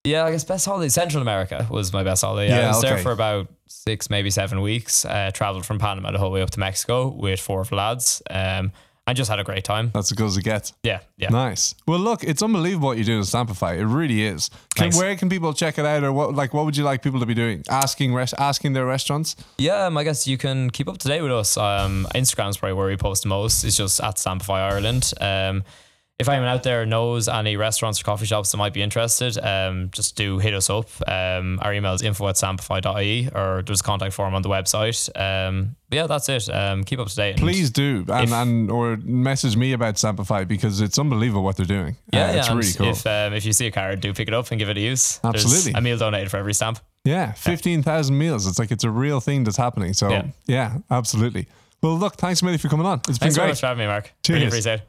yeah, 0.05 0.25
I 0.25 0.33
guess 0.33 0.45
best 0.45 0.67
holiday. 0.67 0.91
Central 0.91 1.23
America 1.23 1.67
was 1.71 1.93
my 1.93 2.03
best 2.03 2.23
holiday. 2.23 2.51
Yeah, 2.51 2.59
Yeah, 2.61 2.65
I 2.67 2.69
was 2.69 2.83
there 2.83 2.99
for 2.99 3.11
about 3.13 3.49
six, 3.69 4.11
maybe 4.11 4.29
seven 4.31 4.61
weeks. 4.61 5.05
Uh, 5.07 5.31
traveled 5.33 5.65
from 5.65 5.79
Panama 5.79 6.11
the 6.11 6.19
whole 6.19 6.31
way 6.31 6.43
up 6.43 6.51
to 6.51 6.61
Mexico 6.61 7.09
with 7.09 7.41
four 7.41 7.63
of 7.63 7.71
the 7.71 7.77
lads. 7.77 8.21
Um, 8.29 8.73
and 9.07 9.17
just 9.17 9.29
had 9.31 9.39
a 9.39 9.45
great 9.45 9.65
time. 9.65 9.91
That's 9.93 10.11
as 10.11 10.17
good 10.17 10.27
as 10.27 10.37
it 10.37 10.45
gets. 10.45 10.73
Yeah, 10.83 11.01
yeah. 11.17 11.29
Nice. 11.29 11.75
Well, 11.87 11.99
look, 11.99 12.25
it's 12.25 12.43
unbelievable 12.43 12.89
what 12.89 12.97
you're 12.97 13.05
doing 13.05 13.21
at 13.21 13.27
Stampify. 13.27 13.77
It 13.79 13.85
really 13.87 14.23
is. 14.25 14.49
Can, 14.75 14.85
Thanks. 14.85 14.97
where 14.97 15.15
can 15.17 15.29
people 15.29 15.53
check 15.53 15.79
it 15.79 15.85
out, 15.85 16.03
or 16.05 16.13
what? 16.13 16.35
Like, 16.35 16.55
what 16.55 16.65
would 16.65 16.77
you 16.77 16.85
like 16.85 17.03
people 17.03 17.21
to 17.21 17.27
be 17.27 17.35
doing? 17.35 17.63
Asking, 17.69 18.15
res- 18.15 18.35
asking 18.35 18.73
their 18.73 18.87
restaurants. 18.87 19.37
Yeah, 19.59 19.87
um, 19.87 19.99
I 19.99 20.05
guess 20.05 20.27
you 20.27 20.39
can 20.39 20.71
keep 20.71 20.89
up 20.89 20.99
to 20.99 21.09
date 21.09 21.21
with 21.23 21.33
us. 21.33 21.57
Um, 21.57 22.07
Instagram's 22.15 22.57
probably 22.57 22.75
where 22.75 22.87
we 22.89 22.97
post 22.97 23.27
most. 23.27 23.65
It's 23.65 23.77
just 23.77 24.01
at 24.01 24.17
Stampify 24.17 24.71
Ireland. 24.71 25.13
Um, 25.21 25.65
if 26.21 26.29
anyone 26.29 26.49
out 26.49 26.63
there 26.63 26.87
knows 26.87 27.29
any 27.29 27.57
restaurants 27.57 28.01
or 28.01 28.05
coffee 28.05 28.27
shops 28.27 28.53
that 28.53 28.57
might 28.57 28.73
be 28.73 28.83
interested, 28.83 29.37
um, 29.39 29.91
just 29.93 30.15
do 30.17 30.39
hit 30.39 30.55
us 30.55 30.71
up. 30.71 30.87
Um, 31.09 31.59
our 31.61 31.75
email 31.75 31.93
is 31.93 32.03
info 32.03 32.29
at 32.29 32.37
stampify.ie 32.37 33.31
or 33.35 33.63
there's 33.67 33.81
a 33.81 33.83
contact 33.83 34.13
form 34.15 34.33
on 34.35 34.43
the 34.43 34.49
website. 34.49 35.09
Um, 35.21 35.75
but 35.91 35.97
yeah, 35.97 36.07
that's 36.07 36.29
it. 36.29 36.49
Um, 36.49 36.85
keep 36.85 37.01
up 37.01 37.09
to 37.09 37.17
date. 37.17 37.37
Please 37.39 37.71
do, 37.71 38.05
and, 38.09 38.25
If- 38.29 38.33
and 38.33 38.71
or 38.71 38.97
message 38.99 39.57
me 39.57 39.73
about 39.73 39.97
Stampify 39.97 40.47
because 40.47 40.81
it's 40.81 40.99
unbelievable 41.01 41.43
what 41.43 41.57
they're 41.57 41.67
doing. 41.67 41.97
Yeah, 42.13 42.27
Uh, 42.29 42.33
yeah. 42.33 42.39
it's 42.39 42.49
really 42.51 42.73
cool. 42.75 42.89
If 42.91 43.07
um, 43.07 43.33
if 43.33 43.45
you 43.45 43.53
see 43.53 43.67
a 43.67 43.71
card, 43.73 44.01
do 44.01 44.13
pick 44.15 44.29
it 44.29 44.35
up 44.35 44.51
and 44.53 44.59
give 44.59 44.69
it 44.69 44.77
a 44.77 44.81
use. 44.81 45.19
There's 45.19 45.45
Absolutely. 45.45 45.73
a 45.73 45.81
meal 45.81 45.99
donated 45.99 46.31
for 46.31 46.37
every 46.37 46.55
stamp. 46.55 46.79
yeah, 47.05 47.33
fifteen 47.33 47.83
thousand 47.83 48.17
meals. 48.17 48.47
It's 48.47 48.59
like 48.61 48.71
it's 48.71 48.85
a 48.85 48.91
real 48.91 49.21
thing 49.21 49.43
that's 49.45 49.57
happening. 49.57 49.93
So 49.95 50.11
yeah, 50.11 50.27
Yeah. 50.47 50.79
absolutely. 50.91 51.49
Well, 51.83 51.99
look, 51.99 52.15
thanks 52.17 52.41
a 52.41 52.45
million 52.45 52.59
for 52.61 52.69
coming 52.69 52.87
on. 52.87 53.01
It's 53.09 53.19
been 53.19 53.29
great. 53.29 53.35
Thanks 53.35 53.37
great. 53.39 53.49
much 53.49 53.61
for 53.61 53.67
having 53.67 53.81
me, 53.81 53.87
Mark. 53.89 54.13
Really 54.29 54.41
Cheers. 54.43 54.53
appreciate 54.53 54.81
it. 54.81 54.89